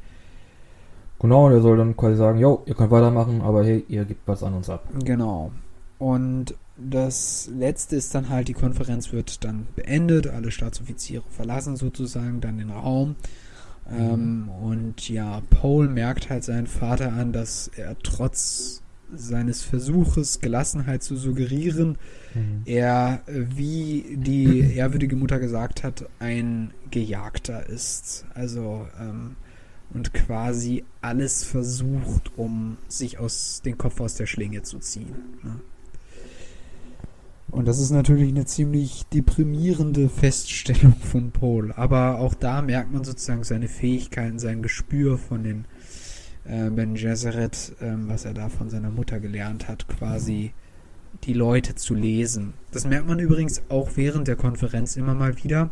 Genau, 1.19 1.49
der 1.49 1.61
soll 1.63 1.79
dann 1.79 1.97
quasi 1.97 2.17
sagen, 2.17 2.39
jo, 2.39 2.63
ihr 2.67 2.75
könnt 2.75 2.91
weitermachen, 2.91 3.41
aber 3.41 3.65
hey, 3.65 3.85
ihr 3.89 4.05
gebt 4.05 4.27
was 4.27 4.43
an 4.43 4.55
uns 4.55 4.69
ab. 4.69 4.87
Genau. 5.05 5.51
Und 5.99 6.55
das 6.77 7.49
letzte 7.57 7.97
ist 7.97 8.15
dann 8.15 8.29
halt, 8.29 8.49
die 8.49 8.53
Konferenz 8.53 9.13
wird 9.13 9.43
dann 9.45 9.67
beendet, 9.77 10.27
alle 10.27 10.51
Staatsoffiziere 10.51 11.25
verlassen 11.31 11.77
sozusagen 11.77 12.43
dann 12.43 12.59
den 12.59 12.71
Raum. 12.71 13.17
Ähm, 13.91 14.51
und 14.63 15.09
ja, 15.09 15.41
Paul 15.49 15.89
merkt 15.89 16.29
halt 16.29 16.45
seinen 16.45 16.67
Vater 16.67 17.13
an, 17.15 17.33
dass 17.33 17.69
er 17.77 17.97
trotz 18.03 18.83
seines 19.15 19.63
Versuches, 19.63 20.41
Gelassenheit 20.41 21.03
zu 21.03 21.17
suggerieren, 21.17 21.97
er, 22.65 23.23
äh, 23.27 23.45
wie 23.55 24.17
die 24.17 24.75
ehrwürdige 24.75 25.17
Mutter 25.17 25.39
gesagt 25.39 25.85
hat, 25.85 26.09
ein 26.19 26.73
Gejagter 26.91 27.69
ist. 27.69 28.27
Also, 28.35 28.87
ähm, 29.01 29.37
und 29.95 30.13
quasi 30.13 30.85
alles 31.01 31.45
versucht, 31.45 32.37
um 32.37 32.77
sich 32.89 33.19
aus 33.19 33.63
den 33.65 33.79
Kopf 33.79 34.01
aus 34.01 34.17
der 34.17 34.27
Schlinge 34.27 34.63
zu 34.63 34.79
ziehen. 34.79 35.15
Ne? 35.43 35.61
Und 37.51 37.69
das 37.69 37.79
ist 37.79 37.91
natürlich 37.91 38.29
eine 38.29 38.45
ziemlich 38.45 39.05
deprimierende 39.07 40.09
Feststellung 40.09 40.97
von 40.97 41.31
Paul. 41.31 41.73
Aber 41.73 42.19
auch 42.19 42.35
da 42.35 42.61
merkt 42.61 42.93
man 42.93 43.05
sozusagen 43.05 43.45
seine 43.45 43.69
Fähigkeiten, 43.69 44.39
sein 44.39 44.63
Gespür 44.63 45.17
von 45.17 45.45
den 45.45 45.65
äh, 46.49 46.71
Ben 46.71 46.95
Gesserit, 46.95 47.73
ähm, 47.81 48.05
was 48.09 48.25
er 48.25 48.35
da 48.35 48.49
von 48.49 48.71
seiner 48.71 48.91
Mutter 48.91 49.21
gelernt 49.21 49.69
hat, 49.69 49.89
quasi 49.89 50.53
die 51.25 51.33
Leute 51.33 51.75
zu 51.75 51.95
lesen. 51.95 52.53
Das 52.73 52.87
merkt 52.87 53.09
man 53.09 53.19
übrigens 53.19 53.63
auch 53.71 53.91
während 53.97 54.29
der 54.29 54.37
Konferenz 54.37 54.97
immer 54.97 55.15
mal 55.15 55.43
wieder. 55.43 55.71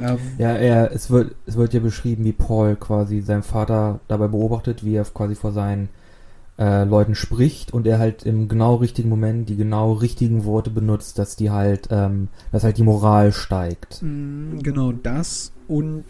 Äh, 0.00 0.16
Ja, 0.38 0.52
er, 0.54 0.92
es 0.92 1.10
wird, 1.10 1.34
es 1.46 1.56
wird 1.56 1.74
ja 1.74 1.80
beschrieben, 1.80 2.24
wie 2.24 2.32
Paul 2.32 2.76
quasi 2.76 3.20
seinen 3.20 3.42
Vater 3.42 4.00
dabei 4.08 4.28
beobachtet, 4.28 4.84
wie 4.84 4.94
er 4.94 5.04
quasi 5.04 5.34
vor 5.34 5.52
seinen 5.52 5.90
äh, 6.58 6.84
Leuten 6.84 7.14
spricht 7.14 7.72
und 7.72 7.86
er 7.86 7.98
halt 7.98 8.24
im 8.24 8.48
genau 8.48 8.76
richtigen 8.76 9.08
Moment 9.08 9.48
die 9.48 9.56
genau 9.56 9.92
richtigen 9.92 10.44
Worte 10.44 10.70
benutzt, 10.70 11.18
dass 11.18 11.36
die 11.36 11.50
halt, 11.50 11.88
ähm, 11.90 12.28
dass 12.52 12.64
halt 12.64 12.78
die 12.78 12.82
Moral 12.82 13.32
steigt. 13.32 14.02
Mm, 14.02 14.58
Genau 14.62 14.92
das 14.92 15.52
und 15.68 16.04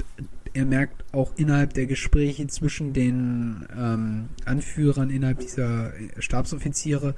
er 0.53 0.65
merkt 0.65 1.05
auch 1.13 1.33
innerhalb 1.37 1.75
der 1.75 1.87
Gespräche 1.87 2.47
zwischen 2.47 2.93
den 2.93 3.67
ähm, 3.77 4.29
Anführern 4.45 5.11
innerhalb 5.11 5.41
dieser 5.41 5.93
Stabsoffiziere, 6.19 7.15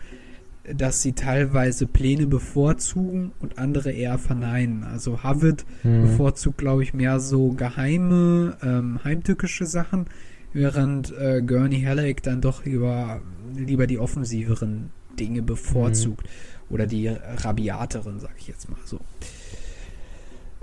dass 0.72 1.02
sie 1.02 1.12
teilweise 1.12 1.86
Pläne 1.86 2.26
bevorzugen 2.26 3.32
und 3.40 3.58
andere 3.58 3.90
eher 3.90 4.18
verneinen. 4.18 4.84
Also 4.84 5.22
Havid 5.22 5.64
Hm. 5.82 6.02
bevorzugt, 6.02 6.58
glaube 6.58 6.82
ich, 6.84 6.94
mehr 6.94 7.18
so 7.20 7.50
geheime, 7.52 8.56
ähm, 8.62 9.00
heimtückische 9.02 9.66
Sachen, 9.66 10.06
während 10.52 11.12
äh, 11.18 11.42
Gurney 11.42 11.82
Halleck 11.82 12.22
dann 12.22 12.40
doch 12.40 12.64
lieber, 12.64 13.22
lieber 13.56 13.86
die 13.86 13.98
offensiveren 13.98 14.90
Dinge 15.18 15.42
bevorzugt. 15.42 16.28
Oder 16.70 16.86
die 16.86 17.08
rabiateren, 17.08 18.20
sag 18.20 18.32
ich 18.38 18.48
jetzt 18.48 18.70
mal 18.70 18.78
so. 18.84 19.00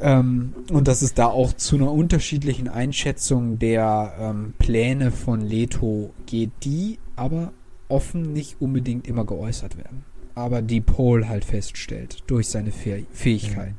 Ähm, 0.01 0.53
und 0.71 0.88
dass 0.88 1.01
es 1.01 1.13
da 1.13 1.27
auch 1.27 1.53
zu 1.53 1.76
einer 1.76 1.91
unterschiedlichen 1.91 2.67
Einschätzung 2.67 3.59
der 3.59 4.13
ähm, 4.19 4.53
Pläne 4.57 5.11
von 5.11 5.41
Leto 5.41 6.13
geht, 6.26 6.51
die 6.63 6.99
aber 7.15 7.51
offen 7.89 8.34
nicht 8.34 8.61
unbedingt 8.61 9.07
immer 9.07 9.26
geäußert 9.26 9.77
werden. 9.77 10.05
Aber 10.35 10.61
die 10.61 10.80
Paul 10.80 11.27
halt 11.27 11.43
feststellt 11.43 12.23
durch 12.27 12.47
seine 12.47 12.71
Fäh 12.71 13.05
Fähigkeit. 13.11 13.73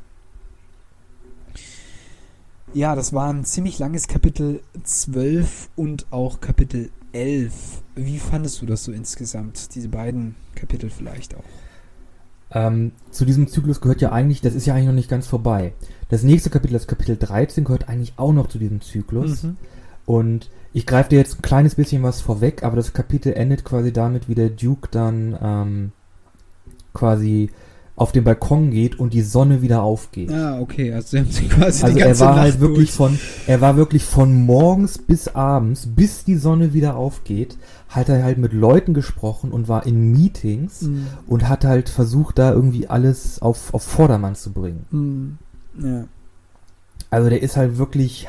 Ja, 2.74 2.94
das 2.94 3.12
war 3.12 3.32
ein 3.32 3.44
ziemlich 3.44 3.78
langes 3.78 4.06
Kapitel 4.06 4.60
12 4.84 5.70
und 5.74 6.06
auch 6.10 6.40
Kapitel 6.40 6.90
11. 7.12 7.82
Wie 7.96 8.18
fandest 8.18 8.62
du 8.62 8.66
das 8.66 8.84
so 8.84 8.92
insgesamt, 8.92 9.74
diese 9.74 9.88
beiden 9.88 10.36
Kapitel 10.54 10.90
vielleicht 10.90 11.34
auch? 11.34 11.44
Ähm, 12.52 12.92
zu 13.10 13.24
diesem 13.24 13.48
Zyklus 13.48 13.80
gehört 13.80 14.00
ja 14.00 14.12
eigentlich, 14.12 14.40
das 14.40 14.54
ist 14.54 14.66
ja 14.66 14.74
eigentlich 14.74 14.86
noch 14.86 14.94
nicht 14.94 15.10
ganz 15.10 15.26
vorbei. 15.26 15.72
Das 16.08 16.22
nächste 16.22 16.50
Kapitel, 16.50 16.74
das 16.74 16.88
Kapitel 16.88 17.16
13, 17.16 17.64
gehört 17.64 17.88
eigentlich 17.88 18.14
auch 18.16 18.32
noch 18.32 18.48
zu 18.48 18.58
diesem 18.58 18.80
Zyklus. 18.80 19.44
Mhm. 19.44 19.56
Und 20.06 20.50
ich 20.72 20.86
greife 20.86 21.10
dir 21.10 21.18
jetzt 21.18 21.38
ein 21.38 21.42
kleines 21.42 21.74
bisschen 21.74 22.02
was 22.02 22.20
vorweg, 22.20 22.64
aber 22.64 22.76
das 22.76 22.92
Kapitel 22.92 23.32
endet 23.32 23.64
quasi 23.64 23.92
damit, 23.92 24.28
wie 24.28 24.34
der 24.34 24.50
Duke 24.50 24.88
dann 24.90 25.38
ähm, 25.40 25.92
quasi 26.92 27.50
auf 28.00 28.12
den 28.12 28.24
Balkon 28.24 28.70
geht 28.70 28.98
und 28.98 29.12
die 29.12 29.20
Sonne 29.20 29.60
wieder 29.60 29.82
aufgeht. 29.82 30.32
Ah, 30.32 30.58
okay, 30.58 30.92
also 30.94 31.08
sie 31.08 31.18
haben 31.18 31.30
sie 31.30 31.48
quasi 31.48 31.84
Also 31.84 31.94
die 31.94 32.00
er 32.00 32.06
ganze 32.06 32.20
war 32.24 32.30
Nacht 32.30 32.40
halt 32.40 32.60
wirklich 32.60 32.88
durch. 32.88 32.96
von, 32.96 33.18
er 33.46 33.60
war 33.60 33.76
wirklich 33.76 34.04
von 34.04 34.46
morgens 34.46 34.96
bis 34.96 35.28
abends, 35.28 35.86
bis 35.86 36.24
die 36.24 36.36
Sonne 36.36 36.72
wieder 36.72 36.96
aufgeht, 36.96 37.58
hat 37.90 38.08
er 38.08 38.24
halt 38.24 38.38
mit 38.38 38.54
Leuten 38.54 38.94
gesprochen 38.94 39.50
und 39.52 39.68
war 39.68 39.84
in 39.84 40.12
Meetings 40.12 40.82
Mhm. 40.82 41.06
und 41.26 41.46
hat 41.48 41.64
halt 41.66 41.90
versucht, 41.90 42.38
da 42.38 42.52
irgendwie 42.52 42.88
alles 42.88 43.42
auf, 43.42 43.74
auf 43.74 43.82
Vordermann 43.82 44.34
zu 44.34 44.50
bringen. 44.52 44.86
Mhm. 44.90 45.38
Ja. 45.86 46.04
Also 47.10 47.28
der 47.28 47.42
ist 47.42 47.56
halt 47.58 47.76
wirklich 47.76 48.28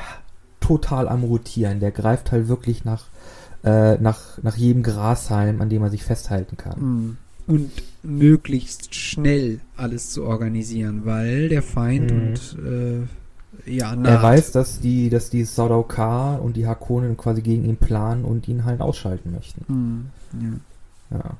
total 0.60 1.08
am 1.08 1.24
Rotieren. 1.24 1.80
Der 1.80 1.92
greift 1.92 2.30
halt 2.30 2.46
wirklich 2.48 2.84
nach, 2.84 3.04
äh, 3.64 3.96
nach, 3.96 4.36
nach 4.42 4.56
jedem 4.56 4.82
Grashalm, 4.82 5.62
an 5.62 5.70
dem 5.70 5.82
er 5.82 5.90
sich 5.90 6.04
festhalten 6.04 6.56
kann. 6.58 6.78
Mhm. 6.80 7.16
Und 7.46 7.70
möglichst 8.02 8.94
schnell 8.94 9.60
alles 9.76 10.10
zu 10.10 10.24
organisieren, 10.24 11.02
weil 11.04 11.48
der 11.48 11.62
Feind 11.62 12.10
Mhm. 12.10 12.18
und 12.18 12.56
äh, 13.66 13.70
ja, 13.70 13.90
Er 13.90 13.96
naht. 13.96 14.22
weiß, 14.22 14.52
dass 14.52 14.80
die, 14.80 15.08
dass 15.10 15.30
die 15.30 15.44
Sardaukar 15.44 16.40
und 16.42 16.56
die 16.56 16.66
Hakonen 16.66 17.16
quasi 17.16 17.42
gegen 17.42 17.64
ihn 17.64 17.76
planen 17.76 18.24
und 18.24 18.48
ihn 18.48 18.64
halt 18.64 18.80
ausschalten 18.80 19.32
möchten. 19.32 19.64
Mhm. 19.68 20.10
Ja. 21.10 21.18
Ja. 21.18 21.36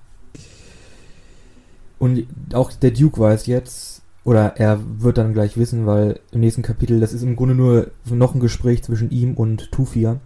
Und 1.98 2.26
auch 2.52 2.72
der 2.72 2.90
Duke 2.90 3.20
weiß 3.20 3.46
jetzt, 3.46 4.02
oder 4.24 4.56
er 4.56 4.80
wird 4.98 5.18
dann 5.18 5.32
gleich 5.32 5.56
wissen, 5.56 5.86
weil 5.86 6.20
im 6.32 6.40
nächsten 6.40 6.62
Kapitel, 6.62 7.00
das 7.00 7.12
ist 7.12 7.22
im 7.22 7.36
Grunde 7.36 7.54
nur 7.54 7.90
noch 8.10 8.34
ein 8.34 8.40
Gespräch 8.40 8.82
zwischen 8.82 9.10
ihm 9.10 9.34
und 9.34 9.70
Tufir. 9.72 10.20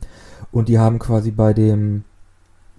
Und 0.52 0.68
die 0.68 0.78
haben 0.78 0.98
quasi 0.98 1.30
bei 1.30 1.52
dem, 1.52 2.04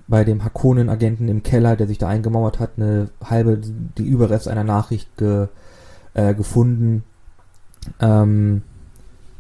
bei 0.08 0.24
dem 0.24 0.44
Hakonen-Agenten 0.44 1.28
im 1.28 1.44
Keller, 1.44 1.76
der 1.76 1.88
sich 1.88 1.98
da 1.98 2.08
eingemauert 2.08 2.60
hat, 2.60 2.72
eine 2.78 3.10
halbe, 3.24 3.60
die 3.98 4.08
Überreste 4.08 4.50
einer 4.52 4.64
Nachricht 4.64 5.18
ge, 5.18 5.48
äh, 6.14 6.34
gefunden, 6.34 7.04
ähm, 8.00 8.62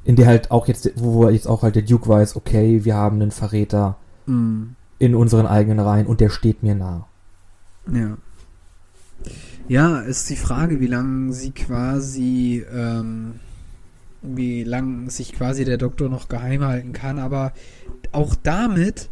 in 0.03 0.15
der 0.15 0.27
halt 0.27 0.51
auch 0.51 0.67
jetzt, 0.67 0.89
wo 0.95 1.27
jetzt 1.29 1.47
auch 1.47 1.63
halt 1.63 1.75
der 1.75 1.83
Duke 1.83 2.07
weiß, 2.07 2.35
okay, 2.35 2.83
wir 2.85 2.95
haben 2.95 3.21
einen 3.21 3.31
Verräter 3.31 3.97
Mhm. 4.25 4.75
in 4.99 5.15
unseren 5.15 5.45
eigenen 5.47 5.79
Reihen 5.79 6.07
und 6.07 6.19
der 6.19 6.29
steht 6.29 6.63
mir 6.63 6.75
nah. 6.75 7.07
Ja. 7.91 8.17
Ja, 9.69 9.99
ist 9.99 10.29
die 10.29 10.35
Frage, 10.35 10.79
wie 10.79 10.87
lange 10.87 11.33
sie 11.33 11.51
quasi, 11.51 12.65
ähm, 12.73 13.35
wie 14.21 14.63
lange 14.63 15.09
sich 15.09 15.33
quasi 15.33 15.65
der 15.65 15.77
Doktor 15.77 16.09
noch 16.09 16.29
geheim 16.29 16.63
halten 16.63 16.93
kann, 16.93 17.19
aber 17.19 17.53
auch 18.11 18.35
damit, 18.35 19.09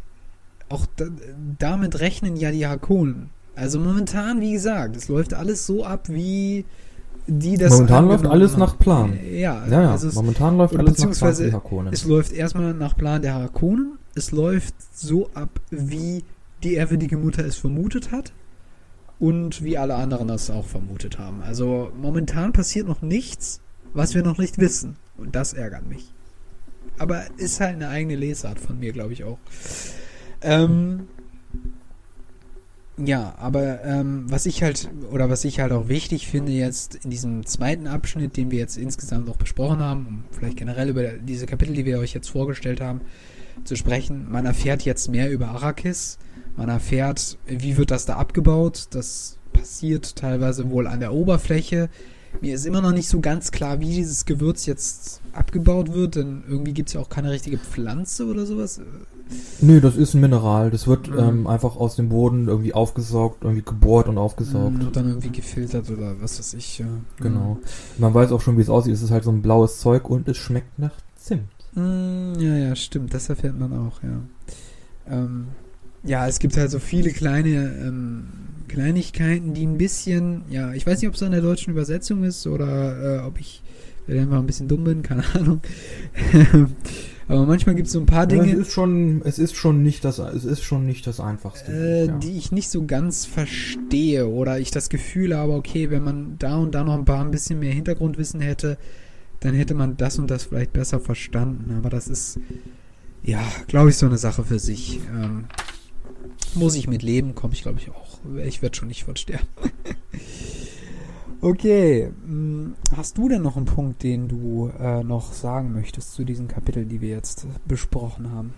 auch 0.69 0.85
da, 0.95 1.05
damit 1.59 1.99
rechnen 1.99 2.35
ja 2.35 2.51
die 2.51 2.67
Hakonen. 2.67 3.29
Also 3.55 3.79
momentan, 3.79 4.41
wie 4.41 4.51
gesagt, 4.51 4.95
es 4.95 5.07
läuft 5.07 5.33
alles 5.33 5.65
so 5.65 5.85
ab, 5.85 6.09
wie 6.09 6.65
die 7.27 7.57
das 7.57 7.71
Momentan 7.71 8.07
läuft 8.07 8.25
alles 8.25 8.51
haben. 8.53 8.59
nach 8.59 8.77
Plan. 8.77 9.19
Ja, 9.31 9.65
Ja, 9.67 9.81
ja, 9.81 9.91
also 9.91 10.09
es, 10.09 10.15
momentan 10.15 10.57
läuft 10.57 10.75
alles 10.75 10.99
nach 10.99 11.17
Plan 11.17 11.35
die 11.37 11.53
Hakonen. 11.53 11.93
es 11.93 12.05
läuft 12.05 12.33
erstmal 12.33 12.73
nach 12.73 12.95
Plan 12.95 13.21
der 13.21 13.35
Hakonen. 13.35 13.97
Es 14.13 14.31
läuft 14.31 14.75
so 14.93 15.29
ab, 15.33 15.49
wie 15.71 16.23
die 16.63 16.73
ehrwürdige 16.75 17.17
Mutter 17.17 17.45
es 17.45 17.55
vermutet 17.57 18.11
hat. 18.11 18.33
Und 19.17 19.63
wie 19.63 19.77
alle 19.77 19.95
anderen 19.95 20.27
das 20.27 20.49
auch 20.49 20.65
vermutet 20.65 21.17
haben. 21.19 21.41
Also 21.41 21.89
momentan 21.99 22.51
passiert 22.51 22.85
noch 22.85 23.01
nichts, 23.01 23.61
was 23.93 24.13
wir 24.13 24.23
noch 24.23 24.37
nicht 24.37 24.57
wissen. 24.57 24.97
Und 25.17 25.35
das 25.37 25.53
ärgert 25.53 25.87
mich. 25.87 26.11
Aber 26.97 27.23
ist 27.37 27.61
halt 27.61 27.75
eine 27.75 27.87
eigene 27.87 28.15
Lesart 28.17 28.59
von 28.59 28.77
mir, 28.77 28.91
glaube 28.91 29.13
ich 29.13 29.23
auch. 29.23 29.37
Ähm, 30.45 31.07
Ja, 32.97 33.35
aber 33.38 33.84
ähm, 33.84 34.26
was 34.30 34.45
ich 34.45 34.63
halt, 34.63 34.89
oder 35.11 35.30
was 35.30 35.43
ich 35.43 35.59
halt 35.59 35.73
auch 35.73 35.89
wichtig 35.89 36.27
finde 36.27 36.53
jetzt 36.53 36.95
in 37.03 37.09
diesem 37.09 37.45
zweiten 37.45 37.88
Abschnitt, 37.88 38.38
den 38.38 38.51
wir 38.51 38.59
jetzt 38.59 38.77
insgesamt 38.77 39.30
auch 39.30 39.35
besprochen 39.35 39.80
haben, 39.80 40.05
um 40.07 40.23
vielleicht 40.31 40.55
generell 40.55 40.88
über 40.89 41.03
diese 41.03 41.45
Kapitel, 41.45 41.73
die 41.76 41.84
wir 41.84 41.99
euch 41.99 42.13
jetzt 42.13 42.30
vorgestellt 42.30 42.80
haben, 42.80 43.01
zu 43.65 43.76
sprechen, 43.76 44.31
man 44.31 44.45
erfährt 44.45 44.84
jetzt 44.84 45.09
mehr 45.09 45.30
über 45.30 45.49
Arrakis, 45.49 46.19
man 46.55 46.69
erfährt, 46.69 47.38
wie 47.47 47.76
wird 47.76 47.91
das 47.91 48.05
da 48.05 48.15
abgebaut, 48.15 48.88
das 48.91 49.39
passiert 49.51 50.15
teilweise 50.15 50.69
wohl 50.69 50.88
an 50.88 51.01
der 51.01 51.13
Oberfläche. 51.13 51.89
Mir 52.39 52.55
ist 52.55 52.65
immer 52.65 52.81
noch 52.81 52.93
nicht 52.93 53.09
so 53.09 53.19
ganz 53.19 53.51
klar, 53.51 53.81
wie 53.81 53.93
dieses 53.93 54.23
Gewürz 54.26 54.65
jetzt 54.67 55.22
abgebaut 55.34 55.91
wird, 55.91 56.15
denn 56.15 56.43
irgendwie 56.47 56.73
gibt 56.73 56.88
es 56.89 56.93
ja 56.93 57.01
auch 57.01 57.09
keine 57.09 57.31
richtige 57.31 57.57
Pflanze 57.57 58.26
oder 58.26 58.45
sowas. 58.45 58.80
Nö, 59.61 59.81
das 59.81 59.95
ist 59.95 60.14
ein 60.14 60.22
Mineral. 60.22 60.69
Das 60.72 60.85
wird 60.88 61.10
Mhm. 61.10 61.18
ähm, 61.19 61.47
einfach 61.47 61.76
aus 61.77 61.95
dem 61.95 62.10
Boden 62.10 62.47
irgendwie 62.47 62.73
aufgesaugt, 62.73 63.43
irgendwie 63.43 63.64
gebohrt 63.64 64.07
und 64.07 64.18
aufgesaugt. 64.18 64.84
Und 64.84 64.95
dann 64.95 65.07
irgendwie 65.07 65.30
gefiltert 65.31 65.89
oder 65.89 66.22
was 66.22 66.38
weiß 66.39 66.53
ich. 66.56 66.80
Ja. 66.80 66.85
Genau. 67.19 67.57
Man 67.97 68.14
weiß 68.14 68.31
auch 68.31 68.41
schon, 68.41 68.57
wie 68.57 68.61
es 68.61 68.69
aussieht. 68.69 68.93
Es 68.93 69.02
ist 69.02 69.11
halt 69.11 69.23
so 69.23 69.31
ein 69.31 69.41
blaues 69.41 69.80
Zeug 69.80 70.10
und 70.10 70.27
es 70.27 70.38
schmeckt 70.38 70.77
nach 70.77 70.91
Zimt. 71.15 71.49
Mm, 71.73 72.34
Ja, 72.39 72.56
ja, 72.56 72.76
stimmt. 72.76 73.14
Das 73.14 73.30
erfährt 73.30 73.57
man 73.60 73.73
auch, 73.73 74.03
ja. 74.03 74.22
Ähm, 75.10 75.47
ja, 76.03 76.27
es 76.27 76.39
gibt 76.39 76.56
halt 76.57 76.69
so 76.69 76.80
viele 76.80 77.11
kleine 77.11 77.73
ähm, 77.81 78.26
Kleinigkeiten, 78.68 79.53
die 79.53 79.65
ein 79.65 79.77
bisschen, 79.77 80.41
ja, 80.49 80.73
ich 80.73 80.85
weiß 80.85 80.99
nicht, 81.02 81.07
ob 81.10 81.15
es 81.15 81.23
an 81.23 81.31
der 81.31 81.41
deutschen 81.41 81.72
Übersetzung 81.72 82.23
ist 82.23 82.45
oder 82.47 83.22
äh, 83.23 83.26
ob 83.26 83.39
ich 83.39 83.64
einfach 84.07 84.38
ein 84.38 84.45
bisschen 84.45 84.68
dumm 84.68 84.84
bin, 84.84 85.02
keine 85.02 85.23
Ahnung. 85.34 85.61
Aber 87.27 87.45
manchmal 87.45 87.76
gibt 87.76 87.88
es 87.88 87.93
so 87.93 87.99
ein 87.99 88.06
paar 88.06 88.30
Ja, 88.30 88.38
es 88.38 88.45
Dinge, 88.45 88.56
ist 88.61 88.72
schon, 88.72 89.22
es 89.23 89.39
ist 89.39 89.56
schon 89.56 89.81
nicht 89.81 90.06
das, 90.06 90.19
es 90.19 90.45
ist 90.45 90.61
schon 90.64 90.85
nicht 90.85 91.07
das 91.07 91.19
einfachste. 91.19 91.72
äh, 91.72 92.06
ja. 92.07 92.18
die 92.19 92.38
ich 92.38 92.52
nicht 92.52 92.69
so 92.69 92.85
ganz 92.85 93.26
verstehe 93.26 94.27
oder 94.27 94.60
ich 94.60 94.69
das 94.72 94.89
Gefühl 94.89 95.35
habe, 95.35 95.53
okay, 95.53 95.89
wenn 95.89 96.03
man 96.03 96.35
da 96.38 96.57
und 96.57 96.76
da 96.76 96.84
noch 96.84 96.93
ein 96.93 97.06
paar 97.06 97.23
ein 97.23 97.31
bisschen 97.31 97.60
mehr 97.60 97.73
Hintergrundwissen 97.73 98.41
hätte, 98.41 98.77
dann 99.39 99.56
hätte 99.56 99.73
man 99.73 99.97
das 99.97 100.19
und 100.19 100.30
das 100.30 100.43
vielleicht 100.43 100.73
besser 100.73 100.99
verstanden. 100.99 101.76
Aber 101.77 101.89
das 101.89 102.07
ist, 102.07 102.39
ja, 103.23 103.41
glaube 103.68 103.89
ich, 103.89 103.97
so 103.97 104.06
eine 104.06 104.18
Sache 104.18 104.43
für 104.43 104.60
sich. 104.60 104.99
Ähm, 105.11 105.45
muss 106.53 106.76
ich 106.76 106.88
mit 106.88 107.02
leben, 107.03 107.35
komme 107.35 107.53
ich, 107.53 107.64
glaube 107.64 107.80
ich, 107.80 107.89
auch. 107.89 108.19
Ich 108.45 108.61
werde 108.61 108.76
schon 108.77 108.88
nicht 108.88 109.03
von 109.03 109.15
sterben. 109.15 109.47
okay. 111.49 112.11
mh, 112.26 112.73
Hast 112.95 113.17
du 113.17 113.30
denn 113.30 113.41
noch 113.41 113.57
einen 113.57 113.65
Punkt, 113.65 114.03
den 114.03 114.27
du 114.27 114.72
äh, 114.80 115.03
noch 115.03 115.34
sagen 115.34 115.73
möchtest 115.73 116.13
zu 116.13 116.23
diesen 116.23 116.47
Kapiteln, 116.47 116.89
die 116.89 117.01
wir 117.01 117.09
jetzt 117.09 117.47
besprochen 117.65 118.31
haben? 118.31 118.53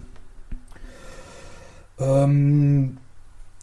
Ähm, 2.00 2.98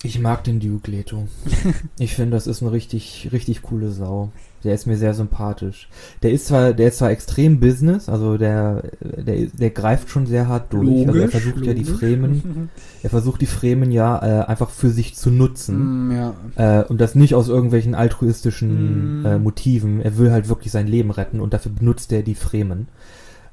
ich 0.02 0.18
mag 0.18 0.44
den 0.44 0.60
Duke 0.60 0.90
Leto. 0.90 1.28
ich 1.98 2.14
finde, 2.14 2.36
das 2.36 2.46
ist 2.46 2.62
eine 2.62 2.72
richtig, 2.72 3.30
richtig 3.32 3.62
coole 3.62 3.90
Sau. 3.90 4.30
Der 4.64 4.74
ist 4.74 4.86
mir 4.86 4.96
sehr 4.96 5.14
sympathisch. 5.14 5.88
Der 6.22 6.32
ist 6.32 6.46
zwar, 6.46 6.72
der 6.72 6.88
ist 6.88 6.98
zwar 6.98 7.10
extrem 7.10 7.60
Business, 7.60 8.08
also 8.08 8.38
der, 8.38 8.82
der, 9.00 9.46
der 9.46 9.70
greift 9.70 10.10
schon 10.10 10.26
sehr 10.26 10.48
hart 10.48 10.72
durch. 10.72 11.06
also 11.06 11.20
er 11.20 11.28
versucht 11.28 11.64
ja 11.66 11.74
die 11.74 11.84
Fremen, 11.84 12.70
er 13.02 13.10
versucht 13.10 13.40
die 13.40 13.46
Fremen 13.46 13.92
ja 13.92 14.18
äh, 14.18 14.44
einfach 14.46 14.70
für 14.70 14.90
sich 14.90 15.14
zu 15.16 15.30
nutzen. 15.30 16.08
Mm, 16.08 16.12
ja. 16.12 16.34
Äh, 16.56 16.84
und 16.84 17.00
das 17.00 17.14
nicht 17.14 17.34
aus 17.34 17.48
irgendwelchen 17.48 17.94
altruistischen 17.94 19.22
Mm. 19.22 19.26
äh, 19.26 19.38
Motiven. 19.38 20.00
Er 20.00 20.16
will 20.18 20.32
halt 20.32 20.48
wirklich 20.48 20.72
sein 20.72 20.86
Leben 20.86 21.10
retten 21.10 21.40
und 21.40 21.52
dafür 21.54 21.72
benutzt 21.72 22.12
er 22.12 22.22
die 22.22 22.34
Fremen. 22.34 22.88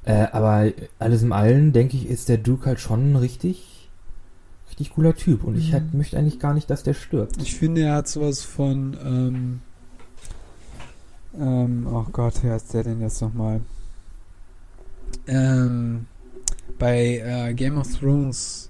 Äh, 0.04 0.28
aber 0.32 0.72
alles 1.00 1.22
im 1.22 1.32
Allen, 1.32 1.74
denke 1.74 1.96
ich, 1.98 2.10
ist 2.10 2.30
der 2.30 2.38
Duke 2.38 2.66
halt 2.66 2.80
schon 2.80 3.12
ein 3.12 3.16
richtig, 3.16 3.90
richtig 4.70 4.92
cooler 4.92 5.16
Typ. 5.16 5.44
Und 5.44 5.58
ich 5.58 5.74
halt, 5.74 5.94
möchte 5.94 6.18
eigentlich 6.18 6.40
gar 6.40 6.54
nicht, 6.54 6.70
dass 6.70 6.84
der 6.84 6.94
stirbt. 6.94 7.42
Ich 7.42 7.56
finde, 7.56 7.82
er 7.82 7.96
hat 7.96 8.08
sowas 8.08 8.42
von, 8.42 8.98
ähm, 9.06 9.60
ähm, 11.40 11.88
oh 11.92 12.06
Gott, 12.12 12.36
wer 12.42 12.56
ist 12.56 12.74
der 12.74 12.84
denn 12.84 13.02
jetzt 13.02 13.22
nochmal? 13.22 13.62
Ähm, 15.28 16.06
bei 16.80 17.20
äh, 17.24 17.54
Game 17.54 17.78
of 17.78 17.88
Thrones, 18.00 18.70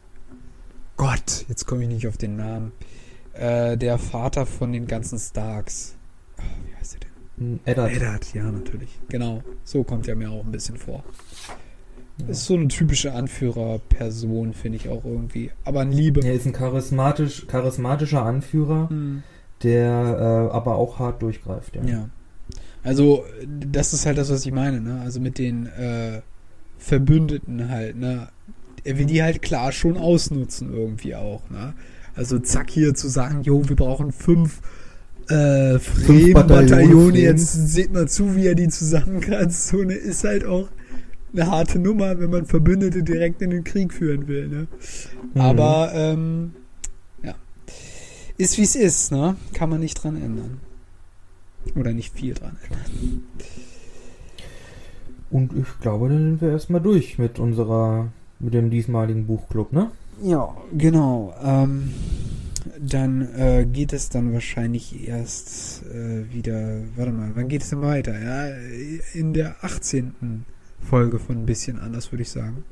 Gott, 0.97 1.45
jetzt 1.47 1.65
komme 1.65 1.83
ich 1.83 1.89
nicht 1.89 2.07
auf 2.07 2.17
den 2.17 2.35
Namen, 2.35 2.71
äh, 3.33 3.77
der 3.77 3.97
Vater 3.97 4.45
von 4.45 4.71
den 4.71 4.87
ganzen 4.87 5.17
Starks. 5.19 5.95
Oh, 6.37 6.41
wie 6.67 6.75
heißt 6.75 6.95
er 6.95 6.99
denn? 6.99 7.09
Hm, 7.37 7.59
Eddard. 7.65 7.91
Eddard, 7.93 8.33
ja, 8.33 8.51
natürlich. 8.51 8.99
Genau, 9.09 9.41
so 9.63 9.83
kommt 9.83 10.07
er 10.07 10.15
mir 10.15 10.29
auch 10.29 10.43
ein 10.45 10.51
bisschen 10.51 10.77
vor. 10.77 11.03
Ja. 12.17 12.27
Ist 12.27 12.45
so 12.45 12.55
eine 12.55 12.67
typische 12.67 13.13
Anführerperson, 13.13 14.53
finde 14.53 14.77
ich 14.77 14.89
auch 14.89 15.05
irgendwie. 15.05 15.51
Aber 15.63 15.79
ein 15.81 15.91
Liebe. 15.91 16.21
Er 16.23 16.33
ist 16.33 16.45
ein 16.45 16.53
charismatisch, 16.53 17.47
charismatischer 17.47 18.23
Anführer, 18.23 18.89
Hm. 18.89 19.23
der 19.63 20.49
äh, 20.51 20.53
aber 20.53 20.75
auch 20.75 20.99
hart 20.99 21.21
durchgreift. 21.21 21.75
Ja. 21.77 21.83
Ja. 21.83 22.09
Also, 22.83 23.25
das 23.47 23.93
ist 23.93 24.05
halt 24.05 24.17
das, 24.17 24.31
was 24.31 24.45
ich 24.45 24.51
meine, 24.51 24.81
ne? 24.81 25.01
Also 25.01 25.19
mit 25.19 25.37
den 25.37 25.67
äh, 25.67 26.21
Verbündeten 26.77 27.69
halt, 27.69 27.97
ne? 27.97 28.29
Er 28.83 28.97
will 28.97 29.05
die 29.05 29.21
halt 29.21 29.41
klar 29.41 29.71
schon 29.71 29.97
ausnutzen 29.97 30.73
irgendwie 30.73 31.15
auch, 31.15 31.47
ne? 31.49 31.73
Also 32.15 32.39
zack 32.39 32.69
hier 32.69 32.93
zu 32.93 33.07
sagen, 33.07 33.43
jo, 33.43 33.67
wir 33.69 33.75
brauchen 33.75 34.11
fünf 34.11 34.61
äh, 35.29 35.33
Bataillone 35.33 35.79
Fremen-Bataillone, 35.79 37.11
Fremen. 37.11 37.15
jetzt 37.15 37.53
seht 37.53 37.93
mal 37.93 38.07
zu, 38.07 38.35
wie 38.35 38.47
er 38.47 38.55
die 38.55 38.67
zusammenkratzt. 38.67 39.67
So 39.67 39.79
eine 39.79 39.93
ist 39.93 40.23
halt 40.23 40.45
auch 40.45 40.67
eine 41.33 41.49
harte 41.49 41.79
Nummer, 41.79 42.19
wenn 42.19 42.29
man 42.29 42.45
Verbündete 42.45 43.03
direkt 43.03 43.41
in 43.41 43.51
den 43.51 43.63
Krieg 43.63 43.93
führen 43.93 44.27
will, 44.27 44.47
ne? 44.47 44.67
Mhm. 45.33 45.41
Aber, 45.41 45.91
ähm, 45.93 46.51
ja. 47.23 47.35
Ist 48.37 48.57
wie 48.57 48.63
es 48.63 48.75
ist, 48.75 49.11
ne? 49.11 49.35
Kann 49.53 49.69
man 49.69 49.79
nicht 49.79 49.95
dran 49.95 50.21
ändern. 50.21 50.59
Oder 51.75 51.93
nicht 51.93 52.13
viel 52.13 52.33
dran 52.33 52.57
ändern. 52.63 53.23
Und 55.29 55.53
ich 55.55 55.79
glaube, 55.79 56.09
dann 56.09 56.17
sind 56.17 56.41
wir 56.41 56.49
erstmal 56.49 56.81
durch 56.81 57.17
mit 57.17 57.39
unserer, 57.39 58.09
mit 58.39 58.53
dem 58.53 58.69
diesmaligen 58.69 59.27
Buchclub, 59.27 59.71
ne? 59.71 59.91
Ja, 60.21 60.55
genau. 60.77 61.33
Ähm, 61.41 61.93
dann 62.79 63.21
äh, 63.35 63.65
geht 63.71 63.93
es 63.93 64.09
dann 64.09 64.33
wahrscheinlich 64.33 65.07
erst 65.07 65.83
äh, 65.85 66.31
wieder, 66.33 66.81
warte 66.95 67.11
mal, 67.11 67.31
wann 67.33 67.47
geht 67.47 67.61
es 67.63 67.69
denn 67.69 67.81
weiter? 67.81 68.19
Ja, 68.19 68.55
in 69.13 69.33
der 69.33 69.63
18. 69.63 70.45
Folge 70.81 71.19
von 71.19 71.37
ein 71.37 71.45
bisschen 71.45 71.79
anders, 71.79 72.11
würde 72.11 72.23
ich 72.23 72.29
sagen. 72.29 72.63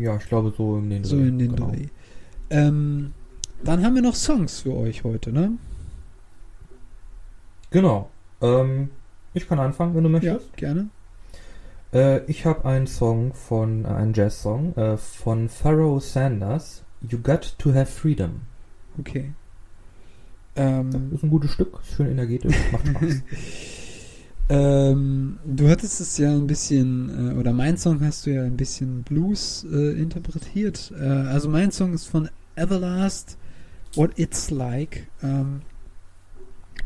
Ja, 0.00 0.16
ich 0.16 0.26
glaube 0.26 0.52
so 0.56 0.78
in 0.78 0.90
den 0.90 1.04
So 1.04 1.16
Dreh, 1.16 1.28
in 1.28 1.38
den 1.38 1.56
genau. 1.56 1.70
Dreh. 1.70 1.86
Ähm, 2.50 3.12
dann 3.62 3.84
haben 3.84 3.94
wir 3.94 4.02
noch 4.02 4.14
Songs 4.14 4.60
für 4.60 4.74
euch 4.74 5.04
heute, 5.04 5.32
ne? 5.32 5.52
Genau. 7.74 8.08
Ähm, 8.40 8.90
ich 9.32 9.48
kann 9.48 9.58
anfangen, 9.58 9.96
wenn 9.96 10.04
du 10.04 10.08
Ja, 10.20 10.34
möchtest. 10.34 10.56
gerne. 10.56 10.88
Äh, 11.92 12.24
ich 12.30 12.46
habe 12.46 12.64
einen 12.64 12.86
Song 12.86 13.34
von, 13.34 13.84
äh, 13.84 13.88
einen 13.88 14.14
Jazz-Song 14.14 14.76
äh, 14.76 14.96
von 14.96 15.48
Pharaoh 15.48 15.98
Sanders. 15.98 16.84
You 17.00 17.18
Got 17.18 17.56
to 17.58 17.74
Have 17.74 17.86
Freedom. 17.86 18.42
Okay. 18.98 19.32
Das 20.54 20.64
Ähm, 20.64 21.12
ist 21.12 21.24
ein 21.24 21.30
gutes 21.30 21.50
Stück, 21.50 21.80
ist 21.82 21.96
schön 21.96 22.06
energetisch, 22.12 22.54
macht 22.70 22.86
Spaß. 22.86 23.22
ähm, 24.48 25.38
du 25.44 25.68
hattest 25.68 26.00
es 26.00 26.16
ja 26.18 26.30
ein 26.30 26.46
bisschen, 26.46 27.32
äh, 27.32 27.34
oder 27.34 27.52
mein 27.52 27.76
Song 27.76 28.00
hast 28.04 28.26
du 28.26 28.30
ja 28.34 28.42
ein 28.44 28.56
bisschen 28.56 29.02
Blues 29.02 29.66
äh, 29.72 30.00
interpretiert. 30.00 30.92
Äh, 30.96 31.02
also 31.04 31.48
mein 31.48 31.72
Song 31.72 31.92
ist 31.92 32.06
von 32.06 32.28
Everlast, 32.54 33.36
What 33.94 34.12
It's 34.16 34.50
Like. 34.50 35.08
Ähm, 35.22 35.62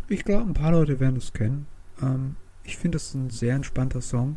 ich 0.09 0.24
glaube, 0.24 0.44
ein 0.44 0.55
paar 0.55 0.73
Leute 0.73 1.01
werden 1.01 1.16
es 1.16 1.32
kennen. 1.32 1.66
Ähm, 2.02 2.36
ich 2.65 2.77
finde, 2.77 2.97
ist 2.97 3.15
ein 3.15 3.31
sehr 3.31 3.55
entspannter 3.55 4.01
Song. 4.01 4.36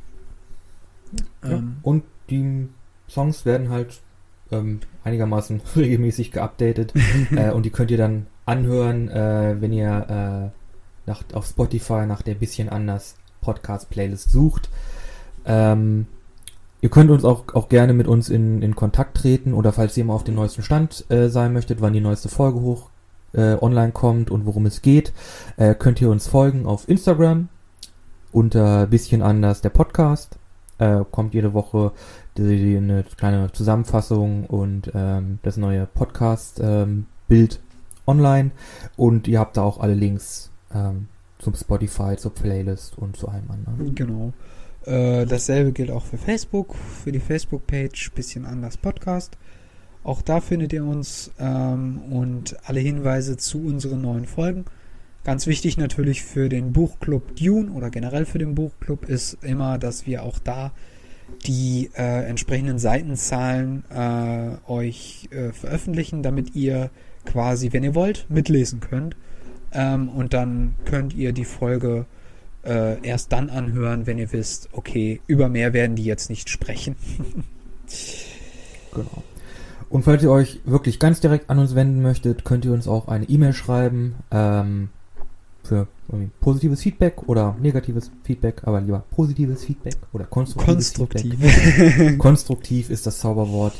ja. 1.43 1.51
Ähm, 1.51 1.77
Und 1.81 2.03
die 2.29 2.67
Songs 3.09 3.45
werden 3.45 3.69
halt 3.69 4.01
ähm, 4.51 4.79
einigermaßen 5.03 5.61
regelmäßig 5.75 6.31
geupdatet 6.31 6.93
äh, 7.31 7.51
und 7.51 7.65
die 7.65 7.71
könnt 7.71 7.91
ihr 7.91 7.97
dann 7.97 8.27
anhören, 8.45 9.09
äh, 9.09 9.57
wenn 9.59 9.73
ihr 9.73 10.51
äh, 10.53 11.09
nach, 11.09 11.23
auf 11.33 11.45
Spotify 11.45 12.05
nach 12.05 12.21
der 12.21 12.35
bisschen 12.35 12.69
anders 12.69 13.15
Podcast-Playlist 13.41 14.31
sucht. 14.31 14.69
Ähm, 15.45 16.05
ihr 16.79 16.89
könnt 16.89 17.09
uns 17.09 17.25
auch, 17.25 17.53
auch 17.53 17.69
gerne 17.69 17.93
mit 17.93 18.07
uns 18.07 18.29
in, 18.29 18.61
in 18.61 18.75
Kontakt 18.75 19.17
treten 19.17 19.53
oder 19.53 19.73
falls 19.73 19.97
ihr 19.97 20.05
mal 20.05 20.13
auf 20.13 20.23
dem 20.23 20.35
neuesten 20.35 20.63
Stand 20.63 21.05
äh, 21.09 21.29
sein 21.29 21.53
möchtet, 21.53 21.81
wann 21.81 21.93
die 21.93 22.01
neueste 22.01 22.29
Folge 22.29 22.61
hoch 22.61 22.89
äh, 23.33 23.55
online 23.61 23.91
kommt 23.91 24.31
und 24.31 24.45
worum 24.45 24.65
es 24.65 24.81
geht, 24.81 25.13
äh, 25.57 25.75
könnt 25.75 26.01
ihr 26.01 26.09
uns 26.09 26.27
folgen 26.27 26.65
auf 26.65 26.87
Instagram 26.89 27.49
unter 28.31 28.87
bisschen 28.87 29.21
anders 29.21 29.61
der 29.61 29.69
Podcast. 29.69 30.37
Äh, 30.77 31.03
kommt 31.11 31.33
jede 31.33 31.53
Woche 31.53 31.91
die, 32.37 32.77
eine 32.77 33.03
kleine 33.03 33.51
Zusammenfassung 33.51 34.45
und 34.45 34.91
ähm, 34.95 35.39
das 35.43 35.57
neue 35.57 35.85
Podcast-Bild 35.85 37.59
online. 38.07 38.51
Und 38.97 39.27
ihr 39.27 39.39
habt 39.39 39.57
da 39.57 39.63
auch 39.63 39.79
alle 39.79 39.93
Links 39.93 40.49
ähm, 40.73 41.07
zum 41.39 41.55
Spotify, 41.55 42.15
zur 42.17 42.33
Playlist 42.33 42.97
und 42.97 43.17
zu 43.17 43.27
allem 43.27 43.49
anderen. 43.51 43.95
Genau. 43.95 44.33
Äh, 44.85 45.25
dasselbe 45.27 45.71
gilt 45.71 45.91
auch 45.91 46.05
für 46.05 46.17
Facebook, 46.17 46.75
für 46.75 47.11
die 47.11 47.19
Facebook-Page, 47.19 48.11
bisschen 48.15 48.45
anders 48.45 48.77
Podcast. 48.77 49.37
Auch 50.03 50.21
da 50.21 50.41
findet 50.41 50.73
ihr 50.73 50.83
uns 50.83 51.31
ähm, 51.39 52.01
und 52.11 52.57
alle 52.65 52.79
Hinweise 52.79 53.37
zu 53.37 53.59
unseren 53.59 54.01
neuen 54.01 54.25
Folgen. 54.25 54.65
Ganz 55.23 55.45
wichtig 55.45 55.77
natürlich 55.77 56.23
für 56.23 56.49
den 56.49 56.73
Buchclub 56.73 57.35
Dune 57.35 57.71
oder 57.71 57.91
generell 57.91 58.25
für 58.25 58.39
den 58.39 58.55
Buchclub 58.55 59.07
ist 59.07 59.37
immer, 59.43 59.77
dass 59.77 60.07
wir 60.07 60.23
auch 60.23 60.39
da 60.39 60.71
die 61.45 61.91
äh, 61.95 62.25
entsprechenden 62.25 62.79
Seitenzahlen 62.79 63.83
äh, 63.89 64.69
euch 64.69 65.29
äh, 65.31 65.51
veröffentlichen, 65.51 66.23
damit 66.23 66.55
ihr 66.55 66.89
quasi, 67.25 67.71
wenn 67.71 67.83
ihr 67.83 67.93
wollt, 67.93 68.25
mitlesen 68.29 68.79
könnt. 68.79 69.15
Ähm, 69.71 70.09
und 70.09 70.33
dann 70.33 70.75
könnt 70.85 71.13
ihr 71.13 71.31
die 71.31 71.45
Folge 71.45 72.05
äh, 72.65 72.99
erst 73.07 73.31
dann 73.31 73.49
anhören, 73.49 74.07
wenn 74.07 74.17
ihr 74.17 74.31
wisst, 74.33 74.69
okay, 74.71 75.21
über 75.27 75.49
mehr 75.49 75.73
werden 75.73 75.95
die 75.95 76.05
jetzt 76.05 76.29
nicht 76.29 76.49
sprechen. 76.49 76.95
genau. 78.93 79.23
Und 79.91 80.03
falls 80.03 80.23
ihr 80.23 80.31
euch 80.31 80.61
wirklich 80.63 80.99
ganz 80.99 81.19
direkt 81.19 81.49
an 81.49 81.59
uns 81.59 81.75
wenden 81.75 82.01
möchtet, 82.01 82.45
könnt 82.45 82.63
ihr 82.63 82.71
uns 82.71 82.87
auch 82.87 83.09
eine 83.09 83.25
E-Mail 83.25 83.51
schreiben 83.51 84.15
ähm, 84.31 84.87
für 85.63 85.87
positives 86.39 86.81
Feedback 86.81 87.27
oder 87.27 87.57
negatives 87.61 88.09
Feedback, 88.23 88.61
aber 88.63 88.79
lieber 88.79 89.03
positives 89.11 89.65
Feedback 89.65 89.97
oder 90.13 90.23
konstruktives 90.23 90.93
Konstruktiv. 90.93 91.37
Feedback. 91.37 92.17
Konstruktiv 92.19 92.89
ist 92.89 93.05
das 93.05 93.19
Zauberwort. 93.19 93.73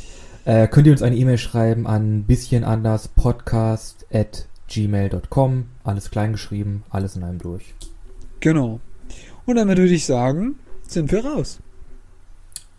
Äh, 0.44 0.68
könnt 0.68 0.86
ihr 0.88 0.92
uns 0.92 1.02
eine 1.02 1.16
E-Mail 1.16 1.38
schreiben 1.38 1.88
an 1.88 2.24
bisschen 2.24 2.66
anders 2.66 3.08
podcast 3.08 4.06
at 4.14 4.48
gmail.com. 4.68 5.66
Alles 5.86 6.12
kleingeschrieben, 6.12 6.84
alles 6.90 7.16
in 7.16 7.24
einem 7.24 7.40
durch. 7.40 7.74
Genau. 8.42 8.82
Und 9.46 9.56
damit 9.56 9.78
würde 9.78 9.94
ich 9.94 10.06
sagen, 10.06 10.56
sind 10.86 11.10
wir 11.10 11.24
raus. 11.24 11.60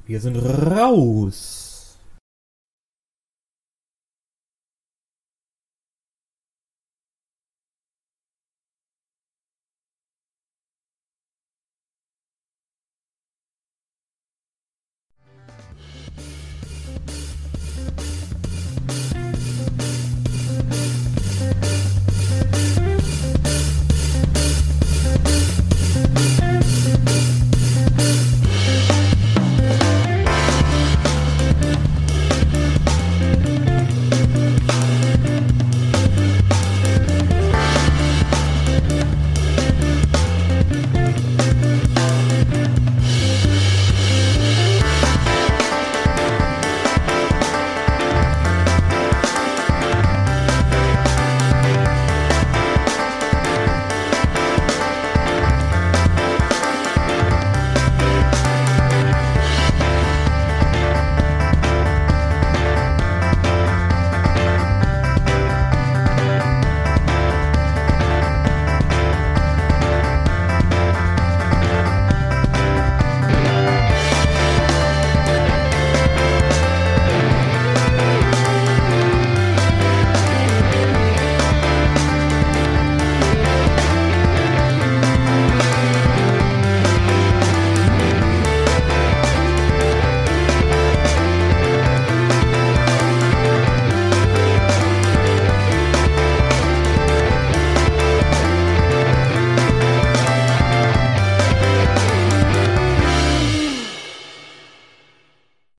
Wir 0.06 0.20
sind 0.20 0.36
raus. 0.36 1.61